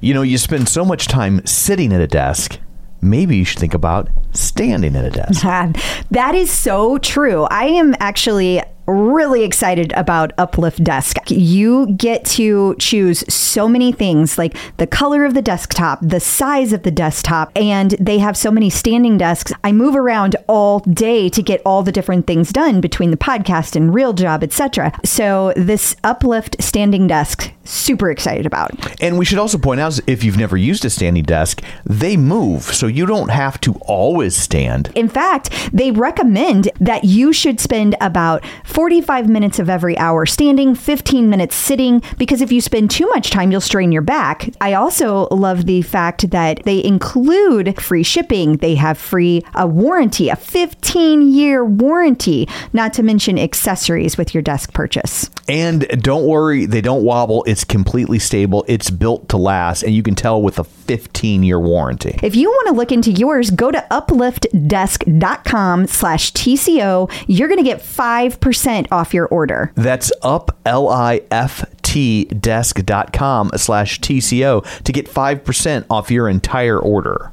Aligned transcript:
You 0.00 0.14
know, 0.14 0.22
you 0.22 0.38
spend 0.38 0.68
so 0.68 0.84
much 0.84 1.08
time 1.08 1.44
sitting 1.46 1.92
at 1.92 2.00
a 2.00 2.06
desk. 2.06 2.58
Maybe 3.00 3.36
you 3.36 3.44
should 3.44 3.58
think 3.58 3.74
about 3.74 4.08
standing 4.32 4.96
at 4.96 5.04
a 5.04 5.10
desk. 5.10 5.42
that 6.10 6.34
is 6.34 6.50
so 6.50 6.98
true. 6.98 7.44
I 7.44 7.66
am 7.66 7.94
actually 8.00 8.62
really 8.88 9.44
excited 9.44 9.92
about 9.92 10.32
Uplift 10.38 10.82
Desk. 10.82 11.16
You 11.28 11.88
get 11.88 12.24
to 12.24 12.74
choose 12.78 13.22
so 13.32 13.68
many 13.68 13.92
things 13.92 14.38
like 14.38 14.56
the 14.78 14.86
color 14.86 15.24
of 15.24 15.34
the 15.34 15.42
desktop, 15.42 15.98
the 16.02 16.20
size 16.20 16.72
of 16.72 16.82
the 16.82 16.90
desktop, 16.90 17.52
and 17.54 17.90
they 18.00 18.18
have 18.18 18.36
so 18.36 18.50
many 18.50 18.70
standing 18.70 19.18
desks. 19.18 19.52
I 19.62 19.72
move 19.72 19.94
around 19.94 20.36
all 20.48 20.80
day 20.80 21.28
to 21.28 21.42
get 21.42 21.60
all 21.66 21.82
the 21.82 21.92
different 21.92 22.26
things 22.26 22.50
done 22.50 22.80
between 22.80 23.10
the 23.10 23.16
podcast 23.16 23.76
and 23.76 23.94
real 23.94 24.14
job, 24.14 24.42
etc. 24.42 24.92
So 25.04 25.52
this 25.54 25.94
Uplift 26.02 26.62
standing 26.62 27.06
desk 27.06 27.52
super 27.68 28.10
excited 28.10 28.46
about. 28.46 28.72
And 29.00 29.18
we 29.18 29.24
should 29.24 29.38
also 29.38 29.58
point 29.58 29.80
out 29.80 29.98
if 30.06 30.24
you've 30.24 30.36
never 30.36 30.56
used 30.56 30.84
a 30.84 30.90
standing 30.90 31.24
desk, 31.24 31.62
they 31.84 32.16
move, 32.16 32.62
so 32.62 32.86
you 32.86 33.06
don't 33.06 33.30
have 33.30 33.60
to 33.62 33.74
always 33.82 34.34
stand. 34.34 34.90
In 34.94 35.08
fact, 35.08 35.50
they 35.72 35.90
recommend 35.90 36.70
that 36.80 37.04
you 37.04 37.32
should 37.32 37.60
spend 37.60 37.96
about 38.00 38.44
45 38.64 39.28
minutes 39.28 39.58
of 39.58 39.68
every 39.68 39.96
hour 39.98 40.26
standing, 40.26 40.74
15 40.74 41.28
minutes 41.28 41.54
sitting, 41.54 42.02
because 42.16 42.40
if 42.40 42.50
you 42.50 42.60
spend 42.60 42.90
too 42.90 43.06
much 43.08 43.30
time, 43.30 43.50
you'll 43.50 43.60
strain 43.60 43.92
your 43.92 44.02
back. 44.02 44.50
I 44.60 44.74
also 44.74 45.28
love 45.30 45.66
the 45.66 45.82
fact 45.82 46.30
that 46.30 46.62
they 46.64 46.82
include 46.82 47.80
free 47.80 48.02
shipping, 48.02 48.56
they 48.58 48.74
have 48.76 48.98
free 48.98 49.44
a 49.54 49.66
warranty, 49.66 50.28
a 50.28 50.36
15 50.36 51.32
year 51.32 51.64
warranty, 51.64 52.48
not 52.72 52.92
to 52.94 53.02
mention 53.02 53.38
accessories 53.38 54.16
with 54.16 54.34
your 54.34 54.42
desk 54.42 54.72
purchase. 54.72 55.30
And 55.48 55.86
don't 56.02 56.26
worry, 56.26 56.66
they 56.66 56.80
don't 56.80 57.04
wobble. 57.04 57.44
It's 57.44 57.57
completely 57.64 58.18
stable. 58.18 58.64
It's 58.68 58.90
built 58.90 59.28
to 59.30 59.36
last, 59.36 59.82
and 59.82 59.94
you 59.94 60.02
can 60.02 60.14
tell 60.14 60.40
with 60.42 60.58
a 60.58 60.64
15 60.64 61.42
year 61.42 61.60
warranty. 61.60 62.18
If 62.22 62.36
you 62.36 62.48
want 62.48 62.68
to 62.68 62.74
look 62.74 62.92
into 62.92 63.12
yours, 63.12 63.50
go 63.50 63.70
to 63.70 63.86
upliftdesk.com 63.90 65.86
slash 65.86 66.32
TCO. 66.32 67.10
You're 67.26 67.48
going 67.48 67.58
to 67.58 67.64
get 67.64 67.80
5% 67.80 68.88
off 68.90 69.14
your 69.14 69.26
order. 69.26 69.72
That's 69.74 70.12
up, 70.22 70.58
L 70.64 70.88
I 70.88 71.22
F 71.30 71.64
T 71.82 72.24
desk.com 72.26 73.52
slash 73.56 74.00
TCO 74.00 74.82
to 74.82 74.92
get 74.92 75.06
5% 75.08 75.86
off 75.88 76.10
your 76.10 76.28
entire 76.28 76.78
order. 76.78 77.32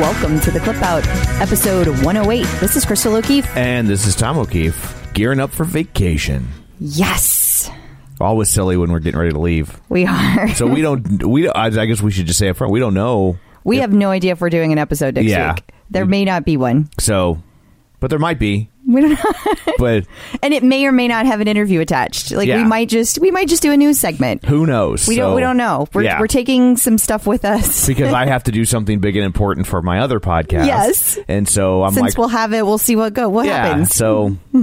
Welcome 0.00 0.40
to 0.40 0.50
the 0.50 0.58
Clip 0.60 0.82
Out, 0.82 1.06
episode 1.40 1.86
108. 2.04 2.42
This 2.60 2.74
is 2.74 2.84
Crystal 2.84 3.14
O'Keefe. 3.14 3.46
And 3.56 3.86
this 3.88 4.06
is 4.06 4.16
Tom 4.16 4.38
O'Keefe, 4.38 5.12
gearing 5.14 5.38
up 5.38 5.50
for 5.50 5.62
vacation. 5.64 6.48
Yes, 6.80 7.70
Always 8.20 8.50
silly 8.50 8.76
when 8.76 8.90
we're 8.90 8.98
getting 9.00 9.18
ready 9.20 9.32
to 9.32 9.38
leave. 9.38 9.80
we 9.88 10.04
are. 10.06 10.48
So 10.54 10.66
we 10.66 10.82
don't, 10.82 11.24
we, 11.26 11.48
I 11.48 11.70
guess 11.86 12.00
we 12.02 12.10
should 12.10 12.26
just 12.26 12.38
say 12.38 12.48
up 12.48 12.56
front, 12.56 12.72
we 12.72 12.80
don't 12.80 12.94
know. 12.94 13.38
we 13.62 13.78
have 13.78 13.92
no 13.92 14.10
idea 14.10 14.32
if 14.32 14.40
we're 14.40 14.50
doing 14.50 14.72
an 14.72 14.78
episode 14.78 15.14
next 15.14 15.26
Yeah. 15.28 15.54
week. 15.54 15.64
There 15.90 16.06
may 16.06 16.24
not 16.24 16.44
be 16.44 16.56
one. 16.56 16.88
So, 16.98 17.40
but 18.00 18.10
there 18.10 18.18
might 18.18 18.38
be. 18.38 18.70
We 18.86 19.00
don't 19.00 19.10
know. 19.12 19.32
But 19.78 20.06
and 20.42 20.54
it 20.54 20.62
may 20.62 20.86
or 20.86 20.92
may 20.92 21.08
not 21.08 21.26
have 21.26 21.40
an 21.40 21.48
interview 21.48 21.80
attached. 21.80 22.30
Like 22.30 22.46
Yeah. 22.46 22.58
we 22.58 22.64
might 22.64 22.88
just 22.88 23.18
we 23.18 23.30
might 23.30 23.48
just 23.48 23.62
do 23.62 23.72
a 23.72 23.76
news 23.76 23.98
segment. 23.98 24.44
who 24.44 24.66
knows? 24.66 25.08
We 25.08 25.16
don't 25.16 25.34
we 25.34 25.40
don't 25.40 25.56
know. 25.56 25.88
We're 25.92 26.02
yeah. 26.04 26.20
we're 26.20 26.26
taking 26.28 26.76
some 26.76 26.98
stuff 26.98 27.26
with 27.26 27.44
us. 27.44 27.86
because 27.86 28.12
I 28.12 28.26
have 28.26 28.44
to 28.44 28.52
do 28.52 28.64
something 28.64 29.00
big 29.00 29.16
and 29.16 29.24
important 29.24 29.66
for 29.66 29.82
my 29.82 29.98
other 30.00 30.20
podcast. 30.20 30.66
Yes. 30.66 31.18
And 31.28 31.48
so 31.48 31.82
I'm 31.82 31.92
Since 31.92 32.04
like, 32.10 32.18
we'll 32.18 32.28
have 32.28 32.52
it, 32.52 32.64
we'll 32.64 32.78
see 32.78 32.94
what 32.96 33.14
go 33.14 33.28
what 33.28 33.46
yeah. 33.46 33.66
happens. 33.66 33.94
So 33.94 34.36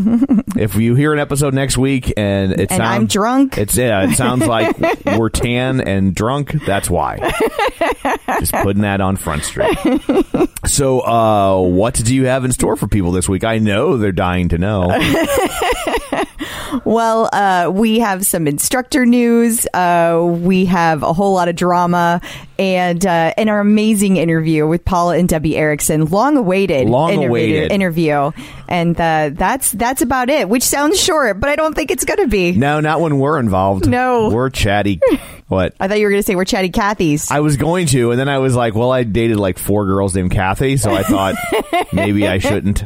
if 0.56 0.75
you 0.75 0.95
hear 0.95 1.13
an 1.13 1.19
episode 1.19 1.53
next 1.53 1.78
week 1.78 2.13
and 2.16 2.53
it 2.53 2.59
And 2.59 2.69
sounds 2.69 2.81
I'm 2.81 3.06
drunk. 3.07 3.57
it's 3.57 3.75
yeah, 3.75 4.03
it 4.09 4.16
sounds 4.16 4.45
like 4.47 4.78
we're 5.06 5.29
tan 5.29 5.81
and 5.81 6.16
drunk. 6.16 6.51
That's 6.66 6.90
why. 6.90 7.18
Just 8.40 8.53
putting 8.53 8.84
that 8.84 9.01
on 9.01 9.18
Front 9.18 9.44
Street. 9.44 9.78
So, 10.66 11.00
uh, 11.01 11.59
what 11.62 11.95
do 11.95 12.16
you 12.16 12.25
have 12.25 12.45
in 12.45 12.51
store 12.51 12.75
for 12.75 12.88
people 12.88 13.12
this 13.12 13.28
week? 13.28 13.44
I 13.44 13.57
know 13.57 13.97
they're 14.11 14.25
dying 14.25 14.49
to 14.49 14.57
know. 14.57 14.91
Well, 16.85 17.29
uh, 17.33 17.69
we 17.73 17.99
have 17.99 18.25
some 18.25 18.47
instructor 18.47 19.05
news. 19.05 19.67
Uh, 19.73 20.22
we 20.25 20.66
have 20.66 21.03
a 21.03 21.11
whole 21.11 21.33
lot 21.33 21.49
of 21.49 21.55
drama 21.57 22.21
and 22.57 23.05
uh, 23.05 23.33
and 23.38 23.50
our 23.50 23.59
amazing 23.59 24.16
interview 24.16 24.66
with 24.66 24.85
Paul 24.85 25.11
and 25.11 25.27
Debbie 25.27 25.57
Erickson, 25.57 26.05
long 26.05 26.38
awaited, 26.38 26.88
Long 26.88 27.09
interview- 27.11 27.27
awaited. 27.29 27.71
interview, 27.73 28.31
and 28.69 29.00
uh, 29.00 29.31
that's 29.33 29.71
that's 29.73 30.01
about 30.01 30.29
it. 30.29 30.47
Which 30.47 30.63
sounds 30.63 31.00
short, 31.01 31.41
but 31.41 31.50
I 31.50 31.57
don't 31.57 31.73
think 31.75 31.91
it's 31.91 32.05
going 32.05 32.19
to 32.21 32.27
be. 32.27 32.53
No, 32.53 32.79
not 32.79 33.01
when 33.01 33.19
we're 33.19 33.38
involved. 33.39 33.88
No. 33.89 34.29
we're 34.29 34.50
chatty. 34.50 35.01
What? 35.51 35.75
I 35.81 35.89
thought 35.89 36.00
you 36.00 36.05
were 36.05 36.11
going 36.11 36.21
to 36.21 36.25
say 36.25 36.38
we're 36.38 36.45
chatty 36.45 36.69
Cathy's. 36.69 37.29
I 37.29 37.41
was 37.41 37.57
going 37.57 37.88
to, 37.88 38.11
and 38.11 38.17
then 38.19 38.29
I 38.29 38.38
was 38.38 38.55
like, 38.55 38.73
well, 38.73 38.89
I 38.89 39.03
dated 39.03 39.35
like 39.35 39.57
four 39.57 39.85
girls 39.85 40.16
named 40.16 40.31
Kathy, 40.31 40.77
so 40.77 40.94
I 40.94 41.03
thought 41.03 41.35
maybe 41.91 42.25
I 42.25 42.38
shouldn't 42.38 42.85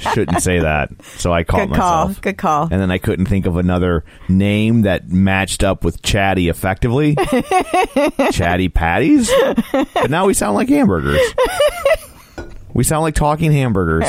shouldn't 0.00 0.42
say 0.42 0.60
that. 0.60 0.90
So 1.18 1.32
I 1.32 1.44
caught 1.44 1.68
Good 1.68 1.76
call. 1.76 2.04
myself. 2.06 2.20
Good 2.22 2.38
call. 2.38 2.62
And 2.70 2.80
then 2.80 2.90
I 2.90 2.98
couldn't 2.98 3.26
think 3.26 3.46
of 3.46 3.56
another 3.56 4.04
name 4.28 4.82
that 4.82 5.08
matched 5.08 5.62
up 5.64 5.84
with 5.84 6.02
chatty 6.02 6.48
effectively. 6.48 7.16
chatty 8.32 8.68
patties? 8.68 9.30
But 9.72 10.10
now 10.10 10.26
we 10.26 10.34
sound 10.34 10.54
like 10.54 10.68
hamburgers. 10.68 11.20
We 12.74 12.84
sound 12.84 13.02
like 13.02 13.14
talking 13.16 13.50
hamburgers. 13.50 14.06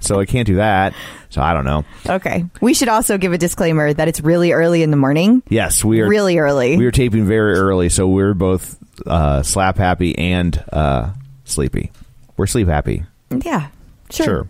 So 0.00 0.18
I 0.18 0.26
can't 0.26 0.46
do 0.46 0.56
that. 0.56 0.94
So 1.30 1.40
I 1.42 1.52
don't 1.52 1.64
know. 1.64 1.84
Okay. 2.06 2.44
We 2.60 2.74
should 2.74 2.88
also 2.88 3.18
give 3.18 3.32
a 3.32 3.38
disclaimer 3.38 3.92
that 3.92 4.08
it's 4.08 4.20
really 4.20 4.52
early 4.52 4.82
in 4.82 4.90
the 4.90 4.96
morning. 4.96 5.42
Yes, 5.48 5.84
we 5.84 6.00
are 6.00 6.08
Really 6.08 6.38
early. 6.38 6.76
We 6.76 6.86
are 6.86 6.90
taping 6.90 7.26
very 7.26 7.54
early, 7.54 7.88
so 7.88 8.08
we're 8.08 8.34
both 8.34 8.76
uh, 9.06 9.42
slap 9.44 9.76
happy 9.76 10.16
and 10.18 10.62
uh, 10.72 11.10
sleepy. 11.44 11.92
We're 12.36 12.46
sleep 12.46 12.66
happy. 12.68 13.04
yeah. 13.44 13.68
Sure. 14.10 14.24
Sure. 14.24 14.48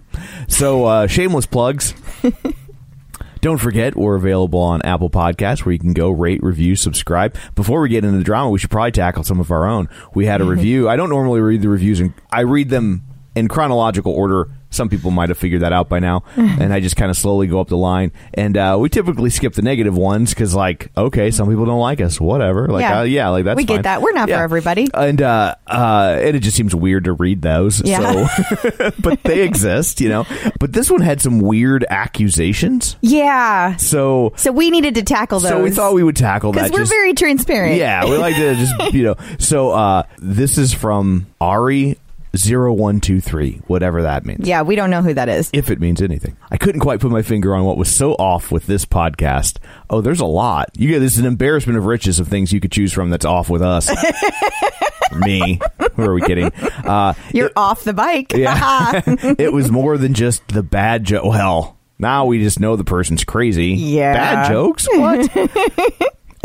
So, 0.48 0.84
uh, 0.84 1.06
shameless 1.06 1.46
plugs. 1.46 1.94
Don't 3.41 3.58
forget, 3.58 3.94
we're 3.94 4.16
available 4.16 4.58
on 4.58 4.82
Apple 4.82 5.10
Podcasts 5.10 5.64
where 5.64 5.72
you 5.72 5.78
can 5.78 5.92
go 5.92 6.10
rate, 6.10 6.42
review, 6.42 6.74
subscribe. 6.74 7.36
Before 7.54 7.80
we 7.80 7.88
get 7.88 8.04
into 8.04 8.19
the 8.19 8.24
drama, 8.24 8.50
we 8.50 8.58
should 8.58 8.70
probably 8.70 8.91
tackle 8.91 9.22
some 9.22 9.38
of 9.38 9.52
our 9.52 9.64
own. 9.64 9.88
We 10.12 10.26
had 10.26 10.41
a 10.41 10.44
review. 10.56 10.88
I 10.88 10.96
don't 10.96 11.08
normally 11.08 11.41
read 11.41 11.62
the 11.62 11.69
reviews, 11.69 12.00
and 12.00 12.12
I 12.32 12.41
read 12.41 12.69
them 12.69 13.04
in 13.36 13.46
chronological 13.46 14.12
order. 14.12 14.48
Some 14.70 14.88
people 14.88 15.10
might 15.10 15.30
have 15.30 15.38
figured 15.38 15.62
that 15.62 15.72
out 15.72 15.88
by 15.88 15.98
now, 15.98 16.24
and 16.36 16.72
I 16.72 16.80
just 16.80 16.96
kind 16.96 17.10
of 17.10 17.16
slowly 17.16 17.46
go 17.46 17.60
up 17.60 17.68
the 17.68 17.76
line. 17.76 18.12
And 18.34 18.56
uh, 18.56 18.76
we 18.78 18.88
typically 18.90 19.30
skip 19.30 19.54
the 19.54 19.62
negative 19.62 19.96
ones 19.96 20.30
because, 20.34 20.54
like, 20.54 20.90
okay, 20.96 21.30
some 21.30 21.48
people 21.48 21.64
don't 21.64 21.80
like 21.80 22.00
us, 22.00 22.20
whatever. 22.20 22.68
Like, 22.68 22.82
Yeah. 22.82 22.98
uh, 23.00 23.02
yeah, 23.04 23.28
like 23.30 23.44
that's 23.44 23.56
We 23.56 23.64
get 23.64 23.84
that. 23.84 24.02
We're 24.02 24.12
not 24.12 24.28
for 24.28 24.34
everybody. 24.34 24.88
And 24.92 25.22
uh, 25.22 25.54
uh, 25.66 26.18
and 26.20 26.36
it 26.36 26.40
just 26.40 26.56
seems 26.56 26.74
weird 26.74 27.04
to 27.04 27.12
read 27.14 27.40
those. 27.42 27.80
Yeah. 27.82 28.26
So, 28.28 28.90
but 28.98 29.22
they 29.22 29.40
exist, 29.42 30.00
you 30.00 30.08
know. 30.10 30.26
But 30.60 30.72
this 30.72 30.90
one 30.90 31.00
had 31.00 31.20
some 31.22 31.40
weird 31.40 31.84
accusations. 31.88 32.96
Yeah. 33.00 33.76
So, 33.76 34.32
So 34.36 34.52
we 34.52 34.70
needed 34.70 34.96
to 34.96 35.02
tackle 35.02 35.40
those. 35.40 35.50
so 35.50 35.62
we 35.62 35.70
thought 35.70 35.94
we 35.94 36.02
would 36.02 36.16
tackle 36.16 36.52
that. 36.52 36.58
because 36.64 36.72
we're 36.72 36.78
just- 36.80 36.92
very 36.92 37.14
transparent. 37.14 37.76
yeah, 37.76 38.04
we 38.04 38.16
like 38.18 38.34
to 38.36 38.54
just 38.54 38.92
you 38.94 39.04
know. 39.04 39.14
So 39.38 39.70
uh, 39.70 40.02
this 40.19 40.58
is 40.58 40.75
from 40.75 41.26
Ari 41.40 41.96
0123, 42.34 43.62
whatever 43.66 44.02
that 44.02 44.25
means. 44.26 44.46
Yeah, 44.46 44.62
we 44.62 44.76
don't 44.76 44.90
know 44.90 45.02
who 45.02 45.14
that 45.14 45.28
is. 45.28 45.50
If 45.52 45.70
it 45.70 45.80
means 45.80 46.02
anything, 46.02 46.36
I 46.50 46.56
couldn't 46.56 46.80
quite 46.80 47.00
put 47.00 47.10
my 47.10 47.22
finger 47.22 47.54
on 47.54 47.64
what 47.64 47.76
was 47.78 47.94
so 47.94 48.12
off 48.14 48.50
with 48.52 48.66
this 48.66 48.84
podcast. 48.84 49.58
Oh, 49.90 50.00
there's 50.00 50.20
a 50.20 50.26
lot. 50.26 50.70
You 50.76 50.88
get 50.88 50.98
this 51.00 51.14
is 51.14 51.20
an 51.20 51.26
embarrassment 51.26 51.78
of 51.78 51.86
riches 51.86 52.19
of 52.19 52.28
things 52.28 52.52
you 52.52 52.60
could 52.60 52.72
choose 52.72 52.92
from 52.92 53.10
that's 53.10 53.25
off 53.25 53.48
with 53.48 53.62
us. 53.62 53.90
Me, 55.16 55.58
who 55.94 56.02
are 56.02 56.12
we 56.12 56.20
kidding? 56.20 56.52
Uh, 56.84 57.14
You're 57.32 57.50
off 57.56 57.84
the 57.84 57.94
bike. 57.94 58.32
yeah. 58.34 59.00
it 59.38 59.52
was 59.52 59.70
more 59.70 59.96
than 59.96 60.12
just 60.14 60.46
the 60.48 60.62
bad 60.62 61.04
joke. 61.04 61.24
Well, 61.24 61.78
now 61.98 62.26
we 62.26 62.38
just 62.40 62.60
know 62.60 62.76
the 62.76 62.84
person's 62.84 63.24
crazy. 63.24 63.69
Yeah. 63.69 64.12
Bad 64.12 64.48
jokes? 64.52 64.86
What? 64.90 65.31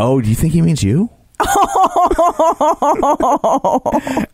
oh, 0.00 0.20
do 0.20 0.28
you 0.28 0.34
think 0.34 0.54
he 0.54 0.62
means 0.62 0.82
you? 0.82 1.10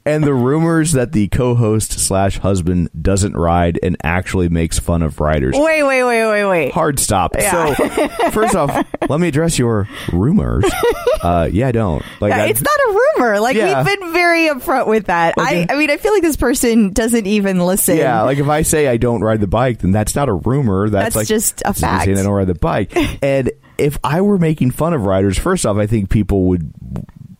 and 0.04 0.22
the 0.24 0.34
rumors 0.34 0.92
that 0.92 1.12
the 1.12 1.28
co-host 1.28 1.92
slash 1.98 2.38
husband 2.38 2.90
doesn't 3.00 3.34
ride 3.36 3.78
and 3.82 3.96
actually 4.02 4.48
makes 4.48 4.78
fun 4.78 5.02
of 5.02 5.20
riders. 5.20 5.54
Wait, 5.56 5.82
wait, 5.82 6.04
wait, 6.04 6.26
wait, 6.28 6.44
wait. 6.44 6.72
Hard 6.72 6.98
stop. 6.98 7.34
Yeah. 7.38 7.74
So, 7.74 8.08
first 8.30 8.54
off, 8.54 8.70
let 9.08 9.20
me 9.20 9.28
address 9.28 9.58
your 9.58 9.88
rumors. 10.12 10.64
Uh, 11.22 11.48
yeah, 11.50 11.68
I 11.68 11.72
don't. 11.72 12.04
Like, 12.20 12.30
Yeah, 12.30 12.44
it's 12.46 12.62
not 12.62 12.78
a 12.88 12.92
rumor. 13.16 13.40
Like 13.40 13.56
Yeah. 13.56 13.82
we've 13.82 13.98
been 13.98 14.12
very 14.12 14.48
upfront 14.48 14.86
with 14.86 15.06
that. 15.06 15.38
Okay. 15.38 15.66
I, 15.68 15.74
I 15.74 15.76
mean, 15.76 15.90
I 15.90 15.96
feel 15.96 16.12
like 16.12 16.22
this 16.22 16.36
person 16.36 16.92
doesn't 16.92 17.26
even 17.26 17.60
listen. 17.60 17.96
Yeah, 17.96 18.22
like 18.22 18.38
if 18.38 18.48
I 18.48 18.62
say 18.62 18.88
I 18.88 18.96
don't 18.96 19.22
ride 19.22 19.40
the 19.40 19.46
bike, 19.46 19.78
then 19.80 19.92
that's 19.92 20.14
not 20.14 20.28
a 20.28 20.34
rumor. 20.34 20.88
That's, 20.88 21.04
That's 21.14 21.16
like 21.16 21.26
just 21.28 21.62
a 21.64 21.72
fact. 21.74 22.08
I 22.08 22.12
don't 22.14 22.26
ride 22.28 22.46
the 22.46 22.54
bike. 22.54 22.92
and 23.22 23.50
if 23.80 23.98
I 24.04 24.20
were 24.20 24.38
making 24.38 24.70
fun 24.72 24.92
of 24.92 25.02
riders, 25.06 25.38
first 25.38 25.66
off, 25.66 25.76
I 25.76 25.86
think 25.86 26.10
people 26.10 26.44
would 26.44 26.72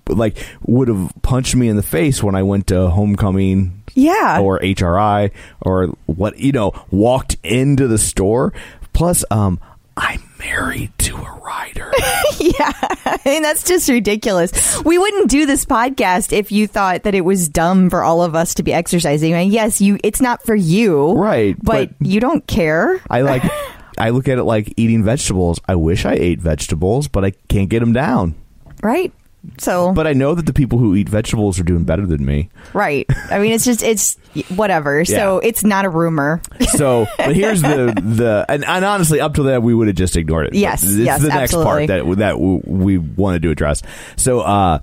like 0.08 0.44
would 0.66 0.88
have 0.88 1.12
punched 1.22 1.54
me 1.54 1.68
in 1.68 1.76
the 1.76 1.82
face 1.84 2.22
when 2.22 2.34
I 2.34 2.42
went 2.42 2.66
to 2.68 2.88
homecoming 2.90 3.82
Yeah. 3.94 4.40
or 4.40 4.58
HRI 4.58 5.30
or 5.60 5.86
what 6.06 6.38
you 6.38 6.52
know 6.52 6.72
walked 6.90 7.36
into 7.44 7.86
the 7.86 7.98
store. 7.98 8.52
Plus, 8.92 9.24
um, 9.30 9.60
I'm 9.96 10.20
married 10.38 10.92
to 10.98 11.16
a 11.16 11.40
rider. 11.44 11.92
yeah. 12.40 12.72
I 13.04 13.18
mean, 13.24 13.42
that's 13.42 13.62
just 13.64 13.88
ridiculous. 13.88 14.82
We 14.82 14.98
wouldn't 14.98 15.30
do 15.30 15.46
this 15.46 15.64
podcast 15.64 16.32
if 16.32 16.50
you 16.50 16.66
thought 16.66 17.02
that 17.04 17.14
it 17.14 17.20
was 17.20 17.48
dumb 17.48 17.90
for 17.90 18.02
all 18.02 18.22
of 18.22 18.34
us 18.34 18.54
to 18.54 18.62
be 18.62 18.72
exercising. 18.72 19.34
I 19.34 19.38
mean, 19.44 19.52
yes, 19.52 19.80
you. 19.80 19.98
It's 20.02 20.20
not 20.20 20.42
for 20.42 20.54
you, 20.54 21.12
Right, 21.12 21.54
But, 21.62 21.90
but- 21.98 22.06
you 22.08 22.18
don't 22.20 22.44
care. 22.46 23.00
I 23.10 23.20
like. 23.22 23.42
I 24.00 24.10
look 24.10 24.28
at 24.28 24.38
it 24.38 24.44
like 24.44 24.72
eating 24.76 25.04
vegetables. 25.04 25.60
I 25.68 25.74
wish 25.76 26.04
I 26.04 26.14
ate 26.14 26.40
vegetables, 26.40 27.06
but 27.08 27.24
I 27.24 27.32
can't 27.48 27.68
get 27.68 27.80
them 27.80 27.92
down. 27.92 28.34
right? 28.82 29.12
So, 29.58 29.92
But 29.94 30.06
I 30.06 30.12
know 30.12 30.34
that 30.34 30.44
the 30.44 30.52
people 30.52 30.78
who 30.78 30.94
eat 30.94 31.08
vegetables 31.08 31.58
are 31.58 31.62
doing 31.62 31.84
better 31.84 32.04
than 32.04 32.24
me. 32.24 32.50
right. 32.74 33.06
I 33.30 33.38
mean, 33.38 33.52
it's 33.52 33.64
just 33.64 33.82
it's 33.82 34.16
whatever. 34.54 35.02
So 35.06 35.38
it's 35.38 35.64
not 35.64 35.84
a 35.86 35.88
rumor. 35.90 36.42
So, 36.70 37.06
but 37.16 37.34
here's 37.34 37.62
the 37.62 37.92
the 38.00 38.44
and, 38.48 38.64
and 38.64 38.84
honestly, 38.84 39.20
up 39.20 39.34
to 39.34 39.44
that, 39.44 39.62
we 39.62 39.74
would 39.74 39.86
have 39.88 39.96
just 39.96 40.16
ignored 40.16 40.48
it. 40.48 40.54
Yes, 40.54 40.82
But 40.82 40.90
it's 40.90 40.98
yes, 40.98 41.22
the 41.22 41.28
next 41.28 41.54
absolutely. 41.54 41.86
part 41.86 42.06
that 42.06 42.16
that 42.18 42.38
we 42.40 42.98
wanted 42.98 43.42
to 43.42 43.50
address. 43.50 43.82
So, 44.16 44.40
uh, 44.40 44.80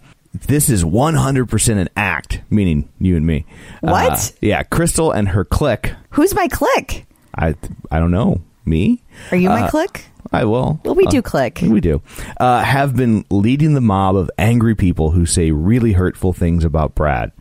this 0.48 0.70
is 0.70 0.84
100 0.84 1.50
percent 1.50 1.80
an 1.80 1.90
act, 1.96 2.42
meaning 2.50 2.90
you 3.00 3.16
and 3.16 3.26
me. 3.26 3.46
What? 3.82 4.12
Uh, 4.12 4.18
yeah, 4.42 4.64
Crystal 4.64 5.12
and 5.12 5.30
her 5.30 5.46
clique. 5.46 5.94
Who's 6.12 6.34
my 6.34 6.48
click? 6.48 7.06
I 7.36 7.56
I 7.92 8.00
don't 8.00 8.12
know 8.12 8.42
me. 8.68 9.02
Are 9.32 9.38
you 9.38 9.50
my 9.50 9.64
Uh, 9.64 9.70
click? 9.70 10.06
I 10.32 10.44
will. 10.46 10.80
Well, 10.84 10.94
we 10.96 11.06
Uh, 11.08 11.10
do 11.12 11.22
click. 11.22 11.60
We 11.64 11.80
do. 11.80 12.02
Uh, 12.40 12.62
have 12.62 12.96
been 12.96 13.24
leading 13.32 13.74
the 13.74 13.82
mob 13.82 14.16
of 14.18 14.30
angry 14.38 14.76
people 14.76 15.12
who 15.12 15.26
say 15.26 15.52
really 15.52 15.94
hurtful 15.94 16.34
things 16.34 16.66
about 16.66 16.94
Brad. 16.96 17.32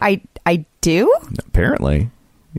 I 0.00 0.20
I 0.44 0.66
do. 0.82 1.12
Apparently. 1.48 2.10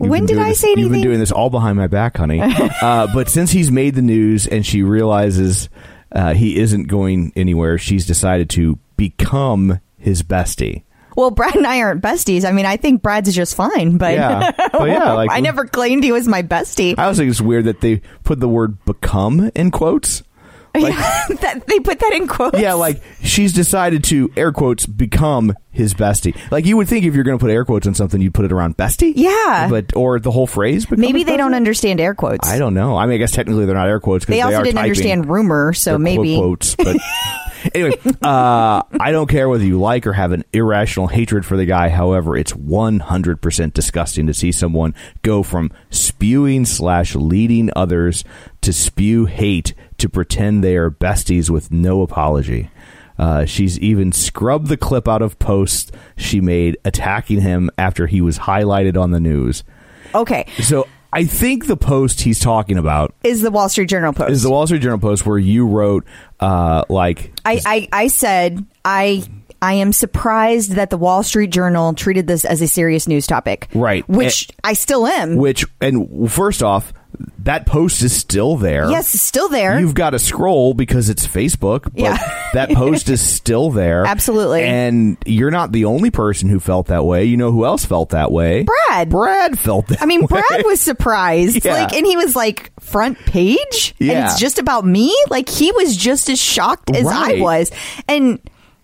You've 0.01 0.09
When 0.09 0.25
did 0.25 0.39
I 0.39 0.49
this- 0.49 0.59
say 0.59 0.73
You've 0.75 0.91
been 0.91 1.01
doing 1.01 1.19
this 1.19 1.31
all 1.31 1.49
behind 1.49 1.77
my 1.77 1.87
back, 1.87 2.17
honey. 2.17 2.41
uh, 2.81 3.07
but 3.13 3.29
since 3.29 3.51
he's 3.51 3.71
made 3.71 3.95
the 3.95 4.01
news 4.01 4.45
and 4.47 4.65
she 4.65 4.81
realizes 4.83 5.69
uh, 6.11 6.33
he 6.33 6.57
isn't 6.57 6.87
going 6.87 7.31
anywhere, 7.35 7.77
she's 7.77 8.05
decided 8.05 8.49
to 8.51 8.77
become 8.97 9.79
his 9.97 10.23
bestie. 10.23 10.81
Well, 11.15 11.31
Brad 11.31 11.55
and 11.55 11.65
I 11.65 11.79
aren't 11.81 12.01
besties. 12.01 12.43
I 12.47 12.51
mean, 12.51 12.65
I 12.65 12.77
think 12.77 13.01
Brad's 13.01 13.33
just 13.33 13.55
fine, 13.55 13.97
but 13.97 14.13
Yeah. 14.13 14.51
But 14.71 14.89
yeah, 14.89 15.13
like- 15.13 15.31
I 15.31 15.39
never 15.39 15.65
claimed 15.65 16.03
he 16.03 16.11
was 16.11 16.27
my 16.27 16.43
bestie. 16.43 16.95
I 16.97 17.05
also 17.05 17.19
think 17.19 17.31
it's 17.31 17.41
weird 17.41 17.65
that 17.65 17.81
they 17.81 18.01
put 18.23 18.39
the 18.39 18.49
word 18.49 18.77
"become" 18.85 19.49
in 19.55 19.71
quotes. 19.71 20.23
Like, 20.75 20.93
that, 21.39 21.63
they 21.67 21.79
put 21.79 21.99
that 21.99 22.11
in 22.11 22.27
quotes. 22.27 22.59
yeah, 22.59 22.73
like 22.73 23.01
she's 23.21 23.53
decided 23.53 24.03
to 24.05 24.29
air 24.35 24.51
quotes 24.51 24.85
become 24.85 25.53
his 25.71 25.93
bestie. 25.93 26.35
Like 26.51 26.65
you 26.65 26.75
would 26.75 26.89
think 26.89 27.05
if 27.05 27.15
you're 27.15 27.23
going 27.23 27.37
to 27.37 27.41
put 27.41 27.49
air 27.49 27.63
quotes 27.63 27.87
on 27.87 27.93
something, 27.95 28.19
you'd 28.19 28.33
put 28.33 28.43
it 28.43 28.51
around 28.51 28.75
bestie. 28.75 29.13
Yeah. 29.15 29.67
but 29.69 29.95
or 29.95 30.19
the 30.19 30.31
whole 30.31 30.47
phrase. 30.47 30.85
maybe 30.91 31.23
they 31.23 31.37
don't 31.37 31.53
understand 31.53 32.01
air 32.01 32.13
quotes. 32.13 32.49
I 32.49 32.57
don't 32.59 32.73
know. 32.73 32.97
I 32.97 33.05
mean, 33.05 33.15
I 33.15 33.17
guess 33.19 33.31
technically 33.31 33.65
they're 33.65 33.73
not 33.75 33.87
air 33.87 34.01
quotes. 34.01 34.25
They 34.25 34.41
also 34.41 34.57
are 34.57 34.63
didn't 34.65 34.79
understand 34.79 35.29
rumor, 35.29 35.71
so 35.71 35.97
maybe 35.97 36.35
quote 36.35 36.75
quotes. 36.75 36.75
But 36.75 36.97
anyway, 37.73 37.97
uh, 38.21 38.81
I 38.99 39.11
don't 39.11 39.29
care 39.29 39.49
whether 39.49 39.63
you 39.63 39.79
like 39.79 40.05
or 40.05 40.13
have 40.13 40.31
an 40.31 40.43
irrational 40.53 41.07
hatred 41.07 41.45
for 41.45 41.57
the 41.57 41.65
guy. 41.65 41.89
However, 41.89 42.37
it's 42.37 42.55
one 42.55 42.99
hundred 42.99 43.41
percent 43.41 43.73
disgusting 43.73 44.27
to 44.27 44.33
see 44.33 44.51
someone 44.51 44.93
go 45.21 45.43
from 45.43 45.71
spewing 45.89 46.65
slash 46.65 47.15
leading 47.15 47.69
others 47.75 48.23
to 48.61 48.73
spew 48.73 49.25
hate 49.25 49.73
to 49.97 50.09
pretend 50.09 50.63
they 50.63 50.75
are 50.75 50.91
besties 50.91 51.49
with 51.49 51.71
no 51.71 52.01
apology. 52.01 52.69
Uh, 53.17 53.45
she's 53.45 53.79
even 53.79 54.11
scrubbed 54.11 54.67
the 54.67 54.75
clip 54.75 55.07
out 55.07 55.21
of 55.21 55.39
posts 55.39 55.91
she 56.17 56.41
made 56.41 56.77
attacking 56.83 57.39
him 57.39 57.69
after 57.77 58.07
he 58.07 58.19
was 58.19 58.39
highlighted 58.39 59.01
on 59.01 59.11
the 59.11 59.19
news. 59.21 59.63
okay. 60.13 60.45
So 60.61 60.85
I 61.15 61.23
think 61.25 61.67
the 61.67 61.77
post 61.77 62.21
he's 62.21 62.39
talking 62.39 62.77
about 62.77 63.13
Is 63.23 63.41
the 63.41 63.49
Wall 63.51 63.69
Street 63.69 63.87
Journal 63.89 64.13
post? 64.13 64.31
is 64.31 64.43
the 64.43 64.49
Wall 64.51 64.67
Street 64.67 64.81
Journal 64.81 64.99
post 64.99 65.25
where 65.25 65.37
you 65.37 65.65
wrote 65.67 66.05
uh, 66.39 66.83
like 66.89 67.31
I, 67.45 67.61
I 67.65 67.87
I 67.91 68.07
said 68.07 68.65
I 68.83 69.23
I 69.61 69.73
am 69.73 69.93
surprised 69.93 70.73
that 70.73 70.89
the 70.89 70.97
Wall 70.97 71.23
Street 71.23 71.49
Journal 71.49 71.93
treated 71.93 72.27
this 72.27 72.45
as 72.45 72.61
a 72.61 72.67
serious 72.67 73.07
news 73.07 73.25
topic. 73.25 73.67
Right. 73.73 74.07
Which 74.07 74.49
I 74.63 74.73
still 74.73 75.07
am. 75.07 75.37
which 75.37 75.65
and 75.81 76.31
first 76.31 76.61
off 76.61 76.93
that 77.39 77.65
post 77.65 78.01
is 78.01 78.15
still 78.15 78.55
there. 78.55 78.89
yes, 78.89 79.13
it's 79.13 79.23
still 79.23 79.49
there. 79.49 79.79
You've 79.79 79.93
got 79.93 80.11
to 80.11 80.19
scroll 80.19 80.73
because 80.73 81.09
it's 81.09 81.25
Facebook, 81.27 81.83
but 81.83 81.93
Yeah. 81.95 82.49
that 82.53 82.71
post 82.71 83.09
is 83.09 83.21
still 83.35 83.69
there. 83.71 84.05
Absolutely. 84.05 84.63
And 84.63 85.17
you're 85.25 85.51
not 85.51 85.71
the 85.71 85.85
only 85.85 86.09
person 86.11 86.49
who 86.49 86.59
felt 86.59 86.87
that 86.87 87.05
way. 87.05 87.25
You 87.25 87.37
know 87.37 87.51
who 87.51 87.65
else 87.65 87.85
felt 87.85 88.09
that 88.09 88.31
way? 88.31 88.63
Brad. 88.63 89.09
Brad 89.09 89.59
felt 89.59 89.87
that 89.87 90.01
I 90.01 90.05
mean, 90.05 90.21
way. 90.21 90.27
Brad 90.27 90.65
was 90.65 90.79
surprised. 90.81 91.63
Yeah. 91.63 91.73
Like, 91.73 91.93
and 91.93 92.05
he 92.05 92.17
was 92.17 92.35
like, 92.35 92.71
front 92.79 93.17
page? 93.19 93.93
And 93.99 94.07
Yeah. 94.09 94.25
it's 94.31 94.39
just 94.39 94.57
about 94.59 94.85
me? 94.85 95.15
Like, 95.29 95.49
he 95.49 95.71
was 95.73 95.95
just 95.95 96.29
as 96.29 96.39
shocked 96.41 96.89
as 96.95 97.05
Right. 97.05 97.39
I 97.39 97.41
was. 97.41 97.71
And 98.07 98.39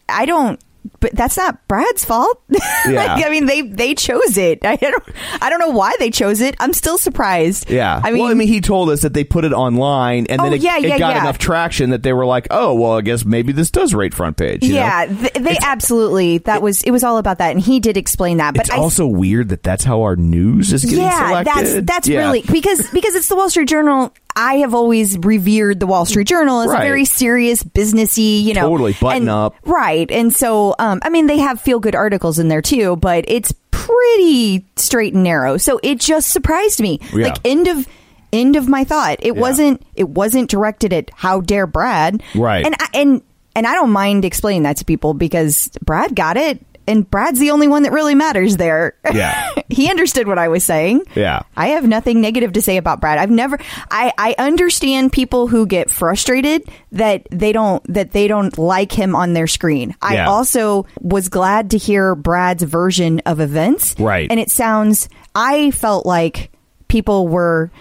I 0.08 0.26
don't. 0.26 0.60
But 1.02 1.14
that's 1.14 1.36
not 1.36 1.68
Brad's 1.68 2.06
fault. 2.06 2.42
Yeah. 2.88 3.14
like, 3.14 3.26
I 3.26 3.30
mean, 3.30 3.46
they 3.46 3.62
they 3.62 3.94
chose 3.94 4.38
it. 4.38 4.60
I 4.66 4.76
don't 4.76 5.04
I 5.42 5.50
don't 5.52 5.60
know 5.60 5.70
why 5.70 5.94
they 6.00 6.10
chose 6.10 6.42
it. 6.42 6.56
I'm 6.60 6.74
still 6.74 6.98
surprised. 6.98 7.70
Yeah. 7.70 8.00
I 8.04 8.10
mean, 8.12 8.24
well, 8.24 8.32
I 8.32 8.34
mean, 8.34 8.48
he 8.48 8.60
told 8.60 8.90
us 8.90 9.02
that 9.02 9.14
they 9.14 9.24
put 9.24 9.46
it 9.46 9.54
online, 9.54 10.26
and 10.28 10.40
then 10.40 10.52
Oh, 10.54 10.56
it, 10.56 10.62
yeah, 10.62 10.78
it 10.78 10.84
yeah, 10.86 10.98
got 10.98 11.16
yeah. 11.16 11.22
enough 11.22 11.38
traction 11.38 11.92
that 11.92 12.02
they 12.02 12.12
were 12.14 12.26
like, 12.26 12.48
"Oh, 12.50 12.74
well, 12.74 12.94
I 12.98 13.02
guess 13.02 13.24
maybe 13.24 13.52
this 13.54 13.70
does 13.70 13.94
rate 13.94 14.14
front 14.16 14.38
page." 14.38 14.64
you 14.64 14.74
yeah, 14.76 15.06
th- 15.06 15.34
they 15.34 15.58
absolutely. 15.64 16.40
That 16.40 16.62
was 16.64 16.82
it. 16.84 16.92
Was 16.92 17.04
all 17.04 17.18
about 17.20 17.38
that, 17.38 17.52
and 17.52 17.60
he 17.62 17.80
did 17.80 17.98
explain 17.98 18.38
that. 18.38 18.54
But 18.56 18.62
it's 18.62 18.72
I, 18.72 18.78
also 18.78 19.06
weird 19.06 19.50
that 19.50 19.62
that's 19.64 19.84
how 19.84 20.02
our 20.02 20.16
news 20.16 20.74
is 20.74 20.84
getting 20.84 21.00
yeah, 21.02 21.28
selected. 21.28 21.54
that's 21.86 21.86
that's 21.86 22.10
really 22.10 22.42
because 22.52 22.90
because 22.92 23.14
it's 23.16 23.28
the 23.28 23.36
Wall 23.36 23.50
Street 23.50 23.68
Journal. 23.70 24.12
I 24.34 24.56
have 24.60 24.74
always 24.74 25.18
revered 25.18 25.82
the 25.82 25.86
Wall 25.88 26.06
Street 26.06 26.26
Journal 26.26 26.62
as 26.62 26.70
Right. 26.70 26.80
a 26.84 26.88
very 26.88 27.04
serious 27.04 27.64
businessy, 27.64 28.42
you 28.42 28.54
know, 28.54 28.70
Totally, 28.70 28.94
button 28.94 29.24
and- 29.24 29.30
up. 29.30 29.56
right? 29.66 30.10
And 30.10 30.34
so, 30.34 30.74
um, 30.80 30.91
Um, 30.92 31.00
I 31.04 31.10
mean, 31.10 31.28
they 31.28 31.38
have 31.40 31.62
feel 31.62 31.80
good 31.80 31.96
articles 31.96 32.40
in 32.40 32.48
there 32.48 32.62
too, 32.62 32.96
but 32.98 33.26
it's 33.28 33.54
pretty 33.72 34.66
straight 34.76 35.14
and 35.14 35.24
narrow. 35.24 35.58
So 35.58 35.80
it 35.84 36.00
just 36.00 36.30
surprised 36.30 36.82
me. 36.82 37.00
Yeah. 37.14 37.28
Like 37.28 37.38
end 37.46 37.68
of 37.68 37.88
end 38.34 38.56
of 38.56 38.68
my 38.68 38.84
thought. 38.84 39.18
It 39.22 39.36
Yeah. 39.36 39.42
wasn't 39.42 39.86
it 39.96 40.10
wasn't 40.10 40.50
directed 40.50 40.94
at 40.94 41.10
how 41.14 41.42
dare 41.42 41.68
Brad, 41.68 42.24
Right. 42.36 42.66
And 42.66 42.76
I, 42.80 42.88
and 42.94 43.22
and 43.56 43.68
I 43.68 43.74
don't 43.76 43.92
mind 43.92 44.24
explaining 44.24 44.64
that 44.64 44.78
to 44.78 44.86
people 44.86 45.14
because 45.14 45.70
Brad 45.84 46.16
got 46.16 46.38
it. 46.38 46.64
And 46.92 47.10
Brad's 47.10 47.40
the 47.40 47.52
only 47.52 47.68
one 47.70 47.84
that 47.84 47.92
really 47.94 48.16
matters 48.16 48.58
there. 48.58 48.96
Yeah. 49.14 49.50
he 49.70 49.90
understood 49.90 50.28
what 50.28 50.38
I 50.38 50.50
was 50.50 50.64
saying. 50.66 51.04
Yeah. 51.16 51.44
I 51.56 51.68
have 51.70 51.88
nothing 51.88 52.20
negative 52.20 52.52
to 52.54 52.62
say 52.62 52.76
about 52.78 53.00
Brad. 53.00 53.18
I've 53.18 53.32
never 53.32 53.58
I 53.90 54.12
I 54.18 54.36
understand 54.38 55.14
people 55.14 55.48
who 55.48 55.66
get 55.66 55.90
frustrated 55.90 56.68
that 56.92 57.26
they 57.32 57.54
don't 57.54 57.82
that 57.94 58.12
they 58.12 58.28
don't 58.28 58.58
like 58.58 58.92
him 58.92 59.16
on 59.16 59.34
their 59.34 59.48
screen. 59.48 59.96
I 60.02 60.16
Yeah. 60.16 60.30
also 60.30 60.86
was 61.00 61.30
glad 61.30 61.72
to 61.72 61.78
hear 61.78 62.14
Brad's 62.14 62.64
version 62.64 63.22
of 63.26 63.40
events. 63.40 63.96
Right. 63.98 64.30
And 64.30 64.40
it 64.40 64.52
sounds 64.52 65.08
I 65.34 65.72
felt 65.72 66.06
like 66.06 66.52
people 66.90 67.28
were 67.30 67.72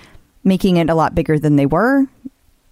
making 0.45 0.77
it 0.77 0.89
a 0.89 0.95
lot 0.95 1.15
bigger 1.15 1.39
than 1.39 1.57
they 1.57 1.67
were 1.67 2.07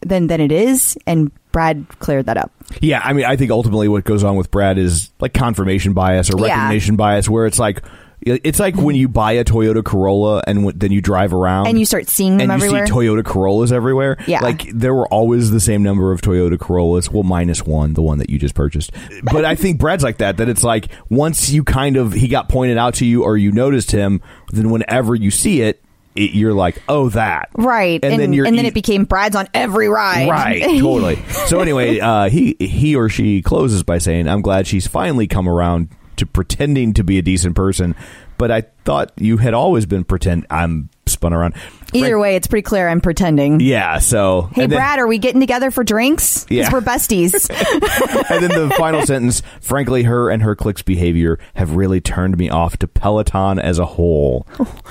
than 0.01 0.29
than 0.29 0.41
it 0.41 0.53
is 0.53 0.97
and 1.07 1.33
Brad 1.53 1.87
cleared 1.99 2.27
that 2.27 2.37
up. 2.37 2.51
Yeah, 2.81 3.01
I 3.05 3.13
mean, 3.13 3.25
I 3.25 3.37
think 3.37 3.51
ultimately 3.51 3.89
what 3.89 4.05
goes 4.05 4.23
on 4.25 4.37
with 4.37 4.51
Brad 4.51 4.79
is 4.79 5.11
like 5.21 5.33
confirmation 5.35 5.93
bias 5.95 6.31
or 6.31 6.39
Yeah. 6.39 6.55
recognition 6.57 6.97
bias, 6.97 7.29
where 7.29 7.47
it's 7.47 7.59
like. 7.59 7.83
It's 8.21 8.59
like 8.59 8.75
when 8.75 8.97
you 8.97 9.09
buy 9.09 9.33
a 9.33 9.45
Toyota 9.45 9.83
Corolla 9.83 10.43
and 10.45 10.59
w- 10.59 10.77
then 10.77 10.91
you 10.91 11.01
drive 11.01 11.33
around 11.33 11.69
And 11.69 11.79
you 11.79 11.87
start 11.87 12.09
seeing 12.09 12.33
them 12.37 12.51
and 12.51 12.61
everywhere. 12.61 12.81
you 12.81 12.87
see 12.89 12.93
Toyota 12.93 13.25
Corollas 13.25 13.71
everywhere. 13.71 14.17
Yeah. 14.27 14.41
like 14.41 14.69
there 14.75 14.93
were 14.93 15.07
always 15.07 15.53
the 15.53 15.61
same 15.61 15.85
number 15.85 16.11
of 16.11 16.21
Toyota 16.21 16.59
Corollas. 16.59 17.13
Well, 17.13 17.23
minus 17.23 17.65
one, 17.65 17.95
the 17.95 18.03
one 18.03 18.19
that 18.19 18.29
you 18.29 18.37
just 18.37 18.57
purchased. 18.57 18.91
But 19.23 19.45
I 19.45 19.55
think 19.55 19.79
Brad's 19.79 20.03
like 20.03 20.19
that. 20.19 20.39
That 20.39 20.49
it's 20.49 20.65
like 20.65 20.89
once 21.09 21.51
you 21.51 21.63
kind 21.63 21.97
of 21.97 22.13
he 22.13 22.27
got 22.27 22.49
pointed 22.49 22.77
out 22.77 22.95
to 22.95 23.07
you 23.07 23.23
or 23.23 23.37
you 23.37 23.53
noticed 23.53 23.93
him, 23.93 24.21
then 24.53 24.71
whenever 24.71 25.15
you 25.15 25.31
see 25.31 25.61
it, 25.63 25.81
it, 26.19 26.33
you're 26.33 26.53
like, 26.55 26.83
oh, 26.89 27.09
that 27.11 27.49
Right. 27.57 28.01
And, 28.03 28.21
and, 28.21 28.35
you're 28.35 28.45
then 28.45 28.55
you- 28.57 28.63
it 28.65 28.75
became 28.75 29.05
Brad's 29.05 29.37
on 29.37 29.49
every 29.55 29.89
ride. 29.89 30.29
Right, 30.29 30.63
totally. 30.81 31.17
So 31.47 31.61
anyway, 31.61 32.01
uh, 32.01 32.29
he 32.29 32.57
he 32.59 32.97
or 32.97 33.09
she 33.09 33.43
closes 33.43 33.83
by 33.83 33.99
saying, 33.99 34.29
"I'm 34.29 34.43
glad 34.43 34.67
she's 34.67 34.87
finally 34.87 35.27
come 35.27 35.49
around 35.49 35.89
to 36.17 36.27
pretending 36.27 36.95
to 36.95 37.05
be 37.05 37.19
a 37.19 37.23
decent 37.23 37.55
person." 37.57 37.95
But 38.37 38.51
I 38.51 38.63
thought 38.85 39.13
you 39.17 39.39
had 39.39 39.55
always 39.55 39.87
been 39.87 40.05
pretend. 40.05 40.47
I'm 40.51 40.91
spun 41.19 41.33
around. 41.35 41.55
Either 41.95 42.11
Frank- 42.11 42.23
way, 42.23 42.37
it's 42.37 42.47
pretty 42.47 42.63
clear 42.63 42.87
I'm 42.87 43.01
pretending. 43.01 43.61
yeah. 43.61 43.99
So 43.99 44.51
Hey, 44.53 44.67
then- 44.67 44.79
Brad, 44.79 44.99
are 45.01 45.07
we 45.09 45.19
getting 45.19 45.41
together 45.41 45.71
for 45.73 45.83
drinks? 45.83 46.47
Yeah. 46.49 46.71
we're 46.73 46.81
besties. 46.81 47.49
and 48.31 48.43
then 48.45 48.69
the 48.69 48.73
final 48.77 49.05
sentence. 49.05 49.43
Frankly, 49.61 50.05
her 50.05 50.31
and 50.31 50.43
her 50.43 50.55
clique's 50.55 50.83
behavior 50.83 51.39
have 51.55 51.75
really 51.75 52.01
turned 52.01 52.37
me 52.39 52.51
off 52.51 52.77
to 52.79 52.89
Peloton 52.89 53.59
as 53.59 53.79
a 53.81 53.85
whole. 53.87 54.47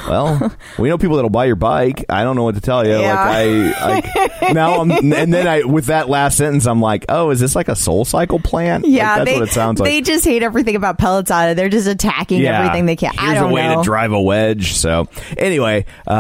Well, 0.07 0.51
we 0.79 0.89
know 0.89 0.98
people 0.98 1.15
that'll 1.15 1.29
buy 1.29 1.46
your 1.46 1.55
bike. 1.55 2.03
I 2.10 2.24
don't 2.24 2.36
know 2.36 2.43
what 2.43 2.55
to 2.55 2.62
tell 2.62 2.86
you. 2.86 2.98
Yeah. 3.00 3.13
Like 3.25 3.75
I, 3.77 4.38
like 4.41 4.53
now 4.53 4.81
I'm, 4.81 4.91
and 4.91 5.34
then 5.34 5.48
I 5.48 5.63
with 5.63 5.86
that 5.86 6.10
last 6.10 6.38
sentence, 6.38 6.65
I'm 6.65 6.81
like, 6.81 7.05
oh, 7.10 7.29
is 7.29 7.39
this 7.39 7.55
like 7.55 7.69
a 7.69 7.75
Soul 7.75 8.03
Cycle 8.05 8.39
plant? 8.39 8.84
Like, 8.84 8.91
yeah, 8.93 9.19
that's 9.19 9.29
they, 9.31 9.39
what 9.39 9.48
it 9.50 9.51
sounds 9.53 9.79
like. 9.79 9.89
they 9.89 10.01
just 10.01 10.25
hate 10.25 10.43
everything 10.43 10.75
about 10.75 10.98
Peloton. 10.98 11.55
They're 11.55 11.69
just 11.69 11.88
attacking 11.88 12.43
everything 12.46 12.86
they 12.86 12.96
can. 12.96 13.13
Here's 13.17 13.31
I 13.31 13.34
don't 13.36 13.51
a 13.51 13.53
way 13.53 13.67
know. 13.67 13.77
to 13.77 13.84
drive 13.84 14.12
a 14.12 14.22
wedge. 14.22 14.74
So 14.74 15.07
anyway, 15.38 15.86
uh, 16.07 16.16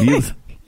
you, 0.00 0.22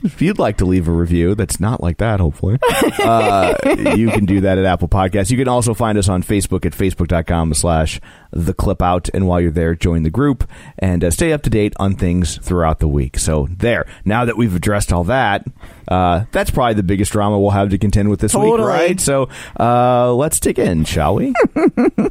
if 0.04 0.20
you'd 0.20 0.38
like 0.38 0.56
to 0.58 0.64
leave 0.64 0.88
a 0.88 0.92
review 0.92 1.34
that's 1.34 1.60
not 1.60 1.80
like 1.80 1.98
that, 1.98 2.18
hopefully, 2.20 2.58
uh, 3.04 3.54
you 3.96 4.10
can 4.10 4.26
do 4.26 4.40
that 4.40 4.58
at 4.58 4.64
Apple 4.64 4.88
Podcasts. 4.88 5.30
You 5.30 5.38
can 5.38 5.48
also 5.48 5.74
find 5.74 5.96
us 5.96 6.08
on 6.08 6.22
Facebook 6.22 6.66
at 6.66 6.72
facebook.com 6.72 7.54
slash 7.54 8.00
the 8.32 8.52
clip 8.52 8.82
out. 8.82 9.08
And 9.14 9.26
while 9.28 9.40
you're 9.40 9.52
there, 9.52 9.74
join 9.74 10.02
the 10.02 10.10
group 10.10 10.48
and 10.78 11.04
uh, 11.04 11.10
stay 11.10 11.32
up 11.32 11.42
to 11.42 11.50
date 11.50 11.74
on 11.78 11.94
things 11.94 12.36
throughout 12.38 12.80
the 12.80 12.88
week. 12.88 13.18
So 13.18 13.46
there, 13.50 13.86
now 14.04 14.24
that 14.24 14.36
we've 14.36 14.54
addressed 14.54 14.92
all 14.92 15.04
that, 15.04 15.46
uh, 15.86 16.24
that's 16.32 16.50
probably 16.50 16.74
the 16.74 16.82
biggest 16.82 17.12
drama 17.12 17.38
we'll 17.38 17.50
have 17.50 17.70
to 17.70 17.78
contend 17.78 18.10
with 18.10 18.20
this 18.20 18.34
week, 18.34 18.58
right? 18.58 18.98
So 19.00 19.28
uh, 19.58 20.12
let's 20.14 20.40
dig 20.40 20.58
in, 20.58 20.84
shall 20.84 21.14
we? 21.14 21.32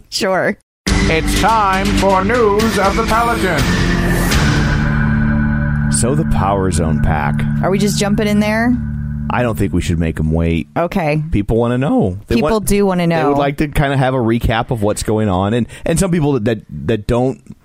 Sure. 0.09 0.57
It's 0.87 1.41
time 1.41 1.85
for 1.97 2.23
news 2.23 2.77
of 2.79 2.95
the 2.95 3.05
Paladin. 3.07 4.00
So 5.99 6.15
the 6.15 6.25
Power 6.33 6.71
Zone 6.71 7.01
pack. 7.01 7.35
Are 7.63 7.69
we 7.69 7.77
just 7.77 7.99
jumping 7.99 8.27
in 8.27 8.39
there? 8.39 8.73
I 9.29 9.43
don't 9.43 9.57
think 9.57 9.71
we 9.73 9.81
should 9.81 9.99
make 9.99 10.15
them 10.15 10.31
wait. 10.31 10.67
Okay. 10.75 11.21
People 11.31 11.57
want 11.57 11.73
to 11.73 11.77
know. 11.77 12.17
They 12.27 12.35
People 12.35 12.49
want- 12.51 12.67
do 12.67 12.85
wanna 12.85 13.07
know. 13.07 13.21
They 13.23 13.27
would 13.29 13.37
like 13.37 13.57
to 13.57 13.67
kind 13.67 13.93
of 13.93 13.99
have 13.99 14.13
a 14.13 14.17
recap 14.17 14.71
of 14.71 14.81
what's 14.81 15.03
going 15.03 15.29
on, 15.29 15.53
and 15.53 15.67
and 15.85 15.99
some 15.99 16.11
people 16.11 16.33
that 16.33 16.45
that, 16.45 16.61
that 16.87 17.07
don't 17.07 17.55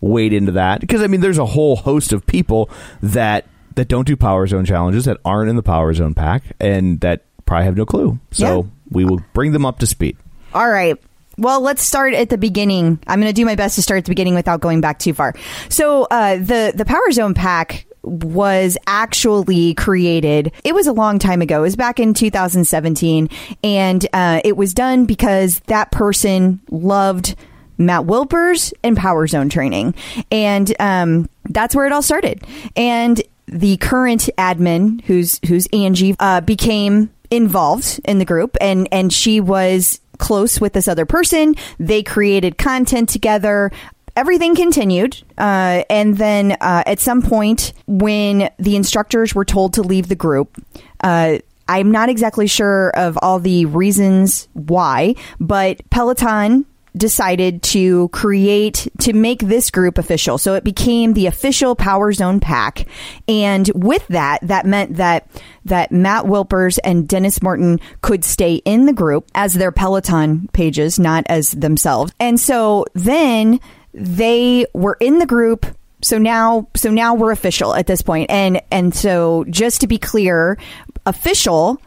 wade 0.00 0.32
into 0.32 0.52
that 0.52 0.80
because 0.80 1.02
I 1.02 1.06
mean, 1.06 1.20
there's 1.20 1.38
a 1.38 1.46
whole 1.46 1.76
host 1.76 2.12
of 2.12 2.26
people 2.26 2.68
that 3.02 3.46
that 3.76 3.88
don't 3.88 4.06
do 4.06 4.16
Power 4.16 4.46
Zone 4.46 4.64
challenges 4.64 5.04
that 5.06 5.18
aren't 5.24 5.50
in 5.50 5.56
the 5.56 5.62
Power 5.62 5.92
Zone 5.94 6.14
pack, 6.14 6.42
and 6.60 7.00
that 7.00 7.24
probably 7.46 7.64
have 7.66 7.76
no 7.76 7.86
clue. 7.86 8.18
So 8.32 8.62
Yeah. 8.62 8.68
we 8.90 9.04
will 9.04 9.20
bring 9.34 9.52
them 9.52 9.64
up 9.64 9.78
to 9.80 9.86
speed. 9.86 10.16
All 10.52 10.68
right. 10.68 10.96
Well, 11.38 11.60
let's 11.60 11.82
start 11.82 12.14
at 12.14 12.28
the 12.28 12.38
beginning. 12.38 12.98
I'm 13.06 13.20
going 13.20 13.32
to 13.32 13.34
do 13.34 13.44
my 13.44 13.54
best 13.54 13.74
to 13.76 13.82
start 13.82 13.98
at 13.98 14.04
the 14.04 14.10
beginning 14.10 14.34
without 14.34 14.60
going 14.60 14.80
back 14.80 14.98
too 14.98 15.14
far. 15.14 15.34
So, 15.68 16.04
uh, 16.10 16.36
the 16.36 16.72
the 16.74 16.84
Power 16.84 17.10
Zone 17.10 17.34
pack 17.34 17.86
was 18.02 18.76
actually 18.86 19.74
created. 19.74 20.52
It 20.62 20.74
was 20.74 20.86
a 20.86 20.92
long 20.92 21.18
time 21.18 21.40
ago. 21.42 21.60
It 21.60 21.62
was 21.62 21.76
back 21.76 21.98
in 21.98 22.14
2017, 22.14 23.28
and 23.62 24.06
uh, 24.12 24.40
it 24.44 24.56
was 24.56 24.74
done 24.74 25.06
because 25.06 25.60
that 25.60 25.90
person 25.90 26.60
loved 26.70 27.34
Matt 27.78 28.02
Wilpers 28.02 28.72
and 28.82 28.96
Power 28.96 29.26
Zone 29.26 29.48
training, 29.48 29.94
and 30.30 30.72
um, 30.78 31.28
that's 31.48 31.74
where 31.74 31.86
it 31.86 31.92
all 31.92 32.02
started. 32.02 32.42
And 32.76 33.20
the 33.46 33.76
current 33.78 34.28
admin, 34.38 35.02
who's 35.02 35.40
who's 35.46 35.66
Angie, 35.72 36.14
uh, 36.20 36.40
became 36.40 37.10
involved 37.30 38.00
in 38.04 38.18
the 38.18 38.24
group, 38.24 38.56
and 38.60 38.88
and 38.92 39.12
she 39.12 39.40
was 39.40 40.00
close 40.18 40.60
with 40.60 40.72
this 40.72 40.88
other 40.88 41.06
person. 41.06 41.54
They 41.78 42.02
created 42.02 42.58
content 42.58 43.08
together. 43.08 43.70
Everything 44.16 44.54
continued, 44.54 45.20
uh, 45.38 45.82
and 45.90 46.16
then 46.16 46.52
uh, 46.60 46.84
at 46.86 47.00
some 47.00 47.20
point, 47.20 47.72
when 47.88 48.48
the 48.58 48.76
instructors 48.76 49.34
were 49.34 49.44
told 49.44 49.74
to 49.74 49.82
leave 49.82 50.08
the 50.08 50.14
group, 50.14 50.56
uh, 51.02 51.38
I'm 51.66 51.90
not 51.90 52.08
exactly 52.08 52.46
sure 52.46 52.90
of 52.90 53.18
all 53.22 53.40
the 53.40 53.66
reasons 53.66 54.48
why, 54.52 55.16
but 55.40 55.80
Peloton 55.90 56.66
decided 56.96 57.62
to 57.62 58.08
create 58.08 58.88
to 59.00 59.12
make 59.12 59.40
this 59.40 59.70
group 59.70 59.98
official. 59.98 60.38
So 60.38 60.54
it 60.54 60.64
became 60.64 61.14
the 61.14 61.26
official 61.26 61.74
Power 61.74 62.12
Zone 62.12 62.40
pack. 62.40 62.86
And 63.26 63.70
with 63.74 64.06
that, 64.08 64.38
that 64.42 64.66
meant 64.66 64.96
that 64.96 65.28
that 65.64 65.90
Matt 65.90 66.24
Wilpers 66.24 66.78
and 66.84 67.08
Dennis 67.08 67.42
Morton 67.42 67.80
could 68.02 68.24
stay 68.24 68.56
in 68.64 68.86
the 68.86 68.92
group 68.92 69.28
as 69.34 69.54
their 69.54 69.72
Peloton 69.72 70.48
pages, 70.52 70.98
not 70.98 71.24
as 71.28 71.50
themselves. 71.50 72.12
And 72.20 72.38
so 72.38 72.84
then 72.94 73.60
they 73.92 74.66
were 74.72 74.96
in 75.00 75.18
the 75.18 75.26
group 75.26 75.66
so 76.02 76.18
now 76.18 76.68
so 76.74 76.90
now 76.90 77.14
we're 77.14 77.30
official 77.30 77.74
at 77.74 77.86
this 77.86 78.02
point. 78.02 78.30
and 78.30 78.60
and 78.70 78.94
so 78.94 79.44
just 79.48 79.80
to 79.80 79.86
be 79.86 79.98
clear 79.98 80.58
official 81.06 81.80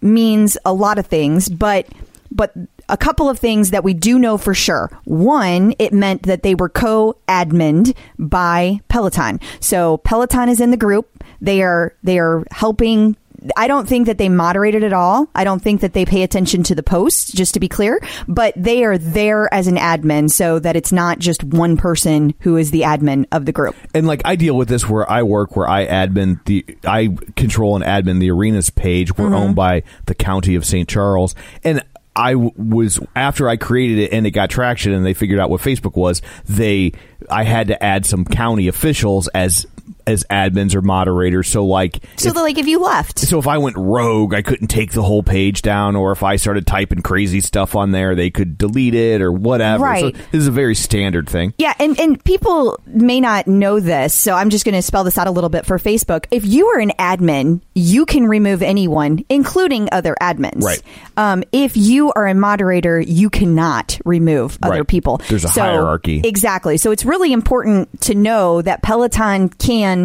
means 0.00 0.56
a 0.64 0.72
lot 0.72 0.98
of 0.98 1.06
things 1.06 1.48
but 1.48 1.86
but 2.32 2.52
a 2.90 2.96
couple 2.96 3.28
of 3.28 3.38
things 3.38 3.70
that 3.70 3.84
we 3.84 3.94
do 3.94 4.18
know 4.18 4.36
for 4.36 4.54
sure. 4.54 4.90
One, 5.04 5.74
it 5.78 5.92
meant 5.92 6.24
that 6.24 6.42
they 6.42 6.54
were 6.54 6.68
co-admined 6.68 7.94
by 8.18 8.80
Peloton. 8.88 9.40
So 9.60 9.98
Peloton 9.98 10.48
is 10.48 10.60
in 10.60 10.70
the 10.70 10.76
group. 10.76 11.24
They 11.40 11.62
are 11.62 11.94
they 12.02 12.18
are 12.18 12.44
helping 12.50 13.16
I 13.56 13.68
don't 13.68 13.88
think 13.88 14.06
that 14.06 14.18
they 14.18 14.28
moderate 14.28 14.74
it 14.74 14.82
at 14.82 14.92
all. 14.92 15.28
I 15.34 15.44
don't 15.44 15.62
think 15.62 15.80
that 15.80 15.92
they 15.92 16.04
pay 16.04 16.22
attention 16.22 16.62
to 16.64 16.74
the 16.74 16.82
posts, 16.82 17.32
just 17.32 17.54
to 17.54 17.60
be 17.60 17.68
clear, 17.68 18.00
but 18.28 18.52
they 18.56 18.84
are 18.84 18.98
there 18.98 19.52
as 19.52 19.66
an 19.66 19.76
admin 19.76 20.30
so 20.30 20.58
that 20.58 20.76
it's 20.76 20.92
not 20.92 21.18
just 21.18 21.42
one 21.42 21.76
person 21.76 22.34
who 22.40 22.56
is 22.56 22.70
the 22.70 22.82
admin 22.82 23.24
of 23.32 23.46
the 23.46 23.52
group. 23.52 23.76
and 23.94 24.06
like 24.06 24.22
I 24.24 24.36
deal 24.36 24.56
with 24.56 24.68
this 24.68 24.88
where 24.88 25.10
I 25.10 25.22
work, 25.22 25.56
where 25.56 25.68
I 25.68 25.86
admin 25.86 26.44
the 26.44 26.64
I 26.84 27.16
control 27.36 27.76
and 27.76 27.84
admin 27.84 28.20
the 28.20 28.30
arenas 28.30 28.70
page. 28.70 29.16
We're 29.16 29.26
mm-hmm. 29.26 29.34
owned 29.34 29.56
by 29.56 29.84
the 30.06 30.14
county 30.14 30.54
of 30.54 30.66
St. 30.66 30.88
Charles, 30.88 31.34
and 31.64 31.82
I 32.20 32.34
was 32.34 33.00
after 33.16 33.48
I 33.48 33.56
created 33.56 33.98
it 33.98 34.12
and 34.12 34.26
it 34.26 34.32
got 34.32 34.50
traction 34.50 34.92
and 34.92 35.06
they 35.06 35.14
figured 35.14 35.40
out 35.40 35.48
what 35.48 35.62
Facebook 35.62 35.96
was. 35.96 36.20
They 36.44 36.92
I 37.30 37.44
had 37.44 37.68
to 37.68 37.82
add 37.82 38.04
some 38.04 38.26
county 38.26 38.68
officials 38.68 39.28
as 39.28 39.66
as 40.10 40.24
admins 40.30 40.74
or 40.74 40.82
moderators. 40.82 41.48
So 41.48 41.64
like 41.64 42.00
So 42.16 42.30
that, 42.32 42.40
like 42.40 42.58
if 42.58 42.66
you 42.66 42.78
left. 42.80 43.18
so 43.18 43.38
if 43.38 43.46
I 43.46 43.58
went 43.58 43.76
rogue, 43.78 44.34
I 44.34 44.42
couldn't 44.42 44.68
take 44.68 44.92
the 44.92 45.02
whole 45.02 45.22
page 45.22 45.62
down, 45.62 45.96
or 45.96 46.12
if 46.12 46.22
I 46.22 46.36
started 46.36 46.66
typing 46.66 47.02
crazy 47.02 47.40
stuff 47.40 47.74
on 47.74 47.92
there, 47.92 48.14
they 48.14 48.30
could 48.30 48.58
delete 48.58 48.94
it 48.94 49.22
or 49.22 49.32
whatever. 49.32 49.84
Right. 49.84 50.14
So 50.16 50.22
this 50.32 50.42
is 50.42 50.46
a 50.48 50.50
very 50.52 50.74
standard 50.74 51.28
thing. 51.28 51.54
Yeah, 51.58 51.74
and, 51.78 51.98
and 51.98 52.22
people 52.24 52.78
may 52.86 53.20
not 53.20 53.46
know 53.46 53.80
this, 53.80 54.14
so 54.14 54.34
I'm 54.34 54.50
just 54.50 54.64
going 54.64 54.74
to 54.74 54.82
spell 54.82 55.04
this 55.04 55.16
out 55.18 55.26
a 55.26 55.30
little 55.30 55.50
bit 55.50 55.64
for 55.66 55.78
Facebook. 55.78 56.26
If 56.30 56.44
you 56.44 56.66
are 56.68 56.78
an 56.80 56.90
admin, 56.98 57.60
you 57.74 58.04
can 58.06 58.26
remove 58.26 58.62
anyone, 58.62 59.24
including 59.28 59.88
other 59.92 60.16
admins. 60.20 60.62
Right. 60.62 60.82
Um, 61.16 61.42
if 61.52 61.76
you 61.76 62.12
are 62.12 62.26
a 62.26 62.34
moderator, 62.34 63.00
you 63.00 63.30
cannot 63.30 63.98
remove 64.04 64.58
other 64.62 64.78
Right. 64.78 64.86
people. 64.86 65.20
There's 65.28 65.44
a 65.44 65.48
So- 65.48 65.60
hierarchy. 65.62 66.20
Exactly. 66.24 66.76
So 66.76 66.90
it's 66.90 67.04
really 67.04 67.32
important 67.32 68.00
to 68.02 68.14
know 68.14 68.62
that 68.62 68.82
Peloton 68.82 69.48
can 69.50 69.99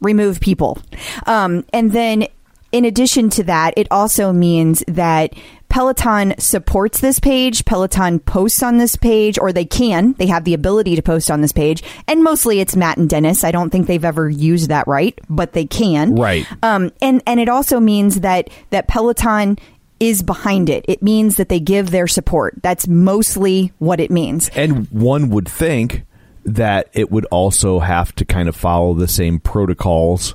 remove 0.00 0.40
people. 0.40 0.78
Um, 1.26 1.64
and 1.72 1.92
then 1.92 2.26
in 2.72 2.84
addition 2.84 3.30
to 3.30 3.44
that, 3.44 3.74
it 3.76 3.86
also 3.90 4.32
means 4.32 4.84
that 4.86 5.32
Peloton 5.68 6.34
supports 6.38 7.00
this 7.00 7.18
page. 7.18 7.64
Peloton 7.64 8.18
posts 8.18 8.62
on 8.62 8.78
this 8.78 8.96
page, 8.96 9.38
or 9.38 9.52
they 9.52 9.64
can. 9.64 10.12
They 10.14 10.26
have 10.26 10.44
the 10.44 10.54
ability 10.54 10.96
to 10.96 11.02
post 11.02 11.30
on 11.30 11.40
this 11.40 11.52
page. 11.52 11.82
And 12.06 12.22
mostly 12.22 12.60
it's 12.60 12.76
Matt 12.76 12.98
and 12.98 13.08
Dennis. 13.08 13.44
I 13.44 13.50
don't 13.50 13.70
think 13.70 13.86
they've 13.86 14.04
ever 14.04 14.28
used 14.28 14.68
that 14.68 14.86
right, 14.86 15.18
but 15.28 15.52
they 15.54 15.64
can. 15.64 16.14
Right. 16.14 16.46
Um, 16.62 16.92
and, 17.00 17.22
and 17.26 17.40
it 17.40 17.48
also 17.48 17.80
means 17.80 18.20
that, 18.20 18.50
that 18.70 18.88
Peloton 18.88 19.58
is 19.98 20.22
behind 20.22 20.68
it. 20.68 20.84
It 20.88 21.02
means 21.02 21.36
that 21.36 21.48
they 21.48 21.60
give 21.60 21.90
their 21.90 22.06
support. 22.06 22.54
That's 22.62 22.86
mostly 22.86 23.72
what 23.78 24.00
it 24.00 24.10
means. 24.10 24.50
And 24.50 24.86
one 24.90 25.30
would 25.30 25.48
think 25.48 26.04
that 26.46 26.88
it 26.94 27.10
would 27.10 27.24
also 27.26 27.78
have 27.80 28.14
to 28.14 28.24
kind 28.24 28.48
of 28.48 28.56
follow 28.56 28.94
the 28.94 29.08
same 29.08 29.38
protocols 29.40 30.34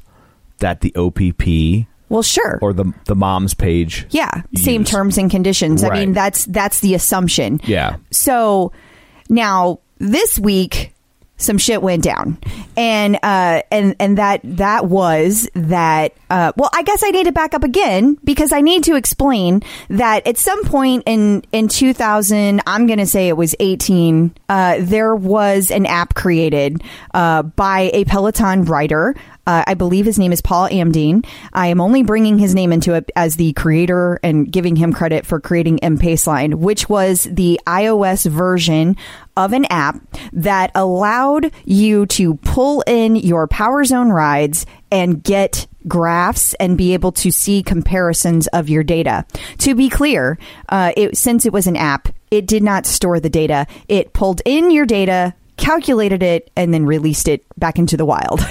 that 0.59 0.81
the 0.81 0.93
OPP 0.95 1.87
Well, 2.09 2.21
sure. 2.21 2.59
or 2.61 2.73
the 2.73 2.93
the 3.05 3.15
mom's 3.15 3.53
page. 3.53 4.05
Yeah, 4.11 4.43
same 4.55 4.83
terms 4.83 5.17
and 5.17 5.31
conditions. 5.31 5.83
I 5.83 5.99
mean, 5.99 6.13
that's 6.13 6.45
that's 6.45 6.81
the 6.81 6.93
assumption. 6.95 7.59
Yeah. 7.63 7.95
So 8.11 8.71
now 9.29 9.79
this 9.99 10.37
week 10.37 10.93
some 11.41 11.57
shit 11.57 11.81
went 11.81 12.03
down. 12.03 12.37
And 12.77 13.15
uh 13.23 13.61
and 13.71 13.95
and 13.99 14.17
that 14.17 14.41
that 14.43 14.85
was 14.85 15.49
that 15.55 16.13
uh 16.29 16.53
well, 16.55 16.69
I 16.73 16.83
guess 16.83 17.03
I 17.03 17.09
need 17.11 17.25
to 17.25 17.31
back 17.31 17.53
up 17.53 17.63
again 17.63 18.17
because 18.23 18.51
I 18.53 18.61
need 18.61 18.83
to 18.85 18.95
explain 18.95 19.61
that 19.89 20.25
at 20.25 20.37
some 20.37 20.63
point 20.63 21.03
in 21.05 21.43
in 21.51 21.67
2000, 21.67 22.61
I'm 22.65 22.87
going 22.87 22.99
to 22.99 23.05
say 23.05 23.27
it 23.27 23.37
was 23.37 23.55
18, 23.59 24.33
uh 24.49 24.77
there 24.79 25.15
was 25.15 25.71
an 25.71 25.85
app 25.85 26.13
created 26.13 26.81
uh 27.13 27.43
by 27.43 27.91
a 27.93 28.05
Peloton 28.05 28.63
writer 28.65 29.15
Uh, 29.47 29.63
I 29.65 29.73
believe 29.73 30.05
his 30.05 30.19
name 30.19 30.31
is 30.31 30.39
Paul 30.39 30.69
Amdine. 30.69 31.25
I 31.51 31.67
am 31.73 31.81
only 31.81 32.03
bringing 32.03 32.37
his 32.37 32.53
name 32.53 32.71
into 32.71 32.93
it 32.93 33.09
as 33.15 33.35
the 33.37 33.53
creator 33.53 34.19
and 34.21 34.49
giving 34.49 34.75
him 34.75 34.93
credit 34.93 35.25
for 35.25 35.41
creating 35.41 35.79
M 35.83 35.97
Paceline, 35.97 36.53
which 36.55 36.87
was 36.87 37.23
the 37.23 37.59
iOS 37.65 38.29
version 38.29 38.95
of 39.45 39.53
an 39.53 39.65
app 39.65 39.95
that 40.33 40.71
allowed 40.75 41.51
you 41.65 42.05
to 42.07 42.35
pull 42.35 42.81
in 42.87 43.15
your 43.15 43.47
Power 43.47 43.83
Zone 43.83 44.09
rides 44.09 44.65
and 44.91 45.23
get 45.23 45.67
graphs 45.87 46.53
and 46.55 46.77
be 46.77 46.93
able 46.93 47.11
to 47.11 47.31
see 47.31 47.63
comparisons 47.63 48.47
of 48.47 48.69
your 48.69 48.83
data. 48.83 49.25
To 49.59 49.75
be 49.75 49.89
clear, 49.89 50.37
uh, 50.69 50.91
it, 50.95 51.17
since 51.17 51.45
it 51.45 51.53
was 51.53 51.67
an 51.67 51.75
app, 51.75 52.09
it 52.29 52.45
did 52.45 52.63
not 52.63 52.85
store 52.85 53.19
the 53.19 53.29
data. 53.29 53.67
It 53.87 54.13
pulled 54.13 54.41
in 54.45 54.71
your 54.71 54.85
data, 54.85 55.33
calculated 55.57 56.21
it, 56.23 56.51
and 56.55 56.73
then 56.73 56.85
released 56.85 57.27
it 57.27 57.43
back 57.57 57.79
into 57.79 57.97
the 57.97 58.05
wild. 58.05 58.39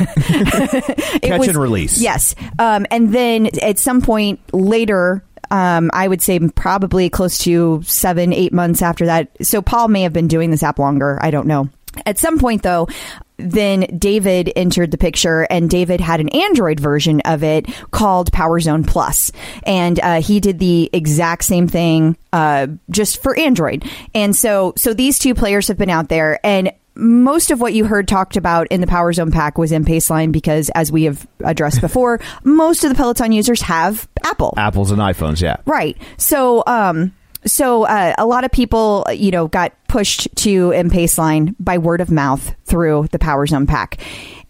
Catch 1.22 1.38
was- 1.38 1.48
and 1.48 1.56
release. 1.56 2.00
Yes. 2.00 2.34
Um, 2.58 2.86
and 2.90 3.12
then 3.14 3.48
at 3.62 3.78
some 3.78 4.02
point 4.02 4.40
later, 4.52 5.22
um, 5.50 5.90
I 5.92 6.06
would 6.06 6.22
say 6.22 6.38
probably 6.38 7.10
close 7.10 7.38
to 7.38 7.82
seven, 7.84 8.32
eight 8.32 8.52
months 8.52 8.82
after 8.82 9.06
that. 9.06 9.30
So 9.42 9.62
Paul 9.62 9.88
may 9.88 10.02
have 10.02 10.12
been 10.12 10.28
doing 10.28 10.50
this 10.50 10.62
app 10.62 10.78
longer. 10.78 11.18
I 11.20 11.30
don't 11.30 11.46
know. 11.46 11.68
At 12.06 12.18
some 12.18 12.38
point, 12.38 12.62
though, 12.62 12.88
then 13.36 13.80
David 13.98 14.52
entered 14.54 14.90
the 14.90 14.98
picture, 14.98 15.42
and 15.42 15.68
David 15.68 16.00
had 16.00 16.20
an 16.20 16.28
Android 16.28 16.78
version 16.78 17.20
of 17.22 17.42
it 17.42 17.66
called 17.90 18.32
Power 18.32 18.60
Zone 18.60 18.84
Plus, 18.84 19.32
and 19.64 19.98
uh, 20.00 20.20
he 20.20 20.40
did 20.40 20.58
the 20.58 20.88
exact 20.92 21.44
same 21.44 21.66
thing 21.66 22.16
uh, 22.32 22.68
just 22.90 23.22
for 23.22 23.36
Android. 23.36 23.84
And 24.14 24.36
so, 24.36 24.74
so 24.76 24.94
these 24.94 25.18
two 25.18 25.34
players 25.34 25.68
have 25.68 25.78
been 25.78 25.90
out 25.90 26.08
there, 26.08 26.38
and 26.44 26.72
most 27.00 27.50
of 27.50 27.60
what 27.60 27.72
you 27.72 27.84
heard 27.84 28.06
talked 28.06 28.36
about 28.36 28.68
in 28.68 28.80
the 28.80 28.86
Power 28.86 29.12
Zone 29.12 29.30
pack 29.30 29.58
was 29.58 29.72
in 29.72 29.84
Paceline 29.84 30.32
because, 30.32 30.70
as 30.70 30.92
we 30.92 31.04
have 31.04 31.26
addressed 31.44 31.80
before, 31.80 32.20
most 32.44 32.84
of 32.84 32.90
the 32.90 32.94
Peloton 32.94 33.32
users 33.32 33.62
have 33.62 34.08
Apple. 34.24 34.54
Apples 34.56 34.90
and 34.90 35.00
iPhones, 35.00 35.40
yeah. 35.40 35.56
Right. 35.64 35.96
So, 36.18 36.62
um, 36.66 37.12
so 37.44 37.84
uh, 37.84 38.14
a 38.18 38.26
lot 38.26 38.44
of 38.44 38.52
people, 38.52 39.06
you 39.12 39.30
know, 39.30 39.48
got 39.48 39.72
pushed 39.88 40.28
to 40.36 40.72
M 40.72 40.90
Paceline 40.90 41.54
by 41.58 41.78
word 41.78 42.00
of 42.00 42.10
mouth 42.10 42.54
through 42.64 43.08
the 43.12 43.18
Power 43.18 43.46
Zone 43.46 43.66
pack. 43.66 43.98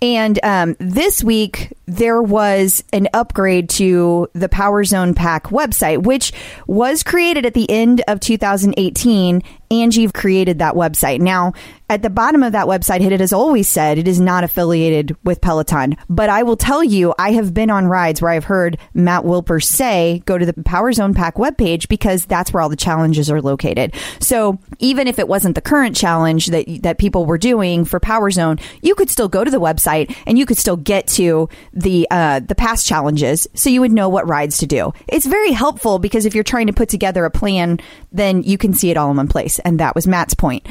And 0.02 0.38
um, 0.42 0.76
this 0.78 1.22
week 1.22 1.72
there 1.86 2.22
was 2.22 2.82
an 2.92 3.08
upgrade 3.12 3.68
to 3.70 4.28
the 4.32 4.48
Power 4.48 4.82
Zone 4.84 5.14
Pack 5.14 5.44
website, 5.44 6.02
which 6.02 6.32
was 6.66 7.02
created 7.02 7.44
at 7.44 7.54
the 7.54 7.68
end 7.70 8.02
of 8.08 8.20
2018. 8.20 9.42
Angie 9.70 10.08
created 10.08 10.58
that 10.58 10.74
website. 10.74 11.20
Now, 11.20 11.52
at 11.88 12.02
the 12.02 12.10
bottom 12.10 12.42
of 12.42 12.52
that 12.52 12.66
website, 12.66 13.00
it 13.00 13.20
has 13.20 13.32
always 13.32 13.68
said 13.68 13.98
it 13.98 14.08
is 14.08 14.20
not 14.20 14.42
affiliated 14.42 15.16
with 15.24 15.40
Peloton. 15.40 15.96
But 16.08 16.28
I 16.28 16.42
will 16.42 16.56
tell 16.56 16.82
you, 16.82 17.14
I 17.18 17.32
have 17.32 17.54
been 17.54 17.70
on 17.70 17.86
rides 17.86 18.20
where 18.20 18.32
I've 18.32 18.44
heard 18.44 18.78
Matt 18.94 19.22
Wilper 19.22 19.62
say, 19.62 20.22
go 20.26 20.38
to 20.38 20.46
the 20.46 20.52
Power 20.64 20.92
Zone 20.92 21.14
Pack 21.14 21.36
webpage 21.36 21.88
because 21.88 22.26
that's 22.26 22.52
where 22.52 22.60
all 22.60 22.68
the 22.68 22.76
challenges 22.76 23.30
are 23.30 23.40
located. 23.40 23.94
So 24.18 24.58
even 24.80 25.06
if 25.06 25.20
it 25.20 25.28
wasn't 25.28 25.54
the 25.54 25.60
current 25.60 25.94
challenge 25.94 26.46
that, 26.46 26.66
that 26.82 26.98
people 26.98 27.24
were 27.24 27.38
doing 27.38 27.84
for 27.84 28.00
Power 28.00 28.30
Zone, 28.32 28.58
you 28.82 28.96
could 28.96 29.10
still 29.10 29.28
go 29.28 29.44
to 29.44 29.50
the 29.50 29.60
website 29.60 30.16
and 30.26 30.36
you 30.36 30.46
could 30.46 30.58
still 30.58 30.76
get 30.76 31.06
to 31.08 31.48
the, 31.72 32.08
uh, 32.10 32.40
the 32.40 32.56
past 32.56 32.86
challenges 32.86 33.46
so 33.54 33.70
you 33.70 33.80
would 33.80 33.92
know 33.92 34.08
what 34.08 34.28
rides 34.28 34.58
to 34.58 34.66
do. 34.66 34.92
It's 35.06 35.26
very 35.26 35.52
helpful 35.52 36.00
because 36.00 36.26
if 36.26 36.34
you're 36.34 36.44
trying 36.44 36.66
to 36.66 36.72
put 36.72 36.88
together 36.88 37.24
a 37.24 37.30
plan, 37.30 37.78
then 38.10 38.42
you 38.42 38.58
can 38.58 38.74
see 38.74 38.90
it 38.90 38.96
all 38.96 39.10
in 39.10 39.16
one 39.16 39.28
place. 39.28 39.59
And 39.64 39.80
that 39.80 39.94
was 39.94 40.06
Matt's 40.06 40.34
point. 40.34 40.66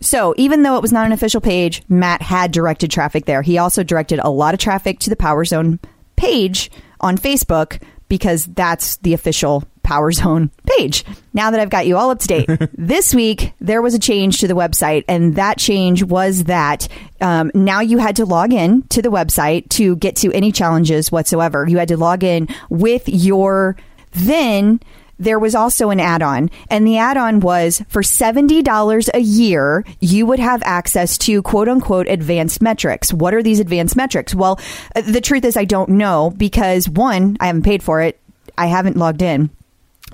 So 0.00 0.34
even 0.36 0.62
though 0.62 0.76
it 0.76 0.82
was 0.82 0.92
not 0.92 1.06
an 1.06 1.12
official 1.12 1.40
page, 1.40 1.82
Matt 1.88 2.22
had 2.22 2.52
directed 2.52 2.90
traffic 2.90 3.24
there. 3.24 3.42
He 3.42 3.58
also 3.58 3.82
directed 3.82 4.20
a 4.20 4.30
lot 4.30 4.54
of 4.54 4.60
traffic 4.60 5.00
to 5.00 5.10
the 5.10 5.16
Power 5.16 5.44
Zone 5.44 5.80
page 6.16 6.70
on 7.00 7.18
Facebook 7.18 7.82
because 8.08 8.46
that's 8.46 8.96
the 8.98 9.12
official 9.12 9.64
Power 9.82 10.12
Zone 10.12 10.50
page. 10.66 11.04
Now 11.32 11.50
that 11.50 11.60
I've 11.60 11.70
got 11.70 11.86
you 11.86 11.96
all 11.96 12.10
up 12.10 12.20
to 12.20 12.26
date, 12.26 12.50
this 12.78 13.14
week 13.14 13.54
there 13.60 13.82
was 13.82 13.94
a 13.94 13.98
change 13.98 14.40
to 14.40 14.48
the 14.48 14.54
website, 14.54 15.04
and 15.08 15.36
that 15.36 15.58
change 15.58 16.02
was 16.02 16.44
that 16.44 16.88
um, 17.20 17.50
now 17.54 17.80
you 17.80 17.98
had 17.98 18.16
to 18.16 18.24
log 18.24 18.52
in 18.52 18.82
to 18.88 19.02
the 19.02 19.10
website 19.10 19.68
to 19.70 19.96
get 19.96 20.16
to 20.16 20.32
any 20.32 20.52
challenges 20.52 21.10
whatsoever. 21.10 21.66
You 21.66 21.78
had 21.78 21.88
to 21.88 21.96
log 21.96 22.22
in 22.22 22.48
with 22.68 23.08
your 23.08 23.76
then 24.12 24.80
there 25.18 25.38
was 25.38 25.54
also 25.54 25.90
an 25.90 26.00
add-on 26.00 26.50
and 26.70 26.86
the 26.86 26.98
add-on 26.98 27.40
was 27.40 27.82
for 27.88 28.02
$70 28.02 29.08
a 29.14 29.20
year 29.20 29.84
you 30.00 30.26
would 30.26 30.38
have 30.38 30.62
access 30.64 31.18
to 31.18 31.42
quote 31.42 31.68
unquote 31.68 32.08
advanced 32.08 32.62
metrics. 32.62 33.12
What 33.12 33.34
are 33.34 33.42
these 33.42 33.60
advanced 33.60 33.96
metrics? 33.96 34.34
Well 34.34 34.60
uh, 34.94 35.00
the 35.02 35.20
truth 35.20 35.44
is 35.44 35.56
i 35.56 35.64
don't 35.64 35.90
know 35.90 36.32
because 36.36 36.88
one 36.88 37.36
i 37.40 37.46
haven't 37.46 37.64
paid 37.64 37.82
for 37.82 38.00
it. 38.00 38.20
I 38.56 38.66
haven't 38.66 38.96
logged 38.96 39.22
in 39.22 39.50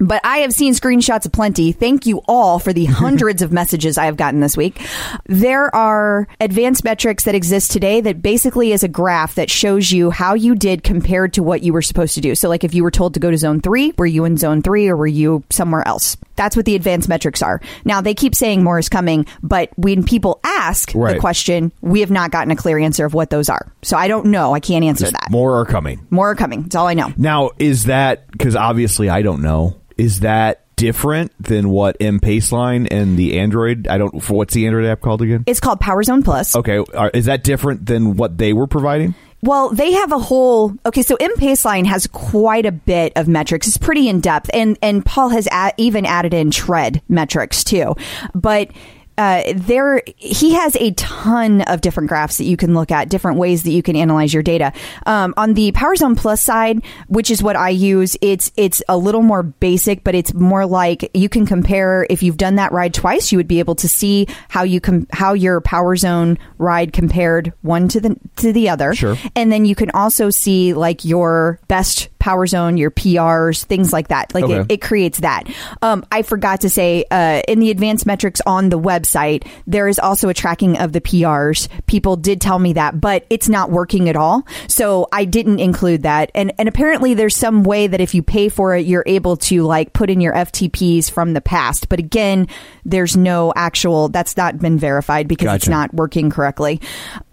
but 0.00 0.20
I 0.24 0.38
have 0.38 0.52
seen 0.52 0.72
screenshots 0.74 1.26
aplenty. 1.26 1.72
Thank 1.72 2.06
you 2.06 2.22
all 2.26 2.58
for 2.58 2.72
the 2.72 2.84
hundreds 2.86 3.42
of 3.42 3.52
messages 3.52 3.96
I 3.98 4.06
have 4.06 4.16
gotten 4.16 4.40
this 4.40 4.56
week. 4.56 4.80
There 5.26 5.74
are 5.74 6.26
advanced 6.40 6.84
metrics 6.84 7.24
that 7.24 7.34
exist 7.34 7.70
today 7.72 8.00
that 8.00 8.22
basically 8.22 8.72
is 8.72 8.82
a 8.82 8.88
graph 8.88 9.34
that 9.36 9.50
shows 9.50 9.90
you 9.92 10.10
how 10.10 10.34
you 10.34 10.54
did 10.54 10.82
compared 10.82 11.32
to 11.34 11.42
what 11.42 11.62
you 11.62 11.72
were 11.72 11.82
supposed 11.82 12.14
to 12.14 12.20
do. 12.20 12.34
So, 12.34 12.48
like 12.48 12.64
if 12.64 12.74
you 12.74 12.82
were 12.82 12.90
told 12.90 13.14
to 13.14 13.20
go 13.20 13.30
to 13.30 13.36
zone 13.38 13.60
three, 13.60 13.92
were 13.96 14.06
you 14.06 14.24
in 14.24 14.36
zone 14.36 14.62
three 14.62 14.88
or 14.88 14.96
were 14.96 15.06
you 15.06 15.42
somewhere 15.50 15.86
else? 15.86 16.16
That's 16.36 16.56
what 16.56 16.64
the 16.64 16.74
advanced 16.74 17.08
metrics 17.08 17.42
are. 17.42 17.60
Now, 17.84 18.00
they 18.00 18.14
keep 18.14 18.34
saying 18.34 18.64
more 18.64 18.78
is 18.78 18.88
coming, 18.88 19.26
but 19.42 19.70
when 19.76 20.02
people 20.04 20.40
ask 20.42 20.90
Right. 20.94 21.14
the 21.14 21.20
question, 21.20 21.70
we 21.80 22.00
have 22.00 22.10
not 22.10 22.30
gotten 22.32 22.50
a 22.50 22.56
clear 22.56 22.78
answer 22.78 23.04
of 23.04 23.14
what 23.14 23.30
those 23.30 23.48
are. 23.48 23.72
So, 23.82 23.96
I 23.96 24.08
don't 24.08 24.26
know. 24.26 24.52
I 24.52 24.60
can't 24.60 24.84
answer 24.84 25.10
that. 25.10 25.30
More 25.30 25.60
are 25.60 25.64
coming. 25.64 26.04
More 26.10 26.30
are 26.30 26.34
coming. 26.34 26.62
That's 26.62 26.74
all 26.74 26.88
I 26.88 26.94
know. 26.94 27.12
Now, 27.16 27.50
is 27.58 27.84
that 27.84 28.30
because 28.32 28.56
obviously 28.56 29.08
I 29.08 29.22
don't 29.22 29.42
know? 29.42 29.76
Is 29.96 30.20
that 30.20 30.60
different 30.76 31.32
than 31.40 31.68
what 31.68 31.96
M 32.00 32.20
Paceline 32.20 32.88
and 32.90 33.16
the 33.16 33.38
Android? 33.38 33.86
I 33.88 33.98
don't. 33.98 34.28
What's 34.28 34.54
the 34.54 34.66
Android 34.66 34.86
app 34.86 35.00
called 35.00 35.22
again? 35.22 35.44
It's 35.46 35.60
called 35.60 35.80
Power 35.80 36.02
Zone 36.02 36.22
Plus. 36.22 36.56
Okay, 36.56 36.78
are, 36.94 37.10
is 37.10 37.26
that 37.26 37.44
different 37.44 37.86
than 37.86 38.16
what 38.16 38.38
they 38.38 38.52
were 38.52 38.66
providing? 38.66 39.14
Well, 39.42 39.68
they 39.70 39.92
have 39.92 40.10
a 40.10 40.18
whole 40.18 40.74
okay. 40.86 41.02
So 41.02 41.16
M 41.16 41.34
Paceline 41.36 41.84
has 41.86 42.06
quite 42.06 42.64
a 42.66 42.72
bit 42.72 43.12
of 43.16 43.28
metrics. 43.28 43.68
It's 43.68 43.76
pretty 43.76 44.08
in 44.08 44.20
depth, 44.20 44.50
and 44.54 44.78
and 44.80 45.04
Paul 45.04 45.28
has 45.28 45.46
a- 45.52 45.72
even 45.76 46.06
added 46.06 46.32
in 46.32 46.50
tread 46.50 47.02
metrics 47.08 47.62
too. 47.62 47.94
But 48.34 48.70
uh, 49.16 49.42
there, 49.54 50.02
he 50.16 50.54
has 50.54 50.76
a 50.76 50.90
ton 50.92 51.62
of 51.62 51.80
different 51.80 52.08
graphs 52.08 52.38
that 52.38 52.44
you 52.44 52.56
can 52.56 52.74
look 52.74 52.90
at, 52.90 53.08
different 53.08 53.38
ways 53.38 53.62
that 53.62 53.70
you 53.70 53.82
can 53.82 53.96
analyze 53.96 54.34
your 54.34 54.42
data. 54.42 54.72
Um, 55.06 55.34
on 55.36 55.54
the 55.54 55.72
Power 55.72 55.94
Zone 55.96 56.16
Plus 56.16 56.42
side, 56.42 56.82
which 57.08 57.30
is 57.30 57.42
what 57.42 57.56
I 57.56 57.68
use, 57.68 58.16
it's 58.20 58.50
it's 58.56 58.82
a 58.88 58.96
little 58.96 59.22
more 59.22 59.42
basic, 59.42 60.04
but 60.04 60.14
it's 60.14 60.34
more 60.34 60.66
like 60.66 61.10
you 61.14 61.28
can 61.28 61.46
compare. 61.46 62.06
If 62.10 62.22
you've 62.22 62.36
done 62.36 62.56
that 62.56 62.72
ride 62.72 62.94
twice, 62.94 63.30
you 63.30 63.38
would 63.38 63.48
be 63.48 63.58
able 63.58 63.76
to 63.76 63.88
see 63.88 64.26
how 64.48 64.62
you 64.64 64.80
com- 64.80 65.06
how 65.12 65.32
your 65.32 65.60
Power 65.60 65.96
Zone 65.96 66.38
ride 66.58 66.92
compared 66.92 67.52
one 67.62 67.88
to 67.88 68.00
the 68.00 68.16
to 68.36 68.52
the 68.52 68.68
other. 68.68 68.94
Sure. 68.94 69.16
And 69.36 69.52
then 69.52 69.64
you 69.64 69.74
can 69.74 69.90
also 69.90 70.30
see 70.30 70.74
like 70.74 71.04
your 71.04 71.60
best 71.68 72.08
power 72.24 72.46
zone, 72.46 72.78
your 72.78 72.90
PRs, 72.90 73.64
things 73.64 73.92
like 73.92 74.08
that. 74.08 74.32
Like 74.34 74.44
Okay. 74.44 74.60
it, 74.60 74.72
it 74.72 74.80
creates 74.80 75.18
that. 75.20 75.44
Um, 75.82 76.06
I 76.10 76.22
forgot 76.22 76.62
to 76.62 76.70
say 76.70 77.04
uh, 77.10 77.42
in 77.46 77.60
the 77.60 77.70
advanced 77.70 78.06
metrics 78.06 78.40
on 78.46 78.70
the 78.70 78.78
website, 78.78 79.46
there 79.66 79.88
is 79.88 79.98
also 79.98 80.30
a 80.30 80.34
tracking 80.34 80.78
of 80.78 80.92
the 80.94 81.02
PRs. 81.02 81.68
People 81.86 82.16
did 82.16 82.40
tell 82.40 82.58
me 82.58 82.72
that, 82.72 82.98
but 82.98 83.26
it's 83.28 83.50
not 83.50 83.70
working 83.70 84.08
at 84.08 84.16
all. 84.16 84.46
So 84.68 85.06
I 85.12 85.26
didn't 85.26 85.58
include 85.60 86.04
that. 86.04 86.30
And 86.34 86.50
and 86.58 86.66
apparently 86.66 87.12
there's 87.12 87.36
some 87.36 87.62
way 87.62 87.88
that 87.88 88.00
if 88.00 88.14
you 88.14 88.22
pay 88.22 88.48
for 88.48 88.74
it, 88.74 88.86
you're 88.86 89.04
able 89.06 89.36
to 89.36 89.62
like 89.64 89.92
put 89.92 90.08
in 90.08 90.22
your 90.22 90.32
FTPs 90.32 91.10
from 91.10 91.34
the 91.34 91.42
past. 91.42 91.90
But 91.90 91.98
again, 91.98 92.48
there's 92.84 93.16
no 93.16 93.52
actual. 93.56 94.08
That's 94.08 94.36
not 94.36 94.58
been 94.58 94.78
verified 94.78 95.28
because 95.28 95.54
it's 95.54 95.68
not 95.68 95.92
working 95.94 96.30
correctly. 96.30 96.80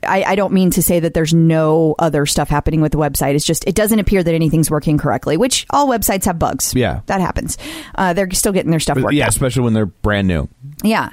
I, 0.04 0.24
I 0.24 0.36
don't 0.36 0.54
mean 0.54 0.72
to 0.72 0.82
say 0.82 1.00
that 1.00 1.14
there's 1.14 1.34
no 1.34 1.96
other 2.00 2.26
stuff 2.26 2.50
happening 2.50 2.82
with 2.82 2.92
the 2.92 2.98
website. 2.98 3.36
It's 3.36 3.46
just 3.46 3.68
it 3.68 3.76
doesn't 3.76 4.00
appear 4.00 4.24
that 4.24 4.34
anything's 4.34 4.72
working 4.72 4.98
correctly, 4.98 5.38
which 5.38 5.66
all 5.70 5.88
websites 5.88 6.26
have 6.26 6.40
bugs. 6.40 6.74
Yeah. 6.74 7.02
that 7.08 7.22
happens. 7.22 7.58
Uh, 7.96 8.14
they're 8.14 8.32
still 8.32 8.52
getting 8.52 8.72
their 8.72 8.80
stuff 8.80 8.98
worked 8.98 9.14
yeah, 9.14 9.26
out. 9.26 9.30
especially 9.30 9.64
when 9.64 9.74
they're 9.74 9.86
brand 9.86 10.28
new. 10.28 10.48
Yeah. 10.84 11.12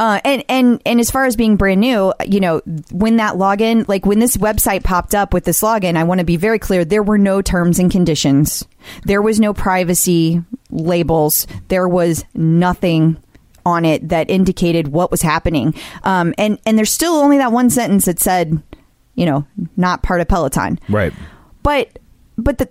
Uh, 0.00 0.20
and 0.24 0.44
and 0.48 0.82
and 0.84 0.98
as 0.98 1.10
far 1.10 1.24
as 1.24 1.36
being 1.36 1.56
brand 1.56 1.80
new, 1.80 2.12
you 2.26 2.40
know, 2.40 2.60
when 2.90 3.16
that 3.16 3.34
login, 3.34 3.86
like 3.86 4.04
when 4.04 4.18
this 4.18 4.36
website 4.36 4.82
popped 4.82 5.14
up 5.14 5.32
with 5.32 5.44
this 5.44 5.62
login, 5.62 5.96
I 5.96 6.02
want 6.02 6.18
to 6.18 6.24
be 6.24 6.36
very 6.36 6.58
clear: 6.58 6.84
there 6.84 7.02
were 7.02 7.18
no 7.18 7.40
terms 7.40 7.78
and 7.78 7.92
conditions, 7.92 8.66
there 9.04 9.22
was 9.22 9.38
no 9.38 9.54
privacy 9.54 10.42
labels, 10.70 11.46
there 11.68 11.88
was 11.88 12.24
nothing 12.34 13.22
on 13.66 13.84
it 13.84 14.08
that 14.10 14.30
indicated 14.30 14.88
what 14.88 15.10
was 15.10 15.22
happening. 15.22 15.74
Um, 16.02 16.34
and 16.38 16.58
and 16.66 16.76
there's 16.78 16.90
still 16.92 17.14
only 17.14 17.38
that 17.38 17.52
one 17.52 17.70
sentence 17.70 18.04
that 18.04 18.18
said, 18.20 18.62
you 19.14 19.26
know, 19.26 19.46
not 19.76 20.02
part 20.02 20.20
of 20.20 20.28
Peloton 20.28 20.78
Right. 20.88 21.12
but 21.62 21.98
but 22.36 22.58
the, 22.58 22.68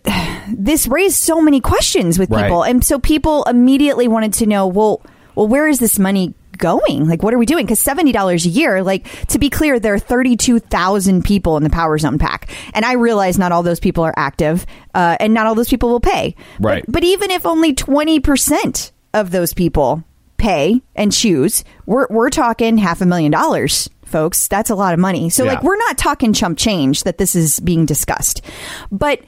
this 0.56 0.88
raised 0.88 1.18
so 1.18 1.42
many 1.42 1.60
questions 1.62 2.20
with 2.20 2.30
Right. 2.30 2.44
people 2.44 2.64
and 2.64 2.84
so 2.84 3.00
people 3.00 3.44
immediately 3.46 4.08
wanted 4.08 4.34
to 4.34 4.46
know 4.46 4.68
well 4.68 5.02
well 5.36 5.48
where 5.48 5.68
is 5.68 5.80
this 5.80 5.98
money 5.98 6.34
going? 6.60 7.08
Like, 7.10 7.24
what 7.24 7.34
are 7.34 7.40
we 7.40 7.48
doing? 7.48 7.66
Because 7.66 7.84
$70 7.84 8.46
a 8.46 8.50
year, 8.50 8.84
like, 8.84 9.08
to 9.30 9.40
be 9.40 9.50
clear, 9.50 9.80
there 9.80 9.96
are 9.96 10.00
32,000 10.00 11.24
people 11.26 11.58
in 11.58 11.64
the 11.64 11.70
Power 11.72 11.98
Zone 11.98 12.20
pack. 12.20 12.56
And 12.76 12.86
I 12.86 12.94
realize 12.94 13.40
not 13.40 13.52
all 13.52 13.64
those 13.64 13.80
people 13.80 14.04
are 14.04 14.14
active, 14.16 14.66
uh, 14.94 15.18
and 15.20 15.34
not 15.34 15.48
all 15.48 15.56
those 15.56 15.68
people 15.68 15.90
will 15.90 16.00
pay. 16.00 16.36
Right. 16.60 16.84
But, 16.86 16.92
but 16.94 17.04
even 17.04 17.32
if 17.32 17.46
only 17.48 17.74
20% 17.74 18.92
of 19.16 19.32
those 19.32 19.54
people 19.54 20.04
pay 20.44 20.82
and 20.96 21.12
choose, 21.12 21.64
we're, 21.86 22.06
we're 22.10 22.30
talking 22.30 22.78
half 22.78 23.02
a 23.02 23.06
million 23.06 23.32
dollars. 23.32 23.90
Folks, 24.06 24.48
that's 24.50 24.70
a 24.70 24.76
lot 24.76 24.94
of 24.94 25.00
money. 25.00 25.30
So, 25.30 25.44
Yeah. 25.46 25.54
like, 25.54 25.64
we're 25.64 25.78
not 25.78 25.98
talking 25.98 26.34
chump 26.34 26.58
change 26.58 27.04
that 27.04 27.18
this 27.18 27.34
is 27.36 27.60
being 27.62 27.86
discussed. 27.86 28.42
But 28.92 29.22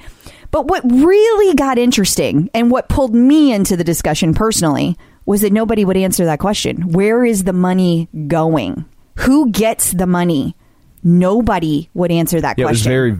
but 0.52 0.68
what 0.68 0.84
really 0.90 1.56
got 1.56 1.78
interesting 1.78 2.50
and 2.54 2.70
what 2.72 2.88
pulled 2.88 3.14
me 3.16 3.52
into 3.52 3.76
the 3.76 3.84
discussion 3.84 4.34
personally 4.34 4.96
was 5.26 5.42
that 5.42 5.52
nobody 5.52 5.84
would 5.84 5.98
answer 5.98 6.26
that 6.26 6.40
question. 6.40 6.92
Where 6.94 7.26
is 7.26 7.44
the 7.46 7.52
money 7.54 8.08
going? 8.28 8.86
Who 9.20 9.50
gets 9.52 9.92
the 9.92 10.06
money? 10.06 10.56
Nobody 11.04 11.90
would 11.94 12.12
answer 12.12 12.40
that 12.42 12.58
Yeah, 12.58 12.66
it 12.66 12.70
was 12.70 12.82
very 12.84 13.18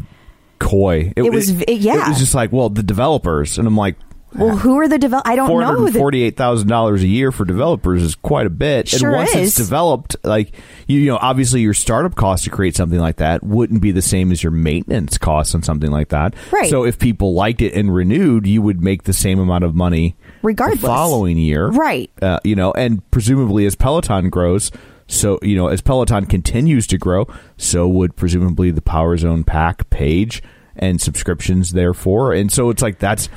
coy. 0.60 1.12
It 1.16 1.32
was 1.32 1.50
v- 1.52 1.66
yeah. 1.74 2.06
It 2.06 2.10
was 2.10 2.20
just 2.20 2.36
like, 2.36 2.52
well, 2.52 2.70
the 2.70 2.84
developers, 2.84 3.58
and 3.58 3.68
I'm 3.68 3.76
like, 3.78 3.96
well, 4.38 4.58
who 4.58 4.78
are 4.80 4.88
the 4.88 4.98
develop? 4.98 5.28
I 5.28 5.36
don't 5.36 5.50
know. 5.50 5.66
hundred 5.66 5.94
forty-eight 5.94 6.38
thousand 6.38 6.68
dollars 6.68 7.04
a 7.04 7.08
year 7.08 7.32
for 7.32 7.46
developers 7.46 8.02
is 8.02 8.16
quite 8.16 8.46
a 8.46 8.50
bit. 8.50 8.88
Sure 8.88 9.10
and 9.10 9.18
once 9.18 9.36
it's 9.36 9.56
developed, 9.56 10.16
like 10.24 10.52
you, 10.88 11.00
you 11.00 11.12
know, 11.12 11.18
obviously 11.22 11.62
your 11.62 11.74
startup 11.74 12.16
cost 12.16 12.44
to 12.46 12.50
create 12.50 12.76
something 12.76 13.00
like 13.00 13.18
that 13.18 13.44
wouldn't 13.44 13.82
be 13.82 13.92
the 13.92 14.02
same 14.02 14.32
as 14.32 14.44
your 14.44 14.52
maintenance 14.52 15.18
costs 15.18 15.56
on 15.56 15.64
something 15.64 15.92
like 15.92 16.10
that. 16.10 16.36
Right. 16.52 16.70
So 16.70 16.84
if 16.86 17.00
people 17.00 17.34
liked 17.34 17.62
it 17.62 17.74
and 17.74 17.94
renewed, 17.94 18.46
you 18.48 18.62
would 18.62 18.82
make 18.82 19.04
the 19.04 19.14
same 19.14 19.40
amount 19.40 19.64
of 19.64 19.76
money 19.76 20.16
Regardless. 20.42 20.82
the 20.82 20.88
following 20.88 21.38
year. 21.38 21.68
Right. 21.70 22.12
Uh, 22.22 22.40
you 22.44 22.56
know, 22.56 22.72
and 22.72 23.10
presumably 23.12 23.66
as 23.66 23.76
Peloton 23.76 24.30
grows. 24.30 24.72
So 25.08 25.38
you 25.42 25.56
know, 25.56 25.68
as 25.68 25.82
Peloton 25.82 26.26
continues 26.26 26.88
to 26.88 26.98
grow, 26.98 27.28
so 27.58 27.88
would 27.88 28.16
presumably 28.16 28.72
the 28.72 28.82
Power 28.82 29.16
Zone 29.18 29.44
pack 29.44 29.90
page 29.90 30.42
and 30.76 31.00
subscriptions. 31.00 31.74
Therefore, 31.74 32.34
and 32.34 32.52
so 32.52 32.70
it's 32.70 32.82
like 32.82 32.98
that's 32.98 33.30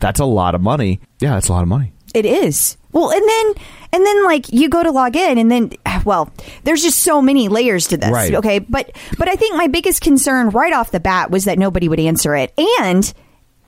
that's 0.00 0.20
a 0.20 0.24
lot 0.24 0.54
of 0.54 0.60
money. 0.60 1.00
Yeah, 1.20 1.34
that's 1.34 1.48
a 1.48 1.52
lot 1.52 1.62
of 1.62 1.68
money. 1.68 1.92
It 2.14 2.24
is. 2.24 2.76
Well, 2.92 3.10
and 3.10 3.28
then 3.28 3.54
and 3.92 4.06
then 4.06 4.24
like 4.24 4.52
you 4.52 4.68
go 4.68 4.82
to 4.82 4.90
log 4.90 5.16
in 5.16 5.36
and 5.38 5.50
then 5.50 5.72
well, 6.04 6.32
there's 6.64 6.82
just 6.82 7.00
so 7.00 7.20
many 7.20 7.48
layers 7.48 7.88
to 7.88 7.96
this. 7.96 8.10
Right. 8.10 8.34
Okay, 8.34 8.58
but 8.58 8.90
but 9.18 9.28
I 9.28 9.34
think 9.36 9.56
my 9.56 9.66
biggest 9.66 10.00
concern 10.00 10.50
right 10.50 10.72
off 10.72 10.90
the 10.90 11.00
bat 11.00 11.30
was 11.30 11.44
that 11.44 11.58
nobody 11.58 11.88
would 11.88 12.00
answer 12.00 12.34
it. 12.34 12.52
And 12.80 13.12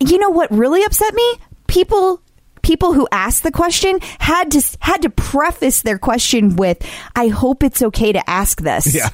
you 0.00 0.18
know 0.18 0.30
what 0.30 0.50
really 0.50 0.82
upset 0.84 1.14
me? 1.14 1.34
People 1.66 2.22
people 2.62 2.92
who 2.92 3.06
asked 3.12 3.42
the 3.42 3.50
question 3.52 3.98
had 4.18 4.50
to 4.50 4.62
had 4.80 5.02
to 5.02 5.10
preface 5.10 5.82
their 5.82 5.98
question 5.98 6.56
with 6.56 6.78
I 7.14 7.28
hope 7.28 7.62
it's 7.62 7.82
okay 7.82 8.12
to 8.12 8.30
ask 8.30 8.60
this. 8.60 8.94
Yeah. 8.98 9.10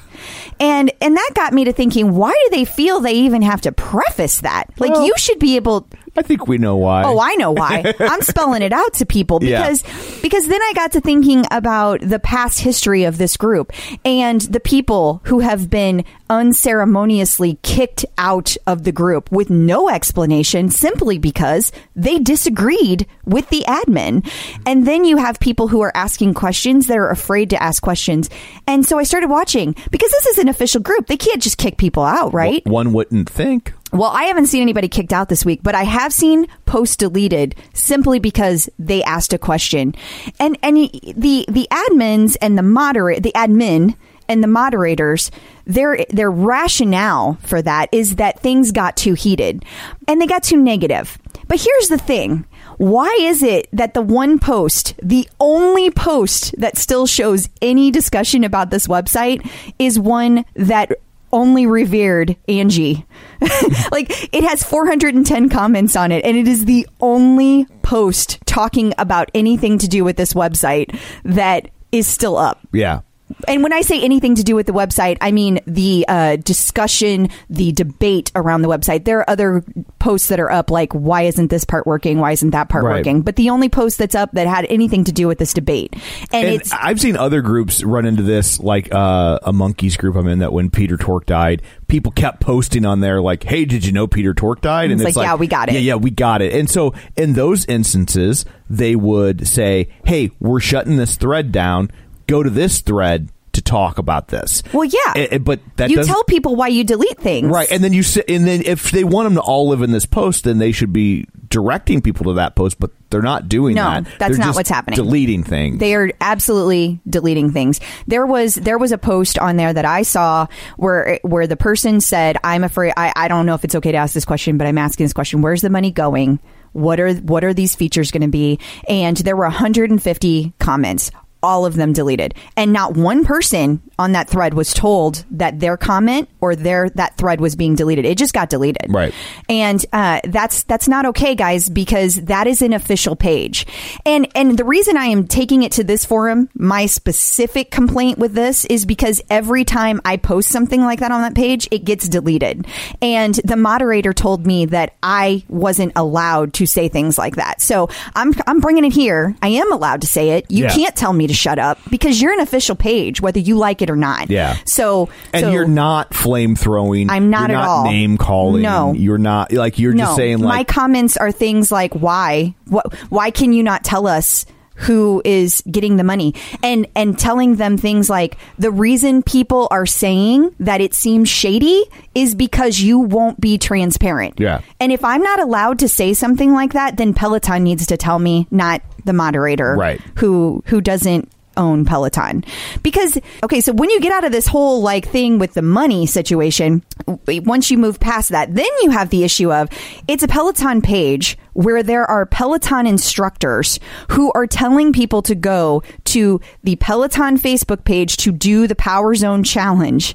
And 0.59 0.91
and 1.01 1.15
that 1.17 1.31
got 1.35 1.53
me 1.53 1.65
to 1.65 1.73
thinking 1.73 2.15
why 2.15 2.31
do 2.31 2.55
they 2.55 2.65
feel 2.65 3.01
they 3.01 3.13
even 3.13 3.41
have 3.41 3.61
to 3.61 3.71
preface 3.71 4.41
that? 4.41 4.69
Like 4.79 4.91
Well- 4.91 5.05
you 5.05 5.13
should 5.17 5.39
be 5.39 5.57
able 5.57 5.87
I 6.17 6.21
think 6.21 6.47
we 6.47 6.57
know 6.57 6.77
why. 6.77 7.03
Oh, 7.03 7.19
I 7.19 7.35
know 7.35 7.51
why. 7.51 7.93
I'm 7.99 8.21
spelling 8.21 8.61
it 8.61 8.71
out 8.71 8.93
to 8.95 9.05
people 9.05 9.43
Yeah. 9.43 9.61
because 9.61 9.83
because 10.21 10.47
then 10.47 10.61
I 10.61 10.71
got 10.75 10.93
to 10.93 11.01
thinking 11.01 11.45
about 11.51 11.99
the 12.01 12.19
past 12.19 12.59
history 12.59 13.03
of 13.03 13.17
this 13.17 13.37
group 13.37 13.71
and 14.05 14.41
the 14.41 14.59
people 14.59 15.21
who 15.25 15.39
have 15.39 15.69
been 15.69 16.05
unceremoniously 16.29 17.59
kicked 17.61 18.05
out 18.17 18.55
of 18.65 18.83
the 18.83 18.91
group 18.91 19.31
with 19.31 19.49
no 19.49 19.89
explanation 19.89 20.69
simply 20.69 21.17
because 21.19 21.71
they 21.95 22.17
disagreed 22.17 23.05
with 23.25 23.47
the 23.49 23.63
admin. 23.67 24.27
And 24.65 24.87
then 24.87 25.05
you 25.05 25.17
have 25.17 25.39
people 25.39 25.67
who 25.67 25.81
are 25.81 25.91
asking 25.95 26.33
questions 26.33 26.87
that 26.87 26.97
are 26.97 27.09
afraid 27.11 27.51
to 27.51 27.61
ask 27.61 27.83
questions. 27.83 28.29
And 28.65 28.83
so 28.85 28.97
I 28.97 29.03
started 29.03 29.29
watching 29.29 29.75
because 29.91 30.09
this 30.11 30.25
is 30.27 30.37
an 30.39 30.47
official 30.47 30.81
group. 30.81 31.05
They 31.07 31.17
can't 31.17 31.41
just 31.41 31.57
kick 31.59 31.77
people 31.77 32.03
out, 32.03 32.33
right? 32.33 32.65
One 32.65 32.93
wouldn't 32.93 33.29
think. 33.29 33.73
Well, 33.91 34.11
I 34.11 34.23
haven't 34.23 34.47
seen 34.47 34.61
anybody 34.61 34.89
kicked 34.89 35.13
out 35.13 35.29
this 35.29 35.45
week, 35.45 35.61
but 35.63 35.75
I 35.75 35.83
have 35.83 36.11
seen 36.11 36.47
posts 36.65 36.97
deleted 36.97 37.55
simply 37.73 38.19
because 38.19 38.69
they 38.77 39.03
asked 39.03 39.31
a 39.31 39.37
question. 39.37 39.95
And 40.39 40.57
and 40.61 40.75
the 40.75 41.45
the 41.47 41.67
admins 41.71 42.35
and 42.41 42.57
the 42.57 42.63
moderate 42.63 43.23
the 43.23 43.31
admin 43.33 43.95
and 44.27 44.43
the 44.43 44.47
moderators 44.47 45.29
their 45.65 46.05
their 46.09 46.31
rationale 46.31 47.37
for 47.41 47.61
that 47.61 47.89
is 47.91 48.15
that 48.15 48.39
things 48.39 48.71
got 48.71 48.97
too 48.97 49.13
heated 49.13 49.63
and 50.07 50.19
they 50.19 50.27
got 50.27 50.43
too 50.43 50.57
negative. 50.57 51.17
But 51.47 51.61
here's 51.61 51.89
the 51.89 51.97
thing. 51.97 52.45
Why 52.77 53.15
is 53.21 53.43
it 53.43 53.67
that 53.71 53.93
the 53.93 54.01
one 54.01 54.39
post, 54.39 54.95
the 55.01 55.29
only 55.39 55.91
post 55.91 56.55
that 56.59 56.77
still 56.77 57.07
shows 57.07 57.49
any 57.61 57.91
discussion 57.91 58.43
about 58.43 58.69
this 58.69 58.87
website 58.87 59.47
is 59.79 59.99
one 59.99 60.43
that 60.55 60.91
only 61.35 61.67
revered 61.67 62.37
Angie. 62.47 63.05
like 63.91 64.33
it 64.33 64.43
has 64.45 64.63
410 64.63 65.49
comments 65.49 65.95
on 65.95 66.11
it 66.11 66.23
and 66.23 66.37
it 66.37 66.47
is 66.47 66.65
the 66.65 66.87
only 67.01 67.65
post 67.83 68.39
talking 68.45 68.93
about 68.97 69.29
anything 69.35 69.77
to 69.77 69.87
do 69.87 70.03
with 70.03 70.15
this 70.15 70.33
website 70.33 70.97
that 71.25 71.69
is 71.91 72.07
still 72.07 72.37
up. 72.37 72.59
Yeah. 72.71 73.01
And 73.47 73.63
when 73.63 73.73
I 73.73 73.81
say 73.81 74.01
anything 74.03 74.35
to 74.35 74.43
do 74.43 74.55
with 74.55 74.67
the 74.67 74.71
website, 74.73 75.17
I 75.19 75.31
mean 75.31 75.59
the 75.65 76.05
uh, 76.07 76.35
discussion, 76.35 77.29
the 77.49 77.71
debate 77.71 78.31
around 78.35 78.61
the 78.61 78.67
website. 78.67 79.05
There 79.05 79.19
are 79.19 79.29
other 79.29 79.63
posts 79.97 80.27
that 80.27 80.39
are 80.39 80.51
up, 80.51 80.69
like 80.69 80.93
why 80.93 81.23
isn't 81.23 81.47
this 81.49 81.65
part 81.65 81.87
working? 81.87 82.19
Why 82.19 82.31
isn't 82.33 82.51
that 82.51 82.69
part 82.69 82.83
Right. 82.83 82.97
working? 82.97 83.21
But 83.21 83.35
the 83.35 83.49
only 83.49 83.67
post 83.69 83.97
that's 83.97 84.13
up 84.15 84.31
that 84.33 84.45
had 84.47 84.67
anything 84.69 85.03
to 85.05 85.11
do 85.11 85.27
with 85.27 85.39
this 85.39 85.53
debate, 85.53 85.93
and, 86.31 86.45
And 86.47 86.55
it's 86.55 86.71
I've 86.71 86.99
seen 86.99 87.17
other 87.17 87.41
groups 87.41 87.83
run 87.83 88.05
into 88.05 88.21
this, 88.23 88.59
like 88.59 88.93
uh, 88.93 89.39
a 89.43 89.51
Monkees 89.51 89.97
group 89.97 90.15
I'm 90.15 90.27
in. 90.27 90.39
That 90.39 90.53
when 90.53 90.69
Peter 90.69 90.95
Tork 90.97 91.25
died, 91.25 91.63
people 91.87 92.11
kept 92.11 92.41
posting 92.41 92.85
on 92.85 92.99
there 92.99 93.21
like, 93.21 93.43
"Hey, 93.43 93.65
did 93.65 93.85
you 93.85 93.91
know 93.91 94.05
Peter 94.05 94.33
Tork 94.35 94.61
died?" 94.61 94.91
And 94.91 95.01
it's 95.01 95.15
like, 95.15 95.25
"Yeah, 95.25 95.35
we 95.35 95.47
got 95.47 95.69
it." 95.69 95.73
Yeah, 95.73 95.79
yeah, 95.79 95.95
we 95.95 96.11
got 96.11 96.41
it. 96.43 96.53
And 96.53 96.69
so 96.69 96.93
in 97.15 97.33
those 97.33 97.65
instances, 97.65 98.45
they 98.69 98.95
would 98.95 99.47
say, 99.47 99.89
"Hey, 100.05 100.29
we're 100.39 100.59
shutting 100.59 100.97
this 100.97 101.15
thread 101.15 101.51
down. 101.51 101.89
Go 102.27 102.43
to 102.43 102.49
this 102.49 102.81
thread 102.81 103.29
to 103.53 103.61
talk 103.61 103.97
about 103.97 104.27
this." 104.29 104.63
well, 104.73 104.85
yeah. 104.85 105.13
Eh, 105.15 105.37
but 105.37 105.59
that 105.77 105.89
you 105.89 106.03
tell 106.03 106.23
people 106.25 106.55
why 106.55 106.67
you 106.67 106.83
delete 106.83 107.17
things, 107.19 107.47
Right, 107.47 107.71
and 107.71 107.83
then 107.83 107.93
you 107.93 108.03
and 108.27 108.45
then 108.45 108.61
if 108.65 108.91
they 108.91 109.03
want 109.03 109.27
them 109.27 109.35
to 109.35 109.41
all 109.41 109.69
live 109.69 109.81
in 109.81 109.91
this 109.91 110.05
post, 110.05 110.43
then 110.43 110.57
they 110.57 110.71
should 110.71 110.91
be 110.93 111.27
directing 111.47 112.01
people 112.01 112.25
to 112.25 112.33
that 112.33 112.55
post. 112.55 112.79
But 112.79 112.91
they're 113.09 113.21
not 113.21 113.47
doing 113.47 113.75
No, 113.75 113.83
that. 113.83 114.03
that's 114.19 114.35
They're 114.37 114.45
not 114.45 114.55
what's 114.55 114.69
happening. 114.69 114.97
Deleting 114.97 115.43
things. 115.43 115.79
They 115.79 115.95
are 115.95 116.11
absolutely 116.19 116.99
deleting 117.09 117.51
things. 117.51 117.79
There 118.07 118.25
was 118.25 118.55
there 118.55 118.77
was 118.77 118.91
a 118.91 118.97
post 118.97 119.39
on 119.39 119.55
there 119.55 119.71
that 119.71 119.85
I 119.85 120.01
saw 120.01 120.47
where 120.75 121.19
where 121.21 121.47
the 121.47 121.55
person 121.55 122.01
said, 122.01 122.37
"I'm 122.43 122.63
afraid. 122.65 122.93
I, 122.97 123.13
I 123.15 123.27
don't 123.29 123.45
know 123.45 123.53
if 123.53 123.63
it's 123.63 123.75
okay 123.75 123.91
to 123.93 123.97
ask 123.97 124.13
this 124.13 124.25
question, 124.25 124.57
but 124.57 124.67
I'm 124.67 124.77
asking 124.77 125.05
this 125.05 125.13
question. 125.13 125.41
Where's 125.41 125.61
the 125.61 125.69
money 125.69 125.91
going? 125.91 126.39
What 126.73 126.99
are 126.99 127.13
what 127.13 127.45
are 127.45 127.53
these 127.53 127.73
features 127.73 128.11
going 128.11 128.23
to 128.23 128.27
be?" 128.27 128.59
And 128.89 129.15
there 129.15 129.37
were 129.37 129.45
150 129.45 130.53
comments. 130.59 131.09
All 131.45 131.65
of 131.65 131.75
them 131.75 131.93
deleted, 131.93 132.33
and 132.57 132.73
not 132.73 132.95
one 132.95 133.23
person 133.23 133.81
on 133.99 134.11
that 134.13 134.27
thread 134.27 134.53
was 134.55 134.73
told 134.73 135.23
that 135.31 135.59
their 135.59 135.77
comment 135.77 136.27
or 136.41 136.55
their 136.55 136.89
that 136.95 137.15
thread 137.17 137.39
was 137.39 137.55
being 137.55 137.75
deleted. 137.75 138.03
It 138.05 138.17
just 138.17 138.33
got 138.33 138.49
deleted, 138.49 138.87
Right. 138.89 139.13
and 139.47 139.85
uh, 139.93 140.19
that's 140.25 140.63
that's 140.63 140.87
not 140.87 141.05
okay, 141.05 141.35
guys, 141.35 141.69
because 141.69 142.15
that 142.25 142.47
is 142.47 142.61
an 142.61 142.73
official 142.73 143.15
page. 143.15 143.65
And 144.05 144.27
and 144.35 144.57
the 144.57 144.65
reason 144.65 144.97
I 144.97 145.05
am 145.05 145.27
taking 145.27 145.61
it 145.63 145.71
to 145.73 145.83
this 145.83 146.03
forum, 146.03 146.49
my 146.55 146.87
specific 146.87 147.69
complaint 147.71 148.17
with 148.17 148.33
this 148.33 148.65
is 148.65 148.85
because 148.85 149.21
every 149.29 149.63
time 149.63 150.01
I 150.03 150.17
post 150.17 150.49
something 150.49 150.81
like 150.81 150.99
that 150.99 151.11
on 151.11 151.21
that 151.21 151.35
page, 151.35 151.67
it 151.71 151.85
gets 151.85 152.09
deleted. 152.09 152.65
And 153.01 153.35
the 153.45 153.55
moderator 153.55 154.13
told 154.13 154.45
me 154.47 154.65
that 154.65 154.95
I 155.03 155.43
wasn't 155.47 155.93
allowed 155.95 156.53
to 156.55 156.65
say 156.65 156.89
things 156.89 157.17
like 157.17 157.35
that. 157.35 157.61
So 157.61 157.89
I'm 158.15 158.33
I'm 158.47 158.59
bringing 158.59 158.83
it 158.85 158.93
here. 158.93 159.35
I 159.41 159.49
am 159.49 159.71
allowed 159.71 160.01
to 160.01 160.07
say 160.07 160.31
it. 160.31 160.49
You 160.49 160.63
Yeah. 160.63 160.73
can't 160.75 160.95
tell 160.95 161.13
me 161.13 161.27
to 161.27 161.33
shut 161.35 161.59
up 161.59 161.77
because 161.89 162.21
you're 162.21 162.33
an 162.33 162.39
official 162.39 162.75
page, 162.75 163.21
whether 163.21 163.39
you 163.39 163.57
like 163.57 163.81
it 163.81 163.89
or 163.89 163.95
not. 163.95 164.29
Yeah. 164.29 164.57
So 164.65 165.09
and 165.33 165.45
so- 165.45 165.51
you're 165.51 165.67
not 165.67 166.13
flame 166.13 166.55
throwing. 166.55 167.09
I'm 167.09 167.29
not 167.29 167.49
you're 167.49 167.57
at 167.57 167.61
not 167.61 167.67
all. 167.69 167.83
Name 167.85 168.17
calling. 168.17 168.61
No. 168.63 168.93
you're 168.93 169.17
not 169.17 169.51
like 169.51 169.79
you're 169.79 169.93
just 169.93 170.15
saying 170.15 170.41
my 170.41 170.63
comments 170.63 171.17
are 171.17 171.31
things 171.31 171.71
like 171.71 171.93
why 171.93 172.55
what 172.65 172.93
why 173.09 173.31
can 173.31 173.53
you 173.53 173.63
not 173.63 173.83
tell 173.83 174.07
us 174.07 174.45
who 174.75 175.21
is 175.23 175.63
getting 175.71 175.95
the 175.97 176.03
money 176.03 176.33
and 176.61 176.85
and 176.95 177.17
telling 177.17 177.55
them 177.55 177.77
things 177.77 178.09
like 178.09 178.37
the 178.59 178.69
reason 178.71 179.23
people 179.23 179.67
are 179.71 179.85
saying 179.85 180.53
that 180.59 180.81
it 180.81 180.93
seems 180.93 181.29
shady 181.29 181.83
is 182.13 182.35
because 182.35 182.79
you 182.81 182.99
won't 182.99 183.39
be 183.39 183.57
transparent 183.57 184.39
Yeah. 184.39 184.61
and 184.79 184.91
if 184.91 185.03
i'm 185.03 185.21
not 185.21 185.39
allowed 185.39 185.79
to 185.79 185.87
say 185.87 186.13
something 186.13 186.51
like 186.53 186.73
that 186.73 186.97
then 186.97 187.13
peloton 187.13 187.63
needs 187.63 187.85
to 187.87 187.95
tell 187.97 188.19
me 188.19 188.47
not 188.51 188.81
the 189.05 189.13
moderator 189.13 189.75
Right. 189.75 190.01
who 190.17 190.61
who 190.65 190.81
doesn't 190.81 191.31
own 191.57 191.85
Peloton. 191.85 192.43
Because 192.83 193.17
okay, 193.43 193.61
so 193.61 193.73
when 193.73 193.89
you 193.89 193.99
get 193.99 194.11
out 194.11 194.23
of 194.23 194.31
this 194.31 194.47
whole 194.47 194.81
like 194.81 195.07
thing 195.07 195.39
with 195.39 195.53
the 195.53 195.61
money 195.61 196.05
situation, 196.05 196.83
once 197.27 197.71
you 197.71 197.77
move 197.77 197.99
past 197.99 198.29
that, 198.29 198.53
then 198.53 198.65
you 198.81 198.91
have 198.91 199.09
the 199.09 199.23
issue 199.23 199.51
of 199.51 199.69
it's 200.07 200.23
a 200.23 200.27
Peloton 200.27 200.81
page 200.81 201.37
where 201.53 201.83
there 201.83 202.05
are 202.05 202.25
Peloton 202.25 202.85
instructors 202.85 203.79
who 204.11 204.31
are 204.33 204.45
telling 204.45 204.91
people 204.91 205.21
to 205.21 205.35
go 205.35 205.81
to 206.03 206.41
the 206.63 206.75
Peloton 206.75 207.37
Facebook 207.37 207.85
page 207.85 208.17
to 208.17 208.31
do 208.31 208.67
the 208.67 208.75
Power 208.75 209.15
Zone 209.15 209.43
challenge. 209.43 210.13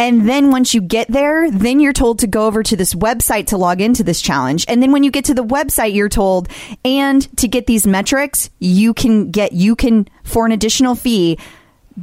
And 0.00 0.26
then 0.26 0.50
once 0.50 0.72
you 0.72 0.80
get 0.80 1.08
there, 1.08 1.50
then 1.50 1.78
you're 1.78 1.92
told 1.92 2.20
to 2.20 2.26
go 2.26 2.46
over 2.46 2.62
to 2.62 2.74
this 2.74 2.94
website 2.94 3.48
to 3.48 3.58
log 3.58 3.82
into 3.82 4.02
this 4.02 4.22
challenge. 4.22 4.64
And 4.66 4.82
then 4.82 4.92
when 4.92 5.04
you 5.04 5.10
get 5.10 5.26
to 5.26 5.34
the 5.34 5.44
website, 5.44 5.94
you're 5.94 6.08
told, 6.08 6.48
and 6.86 7.36
to 7.36 7.46
get 7.46 7.66
these 7.66 7.86
metrics, 7.86 8.48
you 8.58 8.94
can 8.94 9.30
get, 9.30 9.52
you 9.52 9.76
can, 9.76 10.08
for 10.24 10.46
an 10.46 10.52
additional 10.52 10.94
fee, 10.94 11.38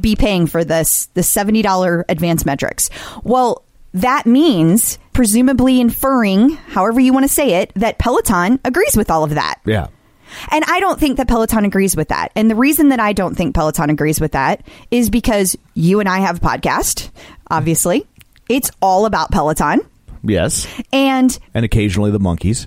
be 0.00 0.14
paying 0.14 0.46
for 0.46 0.62
this, 0.62 1.06
the 1.14 1.22
$70 1.22 2.04
advanced 2.08 2.46
metrics. 2.46 2.88
Well, 3.24 3.64
that 3.94 4.26
means 4.26 5.00
presumably 5.12 5.80
inferring, 5.80 6.50
however 6.50 7.00
you 7.00 7.12
want 7.12 7.24
to 7.24 7.32
say 7.32 7.54
it, 7.54 7.72
that 7.74 7.98
Peloton 7.98 8.60
agrees 8.64 8.96
with 8.96 9.10
all 9.10 9.24
of 9.24 9.30
that. 9.30 9.60
Yeah. 9.66 9.88
And 10.50 10.64
I 10.66 10.80
don't 10.80 10.98
think 10.98 11.16
that 11.16 11.28
Peloton 11.28 11.64
agrees 11.64 11.96
with 11.96 12.08
that. 12.08 12.32
And 12.34 12.50
the 12.50 12.54
reason 12.54 12.88
that 12.90 13.00
I 13.00 13.12
don't 13.12 13.34
think 13.34 13.54
Peloton 13.54 13.90
agrees 13.90 14.20
with 14.20 14.32
that 14.32 14.62
is 14.90 15.10
because 15.10 15.56
you 15.74 16.00
and 16.00 16.08
I 16.08 16.18
have 16.18 16.38
a 16.38 16.40
podcast, 16.40 17.10
obviously. 17.50 18.06
It's 18.48 18.70
all 18.80 19.06
about 19.06 19.30
Peloton. 19.30 19.80
Yes. 20.22 20.66
And 20.92 21.38
And 21.54 21.64
occasionally 21.64 22.10
the 22.10 22.18
Monkees. 22.18 22.66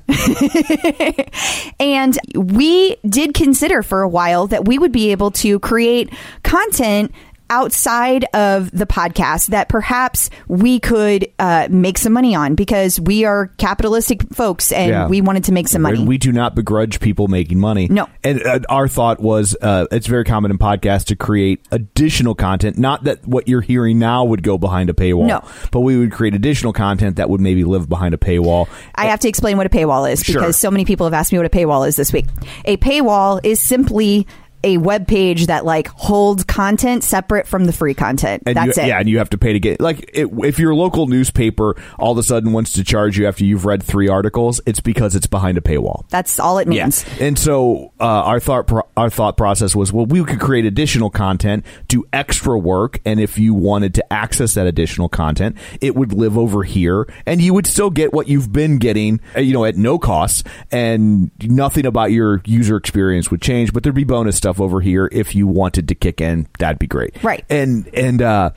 and 1.79 2.17
we 2.35 2.95
did 3.07 3.33
consider 3.33 3.83
for 3.83 4.01
a 4.01 4.09
while 4.09 4.47
that 4.47 4.65
we 4.65 4.79
would 4.79 4.91
be 4.91 5.11
able 5.11 5.31
to 5.31 5.59
create 5.59 6.09
content 6.43 7.11
outside 7.51 8.23
of 8.33 8.71
the 8.71 8.85
podcast 8.85 9.47
that 9.47 9.67
perhaps 9.67 10.29
we 10.47 10.79
could 10.79 11.27
uh, 11.37 11.67
make 11.69 11.97
some 11.97 12.13
money 12.13 12.33
on 12.33 12.55
because 12.55 12.97
we 12.99 13.25
are 13.25 13.47
capitalistic 13.57 14.23
folks 14.33 14.71
and 14.71 14.89
Yeah. 14.89 15.07
we 15.07 15.19
wanted 15.21 15.43
to 15.43 15.51
make 15.51 15.67
some 15.67 15.81
money. 15.81 16.03
We 16.03 16.17
do 16.17 16.31
not 16.31 16.55
begrudge 16.55 17.01
people 17.01 17.27
making 17.27 17.59
money. 17.59 17.87
No. 17.89 18.07
And 18.23 18.41
uh, 18.41 18.59
our 18.69 18.87
thought 18.87 19.19
was 19.19 19.55
uh, 19.61 19.85
it's 19.91 20.07
very 20.07 20.23
common 20.23 20.49
in 20.49 20.57
podcasts 20.57 21.03
to 21.05 21.15
create 21.17 21.59
additional 21.71 22.35
content. 22.35 22.77
Not 22.77 23.03
that 23.03 23.27
what 23.27 23.49
you're 23.49 23.59
hearing 23.61 23.99
now 23.99 24.23
would 24.23 24.43
go 24.43 24.57
behind 24.57 24.89
a 24.89 24.93
paywall. 24.93 25.27
No. 25.27 25.43
But 25.71 25.81
we 25.81 25.97
would 25.97 26.13
create 26.13 26.33
additional 26.33 26.71
content 26.71 27.17
that 27.17 27.29
would 27.29 27.41
maybe 27.41 27.65
live 27.65 27.89
behind 27.89 28.13
a 28.13 28.17
paywall. 28.17 28.69
I 28.95 29.07
have 29.07 29.19
to 29.19 29.27
explain 29.27 29.57
what 29.57 29.65
a 29.65 29.69
paywall 29.69 30.09
is 30.09 30.21
Sure. 30.21 30.35
because 30.39 30.55
so 30.55 30.71
many 30.71 30.85
people 30.85 31.05
have 31.05 31.13
asked 31.13 31.33
me 31.33 31.37
what 31.37 31.45
a 31.45 31.49
paywall 31.49 31.85
is 31.85 31.97
this 31.97 32.13
week. 32.13 32.27
A 32.63 32.77
paywall 32.77 33.41
is 33.43 33.59
simply 33.59 34.25
a 34.63 34.77
web 34.77 35.07
page 35.07 35.47
that 35.47 35.65
like 35.65 35.87
holds 35.87 36.43
content 36.43 37.03
separate 37.03 37.47
from 37.47 37.65
the 37.65 37.73
free 37.73 37.93
content. 37.93 38.43
And 38.45 38.55
That's 38.55 38.77
you, 38.77 38.83
it. 38.83 38.87
Yeah, 38.87 38.99
and 38.99 39.09
you 39.09 39.17
have 39.17 39.29
to 39.31 39.37
pay 39.37 39.53
to 39.53 39.59
get 39.59 39.79
like 39.79 40.09
it, 40.13 40.29
if 40.43 40.59
your 40.59 40.75
local 40.75 41.07
newspaper 41.07 41.75
all 41.97 42.11
of 42.11 42.17
a 42.17 42.23
sudden 42.23 42.53
wants 42.53 42.73
to 42.73 42.83
charge 42.83 43.17
you 43.17 43.27
after 43.27 43.43
you've 43.43 43.65
read 43.65 43.83
three 43.83 44.07
articles, 44.07 44.61
it's 44.65 44.79
because 44.79 45.15
it's 45.15 45.27
behind 45.27 45.57
a 45.57 45.61
paywall. 45.61 46.07
That's 46.09 46.39
all 46.39 46.57
it 46.57 46.67
means. 46.67 47.05
Yeah. 47.17 47.25
And 47.25 47.39
so 47.39 47.93
uh, 47.99 48.03
our 48.03 48.39
thought 48.39 48.67
pro- 48.67 48.87
our 48.97 49.09
thought 49.09 49.37
process 49.37 49.75
was, 49.75 49.91
well, 49.91 50.05
we 50.05 50.23
could 50.23 50.39
create 50.39 50.65
additional 50.65 51.09
content, 51.09 51.65
do 51.87 52.05
extra 52.13 52.57
work, 52.57 52.99
and 53.05 53.19
if 53.19 53.37
you 53.37 53.53
wanted 53.53 53.93
to 53.95 54.13
access 54.13 54.53
that 54.55 54.67
additional 54.67 55.09
content, 55.09 55.57
it 55.79 55.95
would 55.95 56.13
live 56.13 56.37
over 56.37 56.63
here, 56.63 57.07
and 57.25 57.41
you 57.41 57.53
would 57.53 57.67
still 57.67 57.89
get 57.89 58.13
what 58.13 58.27
you've 58.27 58.51
been 58.51 58.77
getting, 58.77 59.19
you 59.37 59.53
know, 59.53 59.65
at 59.65 59.75
no 59.75 59.97
cost, 59.97 60.45
and 60.71 61.31
nothing 61.41 61.85
about 61.85 62.11
your 62.11 62.41
user 62.45 62.75
experience 62.75 63.31
would 63.31 63.41
change. 63.41 63.73
But 63.73 63.83
there'd 63.83 63.95
be 63.95 64.03
bonus 64.03 64.35
stuff 64.35 64.50
over 64.59 64.81
here 64.81 65.07
if 65.11 65.35
you 65.35 65.47
wanted 65.47 65.87
to 65.87 65.95
kick 65.95 66.19
in. 66.19 66.47
That'd 66.59 66.79
be 66.79 66.87
great, 66.87 67.23
Right. 67.23 67.45
And 67.49 67.87
and 67.93 68.21
uh, 68.21 68.51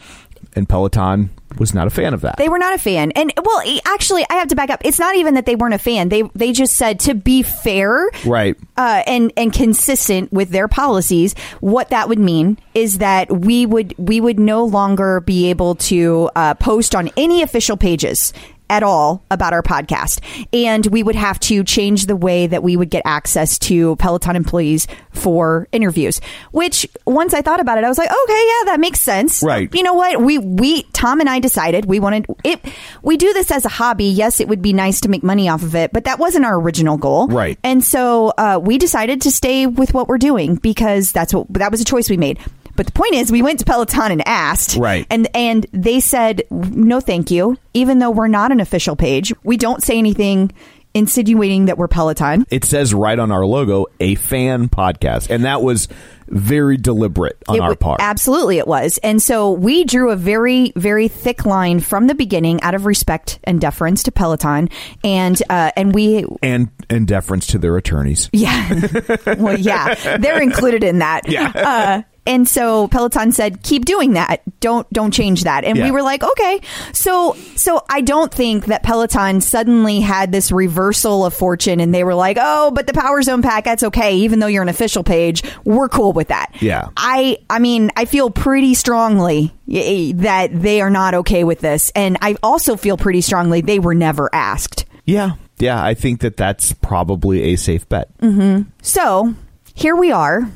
and 0.56 0.68
Peloton 0.68 1.30
was 1.58 1.74
not 1.74 1.86
a 1.86 1.90
fan 1.90 2.14
of 2.14 2.22
that. 2.22 2.36
They 2.36 2.48
were 2.48 2.58
not 2.58 2.74
a 2.74 2.78
fan. 2.78 3.12
And 3.12 3.32
well, 3.42 3.62
actually, 3.86 4.24
I 4.28 4.34
have 4.34 4.48
to 4.48 4.56
back 4.56 4.70
up. 4.70 4.80
It's 4.84 4.98
not 4.98 5.16
even 5.16 5.34
that 5.34 5.46
they 5.46 5.54
weren't 5.54 5.74
a 5.74 5.78
fan. 5.78 6.08
They 6.08 6.22
they 6.34 6.52
just 6.52 6.76
said 6.76 7.00
to 7.00 7.14
be 7.14 7.42
fair, 7.42 8.10
right. 8.24 8.56
uh, 8.76 9.02
and 9.06 9.32
and 9.36 9.52
consistent 9.52 10.32
with 10.32 10.50
their 10.50 10.68
policies, 10.68 11.34
what 11.60 11.90
that 11.90 12.08
would 12.08 12.18
mean 12.18 12.58
is 12.74 12.98
that 12.98 13.30
we 13.30 13.66
would 13.66 13.94
we 13.98 14.20
would 14.20 14.38
no 14.38 14.64
longer 14.64 15.20
be 15.20 15.50
able 15.50 15.76
to 15.76 16.30
uh, 16.34 16.54
post 16.54 16.94
on 16.94 17.10
any 17.16 17.42
official 17.42 17.76
pages 17.76 18.32
at 18.70 18.82
all 18.82 19.24
about 19.30 19.52
our 19.52 19.62
podcast, 19.62 20.20
and 20.52 20.86
we 20.86 21.02
would 21.02 21.14
have 21.14 21.38
to 21.40 21.64
change 21.64 22.06
the 22.06 22.16
way 22.16 22.46
that 22.46 22.62
we 22.62 22.76
would 22.76 22.90
get 22.90 23.02
access 23.04 23.58
to 23.58 23.96
Peloton 23.96 24.36
employees 24.36 24.86
for 25.12 25.68
interviews. 25.72 26.20
Which 26.52 26.86
once 27.06 27.34
I 27.34 27.42
thought 27.42 27.60
about 27.60 27.78
it, 27.78 27.84
I 27.84 27.88
was 27.88 27.98
like, 27.98 28.10
okay, 28.10 28.46
yeah, 28.46 28.64
that 28.66 28.80
makes 28.80 29.00
sense. 29.00 29.42
Right. 29.42 29.72
You 29.74 29.82
know 29.82 29.94
what? 29.94 30.20
We 30.20 30.38
we 30.38 30.82
Tom 30.92 31.20
and 31.20 31.28
I 31.28 31.40
decided 31.40 31.84
we 31.84 32.00
wanted 32.00 32.26
it. 32.42 32.60
We 33.02 33.16
do 33.16 33.32
this 33.32 33.50
as 33.50 33.64
a 33.64 33.68
hobby. 33.68 34.06
Yes, 34.06 34.40
it 34.40 34.48
would 34.48 34.62
be 34.62 34.72
nice 34.72 35.00
to 35.00 35.08
make 35.08 35.22
money 35.22 35.48
off 35.48 35.62
of 35.62 35.74
it, 35.74 35.92
but 35.92 36.04
that 36.04 36.18
wasn't 36.18 36.44
our 36.44 36.58
original 36.58 36.96
goal. 36.96 37.28
Right. 37.28 37.58
And 37.62 37.84
so 37.84 38.32
uh, 38.38 38.60
we 38.62 38.78
decided 38.78 39.20
to 39.22 39.30
stay 39.30 39.66
with 39.66 39.94
what 39.94 40.08
we're 40.08 40.18
doing 40.18 40.56
because 40.56 41.12
that's 41.12 41.34
what 41.34 41.46
that 41.54 41.70
was 41.70 41.80
a 41.80 41.84
choice 41.84 42.08
we 42.08 42.16
made. 42.16 42.38
But 42.76 42.86
the 42.86 42.92
point 42.92 43.14
is, 43.14 43.30
we 43.30 43.42
went 43.42 43.58
to 43.60 43.64
Peloton 43.64 44.12
and 44.12 44.26
asked, 44.26 44.76
Right. 44.76 45.06
And 45.10 45.28
and 45.34 45.66
they 45.72 46.00
said 46.00 46.42
no, 46.50 47.00
thank 47.00 47.30
you. 47.30 47.56
Even 47.72 47.98
though 48.00 48.10
we're 48.10 48.28
not 48.28 48.52
an 48.52 48.60
official 48.60 48.96
page, 48.96 49.32
we 49.44 49.56
don't 49.56 49.82
say 49.82 49.98
anything 49.98 50.52
insinuating 50.96 51.64
that 51.64 51.76
we're 51.76 51.88
Peloton. 51.88 52.46
it 52.50 52.64
says 52.64 52.94
right 52.94 53.18
on 53.18 53.32
our 53.32 53.44
logo 53.44 53.86
a 53.98 54.14
fan 54.14 54.68
podcast 54.68 55.28
and 55.28 55.44
that 55.44 55.60
was 55.60 55.88
very 56.28 56.76
deliberate 56.76 57.36
on 57.48 57.56
It 57.56 57.60
our 57.60 57.70
wa- 57.70 57.74
part 57.74 58.00
Absolutely, 58.00 58.58
it 58.58 58.68
was. 58.68 58.98
And 59.02 59.20
so 59.20 59.50
we 59.50 59.82
drew 59.84 60.10
a 60.12 60.16
very, 60.16 60.72
very 60.76 61.08
thick 61.08 61.44
line 61.44 61.80
from 61.80 62.06
the 62.06 62.14
beginning 62.14 62.62
out 62.62 62.76
of 62.76 62.86
respect 62.86 63.40
and 63.42 63.60
deference 63.60 64.04
to 64.04 64.12
Peloton. 64.12 64.68
And, 65.02 65.42
uh, 65.50 65.72
and 65.76 65.92
we, 65.92 66.26
and 66.44 66.68
in 66.88 67.06
deference 67.06 67.48
to 67.48 67.58
their 67.58 67.76
attorneys 67.76 68.30
yeah, 68.32 68.86
well, 69.38 69.58
yeah, 69.58 70.16
they're 70.18 70.40
included 70.40 70.84
in 70.84 71.00
that. 71.00 71.28
Yeah. 71.28 71.50
Uh, 71.54 72.02
and 72.26 72.48
so 72.48 72.88
Peloton 72.88 73.32
said, 73.32 73.62
"Keep 73.62 73.84
doing 73.84 74.14
that. 74.14 74.42
Don't 74.60 74.90
don't 74.92 75.12
change 75.12 75.44
that." 75.44 75.64
And 75.64 75.76
Yeah. 75.76 75.84
we 75.84 75.90
were 75.90 76.02
like, 76.02 76.22
"Okay." 76.22 76.60
So 76.92 77.36
so 77.56 77.82
I 77.90 78.00
don't 78.00 78.32
think 78.32 78.66
that 78.66 78.82
Peloton 78.82 79.40
suddenly 79.40 80.00
had 80.00 80.32
this 80.32 80.50
reversal 80.52 81.24
of 81.26 81.34
fortune, 81.34 81.80
and 81.80 81.94
they 81.94 82.04
were 82.04 82.14
like, 82.14 82.38
"Oh, 82.40 82.70
but 82.70 82.86
the 82.86 82.92
Power 82.94 83.22
Zone 83.22 83.42
pack, 83.42 83.64
that's 83.64 83.82
okay. 83.82 84.16
Even 84.16 84.38
though 84.38 84.46
you're 84.46 84.62
an 84.62 84.68
official 84.68 85.02
page, 85.04 85.42
we're 85.64 85.88
cool 85.88 86.12
with 86.12 86.28
that." 86.28 86.50
Yeah. 86.60 86.88
I 86.96 87.38
I 87.50 87.58
mean, 87.58 87.90
I 87.96 88.04
feel 88.04 88.30
pretty 88.30 88.74
strongly 88.74 89.52
that 89.68 90.48
they 90.52 90.80
are 90.80 90.90
not 90.90 91.14
okay 91.14 91.44
with 91.44 91.60
this, 91.60 91.90
and 91.94 92.16
I 92.22 92.36
also 92.42 92.76
feel 92.76 92.96
pretty 92.96 93.20
strongly 93.20 93.60
they 93.60 93.78
were 93.78 93.94
never 93.94 94.28
asked. 94.34 94.84
yeah 95.06 95.32
yeah 95.58 95.82
i 95.84 95.94
think 95.94 96.20
that 96.20 96.36
that's 96.36 96.72
probably 96.72 97.52
a 97.52 97.56
safe 97.56 97.88
bet 97.88 98.08
mm-hmm. 98.18 98.62
So 98.82 99.34
here 99.74 99.94
we 99.96 100.10
are, 100.12 100.48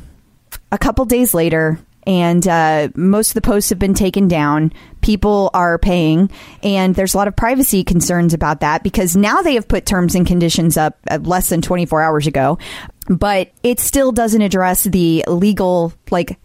a 0.70 0.78
couple 0.78 1.04
days 1.04 1.34
later, 1.34 1.78
and 2.06 2.46
uh, 2.48 2.88
most 2.94 3.30
of 3.30 3.34
the 3.34 3.42
posts 3.42 3.70
have 3.70 3.78
been 3.78 3.94
taken 3.94 4.28
down. 4.28 4.72
People 5.02 5.50
are 5.52 5.78
paying, 5.78 6.30
and 6.62 6.94
there's 6.94 7.14
a 7.14 7.16
lot 7.18 7.28
of 7.28 7.36
privacy 7.36 7.84
concerns 7.84 8.32
about 8.32 8.60
that 8.60 8.82
because 8.82 9.14
now 9.14 9.42
they 9.42 9.54
have 9.54 9.68
put 9.68 9.84
terms 9.84 10.14
and 10.14 10.26
conditions 10.26 10.76
up 10.76 10.98
uh, 11.10 11.18
less 11.22 11.48
than 11.48 11.60
24 11.60 12.02
hours 12.02 12.26
ago, 12.26 12.58
but 13.08 13.52
it 13.62 13.78
still 13.78 14.12
doesn't 14.12 14.42
address 14.42 14.84
the 14.84 15.24
legal, 15.28 15.92
like, 16.10 16.38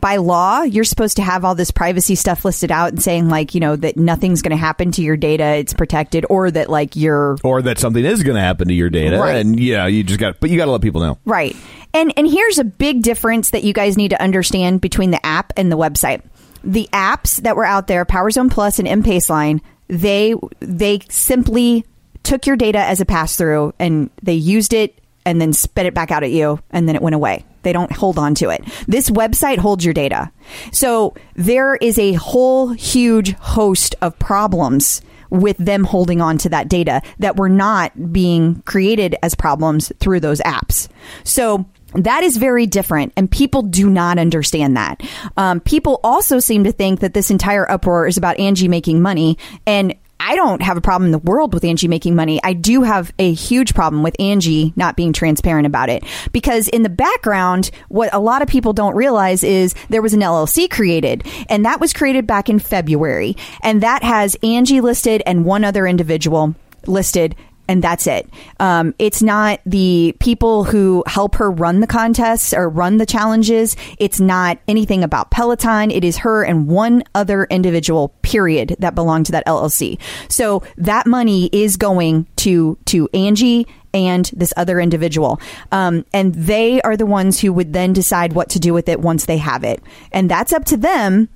by 0.00 0.16
law, 0.16 0.62
you're 0.62 0.84
supposed 0.84 1.16
to 1.16 1.22
have 1.22 1.44
all 1.44 1.54
this 1.54 1.70
privacy 1.70 2.14
stuff 2.14 2.44
listed 2.44 2.70
out 2.70 2.90
and 2.90 3.02
saying, 3.02 3.28
like, 3.28 3.54
you 3.54 3.60
know, 3.60 3.76
that 3.76 3.96
nothing's 3.96 4.42
going 4.42 4.50
to 4.50 4.56
happen 4.56 4.90
to 4.92 5.02
your 5.02 5.16
data, 5.16 5.44
it's 5.44 5.72
protected, 5.74 6.26
or 6.28 6.50
that, 6.50 6.68
like, 6.68 6.96
you're 6.96 7.36
or 7.44 7.62
that 7.62 7.78
something 7.78 8.04
is 8.04 8.22
going 8.22 8.36
to 8.36 8.40
happen 8.42 8.68
to 8.68 8.74
your 8.74 8.90
data 8.90 9.18
Right. 9.18 9.36
and 9.36 9.58
yeah 9.58 9.86
you 9.86 10.02
just 10.04 10.20
got 10.20 10.40
but 10.40 10.50
you 10.50 10.56
got 10.56 10.66
to 10.66 10.70
let 10.70 10.80
people 10.82 11.00
know 11.00 11.18
Right. 11.24 11.56
And 11.92 12.12
and 12.16 12.26
here's 12.28 12.58
a 12.58 12.64
big 12.64 13.02
difference 13.02 13.50
that 13.50 13.62
you 13.64 13.72
guys 13.72 13.96
need 13.96 14.08
to 14.08 14.20
understand 14.22 14.80
between 14.80 15.10
the 15.12 15.24
app 15.24 15.52
and 15.56 15.70
the 15.70 15.76
website. 15.76 16.22
The 16.64 16.88
apps 16.92 17.36
that 17.42 17.56
were 17.56 17.64
out 17.64 17.86
there, 17.86 18.04
PowerZone 18.04 18.50
Plus 18.50 18.78
and 18.78 18.88
M-Pace 18.88 19.28
Line, 19.30 19.60
they 19.88 20.34
they 20.60 21.00
simply 21.08 21.84
took 22.22 22.46
your 22.46 22.56
data 22.56 22.78
as 22.78 23.00
a 23.00 23.04
pass 23.04 23.36
through 23.36 23.74
and 23.78 24.10
they 24.22 24.34
used 24.34 24.72
it 24.72 24.98
and 25.26 25.40
then 25.40 25.52
spit 25.52 25.86
it 25.86 25.94
back 25.94 26.10
out 26.10 26.22
at 26.24 26.30
you 26.30 26.58
and 26.70 26.88
then 26.88 26.96
it 26.96 27.02
went 27.02 27.14
away. 27.14 27.44
They 27.64 27.72
don't 27.72 27.92
hold 27.92 28.18
on 28.18 28.34
to 28.36 28.50
it. 28.50 28.62
This 28.86 29.10
website 29.10 29.58
holds 29.58 29.84
your 29.84 29.94
data. 29.94 30.30
So 30.72 31.14
there 31.34 31.74
is 31.76 31.98
a 31.98 32.12
whole 32.12 32.68
huge 32.68 33.32
host 33.32 33.94
of 34.00 34.18
problems 34.18 35.02
with 35.30 35.56
them 35.56 35.82
holding 35.84 36.20
on 36.20 36.38
to 36.38 36.48
that 36.50 36.68
data 36.68 37.02
that 37.18 37.36
were 37.36 37.48
not 37.48 38.12
being 38.12 38.62
created 38.62 39.16
as 39.22 39.34
problems 39.34 39.92
through 39.98 40.20
those 40.20 40.40
apps. 40.42 40.88
So 41.24 41.64
that 41.94 42.24
is 42.24 42.36
very 42.36 42.66
different, 42.66 43.12
and 43.16 43.30
people 43.30 43.62
do 43.62 43.88
not 43.88 44.18
understand 44.18 44.76
that. 44.76 45.00
Um, 45.36 45.60
people 45.60 46.00
also 46.02 46.40
seem 46.40 46.64
to 46.64 46.72
think 46.72 47.00
that 47.00 47.14
this 47.14 47.30
entire 47.30 47.70
uproar 47.70 48.06
is 48.06 48.16
about 48.16 48.38
Angie 48.38 48.68
making 48.68 49.00
money, 49.00 49.38
and 49.66 49.94
I 50.26 50.36
don't 50.36 50.62
have 50.62 50.78
a 50.78 50.80
problem 50.80 51.04
in 51.04 51.12
the 51.12 51.18
world 51.18 51.52
with 51.52 51.64
Angie 51.64 51.86
making 51.86 52.16
money. 52.16 52.40
I 52.42 52.54
do 52.54 52.82
have 52.82 53.12
a 53.18 53.34
huge 53.34 53.74
problem 53.74 54.02
with 54.02 54.16
Angie 54.18 54.72
not 54.74 54.96
being 54.96 55.12
transparent 55.12 55.66
about 55.66 55.90
it 55.90 56.02
because 56.32 56.66
in 56.68 56.82
the 56.82 56.88
background, 56.88 57.70
what 57.88 58.08
a 58.14 58.18
lot 58.18 58.40
of 58.40 58.48
people 58.48 58.72
don't 58.72 58.96
realize 58.96 59.44
is 59.44 59.74
there 59.90 60.00
was 60.00 60.14
an 60.14 60.20
LLC 60.20 60.70
created 60.70 61.26
and 61.50 61.66
that 61.66 61.78
was 61.78 61.92
created 61.92 62.26
back 62.26 62.48
in 62.48 62.58
February 62.58 63.36
and 63.62 63.82
that 63.82 64.02
has 64.02 64.34
Angie 64.42 64.80
listed 64.80 65.22
and 65.26 65.44
one 65.44 65.62
other 65.62 65.86
individual 65.86 66.54
listed 66.86 67.36
and 67.68 67.82
that's 67.82 68.06
it. 68.06 68.28
Um, 68.60 68.94
it's 68.98 69.22
not 69.22 69.60
the 69.64 70.14
people 70.20 70.64
who 70.64 71.02
help 71.06 71.36
her 71.36 71.50
run 71.50 71.80
the 71.80 71.86
contests 71.86 72.52
or 72.52 72.68
run 72.68 72.98
the 72.98 73.06
challenges. 73.06 73.76
It's 73.98 74.20
not 74.20 74.58
anything 74.68 75.02
about 75.02 75.30
Peloton. 75.30 75.90
It 75.90 76.04
is 76.04 76.18
her 76.18 76.44
and 76.44 76.68
one 76.68 77.04
other 77.14 77.44
individual, 77.44 78.08
period, 78.22 78.76
that 78.78 78.94
belong 78.94 79.24
to 79.24 79.32
that 79.32 79.46
LLC. 79.46 79.98
So 80.28 80.62
that 80.76 81.06
money 81.06 81.48
is 81.52 81.76
going 81.76 82.26
to 82.36 82.76
to 82.86 83.08
Angie 83.14 83.66
and 83.94 84.28
this 84.34 84.52
other 84.56 84.80
individual. 84.80 85.40
Um, 85.70 86.04
and 86.12 86.34
they 86.34 86.82
are 86.82 86.96
the 86.96 87.06
ones 87.06 87.40
who 87.40 87.52
would 87.52 87.72
then 87.72 87.92
decide 87.92 88.32
what 88.32 88.50
to 88.50 88.58
do 88.58 88.74
with 88.74 88.88
it 88.88 89.00
once 89.00 89.24
they 89.24 89.38
have 89.38 89.62
it. 89.62 89.80
And 90.10 90.28
that's 90.28 90.52
up 90.52 90.64
to 90.66 90.76
them 90.76 91.28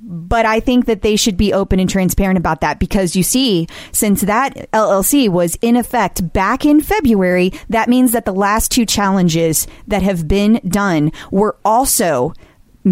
but 0.00 0.46
I 0.46 0.60
think 0.60 0.86
that 0.86 1.02
they 1.02 1.16
should 1.16 1.36
be 1.36 1.52
open 1.52 1.80
and 1.80 1.88
transparent 1.88 2.38
about 2.38 2.60
that 2.60 2.78
because 2.78 3.16
you 3.16 3.22
see, 3.22 3.66
since 3.92 4.22
that 4.22 4.70
LLC 4.72 5.28
was 5.28 5.56
in 5.62 5.76
effect 5.76 6.32
back 6.32 6.64
in 6.64 6.80
February, 6.80 7.52
that 7.68 7.88
means 7.88 8.12
that 8.12 8.24
the 8.24 8.32
last 8.32 8.70
two 8.70 8.86
challenges 8.86 9.66
that 9.86 10.02
have 10.02 10.28
been 10.28 10.60
done 10.66 11.12
were 11.30 11.56
also 11.64 12.32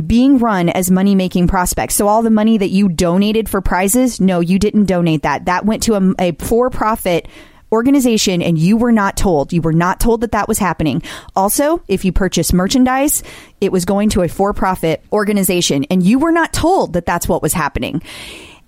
being 0.07 0.39
run 0.39 0.69
as 0.69 0.91
money 0.91 1.15
making 1.15 1.47
prospects. 1.47 1.95
So 1.95 2.09
all 2.09 2.23
the 2.23 2.31
money 2.31 2.59
that 2.59 2.71
you 2.71 2.89
donated 2.89 3.49
for 3.49 3.61
prizes, 3.61 4.21
no, 4.21 4.41
you 4.41 4.59
didn't 4.59 4.87
donate 4.87 5.23
that. 5.23 5.45
That 5.45 5.65
went 5.65 5.85
to 5.85 5.95
a, 5.95 6.15
a 6.19 6.33
for 6.33 6.69
profit 6.71 7.29
organization 7.75 8.41
and 8.41 8.59
you 8.59 8.77
were 8.77 8.93
not 8.93 9.17
told. 9.17 9.53
You 9.53 9.61
were 9.61 9.73
not 9.73 10.01
told 10.01 10.23
that 10.23 10.33
that 10.33 10.49
was 10.49 10.59
happening. 10.59 11.03
Also, 11.37 11.83
if 11.89 12.05
you 12.05 12.13
purchase 12.13 12.53
merchandise, 12.53 13.23
it 13.61 13.73
was 13.73 13.85
going 13.85 14.09
to 14.11 14.23
a 14.23 14.29
for 14.29 14.55
profit 14.55 15.05
organization 15.13 15.85
and 15.91 16.03
you 16.03 16.19
were 16.19 16.33
not 16.33 16.53
told 16.53 16.95
that 16.95 17.05
that's 17.05 17.29
what 17.29 17.43
was 17.43 17.53
happening. 17.53 18.01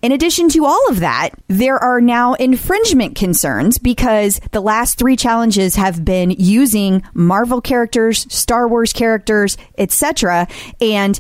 In 0.03 0.13
addition 0.13 0.49
to 0.51 0.67
all 0.67 0.89
of 0.91 1.01
that, 1.01 1.31
there 1.49 1.79
are 1.79 2.01
now 2.01 2.35
infringement 2.35 3.17
concerns 3.17 3.79
because 3.79 4.39
the 4.53 4.61
last 4.61 4.99
three 4.99 5.17
challenges 5.17 5.75
have 5.77 6.05
been 6.05 6.31
using 6.31 7.03
Marvel 7.15 7.61
characters, 7.61 8.33
Star 8.33 8.69
Wars 8.69 8.93
characters, 8.93 9.57
etc. 9.79 10.47
And 10.81 11.19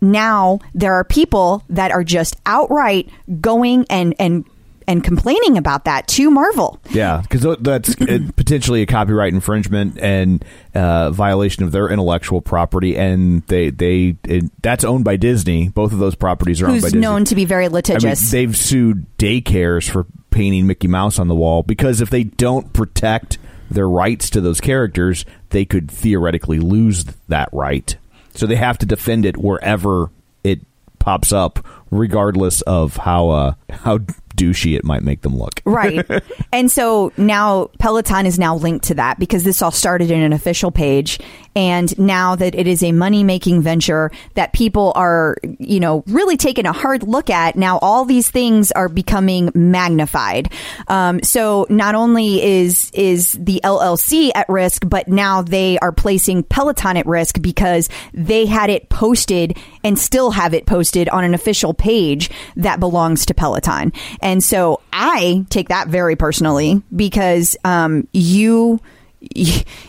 now 0.00 0.60
there 0.74 0.94
are 0.94 1.04
people 1.04 1.64
that 1.68 1.90
are 1.90 2.04
just 2.04 2.36
outright 2.44 3.08
going 3.40 3.86
and 3.88 4.14
and 4.18 4.44
and 4.86 5.02
complaining 5.04 5.56
about 5.56 5.84
that 5.84 6.06
to 6.08 6.30
Marvel. 6.30 6.80
Yeah, 6.90 7.22
because 7.22 7.56
that's 7.60 7.94
potentially 8.36 8.82
a 8.82 8.86
copyright 8.86 9.32
infringement 9.32 9.98
and 9.98 10.44
uh, 10.74 11.10
violation 11.10 11.64
of 11.64 11.72
their 11.72 11.88
intellectual 11.88 12.40
property, 12.40 12.96
and 12.96 13.42
they 13.46 13.70
they 13.70 14.16
it, 14.24 14.50
that's 14.62 14.84
owned 14.84 15.04
by 15.04 15.16
Disney. 15.16 15.68
Both 15.68 15.92
of 15.92 15.98
those 15.98 16.14
properties 16.14 16.60
are 16.62 16.66
owned 16.66 16.72
by 16.72 16.76
Who's 16.76 16.84
Disney. 16.84 17.00
known 17.00 17.24
to 17.26 17.34
be 17.34 17.44
very 17.44 17.64
I 17.64 17.68
mean, 17.68 17.74
litigious. 17.74 18.30
they've 18.30 18.56
sued 18.56 19.06
daycares 19.18 19.88
for 19.88 20.06
painting 20.30 20.66
Mickey 20.66 20.88
Mouse 20.88 21.18
on 21.18 21.28
the 21.28 21.34
wall 21.34 21.62
because 21.62 22.00
if 22.00 22.10
they 22.10 22.24
don't 22.24 22.72
protect 22.72 23.38
their 23.70 23.88
rights 23.88 24.30
to 24.30 24.40
those 24.40 24.60
characters, 24.60 25.24
they 25.50 25.64
could 25.64 25.90
theoretically 25.90 26.58
lose 26.58 27.04
that 27.28 27.48
right. 27.52 27.96
So 28.34 28.46
they 28.46 28.56
have 28.56 28.78
to 28.78 28.86
defend 28.86 29.26
it 29.26 29.36
wherever 29.36 30.10
it 30.42 30.60
pops 30.98 31.32
up, 31.32 31.64
regardless 31.90 32.60
of 32.62 32.96
how 32.96 33.30
uh, 33.30 33.54
how 33.70 33.98
douchey 34.36 34.76
it 34.76 34.84
might 34.84 35.02
make 35.02 35.22
them 35.22 35.36
look. 35.36 35.60
right. 35.64 36.08
And 36.52 36.70
so 36.70 37.12
now 37.16 37.70
Peloton 37.78 38.26
is 38.26 38.38
now 38.38 38.54
linked 38.56 38.84
to 38.86 38.94
that 38.94 39.18
because 39.18 39.42
this 39.42 39.62
all 39.62 39.70
started 39.70 40.10
in 40.10 40.20
an 40.20 40.32
official 40.32 40.70
page. 40.70 41.18
And 41.54 41.96
now 41.98 42.34
that 42.36 42.54
it 42.54 42.66
is 42.66 42.82
a 42.82 42.92
money 42.92 43.24
making 43.24 43.62
venture 43.62 44.10
that 44.34 44.52
people 44.52 44.92
are, 44.94 45.36
you 45.58 45.80
know, 45.80 46.02
really 46.06 46.36
taking 46.36 46.66
a 46.66 46.72
hard 46.72 47.02
look 47.02 47.30
at, 47.30 47.56
now 47.56 47.78
all 47.78 48.04
these 48.04 48.30
things 48.30 48.72
are 48.72 48.88
becoming 48.88 49.50
magnified. 49.54 50.52
Um, 50.88 51.22
so 51.22 51.66
not 51.68 51.94
only 51.94 52.42
is, 52.42 52.90
is 52.94 53.32
the 53.32 53.60
LLC 53.64 54.30
at 54.34 54.48
risk, 54.48 54.88
but 54.88 55.08
now 55.08 55.42
they 55.42 55.78
are 55.78 55.92
placing 55.92 56.42
Peloton 56.44 56.96
at 56.96 57.06
risk 57.06 57.40
because 57.42 57.88
they 58.14 58.46
had 58.46 58.70
it 58.70 58.88
posted 58.88 59.56
and 59.84 59.98
still 59.98 60.30
have 60.30 60.54
it 60.54 60.66
posted 60.66 61.08
on 61.08 61.24
an 61.24 61.34
official 61.34 61.74
page 61.74 62.30
that 62.56 62.80
belongs 62.80 63.26
to 63.26 63.34
Peloton. 63.34 63.92
And 64.20 64.42
so 64.42 64.80
I 64.92 65.44
take 65.50 65.68
that 65.68 65.88
very 65.88 66.16
personally 66.16 66.82
because 66.94 67.56
um, 67.64 68.08
you 68.12 68.80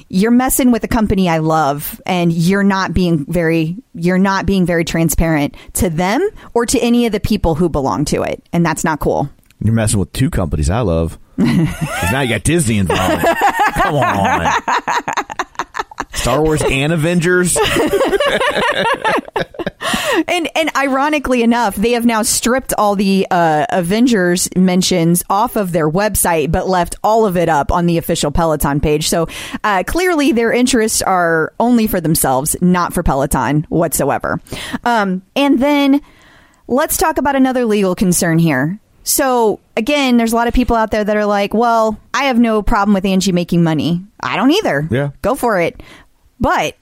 you're 0.09 0.31
messing 0.31 0.71
with 0.71 0.83
a 0.83 0.87
company 0.87 1.27
I 1.27 1.39
love 1.39 1.99
and 2.05 2.31
you're 2.31 2.63
not 2.63 2.93
being 2.93 3.25
very 3.25 3.77
you're 3.95 4.19
not 4.19 4.45
being 4.45 4.65
very 4.65 4.85
transparent 4.85 5.55
to 5.73 5.89
them 5.89 6.27
or 6.53 6.65
to 6.67 6.79
any 6.79 7.05
of 7.05 7.11
the 7.11 7.19
people 7.19 7.55
who 7.55 7.69
belong 7.69 8.05
to 8.05 8.23
it 8.23 8.43
and 8.53 8.65
that's 8.65 8.83
not 8.83 8.99
cool. 8.99 9.29
You're 9.59 9.73
messing 9.73 9.99
with 9.99 10.13
two 10.13 10.29
companies 10.29 10.69
I 10.69 10.81
love. 10.81 11.17
now 11.37 12.21
you 12.21 12.29
got 12.29 12.43
Disney 12.43 12.77
involved. 12.77 13.25
Come 13.73 13.95
on. 13.95 14.53
Star 16.13 16.41
Wars 16.41 16.61
and 16.61 16.93
Avengers. 16.93 17.57
And 20.27 20.47
and 20.55 20.69
ironically 20.75 21.43
enough, 21.43 21.75
they 21.75 21.91
have 21.91 22.05
now 22.05 22.21
stripped 22.21 22.73
all 22.77 22.95
the 22.95 23.27
uh, 23.29 23.65
Avengers 23.69 24.49
mentions 24.55 25.23
off 25.29 25.55
of 25.55 25.71
their 25.71 25.89
website, 25.89 26.51
but 26.51 26.67
left 26.67 26.95
all 27.03 27.25
of 27.25 27.35
it 27.35 27.49
up 27.49 27.71
on 27.71 27.85
the 27.85 27.97
official 27.97 28.31
Peloton 28.31 28.79
page. 28.79 29.09
So 29.09 29.27
uh, 29.63 29.83
clearly, 29.85 30.31
their 30.31 30.51
interests 30.51 31.01
are 31.01 31.53
only 31.59 31.87
for 31.87 31.99
themselves, 31.99 32.55
not 32.61 32.93
for 32.93 33.03
Peloton 33.03 33.65
whatsoever. 33.69 34.39
Um, 34.83 35.23
and 35.35 35.59
then 35.59 36.01
let's 36.67 36.97
talk 36.97 37.17
about 37.17 37.35
another 37.35 37.65
legal 37.65 37.95
concern 37.95 38.39
here. 38.39 38.79
So 39.03 39.59
again, 39.75 40.17
there's 40.17 40.31
a 40.31 40.35
lot 40.35 40.47
of 40.47 40.53
people 40.53 40.75
out 40.75 40.91
there 40.91 41.03
that 41.03 41.17
are 41.17 41.25
like, 41.25 41.53
"Well, 41.53 41.99
I 42.13 42.25
have 42.25 42.39
no 42.39 42.61
problem 42.61 42.93
with 42.93 43.05
Angie 43.05 43.33
making 43.33 43.63
money. 43.63 44.05
I 44.21 44.37
don't 44.37 44.51
either. 44.51 44.87
Yeah. 44.89 45.09
go 45.21 45.35
for 45.35 45.59
it." 45.59 45.81
But 46.43 46.75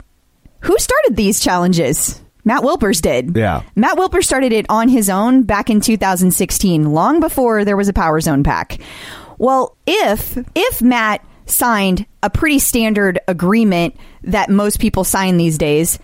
who 0.62 0.76
started 0.80 1.15
these 1.15 1.39
challenges? 1.39 2.19
Matt 2.43 2.63
Wilpers 2.63 3.00
did. 3.00 3.38
Yeah. 3.38 3.62
Matt 3.76 3.95
Wilper 3.95 4.24
started 4.24 4.52
it 4.52 4.65
on 4.69 4.89
his 4.89 5.08
own 5.08 5.43
back 5.43 5.69
in 5.69 5.82
2016, 5.82 6.91
long 6.91 7.19
before 7.19 7.63
there 7.63 7.78
was 7.78 7.88
a 7.88 7.93
Power 7.93 8.19
Zone 8.21 8.43
pack. 8.43 8.80
Well, 9.38 9.78
if 9.86 10.36
if 10.56 10.82
Matt 10.82 11.24
signed 11.45 12.08
a 12.24 12.32
pretty 12.32 12.58
standard 12.58 13.19
agreement 13.28 13.95
that 14.24 14.50
most 14.50 14.80
people 14.80 15.04
sign 15.04 15.38
these 15.38 15.60
days, 15.60 16.00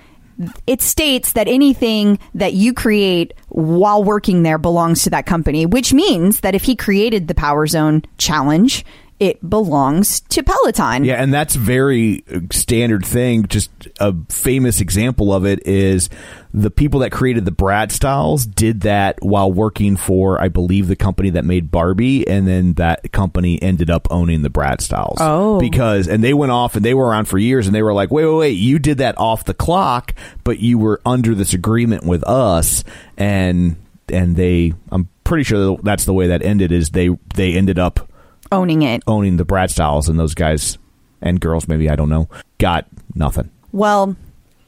it 0.67 0.83
states 0.83 1.33
that 1.33 1.47
anything 1.47 2.19
that 2.35 2.53
you 2.53 2.75
create 2.75 3.33
while 3.49 4.03
working 4.03 4.43
there 4.43 4.59
belongs 4.59 5.01
to 5.03 5.09
that 5.09 5.25
company, 5.25 5.65
which 5.65 5.93
means 5.93 6.41
that 6.41 6.53
if 6.53 6.61
he 6.63 6.75
created 6.75 7.27
the 7.27 7.33
Power 7.33 7.65
Zone 7.65 8.03
challenge, 8.19 8.85
it 9.19 9.47
belongs 9.47 10.19
to 10.21 10.43
Peloton. 10.43 11.03
Yeah, 11.03 11.15
and 11.15 11.33
that's 11.33 11.55
very 11.55 12.23
uh, 12.31 12.41
standard 12.51 13.03
thing. 13.03 13.47
Just 13.47 13.71
a 13.99 14.13
famous 14.29 14.79
example 14.79 15.33
of 15.33 15.45
it 15.45 15.65
is 15.65 16.09
the 16.53 16.69
people 16.69 16.99
that 16.99 17.11
created 17.11 17.43
the 17.45 17.51
Brad 17.51 17.91
Styles 17.91 18.45
did 18.45 18.81
that 18.81 19.17
while 19.23 19.51
working 19.51 19.97
for, 19.97 20.39
I 20.39 20.49
believe, 20.49 20.87
the 20.87 20.95
company 20.95 21.31
that 21.31 21.45
made 21.45 21.71
Barbie, 21.71 22.27
and 22.27 22.47
then 22.47 22.73
that 22.73 23.11
company 23.11 23.61
ended 23.61 23.89
up 23.89 24.07
owning 24.11 24.43
the 24.43 24.51
Brad 24.51 24.81
Styles. 24.81 25.17
Oh. 25.19 25.59
because 25.59 26.07
and 26.07 26.23
they 26.23 26.33
went 26.33 26.51
off 26.51 26.75
and 26.75 26.85
they 26.85 26.93
were 26.93 27.07
around 27.07 27.25
for 27.25 27.39
years, 27.39 27.65
and 27.65 27.75
they 27.75 27.81
were 27.81 27.93
like, 27.93 28.11
wait, 28.11 28.25
wait, 28.25 28.37
wait, 28.37 28.49
you 28.51 28.77
did 28.77 28.99
that 28.99 29.17
off 29.17 29.45
the 29.45 29.53
clock, 29.53 30.13
but 30.43 30.59
you 30.59 30.77
were 30.77 31.01
under 31.05 31.33
this 31.33 31.53
agreement 31.53 32.05
with 32.05 32.23
us, 32.23 32.83
and 33.17 33.77
and 34.09 34.35
they, 34.35 34.73
I'm 34.91 35.09
pretty 35.23 35.43
sure 35.43 35.77
that's 35.83 36.05
the 36.05 36.13
way 36.13 36.27
that 36.27 36.43
ended. 36.43 36.71
Is 36.71 36.91
they 36.91 37.09
they 37.33 37.53
ended 37.55 37.79
up 37.79 38.11
Owning 38.51 38.81
it. 38.83 39.03
owning 39.07 39.37
the 39.37 39.45
Brad 39.45 39.71
Styles, 39.71 40.09
and 40.09 40.19
those 40.19 40.33
guys 40.35 40.77
and 41.21 41.39
girls, 41.39 41.67
maybe 41.67 41.89
I 41.89 41.95
don't 41.95 42.09
know, 42.09 42.29
got 42.57 42.85
nothing. 43.15 43.49
Well, 43.71 44.15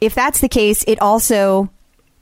if 0.01 0.15
that's 0.15 0.41
the 0.41 0.49
case, 0.49 0.83
it 0.87 1.01
also 1.01 1.69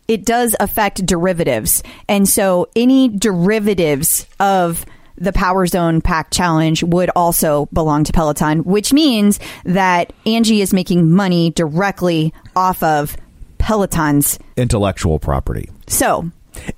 it 0.07 0.25
does 0.25 0.55
affect 0.59 1.05
derivatives. 1.05 1.83
And 2.07 2.27
so 2.27 2.67
any 2.75 3.09
derivatives 3.09 4.25
of 4.39 4.85
the 5.17 5.33
Power 5.33 5.65
Zone 5.65 5.99
Pack 5.99 6.29
Challenge 6.31 6.83
would 6.83 7.09
also 7.15 7.67
belong 7.73 8.03
to 8.05 8.13
Peloton, 8.13 8.59
which 8.59 8.93
means 8.93 9.39
that 9.65 10.13
Angie 10.25 10.61
is 10.61 10.73
making 10.73 11.11
money 11.11 11.49
directly 11.49 12.33
off 12.55 12.81
of 12.83 13.17
Peloton's. 13.57 14.37
Intellectual 14.55 15.19
property, 15.19 15.69
So, 15.87 16.29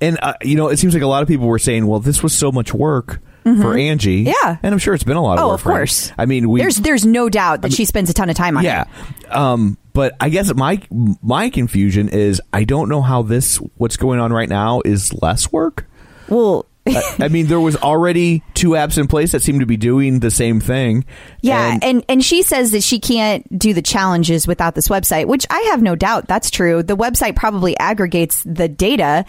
and 0.01 0.17
uh, 0.21 0.33
you 0.41 0.55
know, 0.55 0.69
it 0.69 0.77
seems 0.79 0.93
like 0.93 1.03
a 1.03 1.07
lot 1.07 1.21
of 1.21 1.27
people 1.27 1.47
were 1.47 1.59
saying, 1.59 1.85
"Well, 1.85 1.99
this 1.99 2.23
was 2.23 2.33
so 2.33 2.51
much 2.51 2.73
work 2.73 3.19
for 3.43 3.77
Angie." 3.77 4.25
Mm-hmm. 4.25 4.47
Yeah. 4.47 4.57
and 4.61 4.73
I'm 4.73 4.79
sure 4.79 4.93
it's 4.93 5.03
been 5.03 5.17
a 5.17 5.21
lot 5.23 5.37
of 5.37 5.43
oh, 5.43 5.47
work. 5.49 5.55
of 5.55 5.61
for 5.61 5.69
course. 5.69 6.11
I 6.17 6.25
mean, 6.25 6.49
we 6.49 6.61
there's 6.61 6.77
there's 6.77 7.05
no 7.05 7.29
doubt 7.29 7.61
that 7.61 7.73
she 7.73 7.85
spends 7.85 8.09
a 8.09 8.13
ton 8.13 8.29
of 8.29 8.35
time 8.35 8.57
on 8.57 8.63
yeah. 8.63 8.83
it. 8.83 8.87
Yeah. 9.23 9.51
Um, 9.51 9.77
but 9.93 10.15
I 10.19 10.29
guess 10.29 10.53
my 10.53 10.81
my 10.89 11.49
confusion 11.49 12.09
is 12.09 12.41
I 12.53 12.63
don't 12.63 12.89
know 12.89 13.01
how 13.01 13.21
this 13.21 13.57
what's 13.77 13.97
going 13.97 14.19
on 14.19 14.31
right 14.31 14.49
now 14.49 14.81
is 14.85 15.13
less 15.21 15.51
work. 15.51 15.87
Well, 16.29 16.65
I, 16.87 17.15
I 17.19 17.27
mean, 17.27 17.47
there 17.47 17.59
was 17.59 17.75
already 17.75 18.43
two 18.53 18.69
apps 18.69 18.97
in 18.97 19.07
place 19.07 19.31
that 19.31 19.41
seem 19.41 19.59
to 19.59 19.65
be 19.65 19.77
doing 19.77 20.19
the 20.19 20.31
same 20.31 20.59
thing. 20.59 21.05
Yeah, 21.41 21.73
And- 21.73 21.83
and, 21.83 22.05
and 22.07 22.25
she 22.25 22.41
says 22.43 22.71
that 22.71 22.83
she 22.83 22.99
can't 22.99 23.57
do 23.57 23.73
the 23.73 23.81
challenges 23.81 24.47
without 24.47 24.75
this 24.75 24.87
website, 24.87 25.25
which 25.25 25.45
I 25.49 25.59
have 25.71 25.81
no 25.81 25.95
doubt 25.95 26.27
that's 26.27 26.49
true. 26.49 26.81
The 26.83 26.95
website 26.97 27.35
probably 27.35 27.77
aggregates 27.77 28.43
the 28.43 28.67
data, 28.67 29.25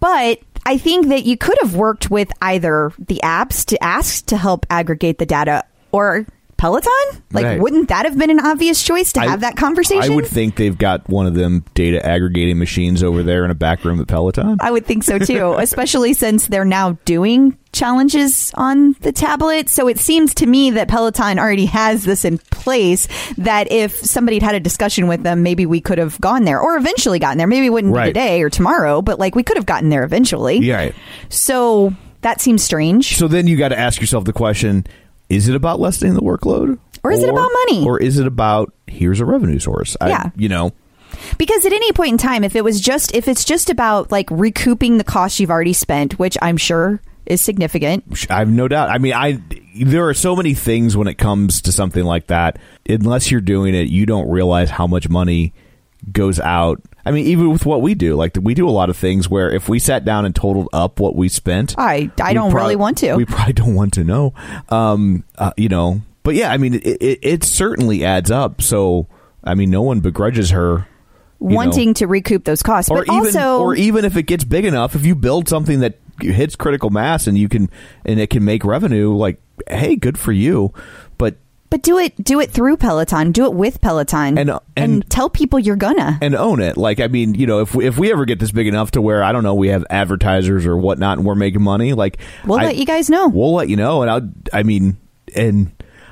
but 0.00 0.40
I 0.70 0.78
think 0.78 1.08
that 1.08 1.24
you 1.24 1.36
could 1.36 1.58
have 1.62 1.74
worked 1.74 2.12
with 2.12 2.30
either 2.40 2.92
the 2.96 3.18
apps 3.24 3.64
to 3.66 3.82
ask 3.82 4.26
to 4.26 4.36
help 4.36 4.66
aggregate 4.70 5.18
the 5.18 5.26
data 5.26 5.64
or 5.90 6.26
Peloton? 6.60 6.92
Like, 7.32 7.44
Right. 7.46 7.58
wouldn't 7.60 7.88
that 7.88 8.04
have 8.04 8.18
been 8.18 8.28
an 8.28 8.38
obvious 8.40 8.82
choice 8.82 9.14
to 9.14 9.20
I- 9.20 9.28
have 9.28 9.40
that 9.40 9.56
conversation? 9.56 10.12
I 10.12 10.14
would 10.14 10.26
think 10.26 10.56
they've 10.56 10.76
got 10.76 11.08
one 11.08 11.26
of 11.26 11.32
them 11.34 11.64
data 11.74 12.04
aggregating 12.06 12.58
machines 12.58 13.02
over 13.02 13.22
there 13.22 13.46
in 13.46 13.50
a 13.50 13.54
back 13.54 13.82
room 13.82 13.98
at 13.98 14.08
Peloton. 14.08 14.58
I 14.60 14.70
would 14.70 14.84
think 14.84 15.04
so 15.04 15.18
too, 15.18 15.54
especially 15.58 16.12
since 16.12 16.48
they're 16.48 16.66
now 16.66 16.98
doing 17.06 17.56
challenges 17.72 18.50
on 18.56 18.94
the 19.00 19.10
tablet. 19.12 19.70
So 19.70 19.88
it 19.88 19.98
seems 19.98 20.34
to 20.34 20.46
me 20.46 20.70
that 20.72 20.88
Peloton 20.88 21.38
already 21.38 21.64
has 21.66 22.04
this 22.04 22.26
in 22.26 22.36
place 22.50 23.08
that 23.38 23.72
if 23.72 23.96
somebody 23.96 24.38
had 24.38 24.50
had 24.50 24.54
a 24.56 24.60
discussion 24.60 25.06
with 25.06 25.22
them, 25.22 25.42
maybe 25.42 25.64
we 25.64 25.80
could 25.80 25.96
have 25.98 26.20
gone 26.20 26.44
there 26.44 26.60
or 26.60 26.76
eventually 26.76 27.18
gotten 27.20 27.38
there. 27.38 27.46
Maybe 27.46 27.66
it 27.66 27.70
wouldn't 27.70 27.94
Right. 27.94 28.06
be 28.06 28.20
today 28.20 28.42
or 28.42 28.50
tomorrow, 28.50 29.00
but 29.00 29.18
like 29.18 29.34
we 29.34 29.42
could 29.44 29.56
have 29.56 29.64
gotten 29.66 29.88
there 29.88 30.02
eventually. 30.04 30.58
Yeah. 30.58 30.74
right. 30.76 30.94
So 31.30 31.94
that 32.22 32.40
seems 32.40 32.62
strange. 32.62 33.16
So 33.16 33.28
then 33.28 33.46
you 33.46 33.56
got 33.56 33.68
to 33.68 33.78
ask 33.78 34.00
yourself 34.00 34.24
the 34.24 34.32
question: 34.32 34.84
Is 35.30 35.48
it 35.48 35.54
about 35.54 35.80
lessening 35.80 36.12
the 36.14 36.20
workload, 36.20 36.78
Or 37.02 37.10
is 37.12 37.22
it 37.22 37.28
about 37.30 37.48
money? 37.66 37.86
or 37.86 37.98
is 37.98 38.18
it 38.18 38.26
about 38.26 38.74
here's 38.86 39.20
a 39.20 39.24
revenue 39.24 39.58
source? 39.58 39.96
I- 40.00 40.08
Yeah. 40.10 40.30
you 40.36 40.48
know, 40.50 40.72
Because 41.38 41.64
at 41.64 41.72
any 41.72 41.92
point 41.92 42.12
in 42.12 42.18
time, 42.18 42.44
if 42.44 42.54
it 42.54 42.62
was 42.64 42.80
just 42.80 43.14
if 43.14 43.26
it's 43.28 43.44
just 43.44 43.70
about 43.70 44.12
like 44.12 44.28
recouping 44.30 44.98
the 44.98 45.04
cost 45.04 45.40
you've 45.40 45.50
already 45.50 45.72
spent, 45.72 46.18
which 46.18 46.36
I'm 46.42 46.56
sure 46.56 47.00
is 47.26 47.40
significant. 47.40 48.26
I 48.30 48.38
have 48.40 48.48
no 48.50 48.66
doubt. 48.68 48.90
I 48.90 48.98
mean, 48.98 49.14
I 49.14 49.40
there 49.84 50.08
are 50.08 50.14
so 50.14 50.34
many 50.36 50.54
things 50.54 50.96
when 50.96 51.06
it 51.08 51.14
comes 51.18 51.62
to 51.62 51.72
something 51.72 52.04
like 52.04 52.26
that. 52.28 52.58
Unless 52.88 53.30
you're 53.30 53.40
doing 53.40 53.74
it, 53.74 53.88
you 53.88 54.04
don't 54.06 54.28
realize 54.28 54.70
how 54.70 54.86
much 54.86 55.08
money 55.08 55.52
goes 56.12 56.40
out. 56.40 56.82
I 57.04 57.12
mean, 57.12 57.26
even 57.26 57.50
with 57.50 57.64
what 57.64 57.82
we 57.82 57.94
do, 57.94 58.14
like 58.14 58.36
we 58.40 58.54
do 58.54 58.68
a 58.68 58.70
lot 58.70 58.90
of 58.90 58.96
things 58.96 59.28
where 59.28 59.50
if 59.50 59.68
we 59.68 59.78
sat 59.78 60.04
down 60.04 60.26
and 60.26 60.34
totaled 60.34 60.68
up 60.72 61.00
what 61.00 61.16
we 61.16 61.28
spent, 61.28 61.74
I 61.78 62.10
I 62.20 62.32
don't 62.32 62.50
prob- 62.50 62.62
really 62.62 62.76
want 62.76 62.98
to. 62.98 63.14
We 63.14 63.24
probably 63.24 63.52
don't 63.54 63.74
want 63.74 63.94
to 63.94 64.04
know. 64.04 64.34
Um, 64.68 65.24
uh, 65.36 65.52
you 65.56 65.68
know, 65.68 66.02
but 66.22 66.34
yeah, 66.34 66.52
I 66.52 66.58
mean, 66.58 66.74
it, 66.74 66.84
it, 66.84 67.18
it 67.22 67.44
certainly 67.44 68.04
adds 68.04 68.30
up. 68.30 68.60
So, 68.60 69.06
I 69.42 69.54
mean, 69.54 69.70
no 69.70 69.82
one 69.82 70.00
begrudges 70.00 70.50
her 70.50 70.86
wanting 71.38 71.88
know. 71.88 71.94
to 71.94 72.06
recoup 72.06 72.44
those 72.44 72.62
costs, 72.62 72.90
or 72.90 73.04
but 73.04 73.14
even 73.14 73.26
also 73.26 73.60
or 73.60 73.74
even 73.74 74.04
if 74.04 74.16
it 74.16 74.24
gets 74.24 74.44
big 74.44 74.64
enough, 74.64 74.94
if 74.94 75.04
you 75.04 75.14
build 75.14 75.48
something 75.48 75.80
that 75.80 75.98
hits 76.20 76.54
critical 76.54 76.90
mass 76.90 77.26
and 77.26 77.38
you 77.38 77.48
can 77.48 77.70
and 78.04 78.20
it 78.20 78.28
can 78.28 78.44
make 78.44 78.64
revenue, 78.64 79.14
like 79.14 79.40
hey, 79.68 79.96
good 79.96 80.18
for 80.18 80.32
you. 80.32 80.72
But 81.70 81.82
do 81.82 81.98
it 81.98 82.22
do 82.22 82.40
it 82.40 82.50
through 82.50 82.76
Peloton. 82.78 83.30
Do 83.32 83.44
it 83.44 83.54
with 83.54 83.80
Peloton. 83.80 84.36
And- 84.38 84.58
and- 84.76 85.08
tell 85.08 85.30
people 85.30 85.58
you're 85.58 85.76
gonna. 85.76 86.18
and 86.20 86.34
own 86.34 86.60
it. 86.60 86.76
Like 86.76 86.98
I 87.00 87.06
mean, 87.06 87.34
you 87.34 87.46
know, 87.46 87.60
if 87.60 87.74
we, 87.74 87.86
if 87.86 87.96
we 87.96 88.10
ever 88.12 88.24
get 88.24 88.38
this 88.40 88.50
big 88.50 88.66
enough 88.66 88.90
to 88.92 89.00
where 89.00 89.22
I 89.22 89.30
don't 89.32 89.44
know, 89.44 89.54
we 89.54 89.68
have 89.68 89.84
advertisers 89.88 90.66
or 90.66 90.76
whatnot, 90.76 91.18
and 91.18 91.26
we're 91.26 91.34
making 91.36 91.62
money, 91.62 91.92
like 91.94 92.18
We'll 92.44 92.58
I- 92.58 92.64
let 92.64 92.76
you 92.76 92.84
guys 92.86 93.08
know. 93.08 93.28
We'll 93.28 93.54
let 93.54 93.68
you 93.68 93.76
know, 93.76 94.02
and 94.02 94.10
I, 94.52 94.58
I 94.58 94.62
mean, 94.64 94.96
and 95.36 95.70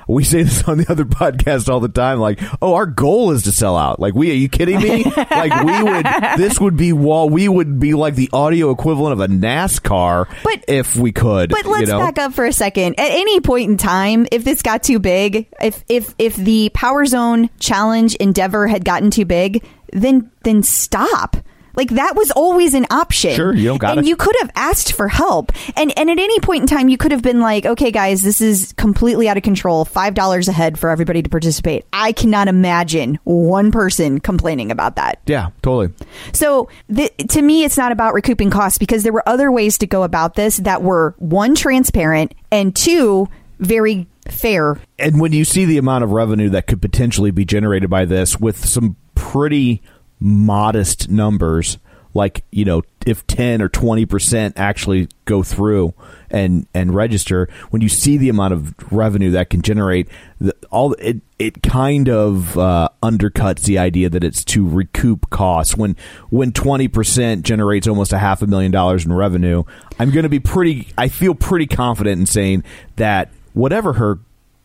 we 0.09 0.23
say 0.23 0.41
this 0.43 0.63
on 0.63 0.79
the 0.79 0.91
other 0.91 1.05
podcast 1.05 1.69
all 1.69 1.79
the 1.79 1.87
time. 1.87 2.19
Like, 2.19 2.39
oh, 2.61 2.73
our 2.73 2.87
goal 2.87 3.31
is 3.31 3.43
to 3.43 3.51
sell 3.51 3.77
out. 3.77 3.99
Like, 3.99 4.15
we 4.15 4.31
are 4.31 4.35
you 4.35 4.49
kidding 4.49 4.81
me? 4.81 5.03
like, 5.31 5.63
we 5.63 5.83
would. 5.83 6.05
This 6.37 6.59
would 6.59 6.75
be 6.75 6.93
wall. 6.93 7.29
We 7.29 7.47
would 7.47 7.79
be 7.79 7.93
like 7.93 8.15
the 8.15 8.29
audio 8.33 8.71
equivalent 8.71 9.13
of 9.13 9.19
a 9.19 9.27
NASCAR, 9.27 10.27
But- 10.43 10.65
if 10.67 10.95
we 10.95 11.11
could. 11.11 11.51
But 11.51 11.65
let's 11.65 11.81
you 11.81 11.87
know? 11.87 11.99
back 11.99 12.17
up 12.17 12.33
for 12.33 12.45
a 12.45 12.53
second. 12.53 12.99
At 12.99 13.11
any 13.11 13.39
point 13.39 13.69
in 13.69 13.77
time, 13.77 14.25
if 14.31 14.43
this 14.43 14.61
got 14.61 14.83
too 14.83 14.99
big, 14.99 15.47
if 15.61 15.83
if 15.87 16.15
if 16.17 16.35
the 16.35 16.71
Power 16.73 17.05
Zone 17.05 17.49
Challenge 17.59 18.15
endeavor 18.15 18.67
had 18.67 18.83
gotten 18.83 19.11
too 19.11 19.25
big, 19.25 19.63
then 19.93 20.31
then 20.43 20.63
stop. 20.63 21.37
Like 21.75 21.89
that 21.91 22.15
was 22.15 22.31
always 22.31 22.73
an 22.73 22.85
option. 22.91 23.33
Sure, 23.35 23.53
you 23.55 23.65
don't 23.65 23.77
gotta- 23.77 23.99
And 23.99 24.07
you 24.07 24.15
could 24.15 24.35
have 24.41 24.51
asked 24.55 24.93
for 24.93 25.07
help. 25.07 25.51
And 25.75 25.97
and 25.97 26.09
at 26.09 26.19
any 26.19 26.39
point 26.39 26.61
in 26.61 26.67
time 26.67 26.89
you 26.89 26.97
could 26.97 27.11
have 27.11 27.21
been 27.21 27.39
like, 27.39 27.65
"Okay 27.65 27.91
guys, 27.91 28.21
this 28.21 28.41
is 28.41 28.73
completely 28.77 29.29
out 29.29 29.37
of 29.37 29.43
control. 29.43 29.85
$5 29.85 30.47
a 30.47 30.51
head 30.51 30.77
for 30.79 30.89
everybody 30.89 31.21
to 31.21 31.29
participate." 31.29 31.85
I 31.93 32.11
cannot 32.11 32.47
imagine 32.47 33.19
one 33.23 33.71
person 33.71 34.19
complaining 34.19 34.71
about 34.71 34.95
that. 34.97 35.19
Yeah, 35.25 35.47
totally. 35.61 35.93
So 36.33 36.69
th- 36.93 37.13
to 37.29 37.41
me, 37.41 37.63
it's 37.63 37.77
not 37.77 37.91
about 37.91 38.13
recouping 38.13 38.49
costs 38.49 38.77
because 38.77 39.03
there 39.03 39.13
were 39.13 39.27
other 39.27 39.51
ways 39.51 39.77
to 39.79 39.87
go 39.87 40.03
about 40.03 40.35
this 40.35 40.57
that 40.57 40.81
were 40.83 41.15
one 41.17 41.55
transparent 41.55 42.33
and 42.51 42.75
two 42.75 43.27
very 43.59 44.07
fair. 44.29 44.77
and 44.99 45.19
when 45.19 45.33
you 45.33 45.43
see 45.43 45.65
the 45.65 45.77
amount 45.77 46.03
of 46.03 46.11
revenue 46.11 46.49
that 46.49 46.67
could 46.67 46.81
potentially 46.81 47.31
be 47.31 47.43
generated 47.45 47.89
by 47.89 48.05
this 48.05 48.39
with 48.39 48.63
some 48.65 48.95
pretty 49.15 49.81
modest 50.19 51.09
numbers 51.09 51.77
like 52.13 52.43
you 52.51 52.65
know 52.65 52.81
if 53.05 53.25
10 53.27 53.61
or 53.61 53.69
20% 53.69 54.53
actually 54.55 55.07
go 55.25 55.41
through 55.43 55.93
and 56.29 56.67
and 56.73 56.93
register 56.93 57.47
when 57.69 57.81
you 57.81 57.89
see 57.89 58.17
the 58.17 58.29
amount 58.29 58.53
of 58.53 58.73
revenue 58.91 59.31
that 59.31 59.49
can 59.49 59.61
generate 59.61 60.07
the, 60.39 60.55
all 60.69 60.93
it 60.93 61.21
it 61.37 61.63
kind 61.63 62.09
of 62.09 62.57
uh, 62.57 62.89
undercuts 63.01 63.61
the 63.61 63.77
idea 63.77 64.09
that 64.09 64.25
it's 64.25 64.43
to 64.43 64.67
recoup 64.67 65.29
costs. 65.29 65.77
When 65.77 65.95
when 66.29 66.51
20% 66.51 67.43
generates 67.43 67.87
almost 67.87 68.11
a 68.11 68.17
half 68.17 68.41
a 68.41 68.47
million 68.47 68.71
dollars 68.71 69.05
in 69.05 69.13
revenue 69.13 69.63
i'm 69.99 70.11
going 70.11 70.23
to 70.23 70.29
be 70.29 70.39
pretty 70.39 70.87
i 70.97 71.07
feel 71.07 71.33
pretty 71.33 71.67
confident 71.67 72.19
in 72.19 72.25
saying 72.25 72.63
that 72.97 73.29
whatever 73.53 73.93
her 73.93 74.19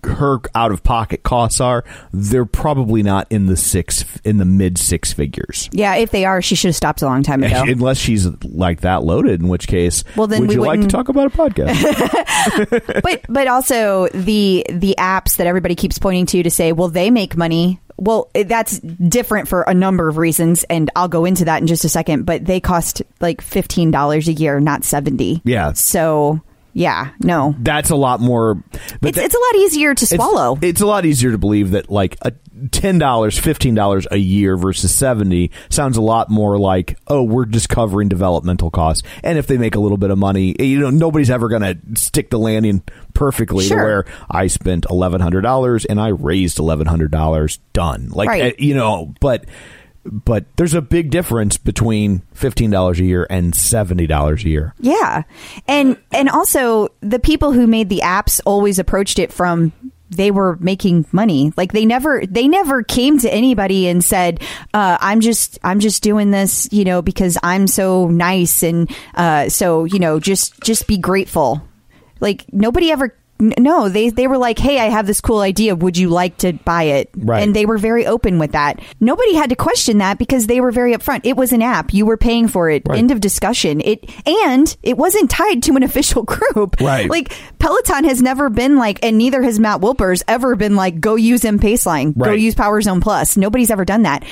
her 0.05 0.40
out 0.55 0.72
of 0.72 0.82
pocket 0.82 1.22
costs 1.22 1.61
are, 1.61 1.84
they're 2.12 2.44
probably 2.46 3.02
not 3.02 3.26
in 3.30 3.46
the 3.46 3.57
six 3.57 4.05
in 4.24 4.38
the 4.38 4.44
mid 4.44 4.78
six 4.78 5.12
figures. 5.12 5.68
Yeah, 5.72 5.94
if 5.96 6.11
they 6.11 6.24
are, 6.24 6.40
she 6.42 6.55
should 6.55 6.68
have 6.68 6.76
stopped 6.76 7.02
a 7.02 7.07
long 7.07 7.22
time 7.22 7.42
ago. 7.42 7.64
Unless 7.66 7.98
she's 7.98 8.26
like 8.44 8.82
that 8.82 9.05
loaded, 9.05 9.40
in 9.40 9.48
which 9.48 9.66
case, 9.66 10.05
Well, 10.16 10.26
then 10.26 10.40
would 10.40 10.50
we 10.50 10.55
you 10.57 10.61
like 10.62 10.80
to 10.80 10.86
talk 10.86 11.09
about 11.09 11.26
a 11.26 11.36
podcast? 11.36 13.02
but 13.02 13.22
but 13.28 13.48
also 13.48 14.09
the 14.09 14.66
the 14.70 14.94
apps 14.98 15.36
that 15.36 15.46
everybody 15.46 15.74
keeps 15.74 15.98
pointing 15.98 16.26
to 16.26 16.42
to 16.42 16.50
say, 16.50 16.72
well, 16.72 16.88
they 16.88 17.11
make 17.11 17.36
money. 17.36 17.80
Well, 17.96 18.28
that's 18.34 18.80
different 18.80 19.46
for 19.46 19.62
a 19.62 19.72
number 19.74 20.09
of 20.09 20.18
reasons, 20.18 20.64
and 20.64 20.90
I'll 20.96 21.09
go 21.09 21.24
into 21.24 21.44
that 21.44 21.61
in 21.61 21.68
just 21.68 21.84
a 21.84 21.88
second. 21.88 22.24
But 22.24 22.44
they 22.44 22.59
cost 22.61 23.02
like 23.20 23.40
fifteen 23.40 23.90
dollars 23.90 24.26
a 24.28 24.32
year, 24.32 24.59
not 24.61 24.84
seventy. 24.84 25.40
Yeah. 25.44 25.72
So 25.74 26.40
yeah, 26.75 27.11
no, 27.20 27.55
That's 27.59 27.91
a 27.91 27.97
lot 27.97 28.20
more. 28.20 28.57
But 29.01 29.09
it's 29.11 29.16
that- 29.16 29.25
it's 29.25 29.35
a 29.35 29.39
lot 29.39 29.55
easier 29.64 29.95
to 29.95 30.05
it's- 30.05 30.11
swallow. 30.16 30.59
It's, 30.61 30.81
a 30.81 30.87
lot 30.87 31.07
easier 31.07 31.31
to 31.31 31.39
believe 31.39 31.70
that 31.70 31.89
like 31.91 32.18
a 32.22 32.33
ten 32.72 32.99
dollars, 32.99 33.39
fifteen 33.39 33.75
dollars 33.75 34.07
a 34.11 34.16
year 34.16 34.57
versus 34.57 34.95
seventy 34.95 35.51
sounds 35.70 35.97
a 35.97 36.03
lot 36.03 36.31
more 36.31 36.59
like 36.59 36.99
oh 37.09 37.22
we're 37.22 37.47
just 37.47 37.68
covering 37.68 38.09
developmental 38.09 38.70
costs. 38.70 39.03
And 39.22 39.39
if 39.39 39.47
they 39.47 39.57
make 39.57 39.75
a 39.77 39.81
little 39.81 39.97
bit 39.99 40.11
of 40.11 40.18
money, 40.18 40.55
you 40.59 40.79
know 40.81 40.91
nobody's 40.91 41.31
ever 41.31 41.49
going 41.49 41.62
to 41.62 41.79
stick 42.01 42.31
the 42.31 42.39
landing 42.39 42.83
perfectly 43.14 43.64
Sure. 43.66 43.79
to 43.79 43.83
where 43.85 44.05
I 44.31 44.49
spent 44.49 44.87
eleven 44.91 45.20
hundred 45.20 45.43
dollars 45.43 45.85
and 45.85 46.01
I 46.01 46.09
raised 46.09 46.59
eleven 46.59 46.87
hundred 46.87 47.11
dollars. 47.12 47.59
Done. 47.72 48.09
Like 48.11 48.29
Right. 48.29 48.53
uh, 48.53 48.57
you 48.59 48.75
know, 48.75 49.14
but. 49.20 49.45
But 50.05 50.44
there's 50.57 50.74
a 50.74 50.82
big 50.82 51.11
difference 51.11 51.57
between 51.57 52.22
fifteen 52.32 52.70
dollars 52.70 53.00
a 53.00 53.05
year 53.05 53.26
and 53.30 53.55
seventy 53.55 54.07
dollars 54.07 54.44
a 54.44 54.48
year. 54.48 54.74
Yeah. 54.78 55.22
And 55.66 55.96
and 56.12 56.28
also 56.28 56.88
the 57.00 57.18
people 57.18 57.52
who 57.52 57.66
made 57.66 57.88
the 57.88 58.00
apps 58.05 58.40
always 58.44 58.78
approached 58.78 59.18
it 59.18 59.32
from 59.32 59.72
they 60.11 60.30
were 60.30 60.57
making 60.61 61.07
money. 61.12 61.52
Like 61.57 61.72
they 61.72 61.84
never 61.86 62.24
they 62.26 62.48
never 62.48 62.82
came 62.82 63.18
to 63.18 63.32
anybody 63.32 63.88
and 63.88 64.05
said, 64.05 64.42
uh, 64.72 64.98
I'm 65.00 65.20
just 65.20 65.59
I'm 65.62 65.80
just 65.80 66.02
doing 66.02 66.30
this, 66.30 66.68
you 66.72 66.84
know, 66.84 67.02
because 67.02 67.38
I'm 67.42 67.66
so 67.66 68.09
nice 68.09 68.62
and 68.62 68.90
uh, 69.14 69.48
so, 69.48 69.84
you 69.84 69.98
know, 69.98 70.20
just 70.20 70.61
just 70.62 70.86
be 70.86 70.98
grateful. 70.98 71.62
Like 72.20 72.44
nobody 72.52 72.90
ever 72.90 73.16
no, 73.41 73.89
they 73.89 74.11
they 74.11 74.26
were 74.26 74.39
like, 74.39 74.59
"Hey, 74.59 74.78
I 74.78 74.87
have 74.87 75.07
this 75.07 75.20
cool 75.20 75.41
idea. 75.41 75.74
Would 75.74 75.97
you 75.97 76.09
like 76.09 76.37
to 76.39 76.53
buy 76.53 76.85
it?" 76.85 77.11
Right. 77.16 77.43
And 77.43 77.55
they 77.55 77.66
were 77.66 77.78
very 77.78 78.07
open 78.07 78.39
with 78.39 78.53
that. 78.53 78.80
Nobody 79.01 79.35
had 79.35 79.51
to 79.51 79.57
question 79.57 79.99
that 79.99 80.18
because 80.18 80.47
they 80.47 80.61
were 80.61 80.70
very 80.70 80.95
upfront. 80.95 81.22
It 81.24 81.37
was 81.37 81.53
an 81.53 81.61
app. 81.61 81.93
You 81.93 82.07
were 82.07 82.16
paying 82.16 82.47
for 82.47 82.70
it. 82.70 82.82
Right. 82.87 82.99
End 82.99 83.11
of 83.11 83.20
discussion. 83.20 83.80
It 83.80 84.09
and 84.26 84.76
it 84.82 84.97
wasn't 84.97 85.30
tied 85.30 85.62
to 85.64 85.76
an 85.76 85.82
official 85.85 86.22
group. 86.22 86.80
Right. 86.80 87.11
Like 87.11 87.32
Peloton 87.59 88.05
has 88.05 88.22
never 88.22 88.51
been 88.51 88.76
like, 88.76 89.05
and 89.05 89.18
neither 89.18 89.43
has 89.43 89.59
Matt 89.59 89.80
Wilpers 89.80 90.22
ever 90.28 90.55
been 90.55 90.76
like, 90.76 91.01
go 91.01 91.16
use 91.16 91.43
mPaceline, 91.43 92.16
go 92.16 92.32
use 92.32 92.55
Power 92.55 92.80
Zone 92.80 93.01
Plus. 93.01 93.37
Nobody's 93.37 93.70
ever 93.70 93.85
done 93.85 94.03
that. 94.03 94.24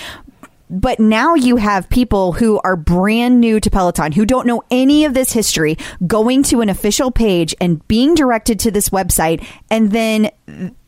But 0.73 0.99
now 0.99 1.35
you 1.35 1.57
have 1.57 1.91
people 1.91 2.33
who 2.33 2.59
are 2.65 2.77
brand 2.77 3.41
new 3.41 3.61
to 3.61 3.71
Peloton, 3.71 4.11
who 4.13 4.25
don't 4.25 4.47
know 4.47 4.63
any 4.71 5.05
of 5.05 5.13
this 5.13 5.31
history, 5.31 5.77
going 6.07 6.43
to 6.45 6.63
an 6.63 6.71
official 6.71 7.11
page 7.11 7.55
and 7.61 7.87
being 7.89 8.15
directed 8.15 8.59
to 8.61 8.71
this 8.71 8.89
website. 8.89 9.47
And 9.71 9.93
then 9.93 10.31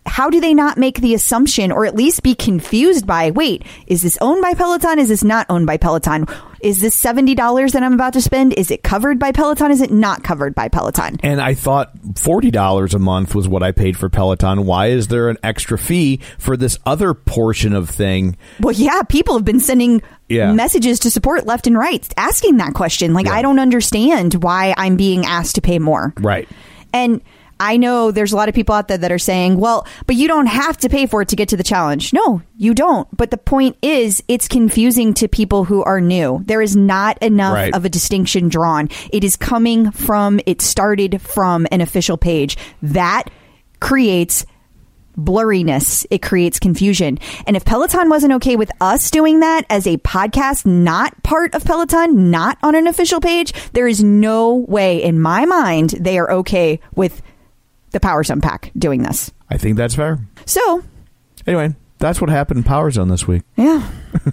how 0.06 0.30
do 0.30 0.40
they 0.40 0.54
not 0.54 0.78
make 0.78 1.00
the 1.00 1.14
assumption 1.14 1.70
or 1.70 1.84
at 1.84 1.94
least 1.94 2.22
be 2.22 2.34
confused 2.34 3.06
by, 3.06 3.30
wait, 3.30 3.62
is 3.86 4.00
this 4.00 4.16
owned 4.20 4.40
by 4.40 4.54
Peloton? 4.54 4.98
Is 4.98 5.08
this 5.08 5.24
not 5.24 5.46
owned 5.50 5.66
by 5.66 5.76
Peloton? 5.76 6.26
Is 6.64 6.80
this 6.80 7.00
$70 7.00 7.72
that 7.72 7.82
I'm 7.82 7.92
about 7.92 8.14
to 8.14 8.22
spend? 8.22 8.54
Is 8.54 8.70
it 8.70 8.82
covered 8.82 9.18
by 9.18 9.32
Peloton? 9.32 9.70
Is 9.70 9.82
it 9.82 9.90
not 9.92 10.24
covered 10.24 10.54
by 10.54 10.68
Peloton? 10.68 11.20
And 11.22 11.38
I 11.40 11.52
thought 11.52 11.92
forty 12.16 12.50
dollars 12.50 12.94
a 12.94 12.98
month 12.98 13.34
was 13.34 13.46
what 13.46 13.62
I 13.62 13.70
paid 13.70 13.98
for 13.98 14.08
Peloton. 14.08 14.64
Why 14.64 14.86
is 14.86 15.08
there 15.08 15.28
an 15.28 15.36
extra 15.42 15.76
fee 15.76 16.20
for 16.38 16.56
this 16.56 16.78
other 16.86 17.12
portion 17.12 17.74
of 17.74 17.90
thing? 17.90 18.38
Well, 18.60 18.72
yeah, 18.74 19.02
people 19.02 19.34
have 19.34 19.44
been 19.44 19.60
sending 19.60 20.00
Yeah. 20.30 20.52
messages 20.54 20.98
to 21.00 21.10
support 21.10 21.44
left 21.46 21.66
and 21.66 21.76
right 21.76 22.08
asking 22.16 22.56
that 22.56 22.72
question. 22.72 23.12
Like, 23.12 23.26
Yeah. 23.26 23.34
I 23.34 23.42
don't 23.42 23.58
understand 23.58 24.34
why 24.42 24.72
I'm 24.78 24.96
being 24.96 25.26
asked 25.26 25.56
to 25.56 25.60
pay 25.60 25.78
more. 25.78 26.14
Right. 26.18 26.48
And 26.94 27.20
I 27.60 27.76
know 27.76 28.10
there's 28.10 28.32
a 28.32 28.36
lot 28.36 28.48
of 28.48 28.54
people 28.54 28.74
out 28.74 28.88
there 28.88 28.98
that 28.98 29.12
are 29.12 29.18
saying, 29.18 29.58
well, 29.58 29.86
but 30.06 30.16
you 30.16 30.28
don't 30.28 30.46
have 30.46 30.76
to 30.78 30.88
pay 30.88 31.06
for 31.06 31.22
it 31.22 31.28
to 31.28 31.36
get 31.36 31.48
to 31.50 31.56
the 31.56 31.62
challenge. 31.62 32.12
No, 32.12 32.42
you 32.56 32.74
don't. 32.74 33.06
But 33.16 33.30
the 33.30 33.36
point 33.38 33.76
is, 33.82 34.22
it's 34.28 34.48
confusing 34.48 35.14
to 35.14 35.28
people 35.28 35.64
who 35.64 35.82
are 35.84 36.00
new. 36.00 36.42
There 36.46 36.60
is 36.62 36.74
not 36.76 37.16
enough 37.22 37.54
Right. 37.54 37.74
of 37.74 37.84
a 37.84 37.88
distinction 37.88 38.48
drawn. 38.48 38.88
It 39.12 39.22
is 39.24 39.36
coming 39.36 39.90
from, 39.92 40.40
it 40.46 40.60
started 40.62 41.20
from 41.22 41.66
an 41.70 41.80
official 41.80 42.16
page. 42.16 42.56
That 42.82 43.24
creates 43.80 44.44
blurriness. 45.18 46.04
It 46.10 46.22
creates 46.22 46.58
confusion. 46.58 47.18
And 47.46 47.56
if 47.56 47.64
Peloton 47.64 48.10
wasn't 48.10 48.32
okay 48.34 48.56
with 48.56 48.70
us 48.80 49.10
doing 49.10 49.40
that 49.40 49.64
as 49.70 49.86
a 49.86 49.96
podcast, 49.98 50.66
not 50.66 51.22
part 51.22 51.54
of 51.54 51.64
Peloton, 51.64 52.30
not 52.30 52.58
on 52.62 52.74
an 52.74 52.86
official 52.88 53.20
page, 53.20 53.52
there 53.72 53.86
is 53.86 54.02
no 54.02 54.54
way 54.54 55.02
in 55.02 55.20
my 55.20 55.44
mind 55.44 55.90
they 56.00 56.18
are 56.18 56.30
okay 56.32 56.80
with 56.96 57.22
the 57.94 58.00
Powers 58.00 58.30
pack 58.42 58.70
doing 58.76 59.02
this. 59.02 59.32
I 59.48 59.56
think 59.56 59.76
that's 59.78 59.94
fair. 59.94 60.18
So, 60.44 60.82
Anyway, 61.46 61.74
that's 61.98 62.20
what 62.20 62.28
happened 62.30 62.58
in 62.58 62.64
Power 62.64 62.90
Zone 62.90 63.08
this 63.08 63.26
week. 63.26 63.42
yeah. 63.56 63.88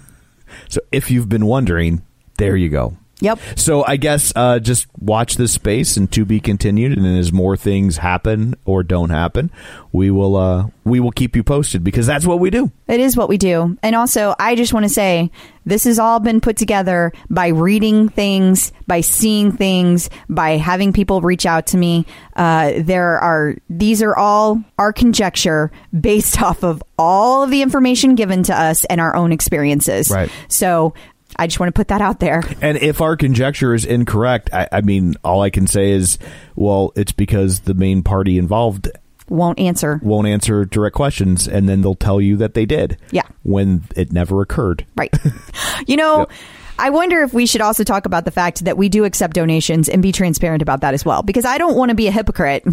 So 0.68 0.80
if 0.90 1.10
you've 1.10 1.28
been 1.30 1.46
wondering, 1.46 2.02
there 2.38 2.56
you 2.56 2.68
go. 2.68 2.96
Yep. 3.22 3.38
So 3.56 3.84
I 3.86 3.96
guess 3.96 4.32
uh, 4.34 4.58
just 4.58 4.86
watch 4.98 5.36
this 5.36 5.52
space 5.52 5.96
and 5.96 6.10
to 6.12 6.24
be 6.24 6.40
continued. 6.40 6.98
And 6.98 7.06
as 7.06 7.32
more 7.32 7.56
things 7.56 7.98
happen 7.98 8.56
or 8.64 8.82
don't 8.82 9.10
happen, 9.10 9.50
we 9.92 10.10
will 10.10 10.36
uh, 10.36 10.68
we 10.84 11.00
will 11.00 11.12
keep 11.12 11.36
you 11.36 11.44
posted 11.44 11.84
because 11.84 12.06
that's 12.06 12.26
what 12.26 12.40
we 12.40 12.50
do. 12.50 12.70
It 12.88 13.00
is 13.00 13.16
what 13.16 13.28
we 13.28 13.38
do. 13.38 13.78
And 13.82 13.94
also, 13.94 14.34
I 14.38 14.56
just 14.56 14.72
want 14.72 14.84
to 14.84 14.88
say 14.90 15.30
this 15.64 15.84
has 15.84 15.98
all 15.98 16.18
been 16.18 16.40
put 16.40 16.56
together 16.56 17.12
by 17.30 17.48
reading 17.48 18.08
things, 18.08 18.72
by 18.86 19.00
seeing 19.00 19.52
things, 19.52 20.10
by 20.28 20.56
having 20.56 20.92
people 20.92 21.20
reach 21.20 21.46
out 21.46 21.66
to 21.68 21.76
me. 21.76 22.04
Uh, 22.34 22.72
there 22.78 23.18
are, 23.18 23.56
these 23.70 24.02
are 24.02 24.16
all 24.16 24.62
our 24.78 24.92
conjecture 24.92 25.70
based 25.98 26.42
off 26.42 26.64
of 26.64 26.82
all 26.98 27.44
of 27.44 27.50
the 27.50 27.62
information 27.62 28.14
given 28.14 28.42
to 28.44 28.58
us 28.58 28.84
and 28.86 29.00
our 29.00 29.14
own 29.14 29.32
experiences. 29.32 30.10
Right. 30.10 30.30
So 30.48 30.94
I 31.42 31.46
just 31.48 31.58
want 31.58 31.68
to 31.68 31.78
put 31.78 31.88
that 31.88 32.00
out 32.00 32.20
there. 32.20 32.42
And 32.60 32.78
if 32.78 33.00
our 33.00 33.16
conjecture 33.16 33.74
is 33.74 33.84
incorrect, 33.84 34.50
I, 34.52 34.68
I 34.70 34.80
mean, 34.80 35.16
all 35.24 35.42
I 35.42 35.50
can 35.50 35.66
say 35.66 35.90
is, 35.90 36.18
well, 36.54 36.92
it's 36.94 37.10
because 37.12 37.60
the 37.60 37.74
main 37.74 38.02
party 38.04 38.38
involved 38.38 38.88
Won't 39.28 39.58
answer. 39.58 39.98
won't 40.04 40.28
answer 40.28 40.64
direct 40.64 40.94
questions, 40.94 41.48
and 41.48 41.68
then 41.68 41.82
they'll 41.82 41.96
tell 41.96 42.20
you 42.20 42.36
that 42.36 42.54
they 42.54 42.64
did. 42.64 42.96
Yeah. 43.10 43.22
When 43.42 43.82
it 43.96 44.12
never 44.12 44.40
occurred. 44.40 44.86
Right. 44.96 45.12
You 45.88 45.96
know, 45.96 46.18
Yep. 46.20 46.30
I 46.78 46.90
wonder 46.90 47.22
if 47.22 47.32
we 47.34 47.46
should 47.46 47.60
also 47.60 47.82
talk 47.82 48.06
about 48.06 48.24
the 48.24 48.30
fact 48.30 48.64
that 48.66 48.76
we 48.78 48.88
do 48.88 49.04
accept 49.04 49.34
donations 49.34 49.88
and 49.88 50.00
be 50.00 50.12
transparent 50.12 50.62
about 50.62 50.80
that 50.82 50.94
as 50.94 51.04
well, 51.04 51.22
because 51.22 51.44
I 51.44 51.58
don't 51.58 51.76
want 51.76 51.88
to 51.88 51.94
be 51.96 52.06
a 52.06 52.12
hypocrite. 52.12 52.64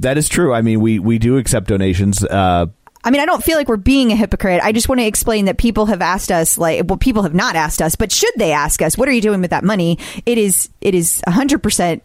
That 0.00 0.18
is 0.18 0.28
true. 0.28 0.52
I 0.52 0.62
mean, 0.62 0.80
we 0.80 0.98
we 0.98 1.18
do 1.18 1.38
accept 1.38 1.68
donations. 1.68 2.22
Uh, 2.24 2.66
I 3.06 3.10
mean, 3.10 3.20
I 3.20 3.24
don't 3.24 3.42
feel 3.42 3.56
like 3.56 3.68
we're 3.68 3.76
being 3.76 4.10
a 4.10 4.16
hypocrite. 4.16 4.60
I 4.64 4.72
just 4.72 4.88
want 4.88 5.00
to 5.00 5.06
explain 5.06 5.44
that 5.44 5.58
people 5.58 5.86
have 5.86 6.02
asked 6.02 6.32
us, 6.32 6.58
like, 6.58 6.82
well, 6.88 6.98
people 6.98 7.22
have 7.22 7.34
not 7.34 7.54
asked 7.54 7.80
us, 7.80 7.94
but 7.94 8.10
should 8.10 8.34
they 8.34 8.50
ask 8.50 8.82
us, 8.82 8.98
what 8.98 9.08
are 9.08 9.12
you 9.12 9.20
doing 9.20 9.40
with 9.40 9.50
that 9.50 9.62
money? 9.62 9.96
It 10.26 10.38
is, 10.38 10.68
it 10.80 10.92
is 10.92 11.22
hundred 11.24 11.62
percent 11.62 12.02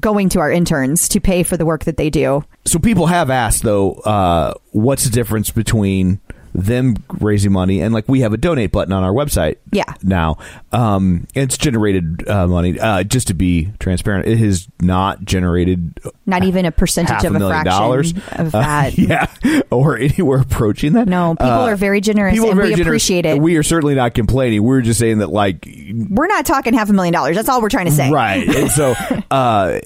going 0.00 0.30
to 0.30 0.40
our 0.40 0.50
interns 0.50 1.08
to 1.10 1.20
pay 1.20 1.44
for 1.44 1.56
the 1.56 1.64
work 1.64 1.84
that 1.84 1.96
they 1.96 2.10
do. 2.10 2.42
so 2.64 2.80
people 2.80 3.06
have 3.06 3.30
asked 3.30 3.62
though, 3.62 3.92
uh, 3.92 4.54
what's 4.72 5.04
the 5.04 5.10
difference 5.10 5.50
between 5.50 6.20
them 6.54 6.94
raising 7.20 7.50
money 7.50 7.80
and 7.82 7.92
like 7.92 8.08
we 8.08 8.20
have 8.20 8.32
a 8.32 8.36
donate 8.36 8.70
button 8.70 8.92
on 8.92 9.02
our 9.02 9.12
website. 9.12 9.56
Yeah. 9.72 9.92
Now, 10.02 10.38
um, 10.72 11.26
it's 11.34 11.58
generated 11.58 12.28
uh, 12.28 12.46
money. 12.46 12.78
Uh, 12.78 13.02
just 13.02 13.26
to 13.28 13.34
be 13.34 13.72
transparent, 13.80 14.26
it 14.28 14.38
has 14.38 14.68
not 14.80 15.24
generated 15.24 15.98
Not 16.26 16.44
even 16.44 16.64
a 16.64 16.70
percentage 16.70 17.24
of 17.24 17.34
a 17.34 17.38
million 17.38 17.62
fraction 17.62 17.64
dollars 17.80 18.12
of 18.32 18.54
Uh, 18.54 18.60
that. 18.60 18.98
yeah, 18.98 19.26
or 19.70 19.98
anywhere 19.98 20.40
approaching 20.40 20.92
that. 20.92 21.08
No, 21.08 21.34
people 21.34 21.46
Uh, 21.50 21.66
are 21.70 21.76
very 21.76 22.00
generous 22.00 22.34
people 22.34 22.46
are 22.48 22.50
and 22.52 22.56
very 22.56 22.68
we 22.70 22.76
generous. 22.76 22.88
appreciate 23.02 23.26
it. 23.26 23.38
We 23.40 23.56
are 23.56 23.62
certainly 23.64 23.96
not 23.96 24.14
complaining. 24.14 24.62
We're 24.62 24.80
just 24.80 25.00
saying 25.00 25.18
that 25.18 25.30
like 25.30 25.66
We're 26.08 26.28
not 26.28 26.46
talking 26.46 26.72
half 26.74 26.88
a 26.88 26.92
million 26.92 27.12
dollars. 27.12 27.34
That's 27.34 27.48
all 27.48 27.60
we're 27.60 27.68
trying 27.68 27.86
to 27.86 27.92
say. 27.92 28.10
Right. 28.10 28.46
And 28.48 28.70
so, 28.70 28.94
uh, 29.30 29.80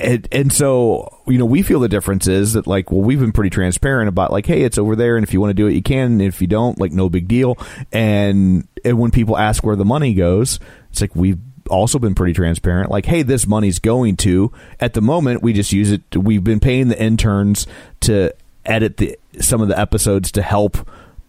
and, 0.00 0.28
and 0.32 0.52
so, 0.52 1.20
you 1.26 1.38
know, 1.38 1.44
we 1.44 1.62
feel 1.62 1.80
the 1.80 1.88
difference 1.88 2.26
is 2.26 2.54
that, 2.54 2.66
like, 2.66 2.90
well, 2.90 3.02
we've 3.02 3.20
been 3.20 3.32
pretty 3.32 3.50
transparent 3.50 4.08
about, 4.08 4.32
like, 4.32 4.46
hey, 4.46 4.62
it's 4.62 4.78
over 4.78 4.96
there, 4.96 5.16
and 5.16 5.24
if 5.24 5.32
you 5.32 5.40
want 5.40 5.50
to 5.50 5.54
do 5.54 5.66
it, 5.66 5.74
you 5.74 5.82
can. 5.82 6.12
And 6.12 6.22
if 6.22 6.40
you 6.40 6.46
don't, 6.46 6.78
like, 6.80 6.92
no 6.92 7.08
big 7.08 7.28
deal. 7.28 7.58
And, 7.92 8.66
and 8.84 8.98
when 8.98 9.10
people 9.10 9.36
ask 9.38 9.62
where 9.62 9.76
the 9.76 9.84
money 9.84 10.14
goes, 10.14 10.58
it's 10.90 11.00
like 11.00 11.14
we've 11.14 11.38
also 11.68 11.98
been 11.98 12.14
pretty 12.14 12.32
transparent. 12.32 12.90
Like, 12.90 13.06
hey, 13.06 13.22
this 13.22 13.46
money's 13.46 13.78
going 13.78 14.16
to. 14.18 14.52
At 14.80 14.94
the 14.94 15.00
moment, 15.00 15.42
we 15.42 15.52
just 15.52 15.72
use 15.72 15.92
it. 15.92 16.08
To, 16.10 16.20
we've 16.20 16.42
been 16.42 16.60
paying 16.60 16.88
the 16.88 17.00
interns 17.00 17.66
to 18.00 18.34
edit 18.64 18.96
the 18.96 19.18
some 19.40 19.60
of 19.62 19.68
the 19.68 19.78
episodes 19.78 20.32
to 20.32 20.42
help 20.42 20.76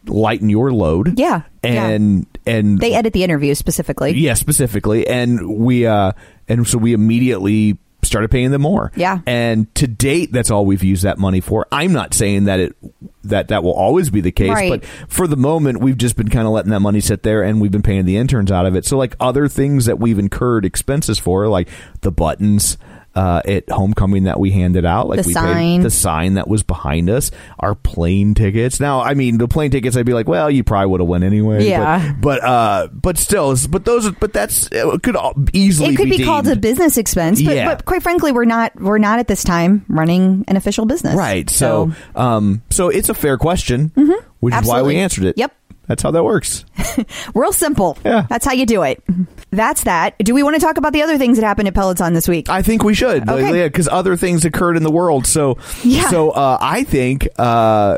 lighten 0.08 0.50
your 0.50 0.72
load. 0.74 1.20
Yeah, 1.20 1.44
yeah. 1.64 1.88
And 1.90 2.26
and 2.46 2.80
They 2.80 2.94
edit 2.96 3.14
the 3.14 3.24
interview 3.24 3.54
specifically. 3.54 4.14
yeah, 4.14 4.34
specifically, 4.34 5.08
and 5.08 5.60
we 5.60 5.86
uh, 5.86 6.14
and 6.48 6.68
so 6.68 6.80
we 6.80 6.94
immediately 6.94 7.78
started 8.04 8.32
paying 8.32 8.52
them 8.52 8.62
more. 8.62 8.92
Yeah. 8.96 9.20
and 9.28 9.74
to 9.76 9.88
date, 9.88 10.32
that's 10.32 10.50
all 10.52 10.66
we've 10.66 10.84
used 10.84 11.04
that 11.04 11.18
money 11.18 11.40
for. 11.42 11.68
I'm 11.72 11.92
not 11.94 12.14
saying 12.14 12.46
that 12.46 12.60
it 12.60 12.76
that 13.24 13.50
that 13.50 13.64
will 13.64 13.74
always 13.74 14.10
be 14.10 14.20
the 14.22 14.32
case, 14.32 14.50
Right. 14.50 14.70
but 14.82 14.86
for 15.08 15.28
the 15.28 15.36
moment, 15.38 15.80
we've 15.80 15.98
just 15.98 16.16
been 16.16 16.30
kind 16.30 16.48
of 16.48 16.54
letting 16.54 16.72
that 16.72 16.80
money 16.80 17.00
sit 17.00 17.22
there, 17.24 17.44
and 17.44 17.62
we've 17.62 17.72
been 17.72 17.84
paying 17.84 18.06
the 18.06 18.18
interns 18.18 18.52
out 18.52 18.66
of 18.66 18.76
it. 18.76 18.84
So, 18.86 18.98
like 18.98 19.16
other 19.20 19.48
things 19.48 19.86
that 19.86 20.00
we've 20.00 20.18
incurred 20.18 20.66
expenses 20.66 21.20
for, 21.20 21.48
like 21.48 21.68
the 22.02 22.12
buttons. 22.12 22.78
Uh, 23.14 23.42
at 23.44 23.70
homecoming 23.70 24.24
that 24.24 24.40
we 24.40 24.52
handed 24.52 24.86
out, 24.86 25.10
like 25.10 25.22
The 25.22 25.28
we 25.28 25.34
sign. 25.34 25.54
paid 25.54 25.82
the 25.82 25.90
sign 25.90 26.36
that 26.36 26.48
was 26.48 26.64
behind 26.64 27.10
us, 27.10 27.30
our 27.60 27.76
plane 27.76 28.34
tickets. 28.36 28.80
Now, 28.80 29.02
I 29.02 29.16
mean, 29.16 29.38
the 29.38 29.50
plane 29.50 29.70
tickets, 29.70 29.98
I'd 29.98 30.06
be 30.06 30.14
like, 30.14 30.30
well, 30.30 30.50
you 30.50 30.64
probably 30.64 30.88
would 30.92 31.02
have 31.02 31.10
went 31.10 31.26
anyway. 31.26 31.68
Yeah. 31.68 32.14
but, 32.22 32.40
but 32.40 32.44
uh, 32.48 32.88
but 32.94 33.18
still, 33.18 33.54
but 33.70 33.84
those, 33.84 34.10
but 34.12 34.32
that's 34.32 34.70
it 34.72 35.04
could 35.04 35.18
easily 35.52 35.94
It 35.94 35.98
could 35.98 36.10
be, 36.10 36.18
deemed- 36.18 36.26
called 36.26 36.48
a 36.48 36.56
business 36.56 36.98
expense, 36.98 37.42
but, 37.42 37.54
Yeah. 37.54 37.66
but 37.66 37.84
quite 37.84 38.02
frankly, 38.02 38.32
we're 38.32 38.46
not 38.46 38.80
we're 38.80 38.98
not 38.98 39.20
at 39.20 39.28
this 39.28 39.44
time 39.44 39.84
running 39.90 40.46
an 40.48 40.56
official 40.56 40.86
business. 40.86 41.16
right. 41.18 41.50
So, 41.50 41.92
um, 42.16 42.62
so 42.70 42.88
it's 42.88 43.10
a 43.10 43.14
fair 43.14 43.38
question, 43.38 43.92
which 44.40 44.56
is 44.56 44.66
why 44.66 44.84
we 44.84 44.96
answered 44.96 45.26
it. 45.26 45.38
Yep. 45.38 45.54
That's 45.92 46.04
how 46.04 46.12
that 46.12 46.24
works. 46.24 46.64
real 47.36 47.52
simple. 47.52 47.98
Yeah. 48.06 48.26
That's 48.30 48.46
how 48.46 48.54
you 48.54 48.66
do 48.66 48.84
it. 48.84 49.04
That's 49.50 49.84
that. 49.84 50.18
Do 50.20 50.34
we 50.34 50.42
want 50.42 50.56
to 50.56 50.62
talk 50.62 50.78
about 50.78 50.94
the 50.94 51.02
other 51.02 51.18
things 51.18 51.38
that 51.38 51.46
happened 51.46 51.68
at 51.68 51.74
Peloton 51.74 52.14
this 52.14 52.28
week? 52.30 52.48
I 52.50 52.62
think 52.62 52.84
we 52.84 52.94
should, 52.94 53.28
Okay. 53.30 53.60
yeah, 53.60 53.68
because 53.68 53.90
other 53.90 54.16
things 54.16 54.46
occurred 54.46 54.78
in 54.78 54.84
the 54.84 54.92
world. 54.92 55.28
So, 55.28 55.58
Yeah. 55.84 56.10
so 56.10 56.30
uh, 56.32 56.58
I 56.62 56.86
think 56.86 57.28
uh, 57.38 57.98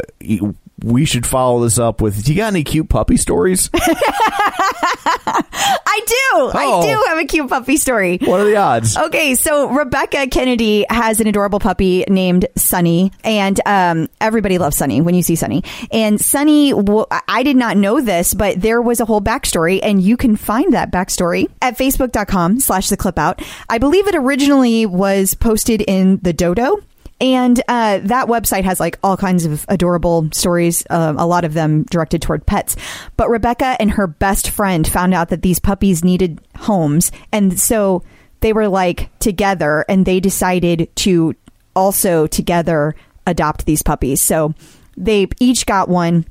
we 0.83 1.05
should 1.05 1.25
follow 1.25 1.63
this 1.63 1.79
up 1.79 2.01
with. 2.01 2.23
Do 2.25 2.31
you 2.33 2.37
got 2.37 2.47
any 2.53 2.63
cute 2.63 2.89
puppy 2.89 3.17
stories? 3.17 3.69
I 4.85 5.99
do. 6.05 6.49
I 6.57 6.65
Oh. 6.65 6.81
do 6.83 7.03
have 7.09 7.17
a 7.19 7.25
cute 7.25 7.49
puppy 7.49 7.77
story. 7.77 8.17
what 8.21 8.39
are 8.39 8.45
the 8.45 8.55
odds? 8.57 8.97
Okay, 8.97 9.35
so 9.35 9.69
Rebecca 9.69 10.27
Kennedy 10.27 10.85
has 10.89 11.19
an 11.19 11.27
adorable 11.27 11.59
puppy 11.59 12.03
named 12.09 12.47
Sunny, 12.55 13.11
and 13.23 13.59
um, 13.65 14.09
everybody 14.19 14.57
loves 14.57 14.75
Sunny 14.77 15.01
when 15.01 15.15
you 15.15 15.21
see 15.23 15.35
Sunny. 15.35 15.63
And 15.91 16.19
Sunny, 16.19 16.73
I 17.27 17.43
did 17.43 17.55
not 17.55 17.77
know 17.77 18.01
this, 18.01 18.33
but 18.33 18.59
there 18.59 18.81
was 18.81 18.99
a 18.99 19.05
whole 19.05 19.21
backstory, 19.21 19.79
and 19.81 20.01
you 20.01 20.17
can 20.17 20.35
find 20.35 20.73
that 20.73 20.91
backstory 20.91 21.45
at 21.61 21.77
facebook.com 21.77 22.59
slash 22.59 22.89
the 22.89 22.97
clip 22.97 23.17
out. 23.19 23.41
I 23.69 23.77
believe 23.77 24.07
it 24.07 24.15
originally 24.15 24.85
was 24.85 25.33
posted 25.33 25.81
in 25.81 26.17
the 26.21 26.33
Dodo. 26.33 26.77
And 27.23 27.57
uh, 27.69 27.99
that 28.03 28.27
website 28.27 28.65
has 28.65 28.81
like 28.81 28.99
all 29.01 29.15
kinds 29.15 29.45
of 29.45 29.65
adorable 29.69 30.27
stories, 30.33 30.83
um, 30.89 31.17
a 31.17 31.25
lot 31.25 31.45
of 31.45 31.53
them 31.53 31.83
directed 31.83 32.21
toward 32.21 32.45
pets. 32.45 32.75
But 33.15 33.29
Rebecca 33.29 33.77
and 33.79 33.91
her 33.91 34.07
best 34.07 34.49
friend 34.49 34.85
found 34.85 35.13
out 35.13 35.29
that 35.29 35.41
these 35.41 35.57
puppies 35.57 36.03
needed 36.03 36.41
homes. 36.57 37.13
And 37.31 37.57
so 37.57 38.03
they 38.41 38.51
were 38.51 38.67
like 38.67 39.09
together 39.19 39.85
and 39.87 40.05
they 40.05 40.19
decided 40.19 40.93
to 40.97 41.33
also 41.73 42.27
together 42.27 42.93
adopt 43.25 43.65
these 43.65 43.81
puppies. 43.81 44.21
So 44.21 44.53
they 44.97 45.27
each 45.39 45.65
got 45.65 45.87
one 45.87 46.25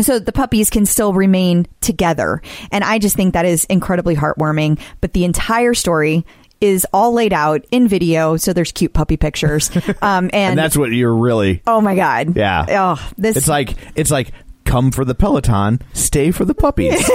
so 0.00 0.18
the 0.18 0.32
puppies 0.32 0.70
can 0.70 0.86
still 0.86 1.14
remain 1.14 1.66
together. 1.80 2.42
And 2.70 2.82
I 2.84 2.98
just 2.98 3.16
think 3.16 3.32
that 3.32 3.46
is 3.46 3.64
incredibly 3.66 4.16
heartwarming. 4.16 4.80
But 5.00 5.12
the 5.12 5.24
entire 5.24 5.72
story 5.72 6.26
is 6.60 6.86
all 6.92 7.12
laid 7.12 7.32
out 7.32 7.64
in 7.70 7.88
video. 7.88 8.36
So 8.36 8.52
there's 8.52 8.72
cute 8.72 8.92
puppy 8.92 9.16
pictures. 9.16 9.70
Um, 10.02 10.26
and, 10.26 10.34
and 10.34 10.58
that's 10.58 10.76
what 10.76 10.90
you're 10.92 11.14
really. 11.14 11.62
oh 11.66 11.80
my 11.80 11.96
God. 11.96 12.36
Yeah. 12.36 12.66
Oh, 12.68 13.10
this 13.16 13.36
It's 13.36 13.48
like 13.48 13.74
it's 13.94 14.10
like 14.10 14.32
come 14.64 14.90
for 14.90 15.04
the 15.04 15.14
Peloton, 15.14 15.80
stay 15.94 16.30
for 16.30 16.44
the 16.44 16.54
puppies. 16.54 16.92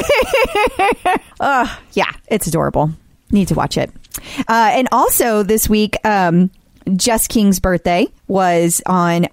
yeah, 1.40 2.12
it's 2.28 2.48
adorable. 2.48 2.92
Need 3.30 3.50
to 3.50 3.56
watch 3.56 3.78
it. 3.78 3.92
Uh, 4.48 4.72
and 4.74 4.88
also 4.92 5.44
this 5.44 5.70
week, 5.70 5.96
um, 6.06 6.50
Jess 6.96 7.28
King's 7.28 7.60
birthday 7.60 8.08
was 8.28 8.82
on 8.86 9.28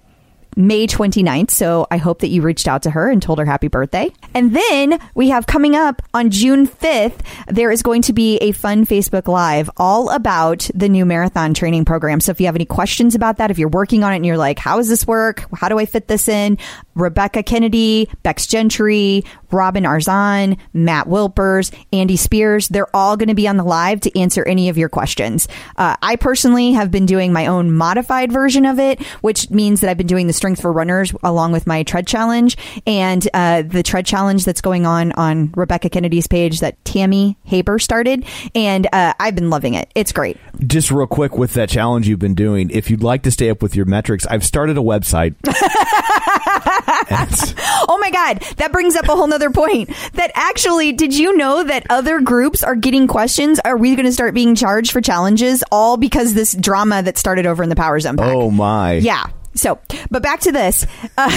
May 0.55 0.87
29th. 0.87 1.51
So 1.51 1.87
I 1.89 1.97
hope 1.97 2.19
that 2.19 2.29
you 2.29 2.41
reached 2.41 2.67
out 2.67 2.83
to 2.83 2.91
her 2.91 3.09
and 3.09 3.21
told 3.21 3.39
her 3.39 3.45
happy 3.45 3.67
birthday. 3.67 4.11
And 4.33 4.55
then 4.55 4.99
we 5.15 5.29
have 5.29 5.47
coming 5.47 5.75
up 5.75 6.01
on 6.13 6.29
June 6.29 6.67
5th, 6.67 7.19
there 7.47 7.71
is 7.71 7.81
going 7.81 8.01
to 8.03 8.13
be 8.13 8.37
a 8.37 8.51
fun 8.51 8.85
Facebook 8.85 9.27
Live 9.27 9.69
all 9.77 10.09
about 10.09 10.69
the 10.73 10.89
new 10.89 11.05
marathon 11.05 11.53
training 11.53 11.85
program. 11.85 12.19
So 12.19 12.31
if 12.31 12.39
you 12.39 12.45
have 12.47 12.55
any 12.55 12.65
questions 12.65 13.15
about 13.15 13.37
that, 13.37 13.51
if 13.51 13.57
you're 13.57 13.69
working 13.69 14.03
on 14.03 14.13
it 14.13 14.17
and 14.17 14.25
you're 14.25 14.37
like, 14.37 14.59
how 14.59 14.77
does 14.77 14.89
this 14.89 15.07
work? 15.07 15.45
How 15.55 15.69
do 15.69 15.79
I 15.79 15.85
fit 15.85 16.07
this 16.07 16.27
in? 16.27 16.57
Rebecca 16.95 17.43
Kennedy, 17.43 18.09
Bex 18.23 18.45
Gentry, 18.45 19.23
Robin 19.51 19.83
Arzon, 19.83 20.57
Matt 20.73 21.07
Wilpers, 21.07 21.73
Andy 21.91 22.15
Spears, 22.15 22.67
they're 22.67 22.93
all 22.95 23.17
going 23.17 23.29
to 23.29 23.35
be 23.35 23.47
on 23.47 23.57
the 23.57 23.63
live 23.63 24.01
to 24.01 24.19
answer 24.19 24.43
any 24.45 24.69
of 24.69 24.77
your 24.77 24.89
questions. 24.89 25.47
Uh, 25.77 25.95
I 26.01 26.15
personally 26.15 26.73
have 26.73 26.91
been 26.91 27.05
doing 27.05 27.33
my 27.33 27.47
own 27.47 27.71
modified 27.71 28.31
version 28.31 28.65
of 28.65 28.79
it, 28.79 29.01
which 29.21 29.49
means 29.49 29.81
that 29.81 29.89
I've 29.89 29.97
been 29.97 30.07
doing 30.07 30.27
the 30.27 30.33
strength 30.33 30.61
for 30.61 30.71
runners 30.71 31.13
along 31.23 31.51
with 31.51 31.67
my 31.67 31.83
tread 31.83 32.07
challenge 32.07 32.57
and 32.85 33.27
uh, 33.33 33.61
the 33.63 33.83
tread 33.83 34.05
challenge 34.05 34.45
that's 34.45 34.61
going 34.61 34.85
on 34.85 35.11
on 35.13 35.51
Rebecca 35.55 35.89
Kennedy's 35.89 36.27
page 36.27 36.59
that 36.59 36.83
Tammy 36.85 37.37
Haber 37.43 37.79
started. 37.79 38.25
And 38.55 38.87
uh, 38.93 39.13
I've 39.19 39.35
been 39.35 39.49
loving 39.49 39.73
it. 39.73 39.91
It's 39.95 40.11
great. 40.11 40.37
Just 40.65 40.91
real 40.91 41.07
quick 41.07 41.37
with 41.37 41.53
that 41.53 41.69
challenge 41.69 42.07
you've 42.07 42.19
been 42.19 42.35
doing, 42.35 42.69
if 42.71 42.89
you'd 42.89 43.03
like 43.03 43.23
to 43.23 43.31
stay 43.31 43.49
up 43.49 43.61
with 43.61 43.75
your 43.75 43.85
metrics, 43.85 44.25
I've 44.27 44.45
started 44.45 44.77
a 44.77 44.81
website. 44.81 45.35
Oh 47.91 47.97
my 47.97 48.11
God. 48.11 48.43
That 48.57 48.71
brings 48.71 48.95
up 48.95 49.05
a 49.05 49.15
whole 49.15 49.25
nother 49.27 49.49
point. 49.49 49.89
That 50.13 50.31
actually, 50.35 50.91
did 50.91 51.15
you 51.15 51.35
know 51.35 51.63
that 51.63 51.85
other 51.89 52.19
groups 52.21 52.63
are 52.63 52.75
getting 52.75 53.07
questions? 53.07 53.59
Are 53.65 53.77
we 53.77 53.95
going 53.95 54.05
to 54.05 54.11
start 54.11 54.33
being 54.33 54.53
charged 54.53 54.91
for 54.91 55.01
challenges 55.01 55.63
all 55.71 55.97
because 55.97 56.33
this 56.33 56.53
drama 56.53 57.01
that 57.01 57.17
started 57.17 57.45
over 57.45 57.63
in 57.63 57.69
the 57.69 57.75
Power 57.75 57.99
Zone? 57.99 58.17
Pack? 58.17 58.35
oh 58.35 58.51
my. 58.51 58.93
Yeah. 58.93 59.25
So, 59.59 59.79
but 60.09 60.23
back 60.23 60.39
to 60.41 60.51
this. 60.51 60.85
Uh, 61.17 61.29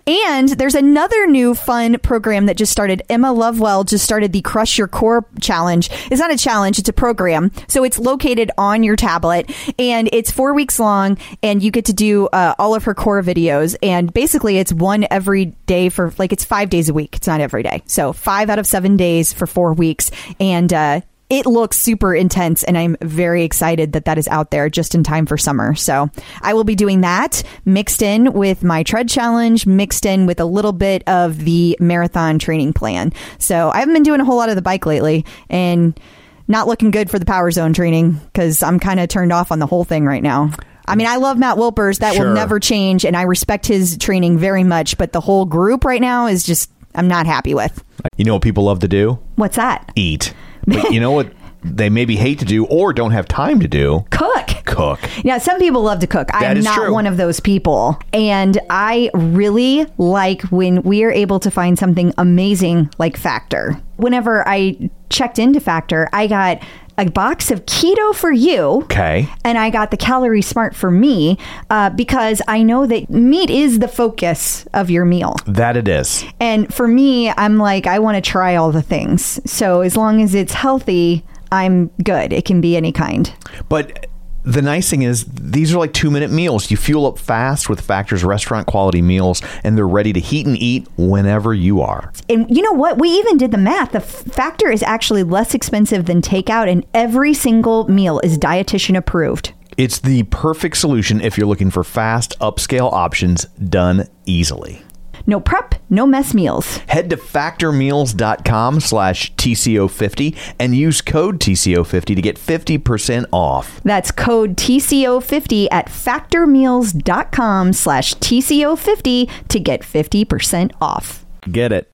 and 0.06 0.48
there's 0.48 0.74
another 0.74 1.26
new 1.26 1.54
fun 1.54 1.98
program 2.00 2.46
that 2.46 2.56
just 2.56 2.72
started. 2.72 3.02
Emma 3.08 3.32
Lovewell 3.32 3.84
just 3.84 4.04
started 4.04 4.32
the 4.32 4.40
Crush 4.42 4.78
Your 4.78 4.88
Core 4.88 5.24
Challenge. 5.40 5.88
It's 6.10 6.20
not 6.20 6.32
a 6.32 6.36
challenge, 6.36 6.78
it's 6.78 6.88
a 6.88 6.92
program. 6.92 7.52
So 7.68 7.84
it's 7.84 7.98
located 7.98 8.50
on 8.58 8.82
your 8.82 8.96
tablet 8.96 9.50
and 9.78 10.08
it's 10.12 10.30
four 10.30 10.54
weeks 10.54 10.78
long 10.80 11.18
and 11.42 11.62
you 11.62 11.70
get 11.70 11.86
to 11.86 11.92
do 11.92 12.26
uh, 12.28 12.54
all 12.58 12.74
of 12.74 12.84
her 12.84 12.94
core 12.94 13.22
videos. 13.22 13.76
And 13.82 14.12
basically 14.12 14.58
it's 14.58 14.72
one 14.72 15.06
every 15.10 15.46
day 15.66 15.88
for 15.88 16.12
like, 16.18 16.32
it's 16.32 16.44
five 16.44 16.70
days 16.70 16.88
a 16.88 16.94
week. 16.94 17.16
It's 17.16 17.26
not 17.26 17.40
every 17.40 17.62
day. 17.62 17.82
So 17.86 18.12
five 18.12 18.50
out 18.50 18.58
of 18.58 18.66
seven 18.66 18.96
days 18.96 19.32
for 19.32 19.46
four 19.46 19.72
weeks. 19.72 20.10
And, 20.40 20.72
uh, 20.72 21.00
it 21.28 21.44
looks 21.46 21.76
super 21.76 22.14
intense 22.14 22.62
and 22.62 22.78
I'm 22.78 22.96
very 23.00 23.42
excited 23.42 23.92
that 23.94 24.04
that 24.04 24.16
is 24.16 24.28
out 24.28 24.50
there 24.52 24.68
just 24.70 24.94
in 24.94 25.02
time 25.02 25.26
for 25.26 25.36
summer. 25.36 25.74
So 25.74 26.08
I 26.40 26.54
will 26.54 26.62
be 26.64 26.76
doing 26.76 27.00
that 27.00 27.42
mixed 27.64 28.00
in 28.00 28.32
with 28.32 28.62
my 28.62 28.82
tread 28.84 29.08
challenge, 29.08 29.66
mixed 29.66 30.06
in 30.06 30.26
with 30.26 30.38
a 30.38 30.44
little 30.44 30.72
bit 30.72 31.02
of 31.08 31.38
the 31.44 31.76
marathon 31.80 32.38
training 32.38 32.74
plan. 32.74 33.12
So 33.38 33.70
I 33.70 33.80
haven't 33.80 33.94
been 33.94 34.04
doing 34.04 34.20
a 34.20 34.24
whole 34.24 34.36
lot 34.36 34.50
of 34.50 34.54
the 34.56 34.62
bike 34.62 34.86
lately 34.86 35.24
and 35.50 35.98
not 36.46 36.68
looking 36.68 36.92
good 36.92 37.10
for 37.10 37.18
the 37.18 37.26
power 37.26 37.50
zone 37.50 37.72
training 37.72 38.12
because 38.32 38.62
I'm 38.62 38.78
kind 38.78 39.00
of 39.00 39.08
turned 39.08 39.32
off 39.32 39.50
on 39.50 39.58
the 39.58 39.66
whole 39.66 39.82
thing 39.84 40.04
right 40.06 40.22
now. 40.22 40.52
I 40.86 40.94
mean, 40.94 41.08
I 41.08 41.16
love 41.16 41.36
Matt 41.38 41.56
Wilpers. 41.56 41.98
That 41.98 42.14
Sure. 42.14 42.26
will 42.28 42.34
never 42.34 42.60
change. 42.60 43.04
And 43.04 43.16
I 43.16 43.22
respect 43.22 43.66
his 43.66 43.98
training 43.98 44.38
very 44.38 44.62
much. 44.62 44.96
But 44.96 45.12
the 45.12 45.20
whole 45.20 45.44
group 45.44 45.84
right 45.84 46.00
now 46.00 46.28
is 46.28 46.44
just, 46.44 46.70
I'm 46.94 47.08
not 47.08 47.26
happy 47.26 47.54
with. 47.54 47.82
You 48.16 48.24
know 48.24 48.34
what 48.34 48.42
people 48.42 48.62
love 48.62 48.78
to 48.80 48.88
do? 48.88 49.18
What's 49.34 49.56
that? 49.56 49.90
Eat. 49.96 50.32
But 50.82 50.92
you 50.92 51.00
know 51.00 51.12
what 51.12 51.32
they 51.62 51.88
maybe 51.90 52.16
hate 52.16 52.38
to 52.40 52.44
do 52.44 52.66
or 52.66 52.92
don't 52.92 53.12
have 53.12 53.26
time 53.26 53.60
to 53.60 53.68
do? 53.68 54.04
Cook. 54.10 54.48
Cook. 54.64 54.98
Yeah, 55.24 55.38
some 55.38 55.58
people 55.58 55.82
love 55.82 56.00
to 56.00 56.06
cook. 56.06 56.28
That 56.28 56.42
I'm 56.42 56.56
is 56.56 56.64
not 56.64 56.76
true. 56.76 56.92
one 56.92 57.06
of 57.06 57.16
those 57.16 57.40
people. 57.40 57.98
And 58.12 58.58
I 58.68 59.10
really 59.14 59.86
like 59.96 60.42
when 60.44 60.82
we 60.82 61.04
are 61.04 61.10
able 61.10 61.38
to 61.40 61.50
find 61.50 61.78
something 61.78 62.12
amazing 62.18 62.90
like 62.98 63.16
Factor. 63.16 63.80
Whenever 63.96 64.46
I 64.46 64.90
checked 65.08 65.38
into 65.38 65.60
Factor, 65.60 66.08
I 66.12 66.26
got 66.26 66.62
a 66.98 67.10
box 67.10 67.50
of 67.50 67.66
keto 67.66 68.14
for 68.14 68.32
you. 68.32 68.82
Okay. 68.84 69.28
And 69.44 69.58
I 69.58 69.70
got 69.70 69.90
the 69.90 69.96
calorie 69.96 70.42
smart 70.42 70.74
for 70.74 70.90
me 70.90 71.38
uh, 71.70 71.90
because 71.90 72.40
I 72.48 72.62
know 72.62 72.86
that 72.86 73.10
meat 73.10 73.50
is 73.50 73.78
the 73.78 73.88
focus 73.88 74.66
of 74.72 74.90
your 74.90 75.04
meal. 75.04 75.36
That 75.46 75.76
it 75.76 75.88
is. 75.88 76.24
And 76.40 76.72
for 76.72 76.88
me, 76.88 77.30
I'm 77.30 77.58
like, 77.58 77.86
I 77.86 77.98
want 77.98 78.16
to 78.22 78.30
try 78.30 78.56
all 78.56 78.72
the 78.72 78.82
things. 78.82 79.40
So 79.50 79.80
as 79.82 79.96
long 79.96 80.22
as 80.22 80.34
it's 80.34 80.54
healthy, 80.54 81.24
I'm 81.52 81.88
good. 82.02 82.32
It 82.32 82.44
can 82.44 82.60
be 82.60 82.76
any 82.76 82.92
kind. 82.92 83.32
But 83.68 84.05
the 84.46 84.62
nice 84.62 84.88
thing 84.88 85.02
is, 85.02 85.24
these 85.24 85.74
are 85.74 85.78
like 85.78 85.92
two 85.92 86.10
minute 86.10 86.30
meals. 86.30 86.70
You 86.70 86.76
fuel 86.76 87.06
up 87.06 87.18
fast 87.18 87.68
with 87.68 87.80
Factor's 87.80 88.22
restaurant 88.22 88.68
quality 88.68 89.02
meals, 89.02 89.42
and 89.64 89.76
they're 89.76 89.88
ready 89.88 90.12
to 90.12 90.20
heat 90.20 90.46
and 90.46 90.56
eat 90.56 90.86
whenever 90.96 91.52
you 91.52 91.80
are. 91.82 92.12
And 92.28 92.48
you 92.48 92.62
know 92.62 92.72
what? 92.72 92.98
We 92.98 93.08
even 93.08 93.36
did 93.36 93.50
the 93.50 93.58
math. 93.58 93.92
The 93.92 94.00
factor 94.00 94.70
is 94.70 94.84
actually 94.84 95.24
less 95.24 95.52
expensive 95.52 96.06
than 96.06 96.22
takeout, 96.22 96.70
and 96.70 96.86
every 96.94 97.34
single 97.34 97.88
meal 97.90 98.20
is 98.20 98.38
dietitian 98.38 98.96
approved. 98.96 99.52
It's 99.76 99.98
the 99.98 100.22
perfect 100.24 100.76
solution 100.76 101.20
if 101.20 101.36
you're 101.36 101.48
looking 101.48 101.70
for 101.70 101.84
fast, 101.84 102.38
upscale 102.38 102.90
options 102.92 103.44
done 103.46 104.08
easily. 104.24 104.80
No 105.26 105.40
prep, 105.40 105.74
no 105.90 106.06
mess 106.06 106.34
meals. 106.34 106.78
Head 106.88 107.10
to 107.10 107.16
factormeals.com 107.16 108.80
slash 108.80 109.34
TCO50 109.34 110.36
and 110.58 110.74
use 110.74 111.00
code 111.00 111.40
TCO50 111.40 112.14
to 112.16 112.22
get 112.22 112.36
50% 112.36 113.26
off. 113.32 113.80
That's 113.82 114.10
code 114.10 114.56
TCO50 114.56 115.68
at 115.70 115.86
factormeals.com 115.86 117.72
slash 117.72 118.14
TCO50 118.14 119.30
to 119.48 119.60
get 119.60 119.82
50% 119.82 120.72
off. 120.80 121.26
Get 121.50 121.72
it. 121.72 121.90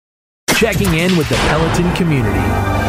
Checking 0.51 0.95
in 0.95 1.17
with 1.17 1.29
the 1.29 1.37
Peloton 1.37 1.93
community. 1.95 2.82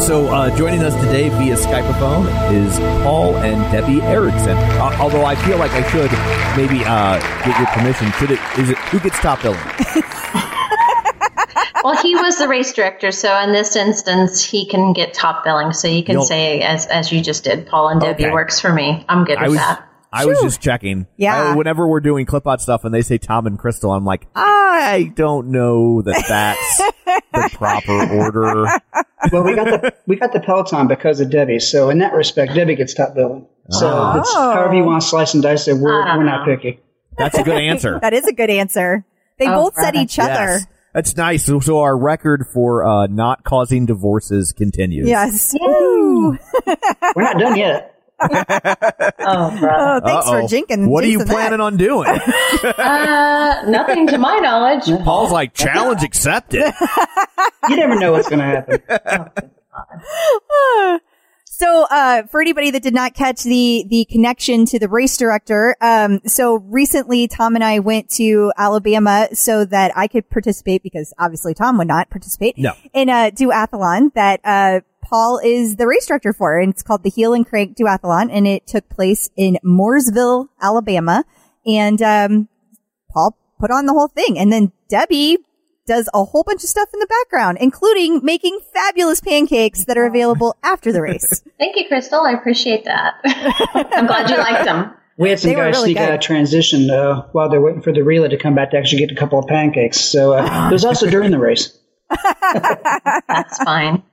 So, 0.00 0.26
uh, 0.28 0.56
joining 0.56 0.82
us 0.82 0.94
today 0.96 1.28
via 1.28 1.54
Skypeophone 1.54 2.26
is 2.52 2.78
Paul 3.04 3.36
and 3.36 3.60
Debbie 3.70 4.00
Erickson. 4.02 4.56
Uh, 4.56 4.96
although 4.98 5.24
I 5.24 5.36
feel 5.36 5.56
like 5.58 5.70
I 5.72 5.82
should 5.90 6.10
maybe 6.56 6.84
uh, 6.84 7.18
get 7.44 7.56
your 7.58 7.66
permission. 7.68 8.10
Should 8.18 8.32
it? 8.32 8.40
Is 8.58 8.70
it 8.70 8.78
who 8.88 8.98
gets 8.98 9.18
top 9.20 9.42
billing? 9.42 9.58
Well, 11.82 11.96
he 12.02 12.14
was 12.14 12.36
the 12.36 12.46
race 12.46 12.74
director, 12.74 13.10
so 13.10 13.34
in 13.40 13.52
this 13.52 13.74
instance, 13.74 14.44
he 14.44 14.66
can 14.66 14.92
get 14.92 15.14
top 15.14 15.44
billing. 15.44 15.72
So 15.72 15.88
you 15.88 16.04
can 16.04 16.16
You'll- 16.16 16.24
say, 16.24 16.60
as 16.60 16.84
as 16.86 17.10
you 17.10 17.22
just 17.22 17.44
did, 17.44 17.66
Paul 17.66 17.88
and 17.88 17.98
Debbie 18.02 18.24
Okay. 18.26 18.32
works 18.32 18.60
for 18.60 18.70
me. 18.70 19.02
I'm 19.08 19.24
good 19.24 19.38
I 19.38 19.42
with 19.44 19.50
was 19.52 19.58
that. 19.60 19.88
I 20.12 20.26
was 20.26 20.38
just 20.42 20.60
checking. 20.60 21.06
Yeah. 21.16 21.52
I- 21.52 21.56
whenever 21.56 21.88
we're 21.88 22.00
doing 22.00 22.26
clip 22.26 22.46
out 22.46 22.60
stuff 22.60 22.84
and 22.84 22.92
they 22.92 23.00
say 23.00 23.16
Tom 23.16 23.46
and 23.46 23.58
Crystal, 23.58 23.92
I'm 23.92 24.04
like, 24.04 24.26
I 24.34 25.10
don't 25.14 25.48
know 25.52 26.02
that 26.02 26.22
that's 26.28 26.89
the 27.32 27.50
proper 27.52 28.12
order. 28.14 28.66
Well, 29.30 29.42
we 29.44 29.54
got 29.54 29.66
the 29.66 29.94
we 30.06 30.16
got 30.16 30.32
the 30.32 30.40
Peloton 30.40 30.88
because 30.88 31.20
of 31.20 31.28
Debbie. 31.30 31.58
So 31.58 31.90
in 31.90 31.98
that 31.98 32.14
respect, 32.14 32.54
Debbie 32.54 32.74
gets 32.74 32.94
top 32.94 33.14
billing. 33.14 33.46
So 33.68 34.14
it's 34.18 34.32
however 34.34 34.72
you 34.74 34.82
want 34.82 35.02
to 35.02 35.06
slice 35.06 35.34
and 35.34 35.42
dice 35.42 35.68
it. 35.68 35.74
We're 35.76 36.02
don't 36.06 36.16
we're 36.18 36.24
not 36.24 36.46
picky. 36.46 36.80
That's 37.18 37.36
a 37.36 37.42
good 37.42 37.58
answer. 37.60 37.98
That 38.02 38.14
is 38.14 38.26
a 38.26 38.32
good 38.32 38.48
answer. 38.48 39.04
They 39.38 39.46
Oh, 39.46 39.64
both 39.64 39.74
said 39.74 39.92
brother. 39.92 39.98
each 40.04 40.18
other. 40.18 40.30
Yes. 40.32 40.66
That's 40.94 41.16
nice. 41.18 41.44
So, 41.44 41.60
so 41.60 41.80
our 41.80 41.96
record 41.96 42.46
for 42.52 42.82
uh, 42.82 43.06
not 43.08 43.44
causing 43.44 43.84
divorces 43.84 44.52
continues. 44.52 45.06
Yes. 45.06 45.54
Woo. 45.60 46.38
We're 47.14 47.22
not 47.22 47.38
done 47.38 47.56
yet. 47.56 47.99
Oh. 49.22 49.50
Oh, 49.62 50.00
thanks 50.04 50.26
Uh-oh. 50.26 50.40
for 50.40 50.48
jinking. 50.54 50.88
What 50.88 51.04
are 51.04 51.06
you 51.06 51.18
jinxing 51.18 51.26
that. 51.26 51.32
planning 51.32 51.60
on 51.60 51.76
doing? 51.76 52.08
uh, 52.08 53.62
nothing 53.68 54.06
to 54.08 54.18
my 54.18 54.38
knowledge. 54.38 54.84
Paul's 55.04 55.30
like, 55.30 55.54
challenge 55.54 56.02
accepted. 56.02 56.72
You 57.68 57.76
never 57.76 57.96
know 57.98 58.12
what's 58.12 58.28
going 58.28 58.40
to 58.40 58.46
happen. 58.46 58.82
So, 61.60 61.86
uh, 61.90 62.22
for 62.28 62.40
anybody 62.40 62.70
that 62.70 62.82
did 62.82 62.94
not 62.94 63.12
catch 63.12 63.42
the 63.42 63.84
the 63.86 64.06
connection 64.06 64.64
to 64.64 64.78
the 64.78 64.88
race 64.88 65.18
director, 65.18 65.76
um, 65.82 66.20
so 66.24 66.54
recently 66.54 67.28
Tom 67.28 67.54
and 67.54 67.62
I 67.62 67.80
went 67.80 68.08
to 68.12 68.50
Alabama 68.56 69.28
so 69.34 69.66
that 69.66 69.92
I 69.94 70.08
could 70.08 70.30
participate 70.30 70.82
because 70.82 71.12
obviously 71.18 71.52
Tom 71.52 71.76
would 71.76 71.86
not 71.86 72.08
participate. 72.08 72.56
No. 72.56 72.72
In 72.94 73.10
a 73.10 73.30
duathlon 73.30 74.14
that 74.14 74.40
uh, 74.42 74.80
Paul 75.02 75.38
is 75.44 75.76
the 75.76 75.86
race 75.86 76.06
director 76.06 76.32
for, 76.32 76.58
and 76.58 76.72
it's 76.72 76.82
called 76.82 77.02
the 77.02 77.10
Heel 77.10 77.34
and 77.34 77.46
Crank 77.46 77.76
Duathlon, 77.76 78.30
and 78.32 78.46
it 78.46 78.66
took 78.66 78.88
place 78.88 79.28
in 79.36 79.58
Mooresville, 79.62 80.48
Alabama, 80.62 81.26
and 81.66 82.00
um, 82.00 82.48
Paul 83.12 83.36
put 83.58 83.70
on 83.70 83.84
the 83.84 83.92
whole 83.92 84.08
thing, 84.08 84.38
and 84.38 84.50
then 84.50 84.72
Debbie 84.88 85.36
does 85.90 86.08
a 86.14 86.24
whole 86.24 86.44
bunch 86.44 86.62
of 86.62 86.70
stuff 86.70 86.88
in 86.94 87.00
the 87.00 87.06
background, 87.06 87.58
including 87.60 88.20
making 88.22 88.60
fabulous 88.72 89.20
pancakes 89.20 89.86
that 89.86 89.98
are 89.98 90.06
available 90.06 90.56
after 90.62 90.92
the 90.92 91.02
race. 91.02 91.42
Thank 91.58 91.76
you, 91.76 91.88
Crystal. 91.88 92.20
I 92.20 92.32
appreciate 92.32 92.84
that. 92.84 93.14
I'm 93.24 94.06
glad 94.06 94.30
you 94.30 94.36
liked 94.36 94.64
them. 94.64 94.94
We 95.18 95.30
had 95.30 95.40
some 95.40 95.50
They 95.50 95.56
guys 95.56 95.74
really 95.74 95.94
sneak 95.94 95.98
out 95.98 96.14
of 96.14 96.20
transition 96.20 96.88
uh, 96.88 97.22
while 97.32 97.50
they're 97.50 97.60
waiting 97.60 97.82
for 97.82 97.92
the 97.92 98.04
relay 98.04 98.28
to 98.28 98.38
come 98.38 98.54
back 98.54 98.70
to 98.70 98.78
actually 98.78 99.00
get 99.00 99.10
a 99.10 99.16
couple 99.16 99.38
of 99.40 99.48
pancakes. 99.48 100.00
So 100.00 100.34
uh, 100.34 100.68
it 100.70 100.72
was 100.72 100.84
also 100.84 101.10
during 101.10 101.32
the 101.32 101.40
race. 101.40 101.76
That's 102.08 103.58
fine. 103.64 104.04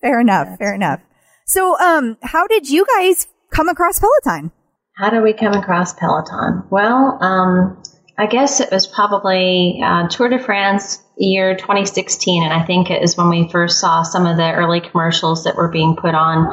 Fair 0.00 0.20
enough. 0.20 0.56
Fair 0.58 0.72
enough. 0.72 1.00
So, 1.46 1.78
um, 1.80 2.16
how 2.22 2.46
did 2.46 2.70
you 2.70 2.86
guys 2.96 3.26
come 3.50 3.68
across 3.68 4.00
Peloton? 4.00 4.52
How 4.96 5.10
do 5.10 5.20
we 5.20 5.32
come 5.32 5.52
across 5.52 5.92
Peloton? 5.92 6.62
Well, 6.70 7.18
um, 7.20 7.82
I 8.16 8.26
guess 8.26 8.60
it 8.60 8.70
was 8.70 8.86
probably 8.86 9.80
uh, 9.84 10.08
Tour 10.08 10.28
de 10.28 10.38
France 10.38 11.02
year 11.16 11.56
2016, 11.56 12.44
and 12.44 12.52
I 12.52 12.62
think 12.62 12.90
it 12.90 13.02
is 13.02 13.16
when 13.16 13.28
we 13.28 13.48
first 13.48 13.80
saw 13.80 14.02
some 14.02 14.26
of 14.26 14.36
the 14.36 14.52
early 14.52 14.80
commercials 14.80 15.44
that 15.44 15.56
were 15.56 15.68
being 15.68 15.96
put 15.96 16.14
on 16.14 16.46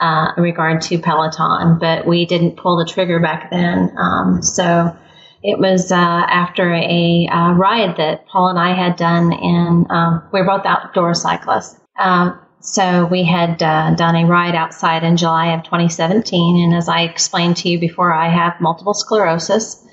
uh, 0.00 0.32
in 0.36 0.42
regard 0.42 0.82
to 0.82 0.98
Peloton, 0.98 1.78
but 1.78 2.06
we 2.06 2.26
didn't 2.26 2.56
pull 2.56 2.76
the 2.76 2.84
trigger 2.84 3.20
back 3.20 3.50
then. 3.50 3.94
Um, 3.96 4.42
so 4.42 4.96
it 5.42 5.58
was 5.58 5.92
uh, 5.92 5.94
after 5.94 6.72
a 6.72 7.28
uh, 7.30 7.52
ride 7.52 7.96
that 7.98 8.26
Paul 8.26 8.48
and 8.48 8.58
I 8.58 8.74
had 8.74 8.96
done, 8.96 9.32
and 9.32 9.90
um, 9.90 10.22
we 10.32 10.40
are 10.40 10.44
both 10.44 10.66
outdoor 10.66 11.14
cyclists. 11.14 11.78
Um, 11.96 12.40
so 12.60 13.04
we 13.06 13.22
had 13.22 13.62
uh, 13.62 13.94
done 13.94 14.16
a 14.16 14.26
ride 14.26 14.54
outside 14.54 15.04
in 15.04 15.16
July 15.16 15.54
of 15.54 15.62
2017, 15.64 16.64
and 16.64 16.74
as 16.74 16.88
I 16.88 17.02
explained 17.02 17.58
to 17.58 17.68
you 17.68 17.78
before, 17.78 18.12
I 18.12 18.28
have 18.30 18.60
multiple 18.60 18.94
sclerosis, 18.94 19.84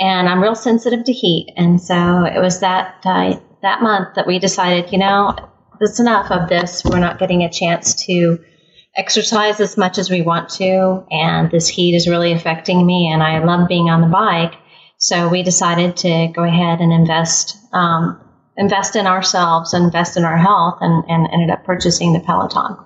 and 0.00 0.28
I'm 0.28 0.42
real 0.42 0.54
sensitive 0.54 1.04
to 1.04 1.12
heat, 1.12 1.52
and 1.56 1.80
so 1.80 2.24
it 2.24 2.40
was 2.40 2.60
that 2.60 2.96
uh, 3.04 3.38
that 3.62 3.82
month 3.82 4.14
that 4.16 4.26
we 4.26 4.38
decided, 4.38 4.90
you 4.90 4.98
know, 4.98 5.36
it's 5.80 6.00
enough 6.00 6.30
of 6.30 6.48
this. 6.48 6.82
We're 6.84 6.98
not 6.98 7.18
getting 7.18 7.42
a 7.42 7.50
chance 7.50 7.94
to 8.06 8.38
exercise 8.96 9.60
as 9.60 9.76
much 9.76 9.98
as 9.98 10.10
we 10.10 10.22
want 10.22 10.48
to, 10.54 11.04
and 11.10 11.50
this 11.50 11.68
heat 11.68 11.94
is 11.94 12.08
really 12.08 12.32
affecting 12.32 12.84
me, 12.84 13.10
and 13.12 13.22
I 13.22 13.44
love 13.44 13.68
being 13.68 13.90
on 13.90 14.00
the 14.00 14.08
bike. 14.08 14.54
So 14.96 15.28
we 15.28 15.42
decided 15.42 15.98
to 15.98 16.28
go 16.34 16.44
ahead 16.44 16.80
and 16.80 16.92
invest 16.92 17.58
um, 17.72 18.20
invest 18.56 18.96
in 18.96 19.06
ourselves, 19.06 19.74
invest 19.74 20.16
in 20.16 20.24
our 20.24 20.36
health, 20.36 20.78
and, 20.80 21.04
and 21.08 21.28
ended 21.32 21.50
up 21.50 21.64
purchasing 21.64 22.12
the 22.12 22.20
Peloton. 22.20 22.76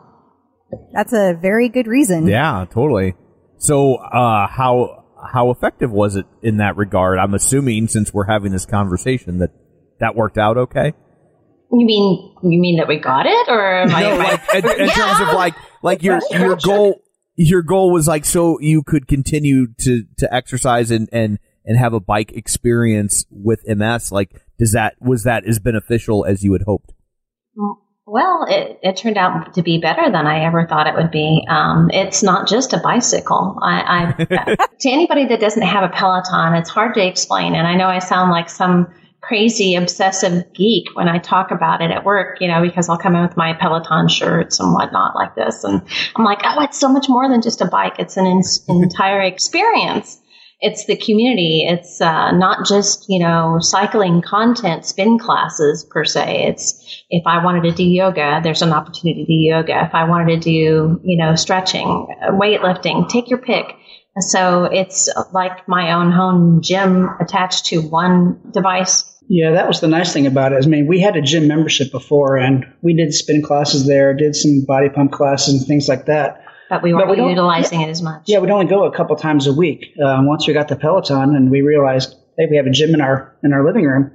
That's 0.93 1.13
a 1.13 1.35
very 1.35 1.69
good 1.69 1.87
reason. 1.87 2.27
Yeah, 2.27 2.67
totally. 2.71 3.15
So, 3.59 3.97
uh, 3.97 4.47
how 4.49 5.04
how 5.33 5.51
effective 5.51 5.91
was 5.91 6.17
it 6.17 6.27
in 6.43 6.59
that 6.59 6.77
regard? 6.77 7.19
I'm 7.19 7.35
assuming 7.35 7.89
since 7.89 8.13
we're 8.13 8.27
having 8.27 8.53
this 8.53 8.67
conversation 8.67 9.39
that 9.39 9.51
that 10.01 10.15
worked 10.15 10.39
out 10.39 10.57
okay. 10.57 10.93
You 11.71 11.87
mean 11.87 12.35
you 12.43 12.61
mean 12.61 12.77
that 12.79 12.89
we 12.89 12.99
got 12.99 13.27
it, 13.27 13.49
or 13.49 13.83
am 13.83 13.89
no, 13.89 13.97
I? 13.97 14.17
like 14.17 14.55
in, 14.55 14.81
in 14.83 14.89
terms 14.91 15.21
of 15.21 15.35
like 15.35 15.55
like 15.83 16.03
your 16.03 16.21
your 16.31 16.57
goal 16.57 17.03
your 17.37 17.63
goal 17.63 17.93
was 17.93 18.07
like 18.07 18.25
so 18.25 18.61
you 18.61 18.83
could 18.83 19.09
continue 19.09 19.69
to 19.81 20.05
to 20.19 20.33
exercise 20.33 20.91
and 20.91 21.09
and 21.13 21.39
and 21.65 21.79
have 21.79 21.93
a 21.95 22.01
bike 22.01 22.33
experience 22.33 23.25
with 23.31 23.67
MS. 23.67 24.13
Like, 24.13 24.43
does 24.59 24.73
that 24.73 24.95
was 25.01 25.25
that 25.25 25.47
as 25.47 25.59
beneficial 25.59 26.25
as 26.25 26.43
you 26.43 26.53
had 26.53 26.63
hoped? 26.63 26.93
Well, 27.55 27.83
it, 28.49 28.79
it 28.83 28.97
turned 28.97 29.17
out 29.17 29.55
to 29.55 29.63
be 29.63 29.79
better 29.79 30.11
than 30.11 30.27
I 30.27 30.45
ever 30.45 30.67
thought 30.67 30.87
it 30.87 30.95
would 30.95 31.11
be. 31.11 31.45
Um, 31.49 31.91
it's 31.93 32.23
not 32.23 32.47
just 32.47 32.73
a 32.73 32.79
bicycle. 32.79 33.59
I, 33.63 34.15
I 34.19 34.57
to 34.81 34.91
anybody 34.91 35.27
that 35.27 35.41
doesn't 35.41 35.63
have 35.63 35.85
a 35.85 35.89
Peloton, 35.89 36.55
it's 36.55 36.69
hard 36.69 36.95
to 36.95 37.07
explain. 37.07 37.55
And 37.55 37.67
I 37.67 37.75
know 37.75 37.89
I 37.89 38.01
sound 38.01 38.31
like 38.31 38.51
some 38.51 38.93
crazy 39.23 39.75
obsessive 39.75 40.53
geek 40.53 40.95
when 40.95 41.09
I 41.09 41.19
talk 41.19 41.51
about 41.51 41.81
it 41.81 41.91
at 41.91 42.05
work, 42.05 42.43
you 42.43 42.49
know, 42.49 42.61
because 42.61 42.91
I'll 42.91 42.99
come 42.99 43.17
in 43.17 43.23
with 43.23 43.39
my 43.39 43.55
Peloton 43.55 44.09
shirts 44.09 44.61
and 44.61 44.75
whatnot 44.75 45.15
like 45.15 45.35
this. 45.35 45.65
And 45.65 45.81
I'm 46.15 46.25
like, 46.25 46.41
oh, 46.45 46.63
it's 46.63 46.79
so 46.79 46.89
much 46.89 47.09
more 47.09 47.27
than 47.29 47.41
just 47.41 47.63
a 47.63 47.67
bike. 47.67 47.95
It's 47.99 48.19
an 48.19 48.27
in- 48.27 48.43
entire 48.83 49.23
experience. 49.23 50.21
It's 50.67 50.87
the 50.87 50.97
community. 50.97 51.67
It's 51.69 52.01
uh, 52.01 52.33
not 52.33 52.67
just, 52.67 53.05
you 53.09 53.19
know, 53.19 53.59
cycling 53.61 54.23
content, 54.23 54.87
spin 54.87 55.19
classes 55.19 55.85
per 55.85 56.05
se. 56.05 56.47
It's 56.49 57.03
if 57.11 57.23
I 57.27 57.45
wanted 57.45 57.65
to 57.65 57.73
do 57.73 57.85
yoga, 57.85 58.41
there's 58.43 58.63
an 58.63 58.73
opportunity 58.73 59.25
to 59.25 59.27
do 59.27 59.35
yoga. 59.35 59.85
If 59.85 59.95
I 59.95 60.05
wanted 60.05 60.41
to 60.41 60.41
do, 60.41 61.01
you 61.05 61.19
know, 61.19 61.35
stretching, 61.35 62.07
weightlifting, 62.31 63.09
take 63.09 63.29
your 63.29 63.41
pick. 63.41 63.67
So 64.21 64.65
it's 64.65 65.11
like 65.33 65.69
my 65.69 65.93
own 65.93 66.13
home 66.13 66.63
gym 66.63 67.11
attached 67.21 67.67
to 67.67 67.81
one 67.81 68.41
device 68.53 69.15
yeah, 69.29 69.53
that 69.53 69.67
was 69.67 69.81
the 69.81 69.89
nice 69.89 70.13
thing 70.13 70.27
about 70.27 70.53
it. 70.53 70.65
I 70.65 70.69
mean, 70.69 70.87
we 70.87 71.01
had 71.01 71.17
a 71.17 71.23
gym 71.23 71.49
membership 71.49 71.91
before, 71.91 72.37
and 72.37 72.67
we 72.83 72.95
did 72.95 73.15
spin 73.15 73.43
classes 73.43 73.87
there, 73.87 74.13
did 74.13 74.37
some 74.37 74.65
body 74.67 74.91
pump 74.91 75.13
classes 75.13 75.55
and 75.55 75.67
things 75.67 75.89
like 75.89 76.07
that. 76.07 76.44
But 76.71 76.83
we 76.83 76.95
weren't 76.95 77.11
we 77.11 77.17
utilizing 77.17 77.83
it 77.83 77.89
as 77.89 78.01
much. 78.01 78.23
Yeah, 78.27 78.39
we'd 78.39 78.51
only 78.51 78.67
go 78.67 78.85
a 78.85 78.95
couple 78.95 79.17
times 79.17 79.47
a 79.47 79.53
week. 79.53 79.95
Uh, 80.03 80.23
once 80.23 80.47
we 80.47 80.55
got 80.55 80.69
the 80.69 80.77
Peloton, 80.77 81.37
and 81.37 81.51
we 81.51 81.61
realized, 81.61 82.15
hey, 82.39 82.47
we 82.51 82.57
have 82.57 82.67
a 82.67 82.71
gym 82.71 82.95
in 82.95 83.01
our 83.01 83.37
in 83.43 83.53
our 83.53 83.65
living 83.65 83.85
room. 83.85 84.11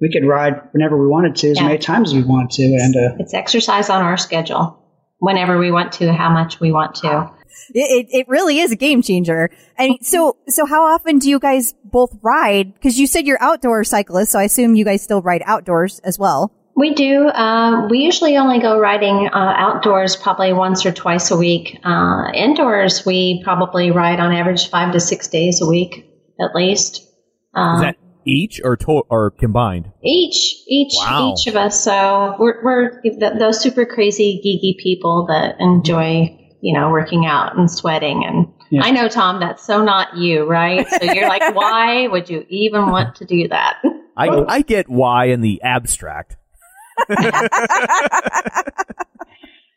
We 0.00 0.10
could 0.10 0.26
ride 0.26 0.54
whenever 0.72 0.96
we 0.96 1.06
wanted 1.08 1.36
to, 1.36 1.50
as 1.50 1.58
yeah. 1.58 1.66
many 1.66 1.78
times 1.78 2.10
as 2.10 2.14
we 2.14 2.22
wanted 2.22 2.50
to, 2.52 2.62
and 2.62 2.96
uh, 2.96 3.16
it's 3.18 3.34
exercise 3.34 3.90
on 3.90 4.02
our 4.02 4.16
schedule, 4.16 4.82
whenever 5.18 5.58
we 5.58 5.70
want 5.70 5.92
to, 5.94 6.12
how 6.12 6.30
much 6.30 6.60
we 6.60 6.72
want 6.72 6.94
to. 6.96 7.30
It, 7.74 8.06
it, 8.10 8.28
really 8.28 8.58
is 8.58 8.72
a 8.72 8.76
game 8.76 9.02
changer. 9.02 9.50
And 9.76 9.98
so, 10.02 10.36
so 10.48 10.66
how 10.66 10.86
often 10.86 11.18
do 11.18 11.28
you 11.28 11.38
guys 11.38 11.74
both 11.84 12.16
ride? 12.22 12.72
Cause 12.82 12.96
you 12.96 13.06
said 13.06 13.26
you're 13.26 13.42
outdoor 13.42 13.84
cyclists. 13.84 14.30
So 14.30 14.38
I 14.38 14.44
assume 14.44 14.74
you 14.74 14.84
guys 14.84 15.02
still 15.02 15.22
ride 15.22 15.42
outdoors 15.44 16.00
as 16.00 16.18
well. 16.18 16.52
We 16.76 16.94
do. 16.94 17.28
Uh, 17.28 17.88
we 17.88 17.98
usually 17.98 18.36
only 18.36 18.60
go 18.60 18.78
riding 18.78 19.28
uh, 19.32 19.54
outdoors 19.56 20.16
probably 20.16 20.52
once 20.52 20.86
or 20.86 20.92
twice 20.92 21.30
a 21.30 21.36
week. 21.36 21.78
Uh, 21.84 22.30
indoors, 22.32 23.04
we 23.04 23.42
probably 23.44 23.90
ride 23.90 24.20
on 24.20 24.32
average 24.32 24.70
five 24.70 24.92
to 24.92 25.00
six 25.00 25.28
days 25.28 25.60
a 25.60 25.66
week 25.66 26.06
at 26.40 26.54
least. 26.54 27.06
Um, 27.54 27.76
is 27.76 27.82
that 27.82 27.96
each 28.24 28.60
or 28.64 28.76
to- 28.76 29.04
or 29.10 29.32
combined? 29.32 29.90
Each, 30.02 30.56
each, 30.66 30.92
wow. 30.96 31.34
each 31.36 31.46
of 31.48 31.56
us. 31.56 31.82
So 31.82 32.36
we're, 32.38 32.62
we're 32.62 33.00
th- 33.02 33.38
those 33.38 33.60
super 33.60 33.84
crazy 33.84 34.40
geeky 34.44 34.80
people 34.82 35.26
that 35.26 35.56
enjoy 35.60 36.40
you 36.60 36.78
know, 36.78 36.90
working 36.90 37.26
out 37.26 37.56
and 37.56 37.70
sweating. 37.70 38.24
And 38.24 38.46
yeah. 38.70 38.82
I 38.84 38.90
know, 38.90 39.08
Tom, 39.08 39.40
that's 39.40 39.64
so 39.64 39.82
not 39.82 40.16
you, 40.16 40.44
right? 40.44 40.86
So 40.88 41.12
you're 41.12 41.28
like, 41.28 41.54
why 41.54 42.06
would 42.06 42.28
you 42.28 42.44
even 42.48 42.90
want 42.90 43.16
to 43.16 43.24
do 43.24 43.48
that? 43.48 43.78
I, 44.16 44.28
I 44.28 44.62
get 44.62 44.88
why 44.88 45.26
in 45.26 45.40
the 45.40 45.62
abstract. 45.62 46.36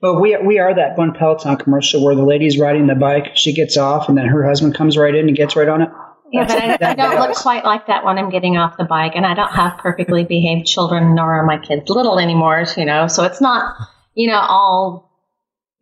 Well, 0.01 0.19
we, 0.19 0.37
we 0.37 0.59
are 0.59 0.73
that 0.75 0.97
one 0.97 1.13
Peloton 1.13 1.57
commercial 1.57 2.03
where 2.03 2.15
the 2.15 2.23
lady's 2.23 2.57
riding 2.57 2.87
the 2.87 2.95
bike, 2.95 3.35
she 3.35 3.53
gets 3.53 3.77
off, 3.77 4.09
and 4.09 4.17
then 4.17 4.27
her 4.27 4.45
husband 4.45 4.75
comes 4.75 4.97
right 4.97 5.15
in 5.15 5.27
and 5.27 5.37
gets 5.37 5.55
right 5.55 5.67
on 5.67 5.81
it. 5.81 5.89
Yeah, 6.31 6.47
but 6.47 6.83
I, 6.83 6.91
I 6.91 6.95
don't 6.95 7.19
look 7.19 7.35
quite 7.35 7.63
like 7.63 7.87
that 7.87 8.03
when 8.03 8.17
I'm 8.17 8.31
getting 8.31 8.57
off 8.57 8.75
the 8.77 8.85
bike, 8.85 9.13
and 9.15 9.25
I 9.25 9.35
don't 9.35 9.51
have 9.51 9.77
perfectly 9.77 10.23
behaved 10.23 10.65
children, 10.65 11.13
nor 11.13 11.35
are 11.35 11.45
my 11.45 11.59
kids 11.59 11.89
little 11.89 12.17
anymore, 12.19 12.65
you 12.75 12.85
know, 12.85 13.07
so 13.07 13.23
it's 13.23 13.39
not, 13.39 13.75
you 14.15 14.27
know, 14.27 14.39
all 14.39 15.13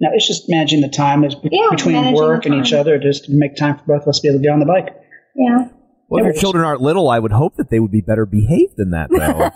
now 0.02 0.10
it's 0.14 0.28
just 0.28 0.50
managing 0.50 0.82
the 0.82 0.90
time 0.90 1.24
is 1.24 1.36
yeah, 1.44 1.68
between 1.70 2.14
work 2.14 2.46
and 2.48 2.56
each 2.56 2.74
other, 2.74 2.98
just 2.98 3.26
to 3.26 3.32
make 3.32 3.56
time 3.56 3.78
for 3.78 3.84
both 3.86 4.02
of 4.02 4.08
us 4.10 4.20
to 4.20 4.24
be 4.24 4.30
able 4.30 4.40
to 4.40 4.44
get 4.44 4.52
on 4.52 4.60
the 4.60 4.66
bike. 4.66 4.96
Yeah. 5.36 5.70
Well, 6.12 6.26
if 6.26 6.34
your 6.34 6.42
children 6.42 6.66
aren't 6.66 6.82
little, 6.82 7.10
I 7.10 7.20
would 7.20 7.32
hope 7.32 7.56
that 7.56 7.70
they 7.70 7.80
would 7.80 7.92
be 7.92 8.02
better 8.02 8.26
behaved 8.26 8.76
than 8.76 8.92
that, 8.92 9.10
though. 9.10 9.50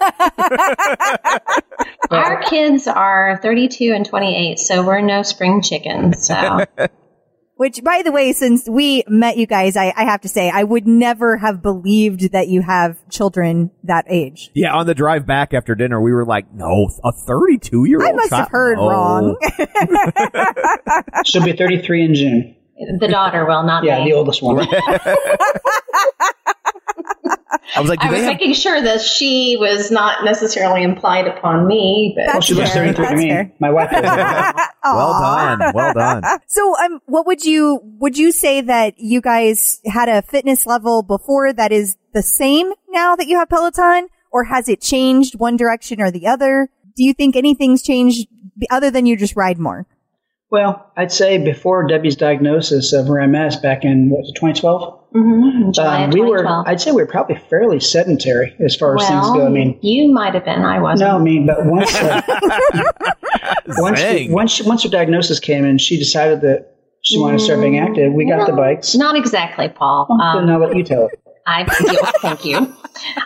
Our 2.18 2.42
kids 2.44 2.88
are 2.88 3.38
32 3.42 3.92
and 3.94 4.06
28, 4.06 4.58
so 4.58 4.86
we're 4.86 5.02
no 5.02 5.22
spring 5.22 5.62
chickens. 5.62 6.26
So 6.28 6.64
Which, 7.58 7.84
by 7.84 8.04
the 8.04 8.12
way, 8.14 8.32
since 8.32 8.70
we 8.70 9.04
met 9.08 9.36
you 9.38 9.48
guys, 9.48 9.76
I, 9.76 9.94
I, 9.96 10.06
have 10.06 10.22
to 10.22 10.30
say, 10.30 10.50
I 10.50 10.64
would 10.64 10.88
never 10.88 11.38
have 11.38 11.62
believed 11.62 12.32
that 12.32 12.48
you 12.48 12.62
have 12.62 12.98
children 13.10 13.72
that 13.84 14.06
age. 14.10 14.50
Yeah, 14.54 14.74
on 14.74 14.88
the 14.88 14.96
drive 14.96 15.26
back 15.26 15.54
after 15.54 15.76
dinner, 15.76 16.02
we 16.02 16.14
were 16.14 16.26
like, 16.26 16.54
no, 16.54 16.90
a 17.04 17.12
32 17.12 17.86
year 17.86 18.02
old. 18.02 18.10
I 18.10 18.14
must 18.14 18.30
child? 18.30 18.40
have 18.42 18.52
heard 18.52 18.78
no. 18.78 18.90
wrong. 18.90 19.38
She'll 21.26 21.44
be 21.44 21.54
33 21.54 22.06
in 22.06 22.16
June. 22.16 22.56
The 23.00 23.08
daughter 23.08 23.46
will, 23.46 23.64
not 23.64 23.84
yeah, 23.84 24.04
me. 24.04 24.12
the 24.12 24.18
oldest 24.18 24.42
one. 24.42 24.68
I 27.76 27.82
was 27.82 27.90
like, 27.90 28.00
I 28.02 28.12
was 28.12 28.20
have- 28.22 28.34
making 28.34 28.54
sure 28.54 28.82
that 28.82 29.02
she 29.02 29.58
was 29.60 29.92
not 29.92 30.24
necessarily 30.24 30.84
implied 30.84 31.28
upon 31.28 31.68
me. 31.68 32.14
But 32.16 32.28
well, 32.28 32.42
she 32.42 32.54
looks 32.54 32.74
very 32.74 32.94
to 32.94 33.16
me. 33.16 33.30
Fair. 33.30 33.52
My 33.60 33.72
wife. 33.72 33.92
well 34.84 35.20
done, 35.20 35.74
well 35.74 35.94
done. 35.94 36.24
So, 36.48 36.78
um, 36.80 37.02
what 37.06 37.26
would 37.26 37.44
you 37.44 37.80
would 38.00 38.18
you 38.18 38.32
say 38.32 38.62
that 38.62 38.96
you 38.98 39.22
guys 39.22 39.82
had 39.86 40.10
a 40.10 40.22
fitness 40.22 40.66
level 40.66 41.02
before 41.02 41.54
that 41.54 41.72
is 41.72 41.98
the 42.14 42.24
same 42.24 42.72
now 42.90 43.16
that 43.16 43.28
you 43.28 43.38
have 43.40 43.50
Peloton, 43.50 44.10
or 44.32 44.46
has 44.46 44.70
it 44.70 44.82
changed 44.82 45.40
one 45.40 45.58
direction 45.58 46.02
or 46.02 46.12
the 46.12 46.28
other? 46.28 46.70
Do 46.96 47.04
you 47.04 47.14
think 47.14 47.36
anything's 47.36 47.82
changed 47.82 48.28
other 48.72 48.90
than 48.92 49.06
you 49.06 49.18
just 49.18 49.36
ride 49.36 49.60
more? 49.60 49.86
Well, 50.52 50.92
I'd 50.96 51.12
say 51.12 51.38
before 51.44 51.88
Debbie's 51.88 52.16
diagnosis 52.16 52.94
of 52.94 53.08
her 53.08 53.26
MS 53.28 53.58
back 53.58 53.84
in 53.84 54.10
what 54.10 54.22
was 54.22 54.30
it, 54.30 54.36
2012? 54.36 55.06
Mm-hmm. 55.16 55.80
Um, 55.80 56.10
we 56.12 56.22
were, 56.22 56.46
I'd 56.68 56.80
say 56.80 56.92
we 56.92 57.02
were 57.02 57.08
probably 57.08 57.38
fairly 57.50 57.80
sedentary 57.80 58.56
as 58.64 58.76
far 58.76 58.96
as 58.96 59.02
well, 59.02 59.24
things 59.24 59.38
go. 59.38 59.46
I 59.48 59.50
mean, 59.50 59.80
you 59.82 60.12
might 60.14 60.34
have 60.34 60.46
been. 60.46 60.62
I 60.62 60.80
wasn't. 60.80 61.10
No, 61.10 61.18
I 61.18 61.22
mean, 61.22 61.48
but 61.48 61.66
once 61.66 61.96
uh, 61.96 62.22
once, 63.78 64.00
she, 64.00 64.30
once 64.30 64.52
she, 64.52 64.64
once 64.64 64.84
her 64.84 64.90
diagnosis 64.90 65.40
came 65.40 65.66
in, 65.66 65.78
she 65.78 65.98
decided 65.98 66.42
that 66.42 66.76
she 67.02 67.18
wanted 67.20 67.40
to 67.40 67.44
start 67.46 67.62
being 67.62 67.80
active. 67.80 68.14
We 68.14 68.28
got 68.28 68.40
no, 68.40 68.46
the 68.48 68.54
bikes. 68.54 68.94
Not 68.94 69.16
exactly, 69.16 69.70
Paul. 69.70 70.08
Oh, 70.10 70.20
um, 70.20 70.46
then 70.46 70.56
I'll 70.56 70.60
let 70.60 70.76
you 70.76 70.84
tell 70.84 71.08
it. 71.08 71.20
I 71.48 71.64
thank 72.22 72.46
you. 72.46 72.76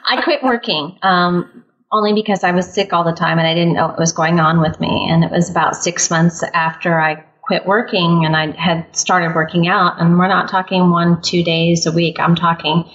I 0.07 0.21
quit 0.21 0.43
working. 0.43 0.97
Um, 1.01 1.65
only 1.91 2.13
because 2.13 2.43
I 2.43 2.51
was 2.51 2.71
sick 2.71 2.93
all 2.93 3.03
the 3.03 3.13
time 3.13 3.39
and 3.39 3.47
I 3.47 3.53
didn't 3.53 3.73
know 3.73 3.87
what 3.87 3.99
was 3.99 4.11
going 4.11 4.39
on 4.39 4.61
with 4.61 4.79
me. 4.79 5.07
And 5.09 5.23
it 5.23 5.31
was 5.31 5.49
about 5.49 5.75
six 5.75 6.09
months 6.09 6.43
after 6.53 6.99
I 6.99 7.23
quit 7.41 7.65
working 7.65 8.25
and 8.25 8.35
I 8.35 8.51
had 8.51 8.95
started 8.95 9.33
working 9.33 9.67
out, 9.67 9.99
and 9.99 10.19
we're 10.19 10.27
not 10.27 10.49
talking 10.49 10.91
one, 10.91 11.19
two 11.21 11.43
days 11.43 11.87
a 11.87 11.91
week. 11.91 12.19
I'm 12.19 12.35
talking 12.35 12.87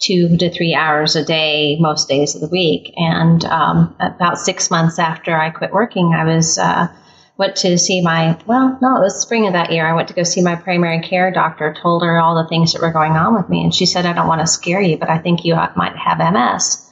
two 0.00 0.36
to 0.38 0.50
three 0.50 0.74
hours 0.74 1.14
a 1.14 1.24
day 1.24 1.76
most 1.78 2.08
days 2.08 2.34
of 2.34 2.40
the 2.40 2.48
week. 2.48 2.92
And 2.96 3.44
um, 3.44 3.94
about 4.00 4.38
six 4.38 4.70
months 4.70 4.98
after 4.98 5.36
I 5.36 5.50
quit 5.50 5.72
working, 5.72 6.12
I 6.12 6.24
was 6.24 6.58
uh, 6.58 6.88
went 7.36 7.54
to 7.56 7.78
see 7.78 8.00
my 8.00 8.36
well, 8.46 8.76
no, 8.82 8.96
it 8.96 9.00
was 9.00 9.22
spring 9.22 9.46
of 9.46 9.52
that 9.52 9.70
year. 9.70 9.86
I 9.86 9.94
went 9.94 10.08
to 10.08 10.14
go 10.14 10.24
see 10.24 10.42
my 10.42 10.56
primary 10.56 11.00
care 11.02 11.30
doctor. 11.30 11.72
Told 11.80 12.02
her 12.02 12.18
all 12.18 12.42
the 12.42 12.48
things 12.48 12.72
that 12.72 12.82
were 12.82 12.90
going 12.90 13.12
on 13.12 13.34
with 13.34 13.48
me, 13.48 13.62
and 13.62 13.72
she 13.72 13.86
said, 13.86 14.06
"I 14.06 14.12
don't 14.12 14.26
want 14.26 14.40
to 14.40 14.46
scare 14.48 14.80
you, 14.80 14.96
but 14.96 15.08
I 15.08 15.18
think 15.18 15.44
you 15.44 15.54
might 15.54 15.96
have 15.96 16.18
MS." 16.18 16.89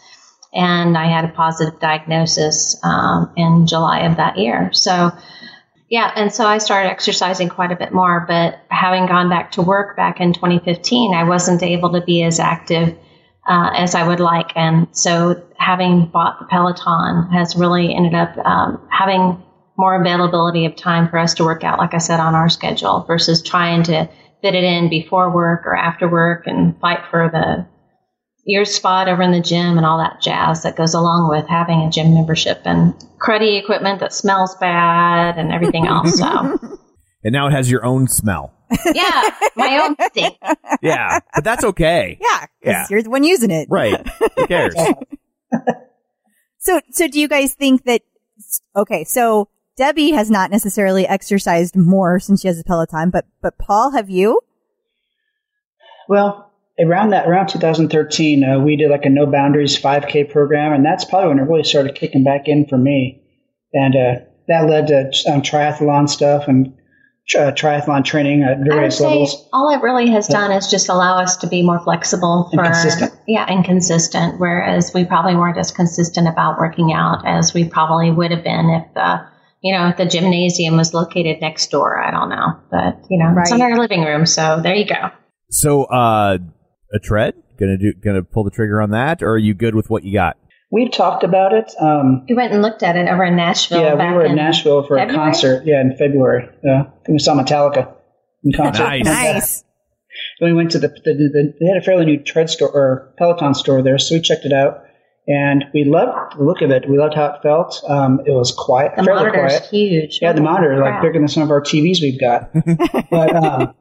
And 0.53 0.97
I 0.97 1.07
had 1.07 1.25
a 1.25 1.29
positive 1.29 1.79
diagnosis 1.81 2.79
um, 2.83 3.33
in 3.37 3.67
July 3.67 4.01
of 4.01 4.17
that 4.17 4.39
year. 4.39 4.71
So. 4.73 5.13
Yeah, 5.91 6.13
and 6.15 6.31
so 6.31 6.47
I 6.47 6.59
started 6.59 6.91
exercising 6.91 7.49
quite 7.49 7.73
a 7.73 7.75
bit 7.75 7.95
more, 7.95 8.27
but 8.29 8.61
having 8.69 9.07
gone 9.07 9.31
back 9.31 9.53
to 9.53 9.63
work 9.63 9.97
back 9.97 10.21
in 10.21 10.35
2015, 10.35 11.15
I 11.15 11.25
wasn't 11.25 11.63
able 11.63 11.95
to 11.95 12.03
be 12.03 12.23
as 12.25 12.39
active 12.39 12.95
uh, 13.49 13.71
as 13.75 13.95
I 13.95 14.07
would 14.07 14.21
like. 14.21 14.53
And 14.55 14.87
so 14.93 15.43
having 15.57 16.07
bought 16.07 16.39
the 16.39 16.45
Peloton 16.45 17.31
has 17.33 17.57
really 17.57 17.95
ended 17.95 18.15
up 18.15 18.37
um, 18.39 18.87
having 18.91 19.43
more 19.77 19.99
availability 20.01 20.67
of 20.67 20.77
time 20.77 21.09
for 21.09 21.19
us 21.19 21.35
to 21.35 21.45
work 21.45 21.65
out, 21.65 21.79
like 21.79 21.95
I 21.95 21.99
said, 21.99 22.21
on 22.21 22.35
our 22.35 22.49
schedule 22.49 23.05
versus 23.07 23.43
trying 23.43 23.85
to 23.85 24.09
fit 24.43 24.55
it 24.55 24.65
in 24.65 24.91
before 24.91 25.31
work 25.31 25.67
or 25.67 25.75
after 25.75 26.09
work 26.09 26.47
and 26.47 26.79
fight 26.81 27.01
for 27.11 27.31
the 27.33 27.67
your 28.49 28.65
spot 28.65 29.09
over 29.09 29.23
in 29.23 29.31
the 29.31 29.41
gym 29.41 29.77
and 29.77 29.85
all 29.87 29.99
that 29.99 30.21
jazz 30.23 30.63
that 30.63 30.75
goes 30.75 30.95
along 30.95 31.29
with 31.29 31.47
having 31.49 31.81
a 31.83 31.91
gym 31.91 32.15
membership 32.15 32.63
and 32.65 32.95
cruddy 33.21 33.61
equipment 33.63 34.01
that 34.01 34.13
smells 34.13 34.57
bad 34.57 35.37
and 35.39 35.53
everything 35.53 35.87
else. 35.87 36.19
So, 36.19 36.59
And 37.25 37.33
now 37.33 37.47
it 37.49 37.53
has 37.53 37.71
your 37.71 37.85
own 37.85 38.07
smell. 38.09 38.55
yeah, 38.95 39.23
my 39.57 39.79
own 39.83 39.97
thing. 40.11 40.31
Yeah, 40.83 41.19
but 41.35 41.45
that's 41.45 41.65
okay. 41.65 42.19
Yeah, 42.23 42.47
Yeah. 42.65 42.87
you're 42.91 43.03
the 43.03 43.11
one 43.11 43.23
using 43.25 43.51
it. 43.51 43.69
Right. 43.71 44.07
Who 44.37 44.47
cares? 44.47 44.75
So, 46.61 46.81
so 46.91 47.07
do 47.09 47.21
you 47.21 47.29
guys 47.29 47.55
think 47.55 47.85
that? 47.85 48.03
Okay, 48.77 49.05
so 49.05 49.49
Debbie 49.77 50.11
has 50.11 50.29
not 50.31 50.51
necessarily 50.51 51.07
exercised 51.07 51.77
more 51.77 52.19
since 52.19 52.43
she 52.43 52.49
has 52.49 52.59
a 52.59 52.65
Peloton, 52.65 53.11
but 53.11 53.27
but 53.41 53.57
Paul, 53.59 53.93
have 53.93 54.11
you? 54.11 54.41
Well, 56.09 56.48
around 56.81 57.11
that, 57.11 57.29
around 57.29 57.49
2013, 57.49 58.45
uh, 58.45 58.59
we 58.61 58.77
did 58.77 58.91
like 58.91 59.05
a 59.05 59.11
no 59.11 59.27
boundaries 59.27 59.79
5K 59.81 60.31
program, 60.31 60.73
and 60.73 60.85
that's 60.85 61.05
probably 61.05 61.29
when 61.29 61.39
it 61.39 61.49
really 61.49 61.65
started 61.65 61.95
kicking 61.95 62.25
back 62.25 62.43
in 62.47 62.67
for 62.67 62.79
me. 62.79 63.23
And 63.73 63.95
uh, 63.97 64.25
that 64.49 64.69
led 64.69 64.87
to 64.89 65.33
um, 65.33 65.43
triathlon 65.43 66.09
stuff 66.09 66.45
and 66.49 66.75
uh, 67.37 67.53
triathlon 67.53 68.05
training 68.05 68.43
at 68.43 68.55
I 68.55 68.59
would 68.59 68.67
various 68.69 68.99
say 68.99 69.05
levels. 69.07 69.49
all 69.53 69.69
it 69.77 69.83
really 69.83 70.09
has 70.11 70.27
done 70.29 70.51
is 70.51 70.71
just 70.71 70.89
allow 70.89 71.19
us 71.19 71.37
to 71.39 71.47
be 71.47 71.63
more 71.63 71.79
flexible 71.81 72.49
And 72.53 72.59
for 72.61 72.65
consistent. 72.65 73.13
yeah, 73.27 73.45
and 73.47 73.63
consistent. 73.65 74.41
Whereas 74.41 74.93
we 74.95 75.05
probably 75.05 75.37
weren't 75.37 75.59
as 75.59 75.71
consistent 75.71 76.27
about 76.27 76.59
working 76.59 76.93
out 76.93 77.27
as 77.27 77.53
we 77.53 77.69
probably 77.69 78.11
would 78.11 78.31
have 78.31 78.43
been 78.45 78.71
if 78.71 78.95
the 78.95 79.27
you 79.61 79.77
know 79.77 79.89
if 79.89 79.99
the 79.99 80.07
gymnasium 80.07 80.79
was 80.79 80.95
located 80.95 81.43
next 81.43 81.71
door. 81.71 82.03
I 82.03 82.11
don't 82.11 82.31
know, 82.31 82.57
but 82.71 83.05
you 83.11 83.19
know 83.19 83.35
it's 83.39 83.53
in 83.53 83.61
our 83.61 83.77
living 83.79 84.05
room, 84.05 84.25
so 84.25 84.61
there 84.63 84.75
you 84.75 84.87
go. 84.87 85.11
So, 85.51 85.85
uh, 85.85 86.39
a 86.93 86.99
tread? 86.99 87.35
Gonna 87.59 87.77
do? 87.79 87.93
Gonna 87.95 88.23
pull 88.23 88.45
the 88.45 88.51
trigger 88.51 88.81
on 88.81 88.91
that, 88.91 89.23
or 89.23 89.31
are 89.33 89.39
you 89.39 89.55
good 89.55 89.75
with 89.75 89.91
what 89.91 90.05
you 90.05 90.13
got? 90.13 90.37
We've 90.71 90.93
talked 90.93 91.25
about 91.25 91.53
it. 91.55 91.73
Um, 91.81 92.27
We 92.29 92.35
went 92.35 92.53
and 92.53 92.61
looked 92.63 92.83
at 92.83 92.95
it 92.97 93.09
over 93.09 93.25
in 93.25 93.37
Nashville. 93.37 93.81
yeah, 93.81 93.95
back 93.97 94.11
we 94.11 94.17
were 94.17 94.25
in 94.25 94.33
in 94.33 94.37
Nashville 94.37 94.83
for 94.83 94.99
February? 94.99 95.11
a 95.11 95.15
concert. 95.17 95.63
Yeah, 95.67 95.81
in 95.81 95.97
February. 95.97 96.49
Yeah, 96.63 96.85
we 97.09 97.19
saw 97.19 97.35
Metallica 97.35 97.95
in 98.45 98.53
concert. 98.53 98.83
Nice. 98.85 99.05
Nice. 99.05 99.65
Then 100.41 100.51
we 100.51 100.55
went 100.55 100.73
to 100.73 100.79
the, 100.79 100.89
the, 100.89 101.15
the 101.15 101.55
they 101.59 101.67
had 101.67 101.79
a 101.79 101.85
fairly 101.85 102.05
new 102.05 102.23
tread 102.23 102.51
store 102.51 102.71
or 102.71 103.15
Peloton 103.19 103.55
store 103.55 103.83
there, 103.83 103.99
so 103.99 104.15
we 104.17 104.21
checked 104.21 104.45
it 104.45 104.53
out, 104.53 104.83
and 105.27 105.65
we 105.73 105.85
loved 105.85 106.37
the 106.39 106.45
look 106.45 106.61
of 106.61 106.71
it. 106.71 106.89
We 106.89 106.99
loved 106.99 107.15
how 107.15 107.27
it 107.35 107.43
felt. 107.43 107.83
Um, 107.89 108.21
it 108.27 108.33
was 108.33 108.53
quiet, 108.57 108.93
The 108.97 109.05
fairly 109.05 109.25
monitor's 109.25 109.59
quiet. 109.59 109.71
huge. 109.71 110.19
Yeah, 110.21 110.33
the 110.33 110.41
Holy 110.43 110.53
monitor 110.53 110.79
like 110.81 111.01
bigger 111.03 111.19
than 111.19 111.29
some 111.29 111.43
of 111.45 111.51
our 111.51 111.63
TVs 111.63 112.01
we've 112.03 112.21
got. 112.21 112.53
but 113.11 113.35
um, 113.37 113.75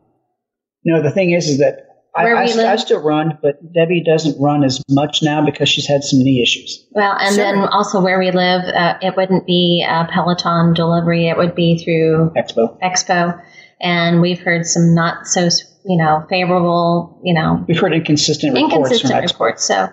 you 0.83 0.93
know, 0.93 1.01
the 1.01 1.11
thing 1.11 1.31
is, 1.31 1.47
is 1.49 1.57
that 1.57 1.79
I, 1.79 1.86
Where 2.23 2.35
I, 2.37 2.45
we 2.45 2.51
I 2.51 2.55
live- 2.55 2.79
still 2.79 3.01
run, 3.01 3.37
but 3.41 3.55
Debbie 3.73 4.03
doesn't 4.03 4.39
run 4.41 4.63
as 4.63 4.81
much 4.89 5.21
now 5.23 5.45
because 5.45 5.69
she's 5.69 5.87
had 5.87 6.03
some 6.03 6.19
knee 6.19 6.41
issues. 6.41 6.85
Well, 6.91 7.13
and 7.19 7.35
Sure. 7.35 7.43
then 7.43 7.57
also 7.69 8.01
where 8.01 8.19
we 8.19 8.31
live, 8.31 8.63
uh, 8.63 8.95
it 9.01 9.15
wouldn't 9.15 9.45
be 9.45 9.85
a 9.87 10.07
Peloton 10.11 10.73
delivery. 10.73 11.27
It 11.29 11.37
would 11.37 11.55
be 11.55 11.77
through 11.83 12.31
XPO. 12.35 12.79
XPO, 12.81 13.41
and 13.81 14.21
we've 14.21 14.39
heard 14.39 14.65
some 14.65 14.93
not 14.95 15.27
so 15.27 15.49
you 15.85 15.97
know 15.97 16.25
favorable 16.29 17.19
you 17.23 17.33
know 17.33 17.63
We've 17.67 17.79
heard 17.79 17.93
inconsistent 17.93 18.53
reports 18.53 18.73
inconsistent 18.73 19.11
from 19.13 19.21
XPO. 19.23 19.31
reports. 19.33 19.63
So 19.65 19.87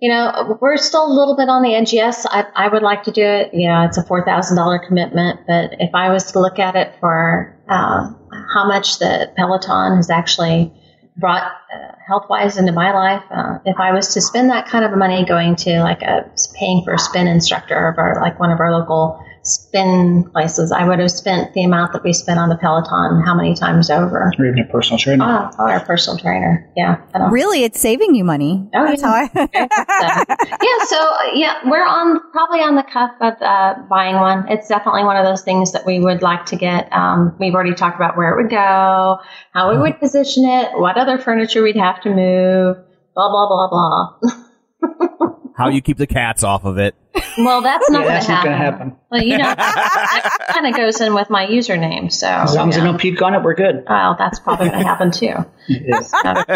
you 0.00 0.10
know 0.10 0.58
we're 0.60 0.76
still 0.76 1.06
a 1.06 1.12
little 1.12 1.36
bit 1.36 1.48
on 1.48 1.62
the 1.62 1.74
edge. 1.74 1.92
Yes, 1.92 2.26
I, 2.26 2.44
I 2.54 2.68
would 2.68 2.82
like 2.82 3.04
to 3.04 3.10
do 3.12 3.22
it. 3.24 3.50
You 3.54 3.68
know, 3.68 3.84
it's 3.84 3.96
a 3.98 4.02
four 4.02 4.24
thousand 4.24 4.56
dollar 4.56 4.78
commitment, 4.78 5.40
but 5.46 5.72
if 5.78 5.94
I 5.94 6.10
was 6.10 6.32
to 6.32 6.40
look 6.40 6.58
at 6.58 6.74
it 6.76 6.94
for 7.00 7.56
uh, 7.68 8.10
how 8.54 8.66
much 8.66 8.98
the 8.98 9.30
Peloton 9.36 9.96
has 9.96 10.10
actually 10.10 10.72
brought 11.20 11.42
uh, 11.42 11.92
health 12.06 12.24
wise 12.28 12.56
into 12.56 12.72
my 12.72 12.92
life, 12.92 13.22
uh, 13.30 13.58
if 13.64 13.78
I 13.78 13.92
was 13.92 14.14
to 14.14 14.20
spend 14.20 14.50
that 14.50 14.66
kind 14.66 14.84
of 14.84 14.96
money 14.96 15.24
going 15.24 15.56
to 15.56 15.80
like 15.80 16.02
a 16.02 16.30
paying 16.54 16.82
for 16.84 16.94
a 16.94 16.98
spin 16.98 17.28
instructor 17.28 17.94
or 17.96 18.18
like 18.20 18.40
one 18.40 18.50
of 18.50 18.58
our 18.60 18.72
local 18.72 19.22
spin 19.54 20.28
places, 20.32 20.72
I 20.72 20.86
would 20.86 20.98
have 20.98 21.10
spent 21.10 21.54
the 21.54 21.64
amount 21.64 21.92
that 21.92 22.02
we 22.04 22.12
spent 22.12 22.38
on 22.38 22.48
the 22.48 22.56
Peloton 22.56 23.22
how 23.24 23.34
many 23.34 23.54
times 23.54 23.90
over? 23.90 24.30
Or 24.38 24.46
even 24.46 24.58
a 24.60 24.64
personal 24.70 24.98
trainer. 24.98 25.24
Oh, 25.24 25.50
oh, 25.58 25.68
our 25.68 25.80
personal 25.80 26.18
trainer. 26.18 26.70
Yeah. 26.76 27.00
I 27.14 27.18
don't- 27.18 27.32
Really, 27.32 27.64
it's 27.64 27.80
saving 27.80 28.14
you 28.14 28.24
money. 28.24 28.68
Oh, 28.74 28.86
That's 28.86 29.02
yeah. 29.02 29.08
how 29.08 29.14
I. 29.14 29.26
So, 29.28 29.48
yeah, 30.62 30.84
so 30.86 31.14
yeah, 31.34 31.54
we're 31.68 31.84
on 31.86 32.20
probably 32.32 32.60
on 32.60 32.74
the 32.76 32.82
cuff 32.84 33.10
of 33.20 33.34
uh, 33.42 33.74
buying 33.88 34.16
one. 34.16 34.48
It's 34.48 34.68
definitely 34.68 35.04
one 35.04 35.16
of 35.16 35.24
those 35.24 35.42
things 35.42 35.72
that 35.72 35.84
we 35.86 36.00
would 36.00 36.22
like 36.22 36.46
to 36.46 36.56
get. 36.56 36.92
Um, 36.92 37.36
we've 37.38 37.54
already 37.54 37.74
talked 37.74 37.96
about 37.96 38.16
where 38.16 38.30
it 38.38 38.42
would 38.42 38.50
go, 38.50 39.18
how 39.52 39.70
we 39.72 39.78
would 39.78 39.98
position 40.00 40.44
it, 40.46 40.72
what 40.78 40.96
other 40.96 41.18
furniture 41.18 41.62
we'd 41.62 41.76
have 41.76 42.00
to 42.02 42.10
move, 42.10 42.76
blah 43.14 43.28
blah 43.30 43.48
blah 43.48 43.68
blah. 43.70 45.30
How 45.60 45.68
you 45.68 45.82
keep 45.82 45.98
the 45.98 46.06
cats 46.06 46.42
off 46.42 46.64
of 46.64 46.78
it? 46.78 46.94
Well, 47.38 47.60
that's 47.60 47.88
not 47.90 48.04
Yeah, 48.04 48.24
going 48.26 48.50
to 48.52 48.56
happen. 48.56 48.96
Well, 49.10 49.22
you 49.22 49.36
know, 49.38 49.44
that 49.54 50.46
kind 50.48 50.66
of 50.66 50.74
goes 50.74 51.00
in 51.00 51.14
with 51.14 51.30
my 51.30 51.46
username. 51.46 52.10
So, 52.12 52.26
As 52.26 52.54
long 52.54 52.70
as 52.70 52.76
yeah. 52.76 52.82
they 52.82 52.86
don't 52.90 52.98
puke 53.00 53.20
on 53.22 53.34
it, 53.34 53.42
we're 53.42 53.54
good. 53.54 53.84
well, 53.88 54.16
that's 54.18 54.40
probably 54.40 54.68
going 54.70 54.80
to 54.80 54.86
happen 54.86 55.10
too. 55.10 55.34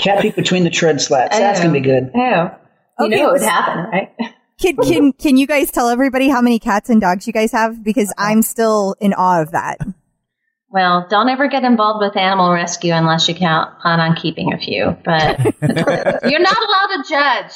Cat 0.00 0.20
puke 0.20 0.36
between 0.36 0.64
the 0.64 0.70
tread 0.70 1.00
slats. 1.00 1.36
That's 1.38 1.60
gonna 1.60 1.72
be 1.72 1.80
good. 1.80 2.10
Oh, 2.14 2.50
you 3.00 3.06
Okay, 3.06 3.16
know 3.16 3.30
it 3.30 3.32
would 3.32 3.42
happen, 3.42 3.84
right? 3.90 4.12
Can 4.60 4.76
can 4.76 5.12
can 5.12 5.36
you 5.36 5.46
guys 5.46 5.70
tell 5.70 5.88
everybody 5.88 6.28
how 6.28 6.40
many 6.40 6.58
cats 6.58 6.90
and 6.90 7.00
dogs 7.00 7.26
you 7.26 7.32
guys 7.32 7.52
have? 7.52 7.82
Because 7.82 8.12
I'm 8.16 8.42
still 8.42 8.94
in 9.00 9.12
awe 9.14 9.42
of 9.42 9.50
that. 9.52 9.78
Well, 10.74 11.06
don't 11.08 11.28
ever 11.28 11.46
get 11.46 11.62
involved 11.62 12.00
with 12.04 12.16
animal 12.16 12.52
rescue 12.52 12.92
unless 12.92 13.28
you 13.28 13.34
count, 13.36 13.78
plan 13.78 14.00
on 14.00 14.16
keeping 14.16 14.52
a 14.52 14.58
few. 14.58 14.96
But 15.04 15.38
you're 15.62 16.40
not 16.40 16.58
allowed 16.58 16.96
to 16.96 17.04
judge. 17.08 17.52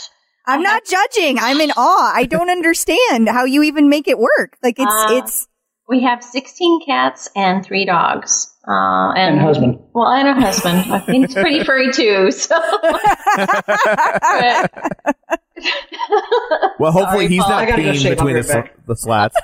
I'm 0.46 0.62
not 0.62 0.84
judging. 0.86 1.36
I'm 1.40 1.60
in 1.60 1.72
awe. 1.72 2.12
I 2.14 2.26
don't 2.26 2.48
understand 2.48 3.28
how 3.28 3.44
you 3.44 3.64
even 3.64 3.88
make 3.88 4.06
it 4.06 4.20
work. 4.20 4.56
Like 4.62 4.76
it's 4.78 4.86
Uh, 4.92 5.06
it's 5.24 5.48
We 5.88 6.04
have 6.04 6.22
16 6.22 6.86
cats 6.86 7.28
and 7.34 7.64
three 7.64 7.84
dogs. 7.84 8.54
Uh, 8.68 9.10
and, 9.16 9.34
And 9.34 9.40
a 9.40 9.42
husband. 9.42 9.78
Well, 9.92 10.06
and 10.12 10.28
a 10.28 10.34
husband. 10.34 10.78
I 10.92 11.00
think 11.00 11.26
he's 11.26 11.34
pretty 11.34 11.64
furry 11.64 11.92
too. 11.92 12.30
So. 12.30 12.54
Well, 16.78 16.92
hopefully 16.92 17.24
Sorry, 17.24 17.28
he's 17.28 17.42
Paul. 17.42 17.50
not 17.50 17.62
I 17.64 17.66
go 17.66 17.76
peeing 17.76 17.92
between 18.10 18.34
the, 18.34 18.40
off 18.40 18.46
your 18.46 18.62
back. 18.62 18.74
sl- 18.76 18.80
the 18.86 18.96
slats. 18.96 19.36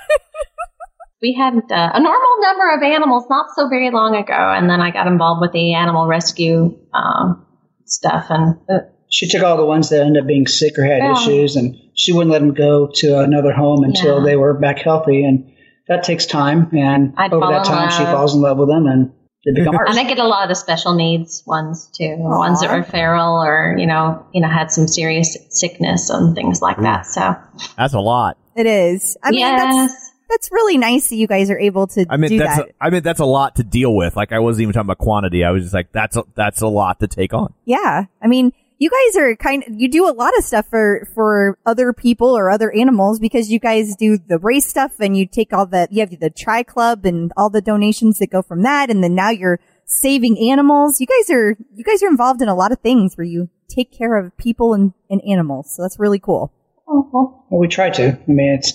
We 1.25 1.33
had 1.33 1.53
uh, 1.55 1.89
a 1.99 1.99
normal 1.99 2.33
number 2.47 2.67
of 2.75 2.83
animals 2.83 3.25
not 3.31 3.47
so 3.55 3.67
very 3.67 3.89
long 3.89 4.15
ago, 4.15 4.33
and 4.57 4.69
then 4.69 4.79
I 4.79 4.91
got 4.91 5.07
involved 5.07 5.41
with 5.41 5.53
the 5.53 5.73
animal 5.73 6.05
rescue 6.05 6.77
um, 6.93 7.45
stuff, 7.85 8.27
and 8.29 8.57
uh, 8.69 8.79
She 9.09 9.27
took 9.27 9.41
all 9.43 9.57
the 9.57 9.65
ones 9.65 9.89
that 9.89 10.01
ended 10.05 10.21
up 10.23 10.27
being 10.27 10.45
sick 10.47 10.77
or 10.77 10.83
had 10.85 10.99
Yeah. 10.99 11.13
issues, 11.13 11.55
and 11.55 11.75
she 11.95 12.11
wouldn't 12.13 12.31
let 12.31 12.39
them 12.39 12.53
go 12.53 12.89
to 13.01 13.19
another 13.19 13.53
home 13.53 13.83
until 13.83 14.17
Yeah. 14.19 14.25
they 14.25 14.35
were 14.35 14.53
back 14.53 14.79
healthy. 14.79 15.23
And 15.25 15.51
that 15.87 16.03
takes 16.03 16.25
time. 16.25 16.69
And 16.73 17.13
I'd 17.17 17.33
over 17.33 17.47
that 17.53 17.65
in 17.65 17.71
time, 17.73 17.89
she 17.91 18.03
falls 18.03 18.35
in 18.35 18.41
love 18.41 18.57
with 18.57 18.69
them, 18.69 18.85
and 18.87 19.11
they 19.45 19.51
become 19.59 19.75
ours. 19.79 19.89
and 19.89 19.99
I 19.99 20.03
get 20.03 20.19
a 20.19 20.27
lot 20.27 20.43
of 20.43 20.49
the 20.49 20.55
special 20.55 20.93
needs 20.95 21.43
ones 21.47 21.89
too, 21.97 22.15
ones 22.17 22.61
that 22.61 22.69
were 22.75 22.83
feral 22.83 23.41
or 23.43 23.75
you 23.77 23.87
know, 23.87 24.25
you 24.33 24.41
know, 24.41 24.49
had 24.49 24.71
some 24.71 24.87
serious 24.87 25.37
sickness 25.49 26.09
and 26.09 26.35
things 26.35 26.61
like 26.61 26.77
that. 26.81 27.05
So 27.05 27.35
That's 27.77 27.93
a 27.93 27.99
lot. 27.99 28.37
it 28.55 28.65
is. 28.65 29.17
I 29.23 29.31
mean 29.31 29.39
yes. 29.41 29.61
that's 29.91 30.04
that's 30.35 30.51
really 30.51 30.77
nice 30.77 31.09
that 31.09 31.15
you 31.15 31.27
guys 31.27 31.49
are 31.49 31.57
able 31.57 31.87
to 31.87 32.05
I 32.09 32.17
mean, 32.17 32.31
do 32.31 32.37
that's 32.39 32.57
that. 32.57 32.69
a, 32.69 32.73
I 32.81 32.89
mean 32.89 33.03
that's 33.03 33.21
a 33.21 33.25
lot 33.25 33.55
to 33.55 33.63
deal 33.63 33.95
with. 33.95 34.15
Like 34.17 34.33
I 34.33 34.39
wasn't 34.39 34.63
even 34.63 34.73
talking 34.73 34.87
about 34.87 34.97
quantity. 34.97 35.43
I 35.45 35.51
was 35.51 35.63
just 35.63 35.73
like, 35.73 35.91
that's 35.93 36.17
a, 36.17 36.23
that's 36.35 36.61
a 36.61 36.67
lot 36.67 36.99
to 36.99 37.07
take 37.07 37.33
on. 37.33 37.53
yeah. 37.63 38.05
I 38.21 38.27
mean, 38.27 38.51
you 38.77 38.89
guys 38.89 39.15
are 39.21 39.35
kind 39.37 39.63
of, 39.65 39.73
you 39.79 39.87
do 39.87 40.05
a 40.05 40.11
lot 40.11 40.37
of 40.37 40.43
stuff 40.43 40.67
for, 40.69 41.07
for 41.15 41.57
other 41.65 41.93
people 41.93 42.37
or 42.37 42.51
other 42.51 42.69
animals 42.73 43.19
because 43.19 43.49
you 43.49 43.57
guys 43.57 43.95
do 43.95 44.17
the 44.17 44.37
race 44.37 44.65
stuff 44.65 44.99
and 44.99 45.15
you 45.15 45.25
take 45.25 45.53
all 45.53 45.65
the, 45.65 45.87
you 45.91 46.01
have 46.01 46.19
the 46.19 46.29
tri 46.29 46.61
club 46.63 47.05
and 47.05 47.31
all 47.37 47.49
the 47.49 47.61
donations 47.61 48.19
that 48.19 48.29
go 48.29 48.41
from 48.41 48.63
that. 48.63 48.89
And 48.89 49.01
then 49.01 49.15
now 49.15 49.29
you're 49.29 49.61
saving 49.85 50.37
animals. 50.51 50.99
You 50.99 51.07
guys 51.07 51.29
are, 51.29 51.55
you 51.73 51.85
guys 51.85 52.03
are 52.03 52.09
involved 52.09 52.41
in 52.41 52.49
a 52.49 52.55
lot 52.55 52.73
of 52.73 52.79
things 52.79 53.15
where 53.15 53.25
you 53.25 53.49
take 53.69 53.93
care 53.93 54.17
of 54.17 54.35
people 54.35 54.73
and, 54.73 54.91
and 55.09 55.21
animals. 55.25 55.73
So 55.73 55.81
that's 55.81 55.97
really 55.97 56.19
cool. 56.19 56.51
Well, 56.85 57.45
we 57.49 57.67
try 57.69 57.89
to. 57.91 58.09
I 58.09 58.31
mean, 58.31 58.57
it's 58.59 58.73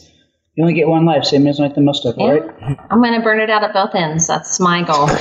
you 0.57 0.64
only 0.64 0.74
get 0.74 0.88
one 0.88 1.05
life, 1.07 1.24
so 1.24 1.36
you 1.36 1.42
may 1.42 1.51
as 1.51 1.59
well 1.59 1.68
make 1.68 1.74
the 1.76 1.80
most 1.80 2.05
of 2.05 2.14
it, 2.16 2.20
Yeah. 2.20 2.30
right? 2.30 2.78
I'm 2.90 3.01
going 3.03 3.14
to 3.14 3.20
burn 3.22 3.40
it 3.40 3.51
out 3.51 3.62
at 3.64 3.72
both 3.72 3.94
ends. 3.94 4.26
That's 4.26 4.59
my 4.61 4.82
goal. 4.82 5.09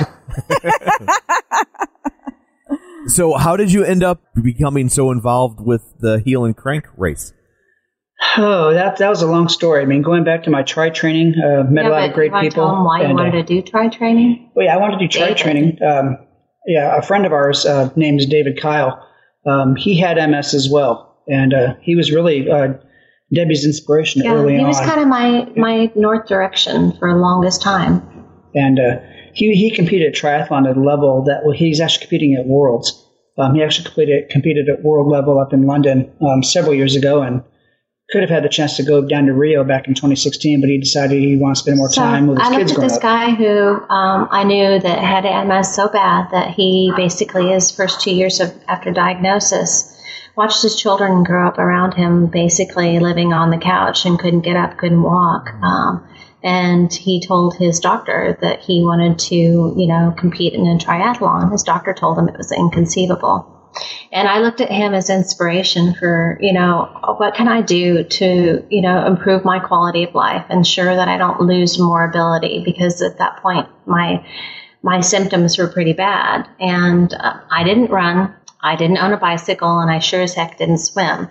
So, 3.06 3.34
how 3.36 3.56
did 3.56 3.72
you 3.72 3.82
end 3.82 4.04
up 4.04 4.20
becoming 4.40 4.88
so 4.88 5.10
involved 5.10 5.58
with 5.58 5.82
the 6.00 6.20
heel 6.24 6.44
and 6.44 6.54
crank 6.56 6.84
race? 6.96 7.32
Oh, 8.36 8.72
that 8.74 8.98
that 8.98 9.08
was 9.08 9.22
a 9.22 9.26
long 9.26 9.48
story. 9.48 9.82
I 9.82 9.86
mean, 9.86 10.02
going 10.02 10.22
back 10.22 10.44
to 10.44 10.50
my 10.50 10.62
tri 10.62 10.90
training, 10.90 11.34
uh, 11.42 11.64
met 11.64 11.86
a 11.86 11.88
lot 11.88 12.08
of 12.08 12.14
great 12.14 12.30
people. 12.32 12.50
Tell 12.50 12.74
them 12.74 12.84
why 12.84 12.98
you 13.00 13.04
and, 13.06 13.12
uh, 13.18 13.22
wanted 13.22 13.46
to 13.46 13.54
do 13.54 13.62
tri 13.62 13.88
training. 13.88 14.50
Well, 14.54 14.66
yeah, 14.66 14.74
I 14.74 14.76
wanted 14.76 14.98
to 14.98 15.08
do 15.08 15.18
tri 15.18 15.32
training. 15.32 15.78
Um, 15.82 16.18
yeah, 16.66 16.96
a 16.96 17.02
friend 17.02 17.24
of 17.24 17.32
ours 17.32 17.64
uh, 17.64 17.88
named 17.96 18.20
David 18.28 18.60
Kyle. 18.60 19.04
Um, 19.46 19.74
he 19.74 19.98
had 19.98 20.16
MS 20.30 20.52
as 20.54 20.68
well, 20.70 21.16
and 21.26 21.54
uh, 21.54 21.74
he 21.80 21.96
was 21.96 22.12
really 22.12 22.48
uh, 22.50 22.74
Debbie's 23.32 23.64
inspiration 23.64 24.22
Yeah, 24.24 24.34
early 24.34 24.58
he 24.58 24.64
was 24.64 24.78
on. 24.78 24.84
kind 24.88 25.00
of 25.00 25.08
my 25.08 25.48
my 25.56 25.90
north 25.94 26.26
direction 26.26 26.92
for 26.98 27.12
the 27.12 27.18
longest 27.18 27.62
time. 27.62 28.02
and 28.54 28.78
uh, 28.80 28.96
he 29.34 29.54
he 29.54 29.70
competed 29.70 30.14
at 30.14 30.20
triathlon 30.20 30.68
at 30.68 30.76
a 30.76 30.80
level 30.80 31.24
that 31.24 31.42
well, 31.44 31.52
he's 31.56 31.80
actually 31.80 32.02
competing 32.06 32.34
at 32.34 32.46
Worlds. 32.46 33.06
Um, 33.38 33.54
he 33.54 33.62
actually 33.62 33.84
competed 33.86 34.28
competed 34.30 34.68
at 34.68 34.82
world 34.82 35.08
level 35.08 35.38
up 35.38 35.52
in 35.52 35.66
London 35.66 36.12
um, 36.20 36.42
several 36.42 36.74
years 36.74 36.96
ago, 36.96 37.22
and 37.22 37.42
could 38.10 38.22
have 38.22 38.28
had 38.30 38.42
the 38.42 38.48
chance 38.48 38.76
to 38.76 38.82
go 38.82 39.06
down 39.06 39.26
to 39.26 39.32
Rio 39.32 39.62
back 39.62 39.86
in 39.86 39.94
2016, 39.94 40.60
but 40.60 40.68
he 40.68 40.78
decided 40.78 41.22
he 41.22 41.36
wants 41.36 41.60
to 41.60 41.64
spend 41.66 41.78
more 41.78 41.88
So 41.88 42.00
time 42.02 42.26
with 42.26 42.38
his 42.38 42.48
I 42.48 42.56
kids 42.56 42.72
looked 42.72 42.82
at 42.82 42.88
this 42.88 42.96
up. 42.96 43.02
guy 43.02 43.30
who 43.30 43.46
um, 43.88 44.26
I 44.32 44.42
knew 44.42 44.80
that 44.80 44.98
had 44.98 45.44
MS 45.46 45.72
so 45.72 45.88
bad 45.88 46.28
that 46.32 46.50
he 46.50 46.92
basically 46.96 47.50
his 47.50 47.70
first 47.70 48.00
two 48.00 48.12
years 48.12 48.40
of 48.40 48.52
after 48.66 48.90
diagnosis 48.90 49.89
watched 50.40 50.62
his 50.62 50.74
children 50.74 51.22
grow 51.22 51.46
up 51.46 51.58
around 51.58 51.92
him, 51.92 52.26
basically 52.26 52.98
living 52.98 53.34
on 53.34 53.50
the 53.50 53.58
couch 53.58 54.06
and 54.06 54.18
couldn't 54.18 54.40
get 54.40 54.56
up, 54.56 54.78
couldn't 54.78 55.02
walk. 55.02 55.52
Um, 55.62 56.08
and 56.42 56.90
he 56.90 57.20
told 57.20 57.56
his 57.56 57.78
doctor 57.78 58.38
that 58.40 58.60
he 58.60 58.82
wanted 58.82 59.18
to, 59.18 59.34
you 59.34 59.86
know, 59.86 60.14
compete 60.16 60.54
in 60.54 60.66
a 60.66 60.78
triathlon. 60.78 61.52
His 61.52 61.62
doctor 61.62 61.92
told 61.92 62.18
him 62.18 62.26
it 62.26 62.38
was 62.38 62.52
inconceivable. 62.52 63.54
And 64.10 64.26
I 64.26 64.38
looked 64.40 64.62
at 64.62 64.72
him 64.72 64.94
as 64.94 65.10
inspiration 65.10 65.92
for, 65.92 66.38
you 66.40 66.54
know, 66.54 66.88
what 67.18 67.34
can 67.34 67.46
I 67.46 67.60
do 67.60 68.02
to, 68.02 68.66
you 68.70 68.80
know, 68.80 69.06
improve 69.06 69.44
my 69.44 69.58
quality 69.58 70.04
of 70.04 70.14
life, 70.14 70.46
ensure 70.48 70.96
that 70.96 71.08
I 71.08 71.18
don't 71.18 71.42
lose 71.42 71.78
more 71.78 72.02
ability 72.02 72.62
because 72.64 73.02
at 73.02 73.18
that 73.18 73.42
point 73.42 73.68
my 73.84 74.24
my 74.82 75.00
symptoms 75.00 75.58
were 75.58 75.68
pretty 75.68 75.92
bad. 75.92 76.48
And 76.58 77.12
uh, 77.12 77.40
I 77.50 77.64
didn't 77.64 77.90
run, 77.90 78.34
I 78.62 78.76
didn't 78.76 78.98
own 78.98 79.12
a 79.12 79.16
bicycle, 79.16 79.80
and 79.80 79.90
I 79.90 79.98
sure 79.98 80.22
as 80.22 80.34
heck 80.34 80.58
didn't 80.58 80.78
swim. 80.78 81.28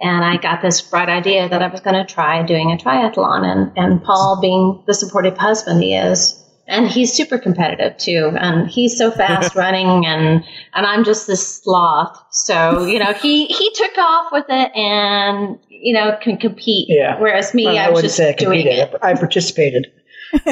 And 0.00 0.24
I 0.24 0.38
got 0.38 0.62
this 0.62 0.80
bright 0.80 1.10
idea 1.10 1.48
that 1.48 1.60
I 1.62 1.68
was 1.68 1.80
going 1.80 1.96
to 1.96 2.10
try 2.10 2.42
doing 2.42 2.72
a 2.72 2.76
triathlon. 2.76 3.44
And, 3.44 3.72
and 3.76 4.02
Paul, 4.02 4.38
being 4.40 4.82
the 4.86 4.94
supportive 4.94 5.36
husband 5.36 5.82
he 5.82 5.94
is, 5.94 6.42
and 6.66 6.88
he's 6.88 7.12
super 7.12 7.36
competitive 7.36 7.98
too. 7.98 8.30
And 8.34 8.66
he's 8.68 8.96
so 8.96 9.10
fast 9.10 9.54
running, 9.56 10.06
and 10.06 10.42
and 10.72 10.86
I'm 10.86 11.04
just 11.04 11.26
this 11.26 11.62
sloth. 11.62 12.16
So 12.30 12.84
you 12.86 12.98
know, 12.98 13.12
he 13.12 13.46
he 13.46 13.70
took 13.74 13.98
off 13.98 14.32
with 14.32 14.46
it, 14.48 14.74
and 14.74 15.58
you 15.68 15.92
know, 15.94 16.16
can 16.22 16.38
compete. 16.38 16.86
Yeah. 16.88 17.18
Whereas 17.20 17.52
me, 17.52 17.64
Well, 17.66 17.76
I, 17.76 17.84
I 17.84 17.88
was 17.88 17.96
wouldn't 17.96 18.04
just 18.08 18.16
say 18.16 18.30
I 18.30 18.32
doing 18.32 18.66
it. 18.66 18.94
I 19.02 19.14
participated. 19.14 19.88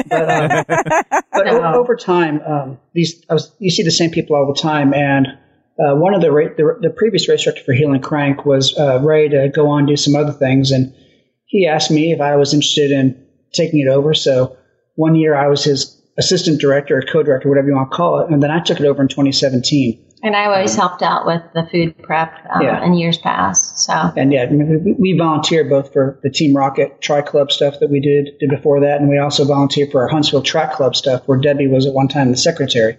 but 0.09 0.29
um, 0.29 0.65
but 1.31 1.45
No. 1.45 1.73
over 1.75 1.95
time, 1.95 2.41
um, 2.41 2.77
these 2.93 3.23
I 3.29 3.33
was, 3.33 3.55
you 3.59 3.71
see 3.71 3.83
the 3.83 3.91
same 3.91 4.11
people 4.11 4.35
all 4.35 4.51
the 4.53 4.59
time, 4.59 4.93
and 4.93 5.27
uh, 5.79 5.95
one 5.95 6.13
of 6.13 6.21
the, 6.21 6.31
ra- 6.31 6.53
the 6.57 6.77
the 6.81 6.89
previous 6.89 7.27
race 7.29 7.43
director 7.43 7.63
for 7.63 7.73
Healing 7.73 8.01
Crank 8.01 8.45
was 8.45 8.77
uh, 8.77 8.99
ready 9.01 9.29
to 9.29 9.49
go 9.49 9.67
on 9.69 9.79
and 9.79 9.87
do 9.87 9.95
some 9.95 10.15
other 10.15 10.33
things, 10.33 10.71
and 10.71 10.93
he 11.45 11.67
asked 11.67 11.89
me 11.91 12.11
if 12.11 12.21
I 12.21 12.35
was 12.35 12.53
interested 12.53 12.91
in 12.91 13.25
taking 13.53 13.79
it 13.79 13.87
over. 13.87 14.13
So 14.13 14.57
one 14.95 15.15
year 15.15 15.35
I 15.35 15.47
was 15.47 15.63
his 15.63 15.95
assistant 16.17 16.59
director 16.59 16.97
or 16.97 17.01
co-director, 17.01 17.47
whatever 17.47 17.69
you 17.69 17.75
want 17.75 17.91
to 17.91 17.95
call 17.95 18.19
it, 18.19 18.29
and 18.29 18.43
then 18.43 18.51
I 18.51 18.59
took 18.61 18.79
it 18.79 18.85
over 18.85 19.01
in 19.01 19.07
2017. 19.07 20.05
And 20.21 20.35
I 20.35 20.47
always 20.47 20.75
helped 20.75 21.01
out 21.01 21.25
with 21.25 21.41
the 21.53 21.65
food 21.71 21.97
prep 22.03 22.33
um, 22.53 22.61
Yeah. 22.61 22.83
in 22.85 22.93
years 22.93 23.17
past. 23.17 23.79
So 23.79 23.93
And 24.17 24.33
yeah, 24.33 24.51
we, 24.51 24.93
we 24.99 25.17
volunteer 25.17 25.63
both 25.63 25.93
for 25.93 26.19
the 26.23 26.29
Team 26.29 26.53
Rocket 26.53 26.99
Tri 27.01 27.21
Club 27.21 27.53
stuff 27.53 27.75
that 27.79 27.89
we 27.89 28.01
did 28.01 28.37
did 28.37 28.49
before 28.49 28.81
that, 28.81 28.99
and 28.99 29.09
we 29.09 29.17
also 29.17 29.45
volunteer 29.45 29.87
for 29.89 30.01
our 30.01 30.09
Huntsville 30.09 30.41
Track 30.41 30.73
Club 30.73 30.93
stuff, 30.97 31.23
where 31.25 31.39
Debbie 31.39 31.67
was 31.67 31.85
at 31.85 31.93
one 31.93 32.09
time 32.09 32.31
the 32.31 32.37
secretary. 32.37 32.97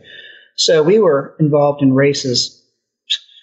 So 0.56 0.82
we 0.82 0.98
were 0.98 1.36
involved 1.38 1.82
in 1.82 1.92
races 1.92 2.56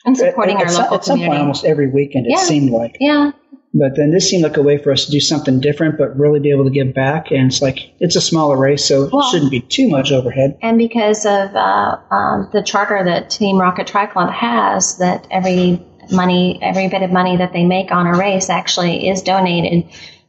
and 0.08 0.18
supporting 0.18 0.56
at, 0.58 0.62
our 0.64 0.68
at 0.68 0.72
some, 0.74 0.84
local 0.84 0.98
at 0.98 1.04
some 1.06 1.14
point 1.18 1.26
community. 1.26 1.42
almost 1.42 1.66
every 1.66 1.88
weekend. 1.88 2.26
It 2.26 2.32
Yeah. 2.32 2.38
seemed 2.38 2.72
like, 2.72 2.98
yeah, 3.00 3.32
but 3.74 3.96
then 3.96 4.12
this 4.12 4.28
seemed 4.30 4.44
like 4.44 4.58
a 4.58 4.64
way 4.64 4.78
for 4.78 4.92
us 4.92 5.06
to 5.06 5.12
do 5.12 5.20
something 5.20 5.60
different, 5.60 5.98
but 6.00 6.18
really 6.18 6.40
be 6.40 6.50
able 6.50 6.64
to 6.64 6.72
give 6.72 6.94
back. 6.96 7.30
And 7.32 7.48
it's 7.52 7.62
like 7.62 7.80
it's 8.00 8.16
a 8.16 8.22
smaller 8.22 8.58
race, 8.58 8.84
so 8.86 9.10
Well- 9.12 9.22
it 9.28 9.32
shouldn't 9.32 9.52
be 9.52 9.60
too 9.60 9.88
much 9.90 10.12
overhead. 10.12 10.58
and 10.64 10.78
because 10.80 11.26
of 11.26 11.56
uh, 11.56 11.98
um, 12.10 12.50
the 12.54 12.64
charter 12.64 13.04
that 13.04 13.30
Team 13.30 13.60
Rocket 13.60 13.86
Tri 13.86 14.08
Club 14.08 14.32
has, 14.32 14.98
that 14.98 15.28
every 15.30 15.86
money, 16.12 16.58
every 16.64 16.88
bit 16.88 17.02
of 17.04 17.12
money 17.12 17.36
that 17.38 17.52
they 17.52 17.66
make 17.66 17.92
on 17.92 18.08
a 18.08 18.18
race 18.18 18.50
actually 18.50 19.10
is 19.10 19.22
donated 19.22 19.84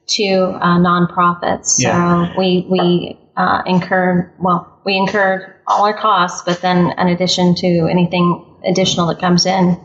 to 0.09 0.25
uh, 0.61 0.79
nonprofits. 0.79 1.67
So 1.67 1.89
Yeah. 1.89 2.33
we 2.37 2.67
we 2.69 3.19
uh, 3.37 3.63
incur 3.67 4.33
well, 4.41 4.81
we 4.85 4.97
incur 4.97 5.55
all 5.69 5.85
our 5.85 5.97
costs, 5.97 6.43
but 6.45 6.61
then 6.61 6.93
in 6.99 7.09
addition 7.09 7.55
to 7.55 7.87
anything 7.89 8.45
additional 8.65 9.07
that 9.09 9.19
comes 9.21 9.47
in, 9.47 9.79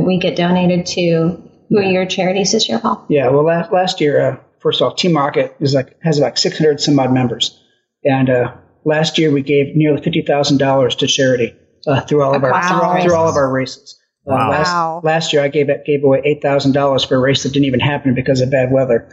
we 0.00 0.18
get 0.18 0.36
donated 0.36 0.86
to 0.86 1.42
who 1.68 1.78
are 1.78 1.82
your 1.82 2.06
charities 2.06 2.52
this 2.52 2.68
year, 2.68 2.78
Paul? 2.78 3.04
Yeah, 3.08 3.28
well, 3.30 3.44
last, 3.44 3.72
last 3.72 4.00
year, 4.00 4.20
uh, 4.32 4.36
first 4.60 4.82
off, 4.82 4.96
Team 4.96 5.16
Rocket 5.16 5.56
is 5.60 5.74
like 5.74 5.96
has 6.02 6.18
like 6.18 6.36
600 6.38 6.80
some 6.80 6.98
odd 6.98 7.12
members, 7.12 7.60
and 8.04 8.28
uh, 8.28 8.54
last 8.84 9.18
year 9.18 9.30
we 9.30 9.42
gave 9.42 9.74
nearly 9.74 10.02
fifty 10.02 10.22
thousand 10.22 10.58
dollars 10.58 10.96
to 10.96 11.06
charity 11.06 11.54
uh, 11.86 12.00
through 12.02 12.22
all 12.22 12.34
of 12.34 12.44
our 12.44 12.50
through, 12.62 12.76
all 12.76 12.82
all, 12.82 12.94
races. 12.94 13.04
through 13.06 13.16
all 13.16 13.28
of 13.28 13.36
our 13.36 13.50
races. 13.52 13.98
Uh, 14.26 14.32
Wow. 14.32 14.50
last, 14.50 15.04
last 15.04 15.32
year 15.34 15.42
I 15.42 15.48
gave 15.48 15.68
gave 15.84 16.02
away 16.02 16.22
eight 16.24 16.40
thousand 16.42 16.72
dollars 16.72 17.04
for 17.04 17.16
a 17.16 17.20
race 17.20 17.42
that 17.42 17.52
didn't 17.52 17.66
even 17.66 17.80
happen 17.80 18.14
because 18.14 18.40
of 18.40 18.50
bad 18.50 18.70
weather. 18.72 19.06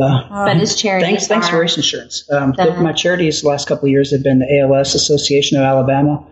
Uh, 0.00 0.44
But 0.46 0.56
his 0.58 0.76
charities 0.80 1.08
thanks, 1.08 1.26
thanks 1.26 1.48
for 1.48 1.58
race 1.60 1.76
insurance. 1.76 2.24
Um, 2.30 2.52
The- 2.56 2.74
my 2.80 2.92
charities 2.92 3.42
the 3.42 3.48
last 3.48 3.66
couple 3.66 3.86
of 3.86 3.90
years 3.90 4.12
have 4.12 4.22
been 4.22 4.38
the 4.40 4.60
ALS 4.60 4.94
Association 4.94 5.58
of 5.58 5.64
Alabama 5.64 6.24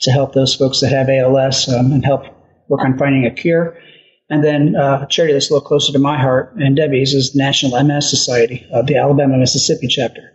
to 0.00 0.10
help 0.10 0.32
those 0.34 0.54
folks 0.54 0.80
that 0.80 0.90
have 0.90 1.08
ALS 1.08 1.68
um, 1.68 1.92
and 1.92 2.04
help 2.04 2.24
work 2.68 2.80
on 2.84 2.98
finding 2.98 3.24
a 3.26 3.30
cure. 3.30 3.76
And 4.30 4.42
then 4.42 4.74
uh, 4.74 5.02
a 5.04 5.06
charity 5.08 5.32
that's 5.34 5.50
a 5.50 5.54
little 5.54 5.66
closer 5.66 5.92
to 5.92 5.98
my 5.98 6.18
heart 6.18 6.54
and 6.56 6.74
Debbie's 6.76 7.12
is 7.14 7.34
National 7.34 7.82
MS 7.82 8.08
Society, 8.08 8.66
uh, 8.72 8.82
the 8.82 8.96
Alabama 8.96 9.36
Mississippi 9.36 9.86
chapter. 9.86 10.32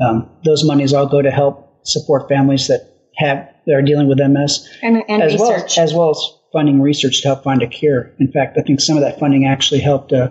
Um, 0.00 0.30
those 0.44 0.64
monies 0.64 0.92
all 0.92 1.06
go 1.06 1.22
to 1.22 1.30
help 1.30 1.86
support 1.86 2.28
families 2.28 2.68
that 2.68 2.80
have 3.16 3.48
that 3.66 3.74
are 3.74 3.82
dealing 3.82 4.08
with 4.08 4.18
MS, 4.18 4.68
and, 4.82 5.02
and 5.08 5.22
as 5.22 5.36
well 5.38 5.52
research. 5.52 5.78
as, 5.78 5.90
as 5.90 5.94
well 5.94 6.10
as 6.10 6.18
funding 6.52 6.80
research 6.80 7.22
to 7.22 7.28
help 7.28 7.44
find 7.44 7.62
a 7.62 7.66
cure. 7.68 8.12
In 8.18 8.30
fact, 8.32 8.58
I 8.58 8.62
think 8.62 8.80
some 8.80 8.96
of 8.96 9.02
that 9.02 9.20
funding 9.20 9.46
actually 9.46 9.80
helped 9.80 10.12
uh, 10.12 10.30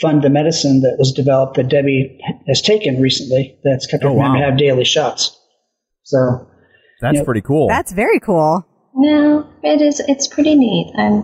fund 0.00 0.22
the 0.22 0.30
medicine 0.30 0.80
that 0.82 0.96
was 0.98 1.12
developed 1.12 1.56
that 1.56 1.68
Debbie 1.68 2.20
has 2.46 2.62
taken 2.62 3.00
recently. 3.00 3.58
That's 3.64 3.86
kept 3.86 4.02
her 4.04 4.08
Oh, 4.10 4.12
from 4.12 4.32
wow. 4.34 4.34
to 4.38 4.44
have 4.44 4.56
daily 4.56 4.84
shots. 4.84 5.36
So 6.04 6.46
That's 7.04 7.16
Yep. 7.16 7.26
pretty 7.26 7.42
cool. 7.42 7.68
That's 7.68 7.92
very 7.92 8.18
cool. 8.18 8.64
No, 8.94 9.44
it 9.62 9.82
is. 9.82 10.00
It's 10.08 10.26
pretty 10.26 10.54
neat, 10.54 10.90
and 10.94 11.22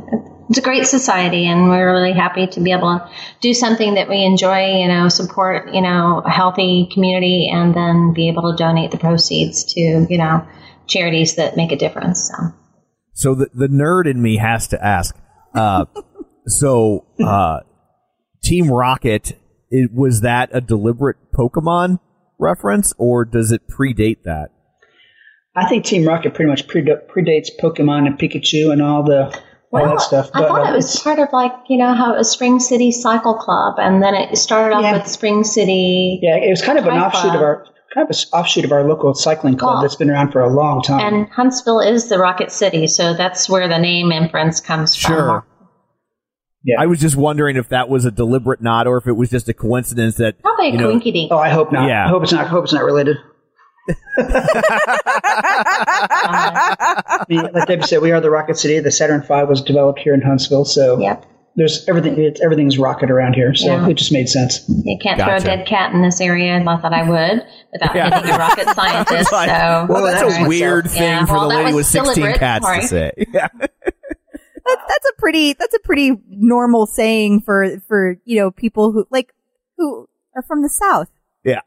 it's 0.51 0.59
a 0.59 0.63
great 0.63 0.87
society, 0.87 1.47
and 1.47 1.71
we're 1.71 1.91
really 1.91 2.13
happy 2.13 2.47
to 2.49 2.61
be 2.61 2.73
able 2.73 2.99
to 2.99 3.09
do 3.41 3.55
something 3.55 3.95
that 3.95 4.07
we 4.07 4.23
enjoy. 4.23 4.81
You 4.81 4.89
know, 4.89 5.09
support 5.09 5.73
you 5.73 5.81
know 5.81 6.23
a 6.23 6.31
healthy 6.31 6.91
community, 6.93 7.49
and 7.51 7.75
then 7.75 8.13
be 8.13 8.29
able 8.29 8.51
to 8.53 8.57
donate 8.63 8.91
the 8.91 8.99
proceeds 8.99 9.65
to 9.73 9.81
you 9.81 10.19
know 10.19 10.47
charities 10.87 11.37
that 11.37 11.57
make 11.57 11.73
a 11.73 11.77
difference. 11.77 12.29
So. 12.29 12.53
So 13.15 13.35
the 13.35 13.49
the 13.55 13.69
nerd 13.69 14.07
in 14.07 14.21
me 14.21 14.37
has 14.37 14.69
to 14.69 14.85
ask. 14.85 15.17
Uh, 15.55 15.87
so 16.47 17.07
uh, 17.25 17.61
Team 18.43 18.71
Rocket 18.71 19.33
it, 19.71 19.95
was 19.95 20.21
that 20.21 20.51
a 20.53 20.61
deliberate 20.61 21.17
Pokemon 21.33 22.01
reference, 22.39 22.93
or 22.99 23.25
does 23.25 23.51
it 23.51 23.63
predate 23.67 24.25
that? 24.25 24.51
I 25.57 25.69
think 25.69 25.85
Team 25.85 26.07
Rocket 26.07 26.35
pretty 26.35 26.49
much 26.49 26.67
predates 26.69 27.49
Pokemon 27.61 28.07
and 28.07 28.19
Pikachu 28.19 28.73
and 28.73 28.81
all 28.81 29.03
the 29.03 29.37
all 29.73 29.85
that 29.87 30.01
stuff. 30.01 30.31
I 30.35 30.41
thought 30.43 30.67
uh, 30.67 30.73
it 30.73 30.77
was 30.77 30.87
it's- 30.87 31.03
part 31.03 31.19
of 31.19 31.29
like 31.33 31.53
you 31.69 31.77
know 31.79 31.95
how 31.95 32.15
a 32.17 32.25
Spring 32.25 32.61
City 32.61 32.93
Cycle 32.93 33.35
Club, 33.35 33.75
and 33.79 34.03
then 34.03 34.15
it 34.15 34.37
started 34.37 34.75
off 34.75 34.83
Yeah. 34.83 34.99
with 34.99 35.07
Spring 35.09 35.45
City. 35.45 36.21
yeah, 36.23 36.37
it 36.37 36.51
was 36.51 36.63
kind 36.63 36.79
of 36.79 36.87
an 36.87 36.95
Tri 36.95 37.07
offshoot 37.07 37.35
of 37.35 37.41
our 37.43 37.65
kind 37.95 38.09
of 38.09 38.17
an 38.17 38.23
offshoot 38.33 38.65
of 38.65 38.73
our 38.73 38.85
local 38.85 39.15
cycling 39.15 39.57
club 39.57 39.75
Well, 39.75 39.83
that's 39.83 39.97
been 39.97 40.11
around 40.11 40.31
for 40.33 40.41
a 40.41 40.49
long 40.53 40.83
time. 40.83 41.01
And 41.01 41.29
Huntsville 41.31 41.81
is 41.81 42.09
the 42.09 42.19
Rocket 42.19 42.53
City, 42.53 42.87
so 42.87 43.15
that's 43.15 43.49
where 43.49 43.67
the 43.69 43.79
name 43.79 44.13
inference 44.13 44.61
comes 44.61 44.95
from. 44.95 45.13
Sure. 45.13 45.47
Yeah. 46.63 46.77
I 46.79 46.87
was 46.87 47.01
just 47.01 47.17
wondering 47.17 47.57
if 47.57 47.71
that 47.71 47.89
was 47.89 48.05
a 48.05 48.11
deliberate 48.11 48.61
nod 48.61 48.87
or 48.87 48.99
if 48.99 49.07
it 49.07 49.13
was 49.13 49.31
just 49.31 49.49
a 49.49 49.55
coincidence 49.55 50.17
that 50.17 50.41
Probably 50.43 50.69
a 50.69 50.73
you 50.73 50.79
know, 50.79 51.01
oh, 51.31 51.39
I 51.39 51.49
hope 51.49 51.73
not. 51.73 51.89
Yeah. 51.89 52.05
I 52.05 52.09
hope 52.11 52.23
it's 52.23 52.33
not. 52.33 52.45
I 52.45 52.49
hope 52.49 52.65
it's 52.65 52.73
not 52.75 52.85
related. 52.85 53.17
Uh, 53.89 53.95
I 57.07 57.25
mean, 57.29 57.43
like 57.53 57.67
Debbie 57.69 57.83
said, 57.83 58.03
we 58.03 58.13
are 58.13 58.21
the 58.21 58.31
Rocket 58.31 58.59
City. 58.59 58.79
The 58.81 58.91
Saturn 58.91 59.23
V 59.23 59.45
was 59.45 59.63
developed 59.63 60.01
here 60.01 60.15
in 60.15 60.21
Huntsville, 60.23 60.65
so 60.65 60.99
Yep. 61.01 61.25
there's 61.57 61.89
everything. 61.89 62.19
It's, 62.19 62.41
everything's 62.41 62.79
rocket 62.79 63.11
around 63.11 63.35
here, 63.35 63.55
so 63.55 63.67
Yeah. 63.67 63.89
it 63.89 63.95
just 63.95 64.13
made 64.13 64.29
sense. 64.29 64.61
You 64.69 64.99
can't 65.03 65.19
Gotcha. 65.19 65.43
throw 65.45 65.53
a 65.53 65.57
dead 65.57 65.67
cat 65.67 65.93
in 65.95 66.03
this 66.03 66.21
area. 66.21 66.57
I 66.57 66.77
thought 66.77 66.93
I 66.93 67.03
would 67.09 67.45
without 67.73 67.95
Yeah. 67.95 68.19
hitting 68.19 68.35
a 68.35 68.39
rocket 68.39 68.69
scientist. 68.75 69.33
Like, 69.33 69.49
so 69.51 69.87
well, 69.89 70.05
that's 70.05 70.23
Alright, 70.23 70.47
a 70.47 70.49
weird 70.49 70.87
so- 70.89 70.93
thing 70.95 71.03
yeah, 71.03 71.25
for 71.27 71.33
well, 71.35 71.49
the 71.49 71.55
lady 71.57 71.73
with 71.75 71.87
16 71.87 72.33
cats 72.35 72.65
Sorry. 72.65 72.81
to 72.83 72.87
say. 72.89 73.13
Yeah. 73.33 73.49
That's, 74.67 74.83
that's 74.89 75.07
a 75.11 75.21
pretty 75.21 75.53
that's 75.55 75.75
a 75.75 75.79
pretty 75.81 76.13
normal 76.29 76.87
saying 76.87 77.41
for 77.41 77.81
for 77.89 78.17
you 78.25 78.39
know 78.39 78.51
people 78.53 78.93
who 78.93 79.05
like 79.11 79.33
who 79.79 80.07
are 80.37 80.43
from 80.43 80.63
the 80.63 80.69
south 80.69 81.09
Yeah. 81.43 81.61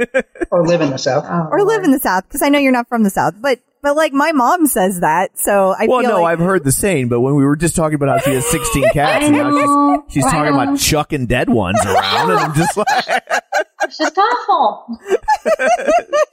Or 0.50 0.66
live 0.66 0.80
in 0.80 0.90
the 0.90 0.98
South. 0.98 1.24
Oh, 1.28 1.48
or 1.52 1.62
live 1.64 1.84
in 1.84 1.92
the 1.92 2.00
south 2.00 2.24
because 2.24 2.42
I 2.42 2.48
know 2.48 2.58
you're 2.58 2.72
not 2.72 2.88
from 2.88 3.04
the 3.04 3.10
south, 3.10 3.34
but 3.40 3.60
but 3.82 3.94
like 3.96 4.12
my 4.12 4.32
mom 4.32 4.66
says 4.66 5.00
that, 5.00 5.38
so 5.38 5.74
I 5.78 5.86
Well, 5.86 6.00
feel 6.00 6.10
no, 6.10 6.22
like 6.22 6.32
I've 6.32 6.38
heard 6.44 6.64
the 6.64 6.72
saying, 6.72 7.08
but 7.08 7.20
when 7.20 7.34
we 7.36 7.44
were 7.44 7.56
just 7.56 7.76
talking 7.76 7.94
about 7.94 8.18
how 8.18 8.24
she 8.24 8.34
has 8.34 8.44
16 8.46 8.88
cats, 8.92 9.24
and 9.26 9.36
now 9.36 10.02
she's, 10.06 10.14
she's 10.14 10.24
I 10.26 10.30
talking 10.32 10.54
know. 10.56 10.62
about 10.62 10.78
chucking 10.78 11.26
dead 11.26 11.48
ones 11.48 11.78
around, 11.86 12.30
and 12.30 12.38
I'm 12.40 12.54
just 12.54 12.76
like, 12.76 12.86
It's 13.84 13.96
just 13.98 14.18
awful. 14.18 14.98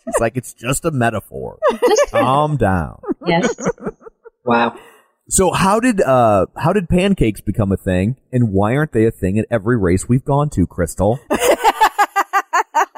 it's 0.07 0.19
like 0.19 0.35
it's 0.35 0.53
just 0.53 0.83
a 0.85 0.91
metaphor. 0.91 1.57
Just 1.87 2.11
Calm 2.11 2.57
down. 2.57 2.99
Yes. 3.25 3.55
Wow. 4.43 4.77
So 5.29 5.51
how 5.51 5.79
did 5.79 6.01
uh 6.01 6.45
how 6.57 6.71
did 6.73 6.87
pancakes 6.89 7.41
become 7.41 7.71
a 7.71 7.77
thing, 7.77 8.17
and 8.31 8.51
why 8.51 8.75
aren't 8.75 8.91
they 8.93 9.05
a 9.05 9.11
thing 9.11 9.37
at 9.39 9.45
every 9.51 9.77
race 9.77 10.07
we've 10.09 10.23
gone 10.25 10.49
to, 10.51 10.65
Crystal? 10.67 11.19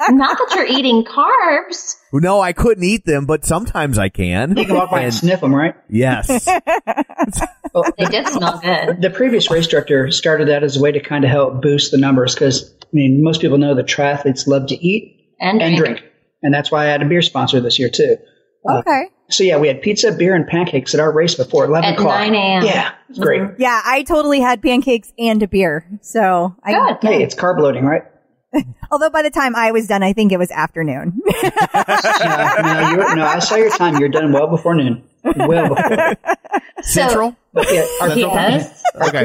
Not 0.08 0.38
that 0.38 0.52
you're 0.54 0.66
eating 0.66 1.04
carbs. 1.04 1.96
no, 2.12 2.40
I 2.40 2.52
couldn't 2.52 2.84
eat 2.84 3.04
them, 3.04 3.26
but 3.26 3.44
sometimes 3.44 3.98
I 3.98 4.08
can. 4.08 4.56
You 4.56 4.64
can 4.64 4.74
walk 4.74 4.90
by 4.90 4.98
and 4.98 5.04
And- 5.06 5.14
sniff 5.14 5.40
them, 5.40 5.54
right? 5.54 5.74
yes. 5.88 6.48
They 7.98 8.04
did 8.06 8.26
smell 8.26 8.58
good. 8.58 9.00
The 9.00 9.10
previous 9.10 9.48
race 9.50 9.66
director 9.68 10.10
started 10.10 10.48
that 10.48 10.64
as 10.64 10.76
a 10.76 10.80
way 10.80 10.90
to 10.92 11.00
kind 11.00 11.24
of 11.24 11.30
help 11.30 11.62
boost 11.62 11.92
the 11.92 11.98
numbers 11.98 12.34
because, 12.34 12.74
I 12.82 12.86
mean, 12.92 13.22
most 13.22 13.40
people 13.40 13.58
know 13.58 13.76
that 13.76 13.86
triathletes 13.86 14.46
love 14.48 14.66
to 14.68 14.74
eat 14.74 15.34
And, 15.40 15.62
and 15.62 15.76
drink. 15.76 15.98
drink. 15.98 16.12
And 16.42 16.52
that's 16.52 16.72
why 16.72 16.86
I 16.86 16.88
had 16.88 17.00
a 17.02 17.04
beer 17.04 17.22
sponsor 17.22 17.60
this 17.60 17.78
year, 17.78 17.88
too. 17.88 18.16
Uh, 18.68 18.78
okay. 18.78 19.04
So, 19.28 19.44
yeah, 19.44 19.58
we 19.58 19.68
had 19.68 19.82
pizza, 19.82 20.10
beer, 20.10 20.34
and 20.34 20.46
pancakes 20.48 20.94
at 20.94 21.00
our 21.00 21.12
race 21.12 21.36
before 21.36 21.64
11 21.66 21.90
At 21.90 21.94
o'clock. 21.98 22.18
9 22.18 22.34
a.m. 22.34 22.64
Yeah, 22.64 22.90
it's 23.08 23.18
great. 23.20 23.40
Mm-hmm. 23.42 23.62
Yeah, 23.62 23.80
I 23.84 24.02
totally 24.02 24.40
had 24.40 24.60
pancakes 24.62 25.12
and 25.18 25.40
a 25.42 25.46
beer. 25.46 25.86
So 26.02 26.56
I, 26.64 26.72
Good. 26.72 27.08
Hey, 27.08 27.22
it's 27.22 27.36
carb 27.36 27.60
loading, 27.60 27.84
right? 27.84 28.02
although 28.90 29.10
by 29.10 29.22
the 29.22 29.30
time 29.30 29.54
I 29.56 29.72
was 29.72 29.86
done, 29.86 30.02
I 30.02 30.12
think 30.12 30.32
it 30.32 30.38
was 30.38 30.50
afternoon. 30.50 31.20
no, 31.42 31.50
no, 32.62 32.90
you 32.90 33.14
no, 33.16 33.24
I 33.26 33.38
saw 33.38 33.56
your 33.56 33.70
time. 33.70 33.96
You're 33.98 34.08
done 34.08 34.32
well 34.32 34.46
before 34.48 34.74
noon. 34.74 35.02
Well 35.36 35.74
before. 35.74 36.16
Central. 36.82 37.36
But 37.52 37.66
yeah, 37.72 37.86
our, 38.00 38.08
Yes. 38.16 38.82
Okay. 39.00 39.24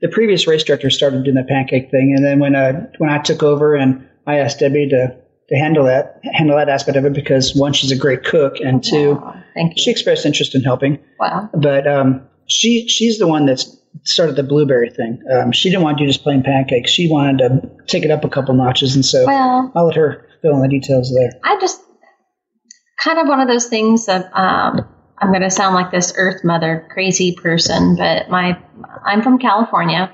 the 0.00 0.08
previous 0.08 0.46
race 0.46 0.64
director 0.64 0.90
started 0.90 1.24
doing 1.24 1.36
the 1.36 1.44
pancake 1.44 1.90
thing, 1.90 2.14
and 2.16 2.24
then 2.24 2.38
when 2.38 2.54
uh, 2.54 2.86
when 2.98 3.10
I 3.10 3.18
took 3.18 3.42
over 3.42 3.74
and 3.74 4.08
I 4.26 4.38
asked 4.38 4.58
Debbie 4.60 4.88
to 4.90 5.16
to 5.48 5.54
handle 5.56 5.84
that 5.84 6.20
handle 6.34 6.56
that 6.56 6.68
aspect 6.68 6.96
of 6.96 7.04
it 7.04 7.12
because 7.12 7.54
one, 7.54 7.72
she's 7.72 7.90
a 7.92 7.96
great 7.96 8.24
cook, 8.24 8.56
and 8.60 8.82
two, 8.82 9.14
Wow, 9.14 9.42
Thank 9.54 9.76
you. 9.76 9.82
she 9.82 9.90
expressed 9.90 10.26
interest 10.26 10.54
in 10.54 10.62
helping. 10.62 10.98
Wow. 11.20 11.50
But 11.54 11.86
um, 11.86 12.22
she 12.46 12.88
she's 12.88 13.18
the 13.18 13.26
one 13.28 13.46
that's 13.46 13.76
started 14.04 14.36
the 14.36 14.42
blueberry 14.42 14.90
thing. 14.90 15.22
Um, 15.32 15.52
she 15.52 15.70
didn't 15.70 15.82
want 15.82 15.98
to 15.98 16.04
do 16.04 16.08
just 16.08 16.22
plain 16.22 16.42
pancakes. 16.42 16.90
She 16.90 17.08
wanted 17.08 17.38
to 17.38 17.70
take 17.86 18.04
it 18.04 18.10
up 18.10 18.24
a 18.24 18.28
couple 18.28 18.54
notches, 18.54 18.94
and 18.94 19.04
so 19.04 19.26
Well, 19.26 19.72
I'll 19.74 19.86
let 19.86 19.96
her 19.96 20.26
fill 20.42 20.54
in 20.56 20.62
the 20.62 20.68
details 20.68 21.12
there. 21.14 21.40
I 21.44 21.58
just 21.60 21.80
kind 23.02 23.18
of 23.18 23.28
one 23.28 23.40
of 23.40 23.48
those 23.48 23.66
things 23.66 24.06
that 24.06 24.26
um, 24.36 24.88
I'm 25.18 25.28
going 25.28 25.42
to 25.42 25.50
sound 25.50 25.74
like 25.74 25.90
this 25.90 26.12
Earth 26.16 26.42
Mother 26.44 26.88
crazy 26.92 27.36
person, 27.40 27.96
but 27.96 28.28
my 28.28 28.58
I'm 29.04 29.22
from 29.22 29.38
California, 29.38 30.12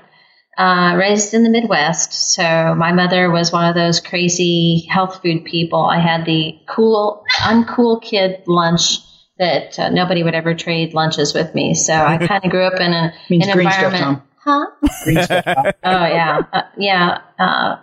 uh, 0.57 0.95
raised 0.97 1.33
in 1.33 1.43
the 1.43 1.49
Midwest. 1.49 2.33
So 2.33 2.75
my 2.77 2.91
mother 2.91 3.31
was 3.31 3.51
one 3.51 3.65
of 3.65 3.75
those 3.75 3.99
crazy 3.99 4.85
health 4.89 5.21
food 5.21 5.45
people. 5.45 5.83
I 5.83 5.99
had 5.99 6.25
the 6.25 6.59
cool, 6.67 7.23
uncool 7.37 8.01
kid 8.01 8.43
lunch 8.45 8.99
that 9.39 9.79
uh, 9.79 9.89
nobody 9.89 10.21
would 10.21 10.35
ever 10.35 10.53
trade 10.53 10.93
lunches 10.93 11.33
with 11.33 11.55
me. 11.55 11.73
So 11.73 11.93
I 11.93 12.17
kind 12.27 12.43
of 12.43 12.51
grew 12.51 12.65
up 12.65 12.79
in 12.79 12.93
a, 12.93 13.13
Means 13.29 13.47
an 13.47 13.53
green 13.53 13.71
stuff, 13.71 13.93
environment. 13.93 14.21
Tom. 14.43 14.67
huh? 14.81 14.89
Green 15.05 15.23
stuff. 15.23 15.43
Oh 15.47 16.05
yeah, 16.05 16.41
uh, 16.53 16.61
yeah. 16.77 17.21
Uh, 17.39 17.75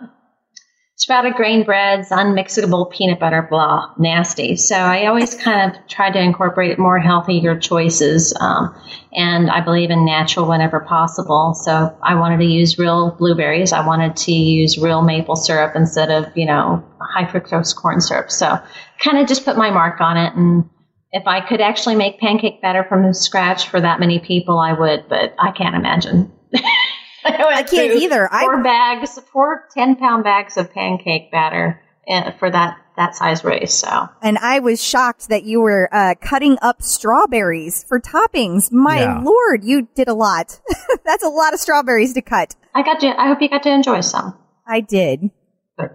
sprouted 0.95 1.33
grain 1.33 1.63
breads, 1.63 2.09
unmixable 2.09 2.91
peanut 2.91 3.19
butter, 3.19 3.47
blah, 3.49 3.91
nasty. 3.97 4.55
So 4.55 4.75
I 4.75 5.05
always 5.07 5.35
kind 5.35 5.71
of 5.71 5.87
tried 5.87 6.13
to 6.13 6.21
incorporate 6.21 6.77
more 6.79 6.99
healthier 6.99 7.57
choices, 7.59 8.35
um, 8.39 8.75
and 9.13 9.49
I 9.49 9.61
believe 9.61 9.89
in 9.89 10.05
natural 10.05 10.47
whenever 10.47 10.79
possible. 10.81 11.55
So 11.55 11.97
I 12.03 12.15
wanted 12.15 12.37
to 12.37 12.45
use 12.45 12.77
real 12.77 13.15
blueberries. 13.17 13.73
I 13.73 13.85
wanted 13.85 14.15
to 14.17 14.31
use 14.31 14.77
real 14.77 15.01
maple 15.01 15.35
syrup 15.35 15.75
instead 15.75 16.11
of 16.11 16.25
you 16.37 16.45
know 16.45 16.83
high 17.01 17.25
fructose 17.25 17.75
corn 17.75 17.99
syrup. 17.99 18.29
So 18.29 18.59
kind 18.99 19.17
of 19.17 19.27
just 19.27 19.43
put 19.43 19.57
my 19.57 19.71
mark 19.71 20.01
on 20.01 20.17
it 20.17 20.35
and. 20.35 20.69
If 21.17 21.25
I 21.25 21.41
could 21.41 21.61
actually 21.61 21.95
make 21.95 22.19
pancake 22.19 22.61
batter 22.61 22.85
from 22.87 23.11
scratch 23.11 23.69
for 23.69 23.81
that 23.81 23.99
many 23.99 24.19
people, 24.19 24.59
I 24.59 24.73
would, 24.73 25.09
but 25.09 25.33
I 25.39 25.49
can't 25.51 25.73
imagine. 25.75 26.31
I 27.25 27.63
can't 27.63 27.93
either. 27.93 28.29
I- 28.31 28.41
Four 28.43 28.61
bags, 28.63 29.19
four 29.33 29.67
10 29.73 29.95
pound 29.95 30.23
bags 30.23 30.57
of 30.57 30.71
pancake 30.71 31.31
batter 31.31 31.81
uh, 32.07 32.33
for 32.37 32.51
that, 32.51 32.77
that 32.97 33.15
size 33.15 33.43
race. 33.43 33.73
So 33.73 34.07
and 34.21 34.37
I 34.37 34.59
was 34.59 34.81
shocked 34.83 35.29
that 35.29 35.43
you 35.43 35.59
were 35.59 35.89
uh, 35.91 36.13
cutting 36.21 36.57
up 36.61 36.83
strawberries 36.83 37.83
for 37.83 37.99
toppings. 37.99 38.71
My 38.71 38.99
Yeah. 39.01 39.21
lord, 39.23 39.63
you 39.63 39.87
did 39.95 40.07
a 40.07 40.13
lot. 40.13 40.59
That's 41.03 41.23
a 41.23 41.29
lot 41.29 41.55
of 41.55 41.59
strawberries 41.59 42.13
to 42.13 42.21
cut. 42.21 42.55
I 42.75 42.83
got 42.83 42.99
to, 42.99 43.07
I 43.19 43.27
hope 43.27 43.41
you 43.41 43.49
got 43.49 43.63
to 43.63 43.71
enjoy 43.71 44.01
some. 44.01 44.37
I 44.67 44.81
did 44.81 45.31
Good. 45.79 45.89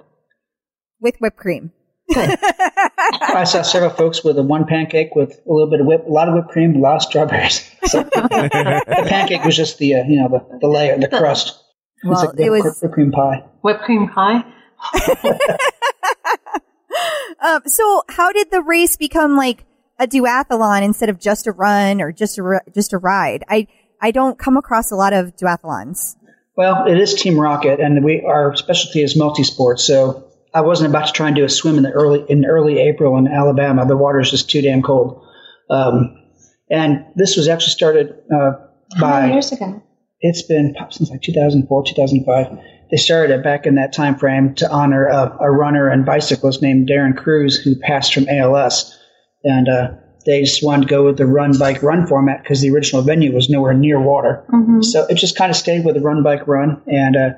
with 1.01 1.15
whipped 1.21 1.37
cream. 1.37 1.71
I 2.17 3.45
saw 3.45 3.63
several 3.63 3.91
folks 3.91 4.23
with 4.25 4.39
a 4.39 4.43
one 4.43 4.67
pancake 4.67 5.15
with 5.15 5.41
a 5.47 5.53
little 5.53 5.71
bit 5.71 5.81
of 5.81 5.87
whip, 5.87 6.05
a 6.07 6.11
lot 6.11 6.29
of 6.29 6.35
whipped 6.35 6.49
cream, 6.49 6.77
a 6.77 6.79
lot 6.79 6.97
of 6.97 7.03
strawberries. 7.03 7.69
So 7.87 8.03
the 8.05 9.07
pancake 9.09 9.45
was 9.45 9.57
just 9.57 9.79
the 9.79 9.95
uh, 9.95 10.05
you 10.09 10.21
know 10.23 10.29
the, 10.29 10.59
the 10.61 10.69
layer, 10.69 10.97
the 10.99 11.09
crust. 11.09 11.59
Well, 12.05 12.13
it's 12.15 12.33
like 12.33 12.47
it 12.47 12.51
was- 12.51 12.79
whipped 12.81 12.95
cream 12.95 13.11
pie. 13.13 13.45
Whipped 13.63 13.83
cream 13.83 14.09
pie. 14.09 14.45
Um, 17.41 17.63
so 17.67 18.03
how 18.09 18.33
did 18.33 18.51
the 18.51 18.63
race 18.63 18.97
become 18.97 19.37
like 19.37 19.65
a 19.99 20.07
duathlon 20.07 20.83
instead 20.83 21.09
of 21.09 21.19
just 21.19 21.47
a 21.47 21.53
run 21.53 22.01
or 22.01 22.13
just 22.13 22.39
a 22.39 22.61
just 22.73 22.93
a 22.93 22.99
ride? 22.99 23.45
I 23.49 23.67
I 24.01 24.13
don't 24.13 24.39
come 24.39 24.57
across 24.57 24.93
a 24.93 24.97
lot 24.97 25.13
of 25.13 25.37
duathlons. 25.37 26.17
Well, 26.57 26.87
it 26.87 26.99
is 26.99 27.15
Team 27.15 27.39
Rocket, 27.39 27.81
and 27.81 28.05
we 28.05 28.23
our 28.23 28.55
specialty 28.55 29.03
is 29.03 29.17
multi-sport. 29.17 29.81
So 29.81 30.25
I 30.55 30.61
wasn't 30.61 30.91
about 30.91 31.07
to 31.07 31.13
try 31.13 31.29
and 31.29 31.37
do 31.37 31.45
a 31.45 31.49
swim 31.49 31.77
in 31.77 31.83
the 31.83 31.91
early 31.93 32.25
in 32.29 32.45
early 32.45 32.79
April 32.79 33.17
in 33.17 33.27
Alabama. 33.27 33.87
The 33.87 33.97
water's 33.97 34.31
just 34.31 34.51
too 34.51 34.61
damn 34.63 34.83
cold. 34.83 35.25
Um, 35.71 36.19
and 36.71 37.07
this 37.17 37.37
was 37.37 37.49
actually 37.49 37.71
started 37.73 38.15
uh, 38.35 38.53
How 38.97 39.09
many 39.21 39.29
by 39.29 39.33
years 39.33 39.53
ago? 39.53 39.83
it's 40.21 40.43
been 40.43 40.77
since 40.91 41.11
like 41.11 41.23
2004, 41.23 41.85
2005. 41.85 42.59
They 42.91 42.97
started 42.99 43.35
it 43.35 43.43
back 43.43 43.67
in 43.67 43.77
that 43.77 43.93
time 43.95 44.17
frame 44.17 44.55
to 44.57 44.71
honor 44.71 45.07
a, 45.07 45.39
a 45.41 45.51
runner 45.51 45.89
and 45.89 46.05
bicyclist 46.05 46.61
named 46.61 46.89
Darren 46.89 47.17
Cruz 47.17 47.57
who 47.57 47.75
passed 47.77 48.13
from 48.13 48.29
ALS, 48.29 48.99
and 49.45 49.69
uh, 49.69 49.93
they 50.27 50.43
just 50.43 50.63
wanted 50.63 50.83
to 50.83 50.89
go 50.89 51.07
with 51.07 51.17
the 51.17 51.27
run 51.27 51.59
bike 51.59 51.83
run 51.83 52.07
format 52.07 52.43
because 52.43 52.61
the 52.61 52.71
original 52.71 53.01
venue 53.03 53.33
was 53.35 53.49
nowhere 53.49 53.73
near 53.73 53.99
water. 54.01 54.45
So 54.83 55.07
it 55.07 55.15
just 55.15 55.37
kind 55.37 55.51
of 55.51 55.57
stayed 55.57 55.85
with 55.85 55.95
the 55.95 56.03
run 56.03 56.23
bike 56.23 56.47
run, 56.47 56.83
and 56.87 57.17
uh, 57.17 57.31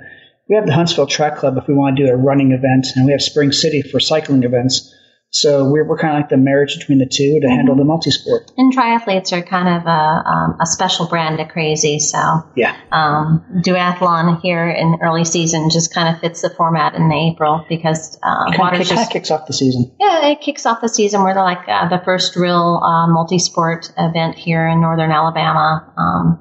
we 0.48 0.56
have 0.56 0.66
the 0.66 0.72
Huntsville 0.74 1.06
Track 1.06 1.36
Club 1.38 1.56
if 1.56 1.66
we 1.66 1.74
want 1.74 1.96
to 1.96 2.04
do 2.06 2.10
a 2.10 2.16
running 2.16 2.52
event, 2.52 2.86
and 2.96 3.06
we 3.06 3.12
have 3.12 3.22
Spring 3.22 3.52
City 3.52 3.82
for 3.82 4.00
cycling 4.00 4.42
events. 4.42 4.92
So 5.30 5.68
we're, 5.68 5.84
we're 5.84 5.98
kind 5.98 6.14
of 6.16 6.20
like 6.20 6.28
the 6.28 6.36
marriage 6.36 6.78
between 6.78 6.98
the 6.98 7.06
two 7.10 7.40
to 7.40 7.48
handle 7.48 7.74
the 7.74 7.82
multi-sport. 7.82 8.52
And 8.56 8.72
triathletes 8.72 9.32
are 9.32 9.42
kind 9.42 9.66
of 9.66 9.84
a, 9.84 9.88
um, 9.90 10.58
a 10.62 10.66
special 10.66 11.08
brand 11.08 11.40
of 11.40 11.48
crazy. 11.48 11.98
So 11.98 12.18
Yeah. 12.54 12.76
um, 12.92 13.44
duathlon 13.66 14.40
here 14.42 14.68
in 14.70 14.98
early 15.02 15.24
season 15.24 15.70
just 15.70 15.92
kind 15.92 16.14
of 16.14 16.20
fits 16.20 16.42
the 16.42 16.50
format 16.50 16.94
in 16.94 17.10
April 17.10 17.66
because 17.68 18.16
uh, 18.22 18.44
Kind 18.44 18.54
of, 18.54 18.58
water's 18.60 18.78
kick, 18.88 18.96
just 18.96 19.10
kicks 19.10 19.30
off 19.32 19.48
the 19.48 19.52
season. 19.54 19.92
Yeah, 19.98 20.28
it 20.28 20.40
kicks 20.40 20.66
off 20.66 20.80
the 20.80 20.88
season. 20.88 21.24
We're 21.24 21.34
like 21.34 21.68
uh, 21.68 21.88
the 21.88 22.00
first 22.04 22.36
real 22.36 22.80
uh, 22.80 23.08
multi-sport 23.08 23.90
event 23.98 24.36
here 24.36 24.68
in 24.68 24.80
northern 24.80 25.10
Alabama 25.10 25.92
um, 25.98 26.38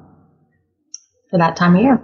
for 1.30 1.40
that 1.40 1.56
time 1.56 1.74
of 1.74 1.82
year. 1.82 2.00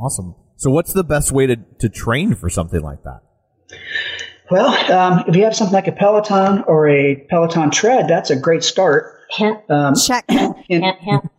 Awesome. 0.00 0.34
So 0.58 0.70
what's 0.70 0.92
the 0.92 1.04
best 1.04 1.30
way 1.30 1.46
to, 1.46 1.56
to 1.78 1.88
train 1.88 2.34
for 2.34 2.50
something 2.50 2.82
like 2.82 3.04
that? 3.04 3.20
Well, 4.50 4.92
um, 4.92 5.24
if 5.28 5.36
you 5.36 5.44
have 5.44 5.54
something 5.54 5.72
like 5.74 5.86
a 5.86 5.92
Peloton 5.92 6.64
or 6.66 6.88
a 6.88 7.14
Peloton 7.30 7.70
tread, 7.70 8.08
that's 8.08 8.30
a 8.30 8.36
great 8.36 8.64
start. 8.64 9.14
Um, 9.68 9.94
Check. 9.94 10.24
and, 10.28 10.56
hint, 10.68 10.84
hint. 10.98 11.30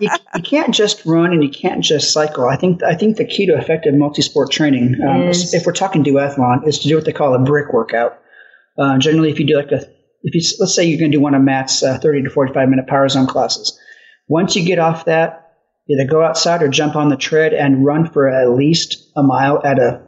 you, 0.00 0.08
you 0.34 0.42
can't 0.42 0.74
just 0.74 1.06
run 1.06 1.32
and 1.32 1.44
you 1.44 1.50
can't 1.50 1.84
just 1.84 2.12
cycle. 2.12 2.46
I 2.46 2.56
think 2.56 2.82
I 2.82 2.96
think 2.96 3.18
the 3.18 3.24
key 3.24 3.46
to 3.46 3.56
effective 3.56 3.94
multi-sport 3.94 4.50
training, 4.50 4.96
um, 5.06 5.28
Is- 5.28 5.54
if 5.54 5.66
we're 5.66 5.72
talking 5.72 6.02
duathlon, 6.02 6.66
is 6.66 6.80
to 6.80 6.88
do 6.88 6.96
what 6.96 7.04
they 7.04 7.12
call 7.12 7.34
a 7.34 7.38
brick 7.38 7.72
workout. 7.72 8.18
Uh, 8.76 8.98
generally, 8.98 9.30
if 9.30 9.38
you 9.38 9.46
do 9.46 9.56
like 9.56 9.70
a, 9.70 9.82
if 10.22 10.34
you 10.34 10.40
let's 10.58 10.74
say 10.74 10.84
you're 10.86 10.98
going 10.98 11.12
to 11.12 11.16
do 11.18 11.22
one 11.22 11.34
of 11.34 11.42
Matt's 11.42 11.82
uh, 11.84 11.98
30 11.98 12.24
to 12.24 12.30
45 12.30 12.68
minute 12.68 12.86
power 12.88 13.08
zone 13.08 13.28
classes, 13.28 13.78
once 14.28 14.56
you 14.56 14.64
get 14.64 14.78
off 14.78 15.04
that, 15.04 15.39
either 15.90 16.08
go 16.08 16.22
outside 16.22 16.62
or 16.62 16.68
jump 16.68 16.96
on 16.96 17.08
the 17.08 17.16
tread 17.16 17.52
and 17.52 17.84
run 17.84 18.10
for 18.10 18.28
at 18.28 18.50
least 18.50 19.10
a 19.16 19.22
mile 19.22 19.60
at 19.64 19.78
a 19.78 20.02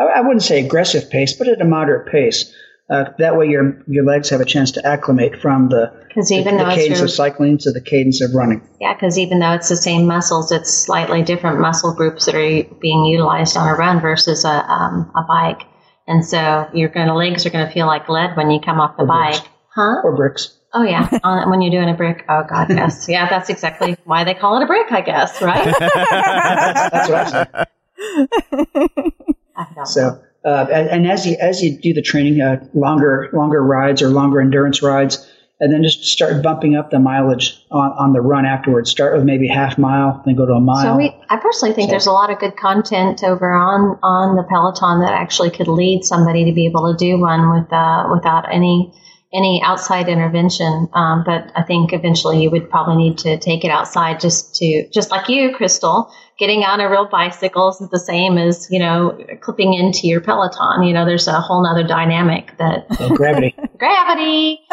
I 0.00 0.22
wouldn't 0.22 0.42
say 0.42 0.64
aggressive 0.64 1.10
pace, 1.10 1.34
but 1.34 1.46
at 1.48 1.60
a 1.60 1.64
moderate 1.64 2.10
pace. 2.10 2.50
Uh, 2.90 3.04
that 3.18 3.36
way, 3.36 3.46
your 3.46 3.82
your 3.86 4.04
legs 4.04 4.30
have 4.30 4.40
a 4.40 4.44
chance 4.44 4.72
to 4.72 4.86
acclimate 4.86 5.40
from 5.40 5.68
the 5.68 5.92
even 6.32 6.56
the 6.56 6.66
it's 6.66 6.74
cadence 6.74 6.98
your 6.98 7.04
of 7.04 7.10
cycling 7.10 7.58
to 7.58 7.70
the 7.70 7.80
cadence 7.80 8.20
of 8.20 8.34
running. 8.34 8.66
Yeah, 8.80 8.94
because 8.94 9.18
even 9.18 9.38
though 9.38 9.52
it's 9.52 9.68
the 9.68 9.76
same 9.76 10.06
muscles, 10.06 10.50
it's 10.50 10.72
slightly 10.72 11.22
different 11.22 11.60
muscle 11.60 11.94
groups 11.94 12.26
that 12.26 12.34
are 12.34 12.64
being 12.80 13.04
utilized 13.04 13.56
on 13.56 13.68
a 13.68 13.74
run 13.74 14.00
versus 14.00 14.44
a, 14.44 14.48
um, 14.48 15.12
a 15.14 15.22
bike. 15.22 15.62
And 16.08 16.24
so 16.24 16.68
your 16.74 16.88
gonna, 16.88 17.14
legs 17.14 17.46
are 17.46 17.50
going 17.50 17.64
to 17.64 17.72
feel 17.72 17.86
like 17.86 18.08
lead 18.08 18.36
when 18.36 18.50
you 18.50 18.58
come 18.60 18.80
off 18.80 18.96
the 18.96 19.04
bike. 19.04 19.40
Huh? 19.72 20.00
or 20.02 20.16
bricks. 20.16 20.59
Oh, 20.72 20.82
yeah. 20.82 21.08
on, 21.24 21.50
when 21.50 21.60
you're 21.62 21.70
doing 21.70 21.88
a 21.92 21.96
brick. 21.96 22.24
Oh, 22.28 22.44
God, 22.48 22.70
yes. 22.70 23.08
Yeah, 23.08 23.28
that's 23.28 23.50
exactly 23.50 23.96
why 24.04 24.24
they 24.24 24.34
call 24.34 24.56
it 24.60 24.64
a 24.64 24.66
brick, 24.66 24.90
I 24.90 25.00
guess, 25.00 25.40
right? 25.42 25.64
That's 26.92 27.08
what 27.08 27.18
I 27.18 27.30
said. 27.30 27.66
I 29.56 29.64
don't 29.64 29.76
know. 29.76 29.84
So, 29.84 30.22
uh, 30.44 30.66
and, 30.72 30.88
and 30.88 31.10
as 31.10 31.26
you 31.26 31.36
as 31.40 31.62
you 31.62 31.78
do 31.78 31.92
the 31.92 32.02
training, 32.02 32.40
uh, 32.40 32.64
longer 32.72 33.28
longer 33.32 33.62
rides 33.62 34.00
or 34.00 34.08
longer 34.08 34.40
endurance 34.40 34.82
rides, 34.82 35.28
and 35.60 35.70
then 35.72 35.82
just 35.82 36.04
start 36.04 36.42
bumping 36.42 36.76
up 36.76 36.90
the 36.90 36.98
mileage 36.98 37.62
on, 37.70 37.92
on 37.92 38.12
the 38.14 38.22
run 38.22 38.46
afterwards. 38.46 38.90
Start 38.90 39.14
with 39.14 39.24
maybe 39.24 39.46
half 39.48 39.76
mile, 39.76 40.22
then 40.24 40.34
go 40.34 40.46
to 40.46 40.52
a 40.52 40.60
mile. 40.60 40.82
So 40.82 40.96
we, 40.96 41.14
I 41.28 41.36
personally 41.36 41.74
think 41.74 41.88
So- 41.88 41.90
there's 41.90 42.06
a 42.06 42.12
lot 42.12 42.30
of 42.30 42.38
good 42.38 42.56
content 42.56 43.22
over 43.22 43.52
on 43.52 43.98
on 44.02 44.36
the 44.36 44.44
Peloton 44.44 45.00
that 45.00 45.12
actually 45.12 45.50
could 45.50 45.68
lead 45.68 46.04
somebody 46.04 46.46
to 46.46 46.52
be 46.52 46.64
able 46.64 46.90
to 46.90 46.96
do 46.96 47.20
one 47.20 47.50
with 47.50 47.70
uh, 47.70 48.08
without 48.10 48.50
any 48.50 48.94
any 49.32 49.62
outside 49.64 50.08
intervention. 50.08 50.88
Um, 50.92 51.22
but 51.24 51.52
I 51.54 51.62
think 51.62 51.92
eventually 51.92 52.42
you 52.42 52.50
would 52.50 52.68
probably 52.68 52.96
need 52.96 53.18
to 53.18 53.38
take 53.38 53.64
it 53.64 53.70
outside 53.70 54.18
just 54.20 54.56
to 54.56 54.88
just 54.92 55.10
like 55.10 55.28
you, 55.28 55.54
Crystal, 55.54 56.10
getting 56.38 56.62
on 56.64 56.80
a 56.80 56.90
real 56.90 57.06
bicycle 57.08 57.68
is 57.68 57.78
the 57.90 57.98
same 57.98 58.38
as 58.38 58.68
you 58.70 58.78
know 58.80 59.16
clipping 59.40 59.74
into 59.74 60.08
your 60.08 60.20
Peloton. 60.20 60.82
You 60.82 60.92
know, 60.94 61.04
there's 61.04 61.28
a 61.28 61.40
whole 61.40 61.62
nother 61.62 61.86
dynamic 61.86 62.56
that 62.58 62.86
So 62.96 63.10
gravity. 63.14 63.54
gravity. 63.78 64.60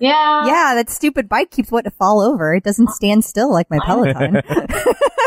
yeah, 0.00 0.46
Yeah, 0.46 0.72
that 0.76 0.86
stupid 0.88 1.28
bike 1.28 1.50
keeps 1.50 1.70
wanting 1.70 1.90
to 1.90 1.96
fall 1.96 2.20
over. 2.22 2.54
It 2.54 2.64
doesn't 2.64 2.90
stand 2.90 3.24
still 3.24 3.52
like 3.52 3.68
my 3.70 3.78
Peloton. 3.84 4.40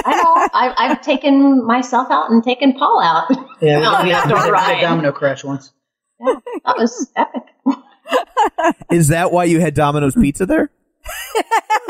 I 0.07 0.21
know. 0.23 0.47
I've, 0.53 0.73
I've 0.77 1.01
taken 1.01 1.65
myself 1.65 2.07
out 2.11 2.29
and 2.31 2.43
taken 2.43 2.73
Paul 2.73 3.01
out. 3.03 3.27
Yeah, 3.61 3.79
we, 3.79 4.03
we, 4.03 4.03
we, 4.03 4.09
had- 4.13 4.27
we 4.31 4.33
had 4.37 4.49
right. 4.51 4.77
a 4.79 4.81
domino 4.81 5.11
crash 5.11 5.43
once. 5.43 5.71
That 6.19 6.75
was 6.77 7.11
epic. 7.15 7.43
Is 8.91 9.09
that 9.09 9.31
why 9.31 9.45
you 9.45 9.59
had 9.59 9.73
Domino's 9.73 10.15
Pizza 10.15 10.45
there? 10.45 10.71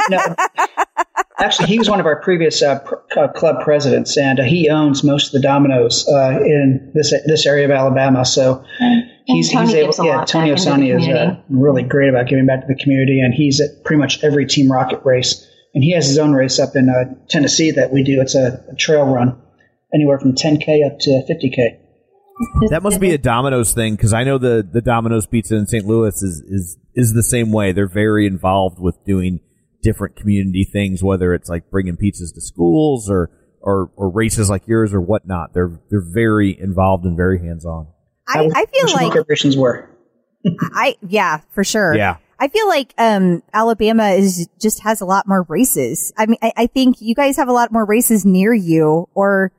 No, 0.10 0.36
actually, 1.40 1.68
he 1.68 1.80
was 1.80 1.90
one 1.90 2.00
of 2.00 2.06
our 2.06 2.22
previous 2.22 2.62
uh, 2.62 2.80
pr- 2.80 2.96
uh, 3.20 3.28
club 3.30 3.64
presidents, 3.64 4.18
and 4.18 4.40
uh, 4.40 4.44
he 4.44 4.70
owns 4.70 5.04
most 5.04 5.28
of 5.28 5.32
the 5.34 5.40
Domino's 5.40 6.08
uh, 6.08 6.40
in 6.44 6.92
this 6.94 7.14
this 7.26 7.46
area 7.46 7.66
of 7.66 7.72
Alabama. 7.72 8.26
So 8.26 8.64
he's 9.26 9.52
Tony 9.52 9.66
he's 9.66 9.76
able. 9.76 9.88
gives 9.88 10.00
a 10.00 10.04
Yeah, 10.04 10.26
Tony 10.26 10.52
back 10.52 10.60
into 10.60 10.70
the 10.70 10.92
Osani 10.92 11.00
is 11.00 11.08
uh, 11.08 11.42
really 11.50 11.84
great 11.84 12.10
about 12.10 12.28
giving 12.28 12.46
back 12.46 12.62
to 12.62 12.68
the 12.68 12.76
community, 12.76 13.22
and 13.22 13.34
he's 13.34 13.62
at 13.62 13.84
pretty 13.84 14.00
much 14.00 14.24
every 14.24 14.46
Team 14.46 14.72
Rocket 14.72 15.02
race. 15.04 15.48
And 15.74 15.84
he 15.84 15.92
has 15.94 16.08
his 16.08 16.18
own 16.18 16.32
race 16.32 16.58
up 16.58 16.76
in 16.76 16.88
uh, 16.88 17.14
Tennessee 17.28 17.72
that 17.72 17.92
we 17.92 18.02
do. 18.04 18.22
It's 18.22 18.34
a, 18.34 18.64
a 18.72 18.76
trail 18.76 19.06
run, 19.06 19.38
anywhere 19.94 20.20
from 20.20 20.34
10k 20.34 20.86
up 20.86 21.00
to 21.00 21.10
50k. 21.30 21.80
That 22.70 22.82
must 22.84 23.00
be 23.00 23.14
a 23.14 23.18
Domino's 23.18 23.74
thing 23.74 23.96
because 23.96 24.14
I 24.14 24.24
know 24.24 24.38
the 24.38 24.68
the 24.70 24.82
Domino's 24.82 25.26
Pizza 25.26 25.56
in 25.56 25.68
St. 25.68 25.86
Louis 25.86 26.22
is 26.22 26.44
is 26.48 26.78
is 26.94 27.14
the 27.14 27.24
same 27.24 27.52
way. 27.52 27.72
They're 27.72 27.88
very 27.88 28.28
involved 28.28 28.80
with 28.80 28.96
doing 29.06 29.40
different 29.82 30.16
community 30.16 30.68
things, 30.70 31.02
whether 31.02 31.34
it's 31.34 31.48
like 31.48 31.70
bringing 31.70 31.96
pizzas 31.96 32.34
to 32.34 32.42
schools 32.42 33.10
or 33.10 33.30
or, 33.62 33.90
or 33.96 34.10
races 34.10 34.50
like 34.50 34.68
yours 34.68 34.94
or 34.94 35.00
whatnot. 35.00 35.54
They're 35.54 35.80
they're 35.90 36.04
very 36.14 36.58
involved 36.60 37.06
and 37.06 37.16
very 37.16 37.40
hands 37.40 37.66
on. 37.66 37.88
I, 38.28 38.50
I 38.54 38.66
feel 38.66 38.94
like 38.94 39.14
corporations 39.14 39.56
were. 39.56 39.90
I 40.74 40.98
yeah, 41.08 41.42
for 41.52 41.64
sure. 41.64 41.96
Yeah. 41.96 42.18
I 42.38 42.50
feel 42.50 42.68
like 42.68 42.94
um 42.98 43.44
Alabama 43.54 44.10
is 44.10 44.50
just 44.60 44.82
has 44.84 45.00
a 45.00 45.06
lot 45.06 45.26
more 45.26 45.44
races. 45.44 46.12
I 46.18 46.26
mean, 46.26 46.38
I, 46.42 46.52
I 46.58 46.68
think 46.68 46.98
you 47.00 47.16
guys 47.16 47.38
have 47.38 47.48
a 47.48 47.54
lot 47.54 47.72
more 47.72 47.86
races 47.86 48.26
near 48.26 48.54
you, 48.54 49.08
or 49.14 49.54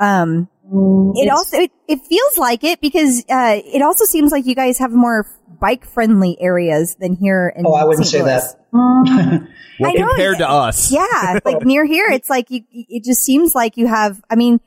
um, 0.00 0.48
it 0.72 1.22
It's- 1.22 1.36
also 1.38 1.58
it, 1.58 1.72
it 1.88 2.00
feels 2.04 2.38
like 2.38 2.62
it 2.64 2.80
because 2.80 3.24
uh, 3.28 3.60
it 3.64 3.82
also 3.82 4.04
seems 4.04 4.30
like 4.32 4.46
you 4.46 4.54
guys 4.54 4.78
have 4.78 4.92
more 4.92 5.26
bike 5.60 5.84
friendly 5.84 6.36
areas 6.40 6.94
than 6.96 7.14
here 7.16 7.52
in. 7.56 7.66
Oh, 7.66 7.74
I 7.74 7.84
wouldn't 7.84 8.06
St. 8.06 8.24
say 8.24 8.30
Louis. 8.30 8.40
that. 8.72 9.48
Well, 9.80 9.90
I 9.90 9.94
know, 9.94 10.08
compared 10.08 10.38
to 10.38 10.48
us, 10.48 10.92
Yeah, 10.92 11.40
like 11.44 11.62
near 11.64 11.84
here, 11.86 12.06
it's 12.10 12.28
like 12.30 12.50
you. 12.50 12.62
It 12.70 13.02
just 13.04 13.22
seems 13.22 13.54
like 13.54 13.76
you 13.76 13.86
have. 13.86 14.22
I 14.30 14.36
mean, 14.36 14.60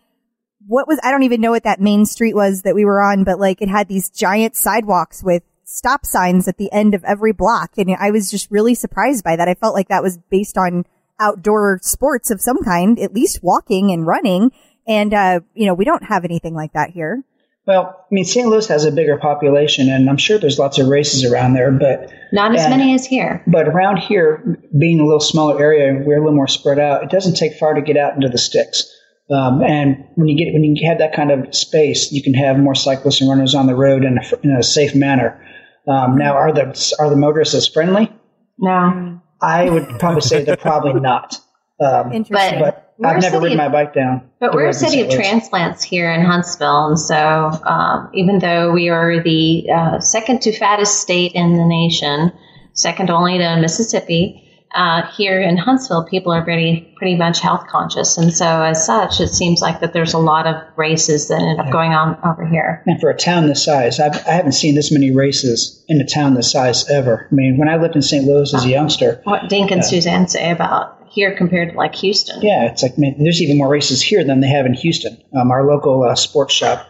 what 0.67 0.87
was? 0.87 0.99
I 1.03 1.11
don't 1.11 1.23
even 1.23 1.39
know 1.39 1.51
what 1.51 1.63
that 1.63 1.79
main 1.79 2.05
street 2.05 2.33
was 2.35 2.63
that 2.63 2.73
we 2.75 2.83
were 2.83 3.01
on, 3.01 3.23
but 3.23 3.39
like 3.39 3.61
it 3.61 3.69
had 3.69 3.87
these 3.87 4.09
giant 4.09 4.55
sidewalks 4.55 5.23
with 5.23 5.43
stop 5.65 6.05
signs 6.05 6.47
at 6.47 6.57
the 6.57 6.71
end 6.71 6.93
of 6.95 7.03
every 7.03 7.31
block, 7.31 7.71
and 7.77 7.95
I 7.97 8.11
was 8.11 8.29
just 8.31 8.49
really 8.51 8.73
surprised 8.75 9.23
by 9.23 9.35
that. 9.35 9.47
I 9.47 9.53
felt 9.53 9.73
like 9.75 9.87
that 9.89 10.03
was 10.03 10.17
based 10.29 10.57
on 10.57 10.83
outdoor 11.19 11.79
sports 11.83 12.31
of 12.31 12.41
some 12.41 12.63
kind, 12.63 12.99
at 12.99 13.13
least 13.13 13.43
walking 13.43 13.91
and 13.91 14.05
running. 14.07 14.51
And 14.87 15.13
uh, 15.13 15.39
you 15.53 15.65
know, 15.65 15.73
we 15.73 15.85
don't 15.85 16.03
have 16.03 16.25
anything 16.25 16.53
like 16.53 16.73
that 16.73 16.89
here. 16.91 17.23
Well, 17.65 17.95
I 17.97 18.13
mean, 18.13 18.25
St. 18.25 18.45
Louis 18.45 18.67
has 18.67 18.83
a 18.83 18.91
bigger 18.91 19.17
population, 19.17 19.87
and 19.89 20.09
I'm 20.09 20.17
sure 20.17 20.37
there's 20.37 20.59
lots 20.59 20.79
of 20.79 20.87
races 20.89 21.23
around 21.23 21.53
there, 21.53 21.71
but 21.71 22.11
Not 22.33 22.53
as 22.53 22.65
And- 22.65 22.71
many 22.77 22.93
as 22.93 23.05
here. 23.05 23.41
But 23.47 23.69
around 23.69 23.99
here, 23.99 24.59
being 24.77 24.99
a 24.99 25.05
little 25.05 25.21
smaller 25.21 25.57
area, 25.61 25.93
we're 26.05 26.17
a 26.17 26.19
little 26.19 26.35
more 26.35 26.47
spread 26.49 26.77
out. 26.77 27.03
It 27.03 27.09
doesn't 27.09 27.35
take 27.35 27.53
far 27.53 27.73
to 27.75 27.81
get 27.81 27.95
out 27.95 28.15
into 28.15 28.27
the 28.27 28.37
sticks. 28.37 28.85
Um, 29.31 29.63
and 29.63 30.03
when 30.15 30.27
you 30.27 30.37
get 30.37 30.53
when 30.53 30.63
you 30.65 30.75
have 30.89 30.97
that 30.97 31.13
kind 31.15 31.31
of 31.31 31.55
space, 31.55 32.11
you 32.11 32.21
can 32.21 32.33
have 32.33 32.59
more 32.59 32.75
cyclists 32.75 33.21
and 33.21 33.29
runners 33.29 33.55
on 33.55 33.67
the 33.67 33.75
road 33.75 34.03
in 34.03 34.17
a, 34.17 34.21
in 34.43 34.51
a 34.51 34.61
safe 34.61 34.93
manner. 34.93 35.41
Um, 35.87 36.17
now, 36.17 36.33
are 36.35 36.51
the 36.51 36.95
are 36.99 37.09
the 37.09 37.15
motorists 37.15 37.55
as 37.55 37.65
friendly? 37.67 38.11
No. 38.59 39.21
I 39.41 39.69
would 39.69 39.87
probably 39.99 40.21
say 40.21 40.43
they're 40.43 40.57
probably 40.57 40.99
not. 40.99 41.37
Um, 41.79 42.11
Interesting. 42.11 42.59
but 42.59 42.61
We're 42.61 42.69
a 42.69 42.82
I've 43.03 43.21
never 43.21 43.39
ridden 43.39 43.57
my 43.57 43.69
bike 43.69 43.93
down. 43.93 44.29
But 44.39 44.53
we're 44.53 44.69
a 44.69 44.73
city 44.73 45.01
of 45.01 45.09
transplants 45.09 45.83
here 45.83 46.11
in 46.11 46.21
Huntsville, 46.21 46.87
and 46.87 46.99
so 46.99 47.51
um, 47.63 48.09
even 48.13 48.39
though 48.39 48.71
we 48.71 48.89
are 48.89 49.21
the 49.21 49.69
uh, 49.69 49.99
second 49.99 50.41
to 50.43 50.57
fattest 50.57 50.99
state 50.99 51.33
in 51.33 51.53
the 51.53 51.65
nation, 51.65 52.31
second 52.73 53.09
only 53.09 53.37
to 53.37 53.57
Mississippi, 53.59 54.39
uh, 54.75 55.03
here 55.15 55.39
in 55.39 55.55
Huntsville, 55.55 56.03
people 56.05 56.31
are 56.31 56.43
pretty 56.43 56.93
pretty 56.97 57.15
much 57.15 57.39
health 57.39 57.67
conscious, 57.67 58.17
and 58.17 58.33
so 58.33 58.63
as 58.63 58.85
such, 58.85 59.19
it 59.19 59.29
seems 59.29 59.61
like 59.61 59.81
that 59.81 59.93
there's 59.93 60.13
a 60.13 60.19
lot 60.19 60.47
of 60.47 60.55
races 60.75 61.27
that 61.27 61.41
end 61.41 61.59
up 61.59 61.71
going 61.71 61.91
on 61.91 62.17
over 62.25 62.45
here. 62.45 62.81
And 62.87 62.99
for 62.99 63.09
a 63.09 63.17
town 63.17 63.47
this 63.47 63.63
size, 63.63 63.99
I've, 63.99 64.15
I 64.27 64.31
haven't 64.31 64.53
seen 64.53 64.75
this 64.75 64.91
many 64.91 65.11
races 65.11 65.83
in 65.87 66.01
a 66.01 66.05
town 66.05 66.33
this 66.33 66.51
size 66.51 66.89
ever. 66.89 67.27
I 67.31 67.35
mean, 67.35 67.57
when 67.57 67.69
I 67.69 67.77
lived 67.77 67.95
in 67.95 68.01
St. 68.01 68.25
Louis 68.25 68.53
as 68.53 68.65
a 68.65 68.69
youngster, 68.69 69.21
What 69.25 69.47
Dink 69.47 69.71
and 69.71 69.85
Suzanne 69.85 70.27
say 70.27 70.49
about 70.51 71.02
here 71.13 71.35
compared 71.35 71.71
to 71.71 71.77
like 71.77 71.95
Houston? 71.95 72.41
yeah, 72.41 72.65
it's 72.65 72.83
like 72.83 72.97
man, 72.97 73.15
there's 73.19 73.41
even 73.41 73.57
more 73.57 73.69
races 73.69 74.01
here 74.01 74.23
than 74.23 74.41
they 74.41 74.49
have 74.49 74.65
in 74.65 74.73
Houston. 74.73 75.21
Um, 75.35 75.51
our 75.51 75.65
local 75.65 76.03
uh, 76.03 76.15
sports 76.15 76.53
shop 76.53 76.87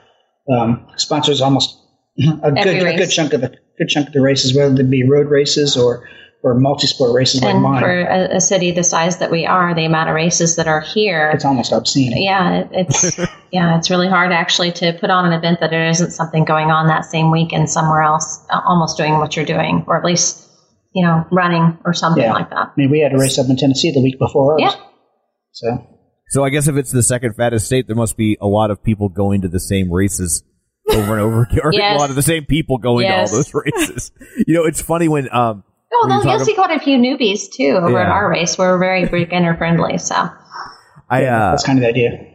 um, 0.51 0.87
sponsors 0.97 1.41
almost 1.41 1.77
a 2.17 2.51
good 2.51 2.83
a 2.83 2.97
good 2.97 3.09
chunk 3.09 3.33
of 3.33 3.41
the 3.41 3.49
good 3.77 3.87
chunk 3.87 4.07
of 4.07 4.13
the 4.13 4.21
races, 4.21 4.55
whether 4.55 4.73
they 4.73 4.83
be 4.83 5.03
road 5.03 5.27
races 5.27 5.77
or 5.77 6.07
or 6.43 6.53
multi-sport 6.55 7.15
races 7.15 7.41
like 7.41 7.53
and 7.53 7.63
mine. 7.63 7.81
for 7.81 8.01
a, 8.01 8.35
a 8.35 8.41
city 8.41 8.71
the 8.71 8.83
size 8.83 9.17
that 9.19 9.31
we 9.31 9.45
are, 9.45 9.73
the 9.73 9.85
amount 9.85 10.09
of 10.09 10.15
races 10.15 10.57
that 10.57 10.67
are 10.67 10.81
here, 10.81 11.31
it's 11.33 11.45
almost 11.45 11.71
obscene. 11.71 12.11
yeah, 12.21 12.59
it, 12.59 12.69
it's 12.71 13.17
yeah, 13.51 13.77
it's 13.77 13.89
really 13.89 14.09
hard 14.09 14.31
actually 14.31 14.71
to 14.73 14.93
put 14.99 15.09
on 15.09 15.25
an 15.25 15.33
event 15.33 15.59
that 15.61 15.69
there 15.69 15.87
isn't 15.87 16.11
something 16.11 16.43
going 16.43 16.69
on 16.69 16.87
that 16.87 17.05
same 17.05 17.31
weekend 17.31 17.69
somewhere 17.69 18.01
else, 18.01 18.43
uh, 18.49 18.59
almost 18.65 18.97
doing 18.97 19.17
what 19.19 19.35
you're 19.35 19.45
doing, 19.45 19.83
or 19.87 19.97
at 19.97 20.03
least 20.03 20.49
you 20.93 21.05
know 21.05 21.25
running 21.31 21.77
or 21.85 21.93
something 21.93 22.23
Yeah. 22.23 22.33
like 22.33 22.49
that. 22.49 22.57
I 22.57 22.71
mean, 22.77 22.89
we 22.89 22.99
had 22.99 23.13
a 23.13 23.17
race 23.17 23.37
up 23.39 23.49
in 23.49 23.57
Tennessee 23.57 23.91
the 23.91 24.01
week 24.01 24.19
before 24.19 24.53
ours. 24.53 24.73
Yeah. 24.75 24.81
So 25.51 25.87
So 26.29 26.43
I 26.43 26.49
guess 26.49 26.67
if 26.67 26.75
it's 26.75 26.91
the 26.91 27.03
second 27.03 27.35
fattest 27.35 27.65
state, 27.67 27.87
there 27.87 27.95
must 27.95 28.17
be 28.17 28.37
a 28.41 28.47
lot 28.47 28.71
of 28.71 28.83
people 28.83 29.09
going 29.09 29.41
to 29.41 29.47
the 29.47 29.59
same 29.59 29.91
races 29.91 30.43
over 30.91 31.13
and 31.13 31.21
over 31.21 31.43
again, 31.43 31.59
or 31.63 31.73
Yes. 31.73 31.97
a 31.97 31.99
lot 32.01 32.09
of 32.09 32.15
the 32.15 32.21
same 32.21 32.45
people 32.45 32.77
going 32.77 33.05
Yes. 33.05 33.29
to 33.31 33.35
all 33.37 33.43
those 33.43 33.53
races. 33.53 34.11
you 34.47 34.53
know, 34.55 34.65
it's 34.65 34.81
funny 34.81 35.07
when 35.07 35.25
um, 35.33 35.63
Oh, 35.95 36.07
When 36.07 36.11
you 36.11 36.17
well, 36.17 36.25
you'll 36.25 36.37
talk 36.39 36.45
see 36.47 36.55
quite 36.55 36.71
a 36.75 36.79
few 36.79 36.97
newbies 36.97 37.51
too 37.51 37.77
over 37.79 37.99
at 37.99 38.07
our 38.09 38.27
race. 38.29 38.57
We're 38.57 38.79
very 38.79 39.05
beginner 39.05 39.55
friendly, 39.55 39.99
so 39.99 40.15
I 41.09 41.25
uh, 41.25 41.51
that's 41.51 41.63
kind 41.63 41.77
of 41.77 41.83
the 41.83 41.89
idea. 41.89 42.29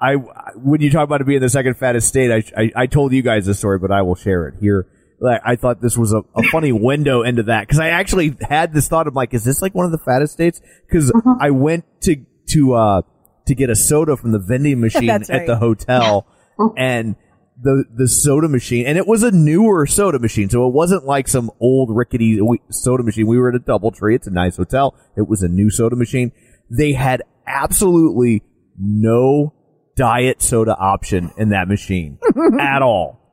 I 0.00 0.14
when 0.56 0.80
you 0.80 0.90
talk 0.90 1.04
about 1.04 1.20
it 1.20 1.26
being 1.26 1.40
the 1.40 1.48
second 1.48 1.76
fattest 1.76 2.08
state, 2.08 2.32
I, 2.56 2.60
I, 2.62 2.72
I 2.82 2.86
told 2.86 3.12
you 3.12 3.22
guys 3.22 3.46
this 3.46 3.58
story, 3.58 3.78
but 3.78 3.92
I 3.92 4.02
will 4.02 4.16
share 4.16 4.48
it 4.48 4.54
here. 4.60 4.88
Like, 5.18 5.40
I 5.44 5.56
thought 5.56 5.80
this 5.80 5.96
was 5.96 6.12
a, 6.12 6.22
a 6.34 6.42
funny 6.50 6.72
window 6.72 7.22
into 7.22 7.44
that 7.44 7.62
because 7.62 7.78
I 7.78 7.88
actually 7.88 8.36
had 8.48 8.72
this 8.72 8.88
thought 8.88 9.06
of 9.06 9.14
like, 9.14 9.34
is 9.34 9.44
this 9.44 9.62
like 9.62 9.74
one 9.74 9.86
of 9.86 9.92
the 9.92 9.98
fattest 9.98 10.32
states? 10.32 10.60
Because 10.86 11.12
I 11.40 11.50
went 11.50 11.84
to 12.02 12.24
to 12.50 12.74
uh 12.74 13.02
to 13.46 13.54
get 13.54 13.70
a 13.70 13.76
soda 13.76 14.16
from 14.16 14.32
the 14.32 14.38
vending 14.38 14.80
machine 14.80 15.06
That's 15.06 15.30
at 15.30 15.46
the 15.46 15.56
hotel, 15.56 16.26
and 16.76 17.16
the 17.60 17.84
the 17.94 18.08
soda 18.08 18.48
machine, 18.48 18.86
and 18.86 18.98
it 18.98 19.06
was 19.06 19.22
a 19.22 19.30
newer 19.30 19.86
soda 19.86 20.18
machine, 20.18 20.50
so 20.50 20.66
it 20.66 20.74
wasn't 20.74 21.04
like 21.04 21.28
some 21.28 21.50
old 21.60 21.94
rickety 21.94 22.40
soda 22.70 23.02
machine. 23.02 23.26
We 23.26 23.38
were 23.38 23.48
at 23.48 23.54
a 23.54 23.60
DoubleTree; 23.60 24.16
it's 24.16 24.26
a 24.26 24.32
nice 24.32 24.56
hotel. 24.56 24.94
It 25.16 25.28
was 25.28 25.42
a 25.42 25.48
new 25.48 25.70
soda 25.70 25.96
machine. 25.96 26.32
They 26.70 26.92
had 26.92 27.22
absolutely 27.46 28.42
no 28.78 29.54
diet 29.96 30.42
soda 30.42 30.76
option 30.76 31.32
in 31.38 31.50
that 31.50 31.68
machine 31.68 32.18
at 32.60 32.82
all. 32.82 33.25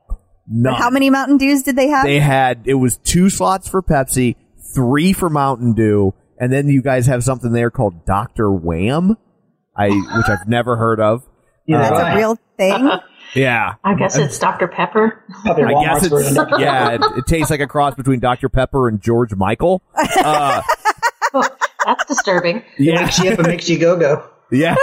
None. 0.47 0.75
How 0.75 0.89
many 0.89 1.09
Mountain 1.09 1.37
Dews 1.37 1.63
did 1.63 1.75
they 1.75 1.87
have? 1.87 2.05
They 2.05 2.19
had 2.19 2.63
it 2.65 2.73
was 2.75 2.97
two 2.97 3.29
slots 3.29 3.67
for 3.67 3.81
Pepsi, 3.81 4.35
three 4.75 5.13
for 5.13 5.29
Mountain 5.29 5.73
Dew, 5.73 6.13
and 6.37 6.51
then 6.51 6.67
you 6.67 6.81
guys 6.81 7.07
have 7.07 7.23
something 7.23 7.51
there 7.53 7.71
called 7.71 8.05
Doctor 8.05 8.51
Wham, 8.51 9.17
I 9.75 9.89
which 9.89 10.27
I've 10.29 10.47
never 10.47 10.75
heard 10.75 10.99
of. 10.99 11.23
Yeah, 11.65 11.77
That's 11.81 12.01
right. 12.01 12.13
a 12.13 12.17
real 12.17 12.37
thing. 12.57 12.89
Yeah, 13.35 13.75
I 13.83 13.95
guess 13.95 14.15
it's 14.15 14.37
Dr. 14.37 14.67
Pepper. 14.67 15.23
Probably 15.43 15.63
I 15.73 15.83
guess 15.83 16.03
it's 16.05 16.35
yeah. 16.59 16.89
It, 16.91 17.01
it 17.17 17.25
tastes 17.25 17.49
like 17.49 17.61
a 17.61 17.67
cross 17.67 17.95
between 17.95 18.19
Dr 18.19 18.47
Pepper 18.47 18.87
and 18.87 19.01
George 19.01 19.33
Michael. 19.33 19.81
Uh, 20.23 20.61
That's 21.83 22.05
disturbing. 22.05 22.61
yeah, 22.77 23.01
Wakes 23.01 23.17
you 23.17 23.31
up 23.31 23.39
and 23.39 23.47
makes 23.47 23.67
you 23.67 23.79
go 23.79 23.97
go. 23.97 24.29
yeah. 24.51 24.75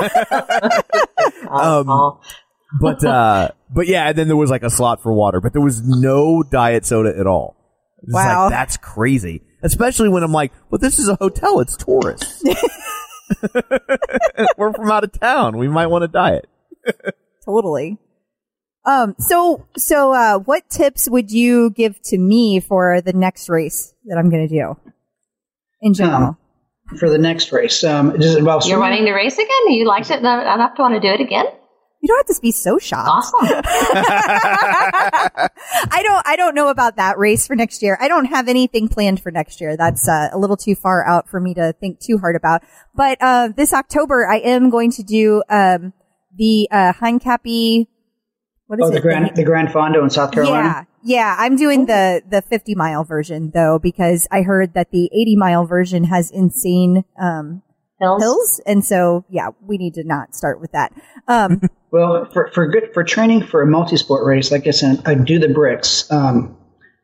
Um. 1.49 2.19
But 2.79 3.03
uh, 3.05 3.49
but 3.75 3.87
yeah, 3.87 4.09
and 4.09 4.19
then 4.19 4.29
there 4.29 4.37
was 4.37 4.51
like 4.51 4.63
a 4.63 4.71
slot 4.71 5.03
for 5.03 5.13
water, 5.13 5.41
but 5.41 5.53
there 5.53 5.63
was 5.63 5.83
no 5.83 6.43
diet 6.43 6.85
soda 6.85 7.17
at 7.19 7.27
all. 7.27 7.57
It's 8.03 8.13
like, 8.13 8.27
Wow. 8.27 8.49
that's 8.49 8.77
crazy. 8.77 9.43
Especially 9.63 10.09
when 10.09 10.23
I'm 10.23 10.33
like, 10.33 10.53
well, 10.71 10.79
this 10.79 10.99
is 10.99 11.09
a 11.09 11.17
hotel; 11.17 11.61
it's 11.61 11.77
tourists. 11.77 12.43
We're 14.57 14.73
from 14.73 14.91
out 14.91 15.05
of 15.05 15.13
town. 15.13 15.57
We 15.57 15.69
might 15.69 15.87
want 15.87 16.05
a 16.05 16.09
diet. 16.09 16.49
totally. 17.45 17.99
Um, 18.85 19.15
so, 19.19 19.67
so, 19.77 20.13
uh, 20.13 20.39
what 20.39 20.69
tips 20.71 21.09
would 21.11 21.31
you 21.31 21.71
give 21.71 22.01
to 22.05 22.19
me 22.19 22.61
for 22.61 23.01
the 23.03 23.13
next 23.13 23.49
race 23.49 23.95
that 24.07 24.17
I'm 24.17 24.31
going 24.31 24.49
to 24.49 24.55
do 24.55 24.77
in 25.83 25.93
general? 25.93 26.39
For 26.99 27.11
the 27.11 27.19
next 27.19 27.53
race, 27.53 27.85
um, 27.85 28.17
does 28.19 28.35
it 28.35 28.39
involve 28.39 28.67
You're 28.67 28.81
running 28.81 29.05
the 29.05 29.13
race 29.13 29.35
again? 29.35 29.69
You 29.69 29.87
liked 29.87 30.11
it 30.11 30.21
enough 30.21 30.75
to 30.77 30.83
want 30.83 30.95
to 30.95 31.01
do 31.01 31.13
it 31.13 31.21
again? 31.21 31.45
You 32.01 32.09
don't 32.09 32.27
have 32.27 32.35
to 32.35 32.41
be 32.41 32.51
so 32.53 32.79
shocked. 32.79 33.09
Awesome. 33.11 33.61
I 35.93 36.03
don't, 36.03 36.27
I 36.27 36.35
don't 36.37 36.55
know 36.55 36.69
about 36.69 36.97
that 36.97 37.19
race 37.19 37.47
for 37.47 37.55
next 37.55 37.83
year. 37.83 37.99
I 38.01 38.09
don't 38.09 38.25
have 38.27 38.49
anything 38.49 38.89
planned 38.89 39.21
for 39.23 39.31
next 39.31 39.61
year. 39.61 39.77
That's 39.77 40.09
uh, 40.09 40.29
a 40.33 40.39
little 40.39 40.57
too 40.57 40.75
far 40.75 41.07
out 41.07 41.29
for 41.29 41.41
me 41.41 41.53
to 41.55 41.75
think 41.79 42.01
too 42.01 42.19
hard 42.19 42.37
about. 42.37 42.63
But, 42.95 43.19
uh, 43.21 43.49
this 43.55 43.75
October, 43.75 44.27
I 44.27 44.37
am 44.39 44.71
going 44.71 44.91
to 44.93 45.03
do, 45.03 45.43
um, 45.51 45.93
the, 46.37 46.69
uh, 46.71 46.93
Hincapie, 46.95 47.87
what 48.67 48.79
is 48.79 48.87
Oh, 48.87 48.89
it? 48.89 48.95
the 48.95 49.01
Grand 49.01 49.35
the 49.35 49.43
Grand 49.45 49.69
Fondo 49.69 50.01
in 50.03 50.11
South 50.11 50.31
Carolina? 50.31 50.87
Yeah, 51.03 51.35
yeah. 51.35 51.37
I'm 51.41 51.57
doing 51.57 51.87
the 51.87 52.23
the 52.31 52.41
50 52.41 52.77
mile 52.77 53.03
version 53.03 53.51
though 53.53 53.81
because 53.81 54.29
I 54.31 54.43
heard 54.43 54.75
that 54.75 54.93
the 54.93 55.11
80 55.13 55.35
mile 55.35 55.65
version 55.67 56.05
has 56.05 56.31
insane 56.31 57.05
um, 57.21 57.63
Hills. 58.01 58.23
hills, 58.23 58.61
and 58.67 58.85
so 58.85 59.25
yeah, 59.29 59.51
we 59.61 59.79
need 59.79 59.95
to 59.95 60.05
not 60.05 60.35
start 60.35 60.61
with 60.61 60.73
that. 60.73 60.93
Um, 61.29 61.61
Well, 61.93 62.29
for 62.33 62.51
for 62.55 62.69
good 62.69 62.91
for 62.95 63.03
training 63.03 63.47
for 63.47 63.63
a 63.63 63.67
multi-sport 63.67 64.25
race, 64.25 64.53
like 64.53 64.67
I 64.67 64.71
said, 64.71 65.03
I 65.07 65.15
do 65.15 65.41
the 65.41 65.49
bricks. 65.49 66.11
Um, 66.11 66.57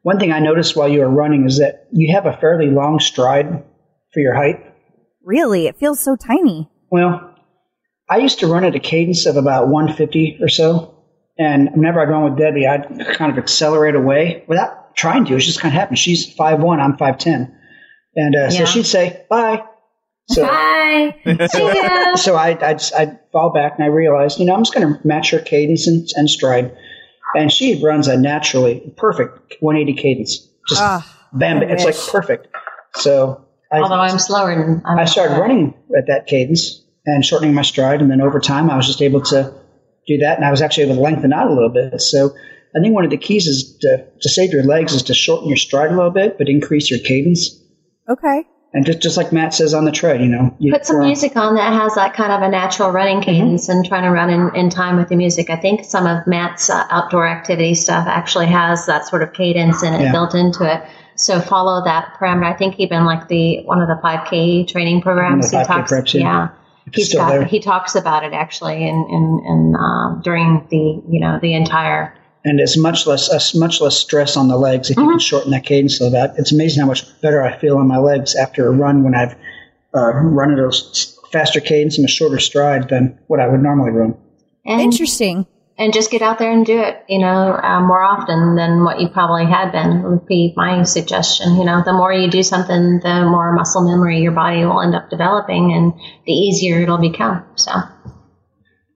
one 0.02 0.20
thing 0.20 0.30
I 0.30 0.38
noticed 0.38 0.76
while 0.76 0.88
you 0.88 1.00
were 1.00 1.10
running 1.10 1.44
is 1.46 1.58
that 1.58 1.88
you 1.90 2.14
have 2.14 2.26
a 2.26 2.36
fairly 2.36 2.68
long 2.70 3.00
stride 3.00 3.64
for 4.12 4.20
your 4.20 4.34
height. 4.34 4.64
really, 5.24 5.66
it 5.66 5.76
feels 5.76 5.98
so 5.98 6.14
tiny. 6.14 6.70
Well, 6.88 7.34
I 8.08 8.18
used 8.18 8.38
to 8.38 8.46
run 8.46 8.64
at 8.64 8.76
a 8.76 8.78
cadence 8.78 9.26
of 9.26 9.36
about 9.36 9.66
150 9.66 10.38
or 10.40 10.48
so, 10.48 11.02
and 11.36 11.70
whenever 11.72 12.00
I'd 12.00 12.08
run 12.08 12.22
with 12.22 12.38
Debbie, 12.38 12.68
I'd 12.68 13.16
kind 13.16 13.32
of 13.32 13.38
accelerate 13.38 13.96
away 13.96 14.44
without 14.46 14.94
trying 14.94 15.24
to. 15.24 15.34
It 15.34 15.40
just 15.40 15.58
kind 15.60 15.74
of 15.74 15.80
happened. 15.80 15.98
She's 15.98 16.32
5'1", 16.36 16.78
I'm 16.78 16.96
5'10", 16.96 17.52
and 18.14 18.36
uh, 18.36 18.50
so 18.50 18.64
she'd 18.66 18.86
say 18.86 19.26
bye. 19.28 19.64
So 20.28 20.42
Bye. 20.42 21.14
See 21.50 21.66
ya. 21.66 22.16
so 22.16 22.34
I, 22.34 22.50
I'd, 22.60 22.82
I'd 22.96 23.18
fall 23.32 23.52
back 23.52 23.74
and 23.76 23.84
I 23.84 23.88
realized, 23.88 24.38
you 24.40 24.46
know, 24.46 24.54
I'm 24.54 24.62
just 24.62 24.74
going 24.74 24.92
to 24.94 25.06
match 25.06 25.30
her 25.30 25.38
cadence 25.38 25.86
and, 25.86 26.08
and 26.16 26.28
stride. 26.28 26.76
And 27.34 27.52
she 27.52 27.82
runs 27.82 28.08
a 28.08 28.16
naturally 28.16 28.92
perfect 28.96 29.56
180 29.60 30.00
cadence. 30.00 30.48
Just 30.68 30.82
Ah, 30.82 31.28
bam, 31.32 31.58
I 31.58 31.66
it's 31.66 31.84
like 31.84 31.96
perfect. 31.96 32.48
So 32.94 33.44
I, 33.72 33.78
Although 33.80 33.96
I'm 33.96 34.18
slower 34.18 34.54
than 34.54 34.82
I'm 34.84 34.98
I 34.98 35.04
started 35.04 35.38
running 35.38 35.74
at 35.96 36.06
that 36.08 36.26
cadence 36.26 36.82
and 37.04 37.24
shortening 37.24 37.54
my 37.54 37.62
stride. 37.62 38.00
And 38.00 38.10
then 38.10 38.20
over 38.20 38.40
time, 38.40 38.70
I 38.70 38.76
was 38.76 38.86
just 38.86 39.02
able 39.02 39.20
to 39.22 39.54
do 40.06 40.18
that. 40.18 40.36
And 40.36 40.44
I 40.44 40.50
was 40.50 40.62
actually 40.62 40.84
able 40.84 40.96
to 40.96 41.00
lengthen 41.02 41.32
out 41.32 41.48
a 41.48 41.52
little 41.54 41.68
bit. 41.70 42.00
So 42.00 42.34
I 42.74 42.80
think 42.80 42.94
one 42.94 43.04
of 43.04 43.10
the 43.10 43.16
keys 43.16 43.46
is 43.46 43.76
to, 43.80 44.06
to 44.20 44.28
save 44.28 44.52
your 44.52 44.64
legs 44.64 44.92
is 44.92 45.04
to 45.04 45.14
shorten 45.14 45.48
your 45.48 45.56
stride 45.56 45.90
a 45.90 45.96
little 45.96 46.10
bit, 46.10 46.36
but 46.38 46.48
increase 46.48 46.90
your 46.90 47.00
cadence. 47.00 47.60
Okay, 48.08 48.44
And 48.76 48.84
just, 48.84 49.00
just 49.00 49.16
like 49.16 49.32
Matt 49.32 49.54
says 49.54 49.72
on 49.72 49.86
the 49.86 49.90
tread, 49.90 50.20
you 50.20 50.26
know, 50.28 50.54
you, 50.58 50.70
Put 50.70 50.84
some 50.84 51.00
music 51.00 51.34
on 51.34 51.54
that 51.54 51.72
has 51.72 51.94
that 51.94 52.12
kind 52.12 52.30
of 52.30 52.42
a 52.42 52.48
natural 52.50 52.90
running 52.90 53.22
cadence 53.22 53.70
and 53.70 53.86
trying 53.86 54.02
to 54.02 54.10
run 54.10 54.28
in, 54.28 54.54
in 54.54 54.68
time 54.68 54.98
with 54.98 55.08
the 55.08 55.16
music. 55.16 55.48
I 55.48 55.56
think 55.56 55.82
some 55.82 56.06
of 56.06 56.26
Matt's 56.26 56.68
uh, 56.68 56.86
outdoor 56.90 57.26
activity 57.26 57.72
stuff 57.74 58.06
actually 58.06 58.48
has 58.48 58.84
that 58.84 59.06
sort 59.08 59.22
of 59.22 59.32
cadence 59.32 59.82
in 59.82 59.94
it 59.94 60.02
Yeah. 60.02 60.12
built 60.12 60.34
into 60.34 60.70
it. 60.70 60.86
So 61.14 61.40
follow 61.40 61.82
that 61.84 62.18
parameter. 62.20 62.44
I 62.44 62.52
think 62.52 62.78
even 62.78 63.06
like 63.06 63.28
the 63.28 63.64
one 63.64 63.80
of 63.80 63.88
the 63.88 63.98
5K 64.04 64.68
training 64.68 65.00
programs, 65.00 65.50
he 65.50 65.64
talks. 65.64 65.90
preps, 65.90 66.12
yeah. 66.12 66.20
yeah, 66.20 66.48
he's 66.92 67.14
got 67.14 67.46
he 67.46 67.60
talks 67.60 67.94
about 67.94 68.24
it 68.24 68.34
actually 68.34 68.86
in 68.86 69.06
in, 69.08 69.42
in 69.46 69.74
um, 69.80 70.20
during 70.22 70.66
the 70.68 71.02
you 71.08 71.20
know 71.20 71.38
the 71.40 71.54
entire 71.54 72.14
and 72.46 72.60
it's 72.60 72.78
much 72.78 73.06
less 73.06 73.28
uh, 73.28 73.58
much 73.58 73.80
less 73.80 73.96
stress 73.96 74.36
on 74.36 74.48
the 74.48 74.56
legs 74.56 74.88
if 74.88 74.96
you 74.96 75.06
can 75.06 75.18
shorten 75.18 75.50
that 75.50 75.64
cadence 75.64 75.98
so 75.98 76.08
that 76.08 76.34
it's 76.38 76.52
amazing 76.52 76.80
how 76.80 76.86
much 76.86 77.04
better 77.20 77.42
I 77.42 77.58
feel 77.58 77.76
on 77.76 77.88
my 77.88 77.98
legs 77.98 78.36
after 78.36 78.66
a 78.68 78.70
run 78.70 79.02
when 79.02 79.14
I've 79.14 79.34
uh, 79.94 80.12
run 80.12 80.52
at 80.52 80.58
a 80.58 80.72
faster 81.32 81.60
cadence 81.60 81.98
and 81.98 82.04
a 82.04 82.08
shorter 82.08 82.38
stride 82.38 82.88
than 82.88 83.18
what 83.26 83.40
I 83.40 83.48
would 83.48 83.60
normally 83.60 83.90
run. 83.90 84.16
and 84.64 84.80
interesting. 84.80 85.46
and 85.76 85.92
just 85.92 86.10
get 86.10 86.22
out 86.22 86.38
there 86.38 86.52
and 86.52 86.64
do 86.64 86.80
it, 86.80 87.04
you 87.08 87.18
know, 87.18 87.52
uh, 87.52 87.80
more 87.80 88.02
often 88.02 88.54
than 88.54 88.84
what 88.84 89.00
you 89.00 89.08
probably 89.08 89.44
had 89.44 89.72
been 89.72 90.04
would 90.04 90.26
be 90.26 90.54
my 90.56 90.84
suggestion. 90.84 91.56
You 91.56 91.64
know, 91.64 91.82
the 91.84 91.92
more 91.92 92.12
you 92.12 92.30
do 92.30 92.44
something, 92.44 93.00
the 93.00 93.26
more 93.28 93.52
muscle 93.52 93.82
memory 93.82 94.20
your 94.20 94.32
body 94.32 94.64
will 94.64 94.80
end 94.80 94.94
up 94.94 95.10
developing 95.10 95.72
and 95.72 95.92
the 96.26 96.32
easier 96.32 96.80
it'll 96.80 96.98
become. 96.98 97.44
So, 97.56 97.72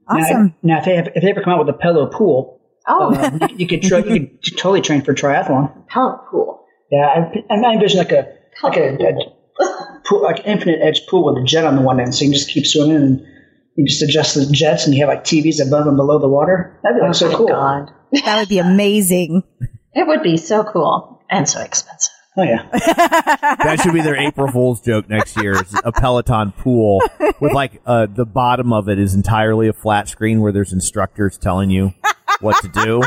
Awesome. 0.08 0.54
Now, 0.62 0.74
now 0.74 0.78
if, 0.78 0.84
they 0.84 0.96
have, 0.96 1.08
if 1.14 1.22
they 1.22 1.30
ever 1.30 1.42
come 1.42 1.52
out 1.52 1.64
with 1.64 1.74
a 1.74 1.78
pillow 1.78 2.06
pool, 2.06 2.59
oh, 2.88 3.14
um, 3.14 3.38
you, 3.50 3.56
you 3.58 3.66
could 3.66 3.82
tra- 3.82 4.02
you 4.06 4.26
could 4.26 4.56
totally 4.56 4.80
train 4.80 5.02
for 5.02 5.14
triathlon. 5.14 5.86
pellet 5.88 6.20
pool. 6.30 6.64
Yeah, 6.90 7.06
I, 7.50 7.54
I 7.54 7.72
envision 7.74 7.98
like 7.98 8.12
a 8.12 8.28
like 8.62 8.76
a, 8.76 8.94
a 8.94 10.00
pool, 10.06 10.22
like 10.22 10.40
an 10.40 10.44
infinite 10.46 10.80
edge 10.82 11.02
pool 11.08 11.24
with 11.32 11.42
a 11.42 11.46
jet 11.46 11.64
on 11.64 11.76
the 11.76 11.82
one 11.82 12.00
end, 12.00 12.14
so 12.14 12.24
you 12.24 12.30
can 12.30 12.38
just 12.38 12.50
keep 12.50 12.66
swimming 12.66 12.96
and 12.96 13.20
you 13.76 13.86
just 13.86 14.02
adjust 14.02 14.34
the 14.34 14.46
jets, 14.52 14.86
and 14.86 14.94
you 14.94 15.00
have 15.06 15.08
like 15.08 15.24
TVs 15.24 15.64
above 15.64 15.86
and 15.86 15.96
below 15.96 16.18
the 16.18 16.28
water. 16.28 16.78
That'd 16.82 16.98
be 17.00 17.06
like 17.06 17.14
so 17.14 17.28
Oh 17.28 17.30
my 17.32 17.36
cool. 17.38 17.46
God. 17.48 17.90
That 18.24 18.38
would 18.40 18.48
be 18.48 18.58
amazing. 18.58 19.42
It 19.92 20.06
would 20.06 20.22
be 20.22 20.36
so 20.36 20.62
cool 20.62 21.20
and 21.28 21.48
so 21.48 21.60
expensive. 21.60 22.12
Oh 22.36 22.44
yeah. 22.44 22.62
That 23.64 23.80
should 23.82 23.92
be 23.92 24.02
their 24.02 24.14
April 24.16 24.46
Fool's 24.46 24.80
joke 24.82 25.08
next 25.08 25.36
year. 25.36 25.60
is 25.60 25.74
a 25.84 25.90
Peloton 25.90 26.52
pool 26.52 27.02
with 27.40 27.52
like 27.52 27.82
uh, 27.84 28.06
the 28.06 28.24
bottom 28.24 28.72
of 28.72 28.88
it 28.88 29.00
is 29.00 29.14
entirely 29.14 29.66
a 29.66 29.72
flat 29.72 30.08
screen 30.08 30.40
where 30.42 30.52
there's 30.52 30.72
instructors 30.72 31.36
telling 31.36 31.70
you 31.70 31.92
what 32.40 32.56
to 32.62 32.68
do. 32.68 33.02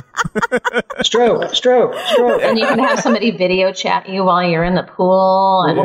Stroke, 1.04 1.54
stroke, 1.54 1.96
stroke. 1.96 2.42
And 2.42 2.58
you 2.60 2.66
can 2.68 2.80
have 2.80 3.00
somebody 3.00 3.32
video 3.32 3.72
chat 3.74 4.08
you 4.10 4.24
while 4.24 4.44
you're 4.48 4.64
in 4.64 4.76
the 4.76 4.84
pool. 4.84 5.64
And 5.68 5.78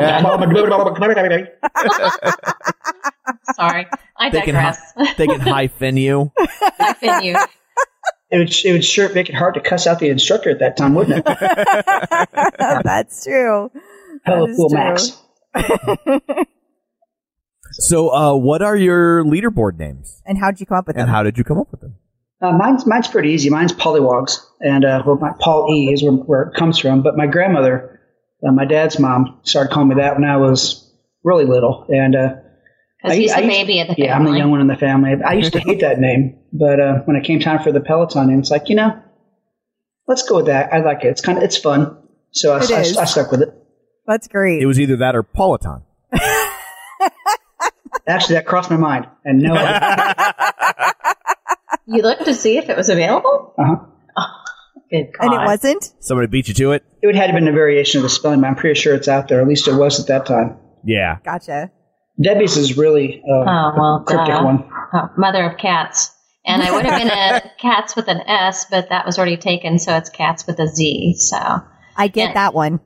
sorry, 3.55 3.87
I 4.17 4.31
They 4.31 4.41
can 4.43 4.55
digress. 4.55 4.93
they 5.17 5.27
can 5.27 5.41
hyphen 5.41 5.97
you. 5.97 6.31
I 6.39 6.95
fit 6.95 7.25
you. 7.25 7.37
It 8.31 8.37
would, 8.39 8.55
it 8.65 8.73
would 8.73 8.85
sure 8.85 9.13
make 9.15 9.29
it 9.31 9.35
hard 9.35 9.55
to 9.55 9.61
cuss 9.61 9.87
out 9.87 9.99
the 10.01 10.11
instructor 10.11 10.51
at 10.51 10.59
that 10.59 10.77
time, 10.77 10.95
wouldn't 10.95 11.25
it? 11.25 11.25
That's 12.85 13.25
true. 13.25 13.71
Hello, 14.27 14.47
is 14.47 14.57
Pool 14.57 14.69
true. 14.69 14.79
Max. 14.79 15.17
So, 17.73 18.09
uh, 18.13 18.35
what 18.37 18.61
are 18.63 18.77
your 18.77 19.25
leaderboard 19.25 19.79
names, 19.79 20.21
And 20.27 20.39
how'd 20.39 20.61
you 20.61 20.67
come 20.67 20.79
up 20.79 20.87
with 20.87 20.97
them? 20.97 21.05
and 21.05 21.11
how 21.11 21.23
did 21.23 21.39
you 21.39 21.45
come 21.45 21.59
up 21.59 21.71
with 21.71 21.81
them? 21.81 21.95
Uh, 22.41 22.53
mine's 22.53 22.87
mine's 22.87 23.09
pretty 23.09 23.31
easy. 23.31 23.51
Mine's 23.51 23.73
Pollywogs, 23.73 24.39
and 24.61 24.85
uh, 24.85 25.03
well, 25.05 25.17
my 25.17 25.33
Paul 25.41 25.67
E 25.75 25.93
is 25.93 26.03
where, 26.03 26.13
where 26.13 26.43
it 26.43 26.55
comes 26.55 26.79
from. 26.79 27.03
But 27.03 27.17
my 27.17 27.27
grandmother, 27.27 28.01
uh, 28.47 28.53
my 28.53 28.65
dad's 28.65 28.99
mom, 28.99 29.41
started 29.43 29.73
calling 29.73 29.89
me 29.89 29.97
that 29.97 30.15
when 30.15 30.25
I 30.29 30.37
was 30.37 30.89
really 31.25 31.45
little, 31.47 31.87
and 31.89 32.15
uh, 32.15 32.35
Because 33.03 33.17
I- 33.17 33.21
he's 33.21 33.33
I 33.33 33.41
the 33.41 33.47
used- 33.47 33.59
baby 33.67 33.81
of 33.81 33.89
the 33.89 33.95
Yeah, 33.99 34.15
I'm 34.15 34.23
the 34.23 34.29
family. 34.29 34.39
young 34.39 34.51
one 34.53 34.61
in 34.61 34.67
the 34.69 34.77
family. 34.77 35.15
I 35.27 35.33
used 35.33 35.53
to 35.55 35.59
hate 35.61 35.81
that 35.81 35.99
name, 35.99 36.39
but 36.53 36.79
uh, 36.79 36.95
when 37.07 37.17
it 37.17 37.25
came 37.25 37.41
time 37.41 37.61
for 37.63 37.73
the 37.73 37.81
Peloton 37.81 38.29
name, 38.29 38.39
it's 38.39 38.51
like 38.53 38.69
you 38.69 38.77
know, 38.77 39.03
let's 40.07 40.23
go 40.29 40.37
with 40.37 40.47
that. 40.47 40.73
I 40.73 40.79
like 40.79 41.03
it. 41.05 41.09
It's 41.09 41.21
kind 41.21 41.39
of 41.39 41.45
it's 41.45 41.57
fun, 41.57 41.97
so 42.31 42.53
I, 42.55 42.59
It 42.63 42.71
I. 42.99 43.03
I 43.03 43.05
stuck 43.05 43.33
with 43.33 43.43
it. 43.43 43.49
That's 44.07 44.29
great. 44.29 44.63
It 44.63 44.67
was 44.67 44.79
either 44.79 44.97
that 44.99 45.17
or 45.17 45.25
Peloton. 45.25 45.83
Actually, 48.07 48.37
that 48.37 48.47
crossed 48.47 48.71
my 48.71 48.77
mind, 48.77 49.07
and 49.25 49.43
no, 49.43 49.55
uh 49.55 50.88
You 51.91 52.03
looked 52.03 52.27
to 52.27 52.35
see 52.35 52.59
if 52.59 52.69
it 52.69 52.77
was 52.77 52.89
available? 52.89 53.55
huh. 53.59 53.77
Good 54.91 55.09
God. 55.19 55.25
and 55.27 55.35
it 55.35 55.45
wasn't? 55.45 55.93
Somebody 56.01 56.29
beat 56.29 56.49
you 56.49 56.55
to 56.55 56.73
it. 56.73 56.83
It 57.03 57.07
would 57.07 57.17
have 57.17 57.33
been 57.35 57.47
a 57.49 57.53
variation 57.53 57.99
of 57.99 58.03
the 58.05 58.09
spelling, 58.09 58.41
but 58.41 58.47
I'm 58.47 58.57
pretty 58.57 58.79
sure 58.81 58.95
it's 58.95 59.09
out 59.09 59.29
there. 59.29 59.41
At 59.41 59.47
least 59.49 59.69
it 59.69 59.75
was 59.75 60.01
at 60.01 60.07
that 60.07 60.25
time. 60.27 60.57
Yeah. 60.85 61.19
Gotcha. 61.25 61.71
Debbie's 62.23 62.57
is 62.57 62.77
really 62.79 63.23
uh, 63.29 63.33
Oh, 63.33 63.73
well, 63.77 63.97
a 63.97 64.05
cryptic 64.07 64.35
duh. 64.35 64.45
one. 64.45 64.71
Oh, 64.95 65.11
mother 65.19 65.45
of 65.51 65.59
cats. 65.59 66.15
And 66.47 66.63
I 66.63 66.73
would 66.73 66.87
have 66.87 66.99
been 66.99 67.11
a 67.11 67.53
cats 67.61 67.95
with 67.97 68.09
an 68.09 68.21
S, 68.23 68.65
but 68.71 68.89
that 68.89 69.05
was 69.05 69.19
already 69.19 69.37
taken, 69.37 69.79
so 69.79 69.95
it's 69.97 70.09
cats 70.09 70.47
with 70.47 70.59
a 70.59 70.67
Z. 70.67 71.17
So, 71.19 71.37
I 71.97 72.09
get 72.09 72.29
Yeah. 72.29 72.35
that 72.35 72.55
one. 72.55 72.81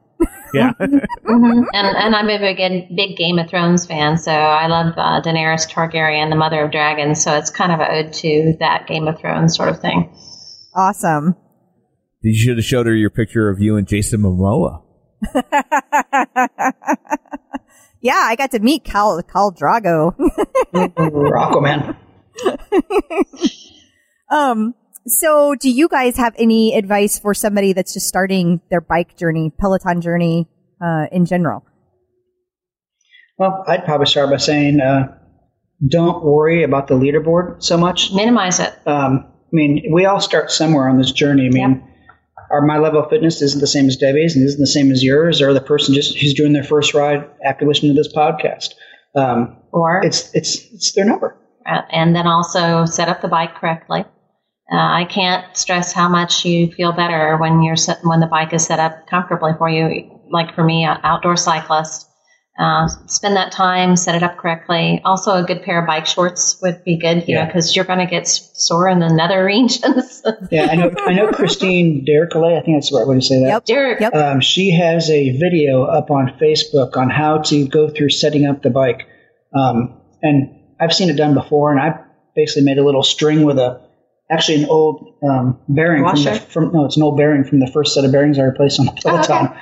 Yeah. 0.54 0.72
and 0.78 1.66
and 1.72 2.16
I'm 2.16 2.28
a 2.28 2.38
big 2.38 2.58
big 2.94 3.16
Game 3.16 3.38
of 3.38 3.48
Thrones 3.48 3.86
fan, 3.86 4.18
so 4.18 4.32
I 4.32 4.66
love 4.66 4.94
uh, 4.96 5.20
Daenerys 5.22 5.70
Targaryen, 5.70 6.30
the 6.30 6.36
mother 6.36 6.64
of 6.64 6.70
dragons. 6.70 7.22
So 7.22 7.34
it's 7.36 7.50
kind 7.50 7.72
of 7.72 7.80
an 7.80 7.88
ode 7.90 8.12
to 8.14 8.56
that 8.60 8.86
Game 8.86 9.08
of 9.08 9.18
Thrones 9.18 9.56
sort 9.56 9.68
of 9.68 9.80
thing. 9.80 10.14
Awesome. 10.74 11.36
you 12.22 12.34
should 12.34 12.56
have 12.56 12.64
showed 12.64 12.86
her 12.86 12.94
your 12.94 13.10
picture 13.10 13.48
of 13.48 13.60
you 13.60 13.76
and 13.76 13.86
Jason 13.86 14.22
Momoa. 14.22 14.82
Yeah, 18.02 18.18
I 18.18 18.34
got 18.34 18.50
to 18.50 18.58
meet 18.58 18.82
Cal, 18.82 19.22
Khal 19.22 19.56
Drogo. 19.56 20.16
Aquaman. 20.74 21.96
um, 24.30 24.74
so 25.06 25.54
do 25.54 25.70
you 25.70 25.88
guys 25.88 26.16
have 26.16 26.34
any 26.38 26.74
advice 26.76 27.18
for 27.18 27.34
somebody 27.34 27.72
that's 27.72 27.92
just 27.92 28.06
starting 28.06 28.60
their 28.70 28.80
bike 28.80 29.16
journey, 29.16 29.52
Peloton 29.58 30.00
journey, 30.00 30.48
uh, 30.80 31.06
in 31.12 31.24
general? 31.24 31.64
Well, 33.38 33.64
I'd 33.66 33.84
probably 33.84 34.06
start 34.06 34.30
by 34.30 34.36
saying, 34.36 34.80
uh, 34.80 35.16
don't 35.88 36.22
worry 36.24 36.62
about 36.62 36.86
the 36.86 36.94
leaderboard 36.94 37.62
so 37.62 37.76
much. 37.76 38.12
Minimize 38.12 38.60
it. 38.60 38.72
Um, 38.86 39.26
I 39.26 39.50
mean, 39.50 39.90
we 39.92 40.04
all 40.06 40.20
start 40.20 40.50
somewhere 40.50 40.88
on 40.88 40.98
this 40.98 41.10
journey. 41.10 41.46
I 41.46 41.50
mean, 41.50 41.88
our 42.50 42.62
my 42.64 42.78
level 42.78 43.02
of 43.02 43.10
fitness 43.10 43.42
isn't 43.42 43.60
the 43.60 43.66
same 43.66 43.86
as 43.86 43.96
Debbie's, 43.96 44.36
and 44.36 44.44
isn't 44.44 44.60
the 44.60 44.66
same 44.66 44.92
as 44.92 45.02
yours, 45.02 45.42
or 45.42 45.52
the 45.52 45.60
person 45.60 45.94
just 45.94 46.16
who's 46.16 46.34
doing 46.34 46.52
their 46.52 46.62
first 46.62 46.94
ride 46.94 47.28
after 47.44 47.66
listening 47.66 47.94
to 47.94 48.00
this 48.00 48.12
podcast. 48.14 48.74
Um, 49.16 49.56
Or 49.72 50.04
it's 50.04 50.32
it's 50.34 50.56
it's 50.72 50.92
their 50.92 51.04
number. 51.04 51.36
Uh, 51.66 51.82
and 51.90 52.14
then 52.14 52.26
also 52.26 52.84
set 52.84 53.08
up 53.08 53.22
the 53.22 53.28
bike 53.28 53.54
correctly. 53.56 54.04
Uh, 54.72 54.76
I 54.76 55.04
can't 55.04 55.54
stress 55.54 55.92
how 55.92 56.08
much 56.08 56.46
you 56.46 56.72
feel 56.72 56.92
better 56.92 57.36
when 57.36 57.62
you're 57.62 57.76
set, 57.76 57.98
when 58.04 58.20
the 58.20 58.26
bike 58.26 58.54
is 58.54 58.64
set 58.64 58.80
up 58.80 59.06
comfortably 59.06 59.52
for 59.58 59.68
you. 59.68 60.18
Like 60.30 60.54
for 60.54 60.64
me, 60.64 60.84
an 60.84 60.98
outdoor 61.02 61.36
cyclist, 61.36 62.08
uh, 62.58 62.88
spend 63.06 63.36
that 63.36 63.52
time, 63.52 63.96
set 63.96 64.14
it 64.14 64.22
up 64.22 64.38
correctly. 64.38 65.02
Also, 65.04 65.34
a 65.34 65.42
good 65.42 65.62
pair 65.62 65.80
of 65.80 65.86
bike 65.86 66.06
shorts 66.06 66.58
would 66.62 66.84
be 66.84 66.96
good, 66.96 67.28
you 67.28 67.34
know, 67.34 67.44
because 67.44 67.76
you're 67.76 67.84
going 67.84 67.98
to 67.98 68.06
get 68.06 68.26
sore 68.26 68.88
in 68.88 68.98
the 68.98 69.08
nether 69.08 69.44
regions. 69.44 70.22
Yeah, 70.50 70.68
I 70.70 70.76
know. 70.76 70.90
I 70.98 71.14
know 71.14 71.30
Christine 71.32 72.04
D'Ercole. 72.06 72.56
I 72.56 72.62
think 72.62 72.76
that's 72.76 72.90
the 72.90 72.98
right 72.98 73.06
way 73.06 73.16
to 73.16 73.22
say 73.22 73.40
that. 73.40 73.48
Yep. 73.48 73.64
Derek, 73.66 74.00
Yep. 74.00 74.14
Um, 74.14 74.40
she 74.40 74.70
has 74.70 75.10
a 75.10 75.36
video 75.36 75.84
up 75.84 76.10
on 76.10 76.38
Facebook 76.40 76.96
on 76.96 77.10
how 77.10 77.38
to 77.38 77.66
go 77.68 77.90
through 77.90 78.10
setting 78.10 78.46
up 78.46 78.62
the 78.62 78.70
bike. 78.70 79.06
Um, 79.54 80.00
and 80.22 80.60
I've 80.80 80.92
seen 80.92 81.10
it 81.10 81.16
done 81.16 81.34
before, 81.34 81.72
and 81.72 81.80
I 81.80 82.00
basically 82.34 82.64
made 82.64 82.78
a 82.78 82.84
little 82.84 83.02
string 83.02 83.44
with 83.44 83.58
a 83.58 83.82
actually 84.32 84.62
an 84.62 84.68
old 84.70 85.14
um, 85.22 85.60
bearing 85.68 86.04
from, 86.08 86.24
the, 86.24 86.34
from 86.48 86.72
no, 86.72 86.84
it's 86.84 86.96
an 86.96 87.02
old 87.02 87.16
bearing 87.16 87.44
from 87.44 87.60
the 87.60 87.66
first 87.66 87.94
set 87.94 88.04
of 88.04 88.12
bearings 88.12 88.38
I 88.38 88.42
replaced 88.42 88.80
on 88.80 88.86
the 88.86 88.92
Peloton. 88.92 89.54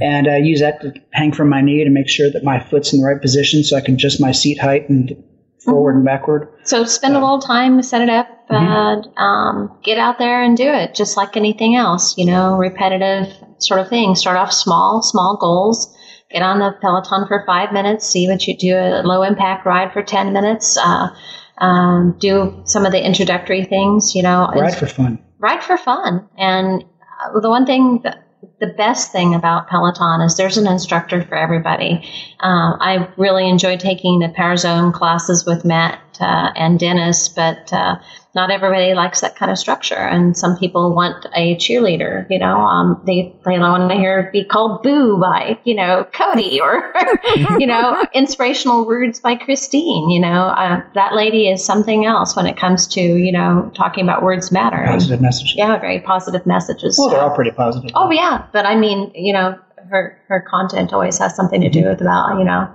And 0.00 0.26
I 0.26 0.38
use 0.38 0.60
that 0.60 0.80
to 0.80 0.94
hang 1.12 1.32
from 1.32 1.48
my 1.48 1.60
knee 1.60 1.84
to 1.84 1.90
make 1.90 2.08
sure 2.08 2.30
that 2.30 2.42
my 2.42 2.58
foot's 2.58 2.92
in 2.92 3.00
the 3.00 3.06
right 3.06 3.20
position, 3.20 3.62
so 3.62 3.76
I 3.76 3.80
can 3.80 3.94
adjust 3.94 4.20
my 4.20 4.32
seat 4.32 4.58
height 4.58 4.88
and 4.88 5.22
forward 5.64 5.94
and 5.94 6.04
backward. 6.04 6.48
So 6.64 6.84
spend 6.84 7.14
a 7.14 7.20
little 7.20 7.38
time, 7.38 7.80
set 7.82 8.00
it 8.00 8.08
up, 8.08 8.26
and 8.48 9.06
um, 9.16 9.78
get 9.84 9.98
out 9.98 10.18
there 10.18 10.42
and 10.42 10.56
do 10.56 10.68
it, 10.68 10.94
just 10.94 11.16
like 11.16 11.36
anything 11.36 11.76
else. 11.76 12.18
You 12.18 12.26
know, 12.26 12.56
repetitive 12.56 13.28
sort 13.58 13.80
of 13.80 13.88
thing. 13.88 14.14
Start 14.14 14.36
off 14.36 14.52
small, 14.52 15.02
small 15.02 15.36
goals. 15.40 15.94
Get 16.30 16.42
on 16.42 16.58
the 16.58 16.72
Peloton 16.80 17.28
for 17.28 17.44
five 17.46 17.72
minutes. 17.72 18.08
See 18.08 18.26
what 18.26 18.46
you 18.46 18.56
do. 18.56 18.74
A 18.74 19.02
low 19.04 19.22
impact 19.22 19.66
ride 19.66 19.92
for 19.92 20.02
ten 20.02 20.32
minutes. 20.32 20.76
Uh, 20.78 21.10
um, 21.58 22.16
do 22.18 22.62
some 22.64 22.86
of 22.86 22.92
the 22.92 23.04
introductory 23.04 23.64
things. 23.64 24.14
You 24.14 24.22
know, 24.22 24.50
Ride 24.54 24.76
for 24.76 24.86
fun. 24.86 25.18
ride 25.38 25.62
for 25.62 25.76
fun. 25.76 26.28
And 26.36 26.84
uh, 27.24 27.40
the 27.40 27.50
one 27.50 27.66
thing 27.66 28.00
that 28.04 28.26
the 28.58 28.66
best 28.66 29.12
thing 29.12 29.34
about 29.34 29.68
Peloton 29.68 30.20
is 30.20 30.36
there's 30.36 30.56
an 30.58 30.66
instructor 30.66 31.22
for 31.24 31.36
everybody. 31.36 32.04
Um, 32.40 32.76
I 32.80 33.08
really 33.16 33.48
enjoy 33.48 33.76
taking 33.76 34.18
the 34.18 34.28
Power 34.30 34.56
Zone 34.56 34.92
classes 34.92 35.44
with 35.44 35.64
Matt 35.64 36.00
uh, 36.20 36.50
and 36.56 36.78
Denis, 36.78 37.28
but 37.28 37.72
uh, 37.72 37.96
not 38.34 38.50
everybody 38.50 38.94
likes 38.94 39.20
that 39.20 39.36
kind 39.36 39.50
of 39.50 39.58
structure. 39.58 39.94
And 39.94 40.36
some 40.36 40.56
people 40.56 40.94
want 40.94 41.26
a 41.34 41.56
cheerleader. 41.56 42.26
You 42.30 42.38
know, 42.38 42.56
um, 42.56 43.02
they 43.06 43.34
they 43.44 43.58
want 43.58 43.90
to 43.90 43.96
hear 43.96 44.30
be 44.32 44.44
called 44.44 44.82
"boo" 44.82 45.18
by 45.18 45.58
you 45.64 45.74
know 45.74 46.06
Cody 46.12 46.60
or 46.60 46.94
you 47.58 47.66
know 47.66 48.04
inspirational 48.14 48.86
words 48.86 49.20
by 49.20 49.36
Christine. 49.36 50.10
You 50.10 50.20
know, 50.20 50.46
uh, 50.46 50.82
that 50.94 51.14
lady 51.14 51.48
is 51.48 51.64
something 51.64 52.06
else 52.06 52.34
when 52.34 52.46
it 52.46 52.56
comes 52.56 52.86
to 52.88 53.00
you 53.00 53.32
know 53.32 53.70
talking 53.74 54.04
about 54.04 54.22
words 54.22 54.50
matter. 54.50 54.82
Positive 54.86 55.20
message. 55.20 55.54
Yeah, 55.56 55.78
very 55.78 56.00
positive 56.00 56.46
messages. 56.46 56.96
Well, 56.98 57.10
they're 57.10 57.20
all 57.20 57.34
pretty 57.34 57.50
positive. 57.52 57.90
oh 57.94 58.10
yeah, 58.10 58.46
but 58.52 58.64
I 58.64 58.76
mean, 58.76 59.12
you 59.14 59.34
know, 59.34 59.58
her 59.90 60.18
her 60.28 60.40
content 60.48 60.92
always 60.92 61.18
has 61.18 61.36
something 61.36 61.60
to 61.60 61.68
do 61.68 61.84
with 61.84 62.00
about 62.00 62.38
you 62.38 62.44
know, 62.44 62.72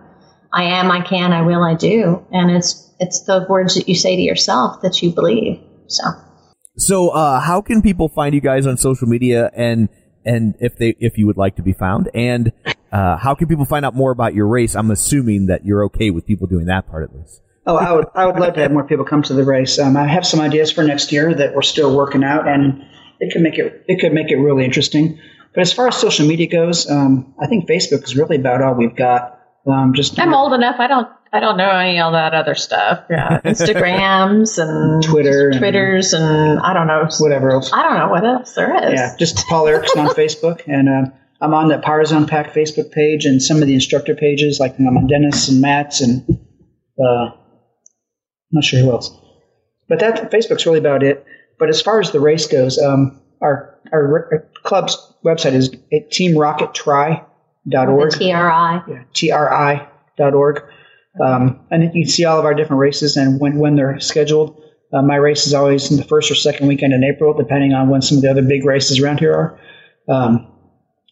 I 0.54 0.64
am, 0.64 0.92
I 0.92 1.02
can, 1.02 1.34
I 1.34 1.42
will, 1.42 1.64
I 1.64 1.76
do, 1.76 2.26
and 2.32 2.52
it's 2.52 2.94
it's 3.00 3.24
the 3.24 3.46
words 3.50 3.76
that 3.76 3.88
you 3.88 3.96
say 3.96 4.16
to 4.16 4.22
yourself 4.22 4.82
that 4.82 5.02
you 5.02 5.12
believe. 5.12 5.60
So 5.88 6.04
So, 6.78 7.10
uh, 7.10 7.40
how 7.40 7.62
can 7.62 7.82
people 7.82 8.10
find 8.10 8.34
you 8.34 8.42
guys 8.42 8.66
on 8.66 8.78
social 8.78 9.08
media 9.08 9.52
and, 9.56 9.90
and 10.26 10.56
if 10.60 10.78
they, 10.78 10.96
if 11.00 11.18
you 11.18 11.28
would 11.28 11.38
like 11.38 11.56
to 11.58 11.64
be 11.64 11.74
found? 11.74 12.10
And, 12.14 12.52
uh, 12.92 13.18
how 13.18 13.36
can 13.36 13.48
people 13.48 13.66
find 13.66 13.86
out 13.86 13.96
more 13.96 14.12
about 14.12 14.34
your 14.34 14.48
race? 14.48 14.76
I'm 14.76 14.92
assuming 14.92 15.48
that 15.48 15.66
you're 15.66 15.86
okay 15.86 16.10
with 16.10 16.26
people 16.26 16.48
doing 16.48 16.66
that 16.66 16.88
part 16.88 17.10
at 17.10 17.16
least. 17.16 17.42
Oh, 17.66 17.76
I 17.76 17.92
would 17.92 18.06
I 18.16 18.26
would 18.26 18.40
love 18.40 18.54
to 18.54 18.62
have 18.62 18.72
more 18.72 18.86
people 18.86 19.04
come 19.04 19.24
to 19.24 19.34
the 19.34 19.44
race. 19.44 19.78
Um, 19.78 19.98
I 19.98 20.08
have 20.08 20.26
some 20.26 20.40
ideas 20.40 20.72
for 20.72 20.86
next 20.86 21.12
year 21.12 21.34
that 21.34 21.54
we're 21.54 21.64
still 21.64 21.94
working 21.94 22.24
out, 22.24 22.48
and 22.48 22.82
it 23.20 23.34
could 23.34 23.42
make 23.42 23.58
it 23.58 23.84
it 23.90 24.00
could 24.00 24.14
make 24.14 24.32
it 24.32 24.38
really 24.38 24.64
interesting. 24.64 25.20
But 25.54 25.62
as 25.62 25.74
far 25.74 25.90
as 25.90 25.98
social 25.98 26.26
media 26.26 26.48
goes, 26.48 26.90
um, 26.90 27.34
I 27.38 27.48
think 27.48 27.68
Facebook 27.68 28.06
is 28.06 28.16
really 28.16 28.38
about 28.38 28.62
all 28.62 28.74
we've 28.74 28.96
got. 28.96 29.37
Um, 29.68 29.94
just 29.94 30.20
I'm 30.20 30.34
old 30.34 30.54
enough. 30.54 30.76
I 30.80 30.88
don't. 30.88 31.08
I 31.34 31.42
don't 31.42 31.58
know 31.58 31.70
any 31.70 32.00
of 32.00 32.14
that 32.14 32.34
other 32.34 32.56
stuff. 32.56 33.04
Yeah, 33.10 33.42
Instagrams 33.46 34.58
and 34.58 35.04
Twitter 35.04 35.52
Twitters, 35.52 36.14
and 36.14 36.60
I 36.60 36.74
don't 36.74 36.88
know. 36.88 37.08
whatever 37.20 37.52
else. 37.52 37.72
I 37.74 37.84
don't 37.84 37.98
know 37.98 38.08
what 38.10 38.24
else 38.24 38.54
there 38.54 38.74
is. 38.86 38.94
Yeah, 38.94 39.16
just 39.20 39.46
Paul 39.48 39.68
Erickson 39.68 40.00
on 40.00 40.08
Facebook, 40.16 40.62
and 40.68 40.88
uh, 40.88 41.12
I'm 41.42 41.54
on 41.54 41.68
the 41.68 41.80
Power 41.80 42.06
Zone 42.06 42.28
Pack 42.28 42.54
Facebook 42.54 42.92
page 42.92 43.26
and 43.26 43.42
some 43.42 43.62
of 43.62 43.68
the 43.68 43.74
instructor 43.74 44.16
pages, 44.16 44.60
like 44.60 44.80
I'm 44.80 44.98
on 44.98 45.08
Denis 45.08 45.50
and 45.50 45.62
Matt's, 45.62 46.00
and 46.02 46.24
uh, 46.98 47.04
I'm 47.04 47.34
not 48.52 48.64
sure 48.64 48.80
who 48.80 48.92
else. 48.92 49.12
But 49.90 50.00
that 50.00 50.32
Facebook's 50.32 50.66
really 50.66 50.80
about 50.80 51.04
it. 51.04 51.26
But 51.60 51.70
as 51.70 51.82
far 51.82 52.00
as 52.00 52.12
the 52.12 52.20
race 52.20 52.48
goes, 52.48 52.78
um, 52.78 53.20
our, 53.42 53.80
our 53.92 54.30
our 54.32 54.50
club's 54.64 54.98
website 55.26 55.54
is 55.54 55.72
The 57.68 58.18
TRI. 58.18 58.26
Yeah, 58.28 59.04
tri.org. 60.18 60.64
Um, 61.24 61.60
and 61.72 61.84
you 61.84 62.04
can 62.04 62.10
see 62.10 62.26
all 62.26 62.40
of 62.40 62.46
our 62.46 62.54
different 62.54 62.80
races 62.80 63.18
and 63.18 63.40
when, 63.40 63.58
when 63.58 63.76
they're 63.76 64.00
scheduled. 64.00 64.62
Uh, 64.94 65.02
my 65.02 65.16
race 65.16 65.48
is 65.48 65.54
always 65.54 65.92
in 65.92 65.98
the 65.98 66.04
first 66.04 66.32
or 66.32 66.36
second 66.36 66.68
weekend 66.68 66.94
in 66.94 67.04
April, 67.04 67.34
depending 67.34 67.74
on 67.74 67.90
when 67.90 68.02
some 68.02 68.18
of 68.18 68.22
the 68.22 68.32
other 68.32 68.42
big 68.42 68.64
races 68.64 69.00
around 69.00 69.20
here 69.20 69.34
are. 69.34 69.60
Um, 70.10 70.48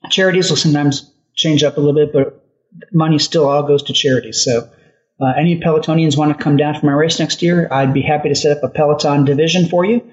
charities 0.09 0.49
will 0.49 0.57
sometimes 0.57 1.11
change 1.35 1.63
up 1.63 1.77
a 1.77 1.81
little 1.81 1.95
bit, 1.95 2.13
but 2.13 2.45
money 2.93 3.19
still 3.19 3.49
all 3.49 3.63
goes 3.63 3.83
to 3.83 3.93
charities. 3.93 4.43
So 4.43 4.69
uh, 5.19 5.33
any 5.37 5.59
Pelotonians 5.59 6.17
want 6.17 6.37
to 6.37 6.41
come 6.41 6.55
down 6.55 6.79
for 6.79 6.85
my 6.85 6.93
race 6.93 7.19
next 7.19 7.41
year, 7.41 7.67
I'd 7.69 7.93
be 7.93 8.01
happy 8.01 8.29
to 8.29 8.35
set 8.35 8.57
up 8.57 8.63
a 8.63 8.69
Peloton 8.69 9.25
division 9.25 9.67
for 9.67 9.83
you 9.83 10.09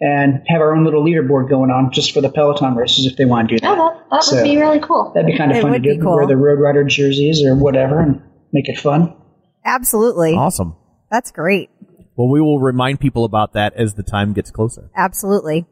and 0.00 0.42
have 0.46 0.60
our 0.60 0.74
own 0.76 0.84
little 0.84 1.02
leaderboard 1.04 1.48
going 1.48 1.70
on 1.70 1.90
just 1.92 2.12
for 2.12 2.20
the 2.20 2.30
Peloton 2.30 2.74
races 2.76 3.06
if 3.06 3.16
they 3.16 3.24
want 3.24 3.48
to 3.48 3.54
do 3.56 3.60
that. 3.60 3.78
Oh, 3.78 3.90
that, 3.90 4.06
that 4.10 4.22
So- 4.24 4.36
would 4.36 4.44
be 4.44 4.56
really 4.58 4.80
cool. 4.80 5.12
That'd 5.14 5.26
be 5.26 5.36
kind 5.38 5.50
of 5.50 5.56
It 5.56 5.62
fun 5.62 5.70
to 5.70 5.74
would 5.76 5.82
be 5.82 5.96
do. 5.96 6.02
cool. 6.02 6.16
Wear 6.16 6.26
the 6.26 6.36
Road 6.36 6.58
Rider 6.60 6.84
jerseys 6.84 7.42
or 7.46 7.54
whatever 7.56 8.00
and 8.00 8.20
make 8.52 8.68
it 8.68 8.78
fun. 8.78 9.14
Absolutely. 9.64 10.34
Awesome. 10.34 10.76
That's 11.10 11.30
great. 11.30 11.70
Well, 12.16 12.28
we 12.30 12.40
will 12.40 12.58
remind 12.60 13.00
people 13.00 13.24
about 13.24 13.52
that 13.54 13.74
as 13.74 13.94
the 13.94 14.02
time 14.02 14.32
gets 14.32 14.50
closer. 14.50 14.90
Absolutely. 14.96 15.66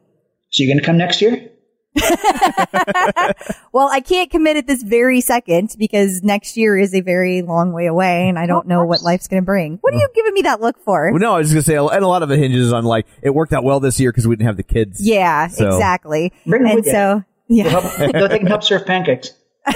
So 0.51 0.63
you're 0.63 0.73
going 0.73 0.79
to 0.81 0.85
come 0.85 0.97
next 0.97 1.21
year? 1.21 1.49
Well, 3.71 3.89
I 3.91 3.99
can't 3.99 4.31
commit 4.31 4.55
at 4.55 4.67
this 4.67 4.83
very 4.83 5.19
second 5.19 5.75
because 5.77 6.23
next 6.23 6.55
year 6.55 6.77
is 6.77 6.93
a 6.95 7.01
very 7.01 7.41
long 7.41 7.73
way 7.73 7.87
away 7.87 8.29
and 8.29 8.39
I 8.39 8.45
don't 8.45 8.67
know 8.67 8.85
what 8.85 9.01
life's 9.01 9.27
going 9.27 9.41
to 9.41 9.45
bring. 9.45 9.79
What 9.81 9.93
are 9.93 9.97
you 9.97 10.07
giving 10.15 10.33
me 10.33 10.43
that 10.43 10.61
look 10.61 10.79
for? 10.85 11.11
Well, 11.11 11.19
no, 11.19 11.33
I 11.33 11.39
was 11.39 11.51
just 11.51 11.67
gonna 11.67 11.89
say, 11.89 11.95
and 11.95 12.03
a 12.05 12.07
lot 12.07 12.23
of 12.23 12.31
it 12.31 12.39
hinges 12.39 12.71
on 12.71 12.85
like 12.85 13.05
it 13.21 13.31
worked 13.31 13.51
out 13.51 13.65
well 13.65 13.81
this 13.81 13.99
year 13.99 14.11
because 14.13 14.25
we 14.27 14.35
didn't 14.37 14.47
have 14.47 14.55
the 14.57 14.63
kids. 14.63 15.05
Yeah, 15.05 15.47
So- 15.47 15.67
exactly. 15.67 16.31
Bring 16.45 16.61
'em 16.61 16.67
and 16.67 16.75
with 16.77 16.85
you. 16.85 16.91
so, 16.93 17.23
yeah. 17.49 17.63
They'll 17.65 17.81
help- 17.81 18.11
they'll- 18.13 18.27
they 18.29 18.37
can 18.39 18.47
help 18.47 18.63
serve 18.63 18.85
pancakes. 18.85 19.31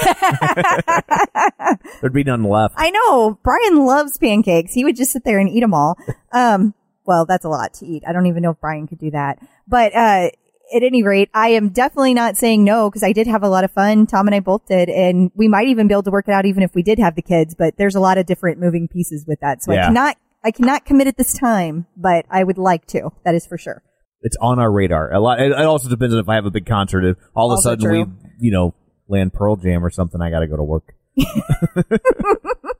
There'd 2.01 2.13
be 2.13 2.23
none 2.23 2.43
left. 2.43 2.75
I 2.77 2.89
know 2.91 3.37
Brian 3.43 3.85
loves 3.85 4.17
pancakes. 4.17 4.73
He 4.73 4.83
would 4.85 4.95
just 4.95 5.11
sit 5.11 5.23
there 5.25 5.39
and 5.39 5.49
eat 5.49 5.59
them 5.61 5.73
all. 5.73 5.97
Um, 6.31 6.73
well, 7.05 7.25
that's 7.25 7.43
a 7.45 7.49
lot 7.49 7.73
to 7.75 7.85
eat. 7.85 8.03
I 8.07 8.13
don't 8.13 8.27
even 8.27 8.43
know 8.43 8.51
if 8.51 8.61
Brian 8.61 8.87
could 8.87 8.99
do 8.99 9.11
that. 9.11 9.39
But 9.67 9.93
uh, 9.95 10.29
at 10.75 10.83
any 10.83 11.03
rate, 11.03 11.29
I 11.33 11.49
am 11.49 11.69
definitely 11.69 12.13
not 12.13 12.37
saying 12.37 12.63
no 12.63 12.89
because 12.89 13.03
I 13.03 13.13
did 13.13 13.27
have 13.27 13.43
a 13.43 13.49
lot 13.49 13.63
of 13.63 13.71
fun. 13.71 14.07
Tom 14.07 14.27
and 14.27 14.35
I 14.35 14.39
both 14.39 14.65
did, 14.67 14.89
and 14.89 15.31
we 15.35 15.47
might 15.47 15.67
even 15.67 15.87
be 15.87 15.93
able 15.93 16.03
to 16.03 16.11
work 16.11 16.27
it 16.27 16.31
out 16.31 16.45
even 16.45 16.63
if 16.63 16.73
we 16.75 16.83
did 16.83 16.99
have 16.99 17.15
the 17.15 17.21
kids. 17.21 17.55
But 17.55 17.77
there's 17.77 17.95
a 17.95 17.99
lot 17.99 18.17
of 18.17 18.25
different 18.25 18.59
moving 18.59 18.87
pieces 18.87 19.25
with 19.27 19.39
that, 19.41 19.63
so 19.63 19.73
Yeah. 19.73 19.83
I 19.83 19.87
cannot 19.87 20.17
I 20.43 20.51
cannot 20.51 20.85
commit 20.85 21.07
at 21.07 21.17
this 21.17 21.37
time. 21.37 21.85
But 21.97 22.25
I 22.29 22.43
would 22.43 22.57
like 22.57 22.85
to. 22.87 23.11
That 23.25 23.35
is 23.35 23.45
for 23.45 23.57
sure. 23.57 23.83
It's 24.21 24.37
on 24.41 24.59
our 24.59 24.71
radar. 24.71 25.13
A 25.13 25.19
lot. 25.19 25.39
It, 25.39 25.53
also 25.53 25.89
depends 25.89 26.13
on 26.13 26.19
if 26.19 26.27
I 26.27 26.35
have 26.35 26.45
a 26.45 26.51
big 26.51 26.65
concert. 26.65 27.05
If 27.05 27.17
all 27.35 27.53
of 27.53 27.59
a 27.59 27.61
sudden 27.61 27.85
true. 27.85 28.03
we, 28.03 28.11
you 28.39 28.51
know, 28.51 28.73
land 29.07 29.33
Pearl 29.33 29.55
Jam 29.55 29.85
or 29.85 29.89
something, 29.89 30.21
I 30.21 30.29
got 30.29 30.39
to 30.39 30.47
go 30.47 30.57
to 30.57 30.63
work. 30.63 30.93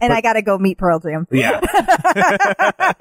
And 0.00 0.12
I 0.12 0.20
got 0.20 0.34
to 0.34 0.42
go 0.42 0.58
meet 0.58 0.78
Pearl 0.78 1.00
Jam. 1.00 1.26
Yeah. 1.30 1.60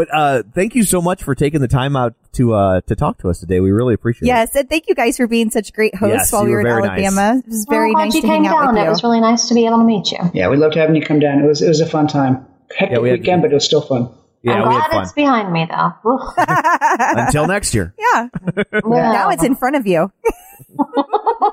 but 0.00 0.08
uh, 0.14 0.42
thank 0.54 0.74
you 0.74 0.82
so 0.82 1.02
much 1.02 1.22
for 1.22 1.34
taking 1.34 1.60
the 1.60 1.68
time 1.68 1.94
out 1.94 2.14
to 2.32 2.54
uh, 2.54 2.80
to 2.82 2.96
talk 2.96 3.18
to 3.18 3.28
us 3.28 3.38
today. 3.40 3.60
We 3.60 3.70
really 3.70 3.92
appreciate 3.92 4.26
it. 4.26 4.28
Yes, 4.28 4.54
and 4.56 4.68
thank 4.68 4.88
you 4.88 4.94
guys 4.94 5.16
for 5.18 5.26
being 5.26 5.50
such 5.50 5.72
great 5.74 5.94
hosts 5.94 6.14
Yes, 6.14 6.32
while 6.32 6.42
you 6.42 6.48
we 6.48 6.54
were 6.54 6.62
were 6.62 6.68
in 6.78 6.82
very 6.86 7.02
nice. 7.02 7.06
Alabama. 7.18 7.38
It 7.40 7.46
was 7.48 7.66
very 7.68 7.88
well, 7.88 7.94
glad 7.96 8.04
nice 8.06 8.14
you 8.14 8.20
to 8.22 8.26
came 8.26 8.44
hang 8.44 8.52
out 8.52 8.64
down. 8.64 8.74
with 8.76 8.86
It 8.86 8.88
was 8.88 9.02
really 9.02 9.20
nice 9.20 9.48
to 9.48 9.54
be 9.54 9.66
able 9.66 9.78
to 9.78 9.84
meet 9.84 10.10
you. 10.10 10.18
Yeah, 10.32 10.48
we 10.48 10.56
loved 10.56 10.74
having 10.74 10.96
you 10.96 11.02
come 11.02 11.18
down. 11.20 11.40
It 11.44 11.46
was 11.46 11.60
it 11.60 11.68
was 11.68 11.80
a 11.80 11.86
fun 11.86 12.06
time. 12.06 12.46
Hectic 12.70 12.90
Yeah, 12.96 12.98
we 13.00 13.10
had- 13.10 13.18
weekend, 13.20 13.42
but 13.42 13.50
it 13.50 13.54
was 13.54 13.64
still 13.64 13.82
fun. 13.82 14.08
Yeah, 14.42 14.54
I'm 14.62 14.68
we 14.68 14.74
had 14.74 14.80
glad 14.88 14.90
fun. 14.92 15.02
it's 15.02 15.12
behind 15.12 15.52
me, 15.52 15.66
though. 15.68 15.92
Until 17.26 17.46
next 17.46 17.74
year. 17.74 17.94
yeah. 17.98 18.28
Yeah. 18.72 19.12
Now 19.12 19.28
it's 19.28 19.44
in 19.44 19.54
front 19.54 19.76
of 19.76 19.86
you. 19.86 20.10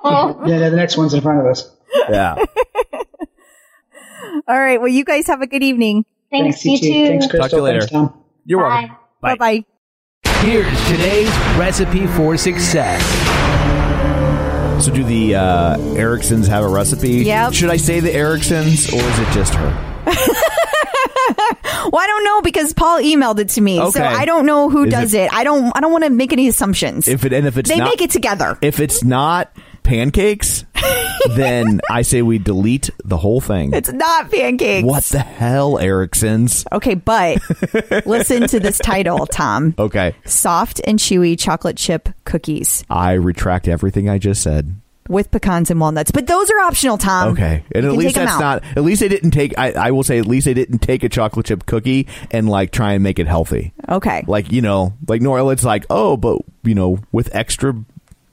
Yeah, 0.06 0.70
the 0.70 0.74
next 0.74 0.96
one's 0.98 1.14
in 1.14 1.20
front 1.22 1.42
of 1.42 1.48
us. 1.48 1.70
Yeah. 2.10 2.36
All 4.48 4.58
right. 4.58 4.80
Well, 4.80 4.88
you 4.88 5.04
guys 5.04 5.28
have 5.28 5.42
a 5.42 5.48
good 5.48 5.64
evening. 5.64 6.06
Thanks, 6.32 6.64
you 6.64 6.72
you 6.74 6.78
too. 6.78 6.88
too. 6.88 7.08
Thanks, 7.08 7.28
Crystal. 7.28 7.40
Talk 7.42 7.50
to 7.52 7.56
you 7.58 7.62
later. 7.64 7.80
Thanks, 7.82 7.92
Tom. 7.92 8.24
You're 8.50 8.62
Bye. 8.62 8.80
welcome. 8.82 8.98
Bye 9.22 9.36
bye. 9.36 9.66
Here's 10.40 10.88
today's 10.88 11.28
recipe 11.58 12.08
for 12.08 12.38
success. 12.38 13.04
So, 14.84 14.94
do 14.94 15.04
the 15.04 15.36
uh, 15.36 15.78
Ericksons 15.98 16.48
have 16.48 16.64
a 16.64 16.68
recipe? 16.68 17.10
Yep. 17.26 17.54
Should 17.54 17.70
I 17.72 17.78
say 17.78 18.00
the 18.00 18.12
Ericksons, 18.12 18.88
or 18.94 19.02
is 19.02 19.20
it 19.20 19.32
just 19.34 19.54
her? 19.56 20.04
Well, 21.90 22.02
I 22.04 22.08
don't 22.08 22.24
know 22.26 22.42
because 22.42 22.74
Paul 22.74 23.00
emailed 23.00 23.40
it 23.40 23.50
to 23.50 23.62
me, 23.62 23.78
so 23.78 23.88
Okay. 23.88 24.02
I 24.04 24.26
don't 24.26 24.46
know 24.46 24.70
who 24.70 24.84
Is 24.86 24.92
does 24.92 25.14
it- 25.14 25.22
it, 25.26 25.34
I 25.34 25.46
don't. 25.46 25.72
I 25.76 25.80
don't 25.80 25.92
want 25.94 26.04
to 26.04 26.10
make 26.10 26.34
any 26.34 26.48
assumptions. 26.50 27.08
If 27.08 27.24
it 27.24 27.32
and 27.32 27.48
if 27.48 27.58
it's 27.58 27.70
they 27.70 27.78
not, 27.78 27.86
make 27.90 28.02
it 28.02 28.12
together. 28.12 28.58
if 28.62 28.80
it's 28.82 29.04
not 29.06 29.52
pancakes, 29.88 30.66
then 31.36 31.80
I 31.90 32.02
say 32.04 32.22
we 32.22 32.38
delete 32.38 32.90
the 33.04 33.18
whole 33.18 33.42
thing. 33.42 33.74
It's 33.74 33.92
not 33.92 34.30
pancakes. 34.30 34.86
what 34.86 35.04
the 35.06 35.20
hell, 35.20 35.78
Ericksons? 35.80 36.66
Okay, 36.72 36.94
but 36.96 37.40
listen 38.06 38.48
to 38.48 38.60
this 38.60 38.78
title, 38.78 39.26
Tom. 39.26 39.74
Okay, 39.80 40.14
Soft 40.26 40.82
and 40.86 41.00
chewy 41.00 41.40
chocolate 41.40 41.78
chip 41.78 42.10
cookies 42.26 42.84
I 42.90 43.14
retract 43.14 43.68
everything 43.68 44.10
I 44.10 44.18
just 44.18 44.44
said. 44.44 44.76
with 45.08 45.32
pecans 45.32 45.72
and 45.72 45.80
walnuts. 45.80 46.12
But 46.12 46.28
those 46.28 46.52
are 46.52 46.60
optional, 46.60 46.98
Tom. 46.98 47.30
Okay, 47.30 47.64
and 47.72 47.86
You 47.86 47.92
at 47.92 47.98
least 47.98 48.16
that's 48.16 48.40
not. 48.40 48.64
At 48.76 48.84
least 48.84 49.00
they 49.00 49.08
didn't 49.08 49.32
take. 49.32 49.58
I, 49.58 49.72
I 49.72 49.92
will 49.92 50.04
say, 50.04 50.20
at 50.20 50.26
least 50.28 50.46
they 50.46 50.54
didn't 50.54 50.80
take 50.80 51.04
a 51.04 51.10
chocolate 51.10 51.46
chip 51.46 51.66
cookie 51.66 52.08
and 52.30 52.50
like 52.50 52.72
try 52.72 52.92
and 52.94 53.02
make 53.04 53.18
it 53.20 53.28
healthy. 53.28 53.74
Okay. 53.88 54.24
Like 54.28 54.52
you 54.52 54.62
know, 54.62 54.94
like 55.08 55.22
Nora, 55.22 55.48
it's 55.48 55.64
like 55.64 55.86
oh, 55.90 56.18
but 56.18 56.42
you 56.64 56.76
know, 56.76 57.00
with 57.14 57.34
extra 57.34 57.74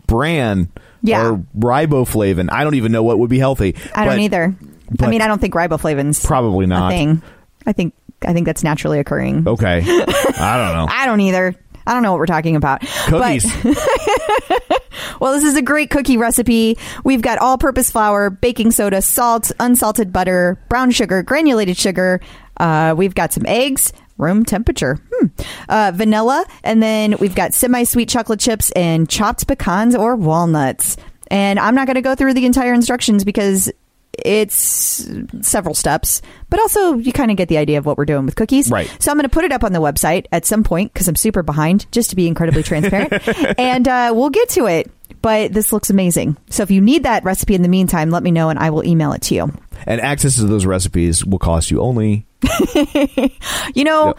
bran 0.07 0.71
Yeah. 1.05 1.29
or 1.29 1.37
riboflavin. 1.59 2.49
I 2.51 2.65
don't 2.65 2.75
even 2.75 2.91
know 2.91 3.03
what 3.03 3.19
would 3.19 3.31
be 3.31 3.39
healthy. 3.39 3.77
I 3.95 4.05
don't 4.07 4.15
But 4.15 4.21
either. 4.21 4.55
I 5.01 5.07
mean, 5.09 5.21
I 5.23 5.27
don't 5.29 5.39
think 5.41 5.55
riboflavin's 5.55 6.25
Probably 6.25 6.65
a 6.65 6.69
not. 6.69 6.91
thing. 6.91 7.23
I 7.67 7.73
think 7.73 7.95
I 8.27 8.33
think 8.33 8.47
that's 8.47 8.65
naturally 8.65 8.99
occurring. 8.99 9.47
Okay, 9.47 9.79
I 9.87 10.57
don't 10.57 10.75
know. 10.77 10.87
I 10.91 11.05
don't 11.07 11.21
either. 11.21 11.55
I 11.87 11.93
don't 11.93 12.03
know 12.03 12.13
what 12.13 12.19
we're 12.19 12.27
talking 12.27 12.57
about. 12.57 12.81
But- 13.11 13.43
Cookies. 13.43 13.65
well, 15.21 15.33
this 15.35 15.45
is 15.45 15.57
a 15.57 15.63
great 15.63 15.91
cookie 15.91 16.17
recipe. 16.17 16.79
We've 17.05 17.21
got 17.23 17.39
all 17.39 17.59
purpose 17.59 17.91
flour, 17.91 18.31
baking 18.31 18.71
soda, 18.71 19.03
salt, 19.03 19.53
unsalted 19.61 20.13
butter, 20.13 20.59
brown 20.69 20.91
sugar, 20.91 21.23
granulated 21.23 21.77
sugar. 21.77 22.21
Uh, 22.57 22.95
we've 22.97 23.15
got 23.15 23.33
some 23.33 23.45
eggs, 23.47 23.93
room 24.17 24.45
temperature, 24.45 24.99
hmm. 25.13 25.27
uh, 25.69 25.93
vanilla, 25.95 26.45
and 26.63 26.83
then 26.83 27.17
we've 27.19 27.35
got 27.35 27.55
semi 27.55 27.85
sweet 27.85 28.09
chocolate 28.09 28.41
chips 28.41 28.71
and 28.73 29.09
chopped 29.09 29.47
pecans 29.47 29.95
or 29.95 30.17
walnuts. 30.17 30.97
And 31.29 31.59
I'm 31.59 31.75
not 31.75 31.87
going 31.87 31.97
to 31.97 32.03
go 32.03 32.15
through 32.15 32.35
the 32.35 32.47
entire 32.47 32.75
instructions 32.75 33.25
because 33.25 33.73
it's 34.19 35.09
several 35.43 35.75
steps, 35.75 36.23
but 36.51 36.61
also 36.61 36.95
you 36.95 37.13
kind 37.13 37.31
of 37.31 37.37
get 37.37 37.49
the 37.49 37.59
idea 37.59 37.79
of 37.79 37.87
what 37.87 37.99
we're 37.99 38.05
doing 38.05 38.27
with 38.27 38.37
cookies. 38.37 38.71
Right. 38.71 38.95
So 39.01 39.11
I'm 39.11 39.17
going 39.17 39.29
to 39.29 39.33
put 39.33 39.45
it 39.45 39.53
up 39.53 39.65
on 39.65 39.73
the 39.73 39.81
website 39.81 40.27
at 40.33 40.45
some 40.45 40.63
point 40.63 40.93
because 40.93 41.09
I'm 41.09 41.17
super 41.17 41.43
behind, 41.43 41.91
just 41.91 42.11
to 42.11 42.17
be 42.17 42.27
incredibly 42.27 42.63
transparent. 42.63 43.13
and 43.59 43.89
uh, 43.89 44.13
we'll 44.15 44.31
get 44.31 44.51
to 44.51 44.67
it. 44.67 44.91
But 45.23 45.53
this 45.53 45.73
looks 45.73 45.89
amazing. 45.89 46.37
So 46.51 46.63
if 46.63 46.71
you 46.71 46.81
need 46.81 47.05
that 47.05 47.25
recipe 47.25 47.55
in 47.55 47.63
the 47.63 47.69
meantime, 47.69 48.11
let 48.11 48.23
me 48.23 48.31
know 48.31 48.51
and 48.51 48.59
I 48.59 48.71
will 48.71 48.85
email 48.85 49.13
it 49.13 49.23
to 49.23 49.35
you. 49.35 49.53
and 49.87 50.01
access 50.01 50.37
to 50.37 50.45
those 50.45 50.67
recipes 50.67 51.25
will 51.25 51.39
cost 51.39 51.71
you 51.71 51.81
only. 51.81 52.27
You 53.75 53.85
know, 53.85 54.07
Yep. 54.09 54.19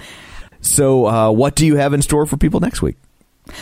So, 0.62 1.06
uh, 1.06 1.32
what 1.32 1.56
do 1.56 1.66
you 1.66 1.76
have 1.76 1.94
in 1.94 2.02
store 2.02 2.26
for 2.26 2.38
people 2.38 2.60
next 2.60 2.82
week? 2.82 2.98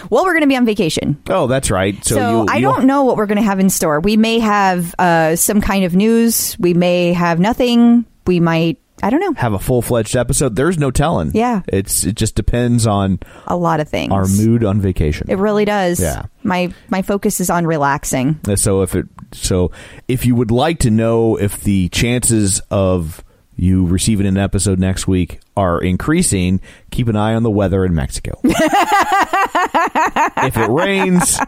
well, 0.10 0.24
we're 0.24 0.32
going 0.32 0.44
to 0.44 0.48
be 0.48 0.56
on 0.56 0.66
vacation. 0.66 1.22
Oh, 1.30 1.48
that's 1.48 1.70
right. 1.70 1.96
So, 2.06 2.16
So, 2.16 2.42
you, 2.44 2.48
I 2.50 2.62
don't 2.62 2.86
know 2.86 3.04
what 3.04 3.18
we're 3.18 3.26
going 3.26 3.38
to 3.38 3.44
have 3.44 3.60
in 3.60 3.70
store. 3.70 4.00
We 4.00 4.16
may 4.16 4.40
have 4.40 4.96
uh, 4.98 5.36
some 5.36 5.60
kind 5.60 5.84
of 5.84 5.94
news. 5.94 6.56
We 6.58 6.74
may 6.74 7.12
have 7.12 7.42
nothing. 7.42 8.06
We 8.26 8.40
might, 8.40 8.80
I 9.04 9.10
don't 9.10 9.20
know, 9.20 9.34
have 9.34 9.52
a 9.52 9.60
full 9.60 9.82
fledged 9.82 10.16
episode. 10.16 10.56
There's 10.56 10.78
no 10.78 10.90
telling. 10.92 11.32
Yeah. 11.34 11.64
it's 11.68 12.06
it 12.06 12.16
just 12.16 12.36
depends 12.36 12.88
on 12.88 13.20
a 13.48 13.58
lot 13.58 13.82
of 13.82 13.90
things. 13.90 14.14
our 14.14 14.26
mood 14.26 14.64
on 14.64 14.80
vacation. 14.80 15.28
It 15.30 15.36
really 15.36 15.66
does. 15.66 16.00
Yeah. 16.00 16.28
My 16.44 16.74
my 16.88 17.02
focus 17.02 17.42
is 17.42 17.50
on 17.50 17.68
relaxing. 17.68 18.40
So 18.56 18.82
if 18.84 18.96
it 18.96 19.08
so 19.34 19.72
if 20.08 20.26
you 20.26 20.36
would 20.36 20.52
like 20.52 20.80
to 20.80 20.90
know 20.90 21.36
if 21.36 21.62
the 21.66 21.90
chances 21.90 22.62
of 22.72 23.22
you 23.56 23.86
receiving 23.86 24.26
an 24.26 24.38
episode 24.38 24.80
next 24.80 25.08
week 25.08 25.40
are 25.56 25.82
increasing, 25.82 26.60
keep 26.92 27.08
an 27.08 27.16
eye 27.16 27.36
on 27.36 27.44
the 27.44 27.52
weather 27.52 27.86
in 27.86 27.94
Mexico. 27.94 28.40
if 28.44 28.58
it 30.58 30.70
rains, 30.70 31.40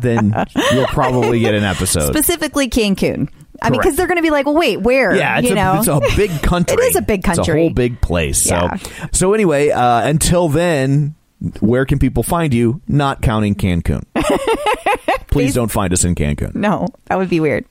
then 0.00 0.34
you'll 0.72 0.86
probably 0.86 1.40
get 1.40 1.54
an 1.54 1.64
episode. 1.64 2.12
Specifically 2.12 2.68
Cancun. 2.68 3.28
I 3.62 3.70
mean, 3.70 3.80
because 3.80 3.96
they're 3.96 4.06
going 4.06 4.16
to 4.16 4.22
be 4.22 4.30
like, 4.30 4.46
well, 4.46 4.54
wait, 4.54 4.80
where? 4.80 5.14
yeah, 5.16 5.38
it's 5.38 5.46
you 5.48 5.52
a, 5.52 5.56
know? 5.56 5.78
it's 5.78 5.88
a 5.88 6.00
big 6.16 6.30
country. 6.42 6.76
It 6.76 6.80
is 6.90 6.96
a 6.96 7.02
big 7.02 7.22
country. 7.22 7.40
It's 7.40 7.48
a 7.48 7.52
whole 7.52 7.70
big 7.70 8.00
place. 8.00 8.46
Yeah. 8.46 8.76
So, 8.76 8.90
so 9.12 9.32
anyway, 9.34 9.70
uh, 9.70 10.06
until 10.06 10.48
then, 10.48 11.15
where 11.60 11.84
can 11.84 11.98
people 11.98 12.22
find 12.22 12.54
you? 12.54 12.80
Not 12.88 13.22
counting 13.22 13.54
Cancun. 13.54 14.04
Please 15.28 15.54
don't 15.54 15.70
find 15.70 15.92
us 15.92 16.02
in 16.04 16.14
Cancun. 16.14 16.54
No, 16.54 16.88
that 17.06 17.18
would 17.18 17.28
be 17.28 17.40
weird. 17.40 17.66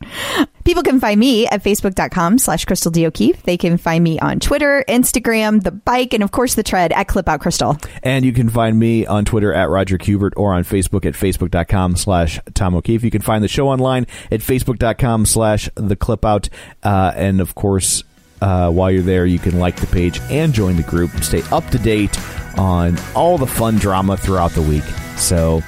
People 0.65 0.83
can 0.83 0.99
find 0.99 1.19
me 1.19 1.47
at 1.47 1.63
facebook.com 1.63 2.37
slash 2.37 2.65
Crystal 2.65 2.91
D. 2.91 3.07
O'Keefe. 3.07 3.41
They 3.43 3.57
can 3.57 3.77
find 3.77 4.03
me 4.03 4.19
on 4.19 4.39
Twitter, 4.39 4.83
Instagram, 4.87 5.63
the 5.63 5.71
bike, 5.71 6.13
and 6.13 6.21
of 6.21 6.31
course 6.31 6.53
the 6.53 6.61
tread 6.61 6.91
at 6.91 7.07
Clip 7.07 7.27
Out 7.27 7.39
Crystal. 7.39 7.77
And 8.03 8.23
you 8.23 8.33
can 8.33 8.49
find 8.49 8.77
me 8.77 9.07
on 9.07 9.25
Twitter 9.25 9.51
at 9.51 9.69
Roger 9.69 9.97
Kubert 9.97 10.33
or 10.37 10.53
on 10.53 10.63
Facebook 10.63 11.05
at 11.05 11.13
facebook.com 11.15 11.95
slash 11.95 12.39
Tom 12.53 12.75
O'Keefe. 12.75 13.03
You 13.03 13.11
can 13.11 13.21
find 13.21 13.43
the 13.43 13.47
show 13.47 13.67
online 13.67 14.05
at 14.31 14.41
facebook.com 14.41 15.25
slash 15.25 15.69
the 15.73 15.95
clip 15.95 16.23
out. 16.23 16.49
Uh, 16.83 17.13
and 17.15 17.41
of 17.41 17.55
course, 17.55 18.03
uh, 18.41 18.69
while 18.71 18.91
you're 18.91 19.01
there, 19.01 19.25
you 19.25 19.39
can 19.39 19.59
like 19.59 19.79
the 19.79 19.87
page 19.87 20.19
and 20.29 20.53
join 20.53 20.75
the 20.75 20.83
group. 20.83 21.11
Stay 21.23 21.41
up 21.51 21.67
to 21.69 21.79
date 21.79 22.17
on 22.57 22.97
all 23.15 23.37
the 23.37 23.47
fun 23.47 23.75
drama 23.75 24.17
throughout 24.17 24.51
the 24.51 24.61
week. 24.61 24.83
So 25.17 25.61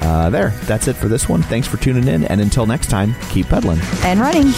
uh, 0.00 0.30
there, 0.30 0.50
that's 0.64 0.88
it 0.88 0.96
for 0.96 1.08
this 1.08 1.28
one. 1.28 1.42
Thanks 1.42 1.68
for 1.68 1.76
tuning 1.76 2.08
in. 2.08 2.24
And 2.24 2.40
until 2.40 2.66
next 2.66 2.88
time, 2.88 3.14
keep 3.30 3.46
peddling 3.46 3.80
And 4.02 4.20
running. 4.20 4.52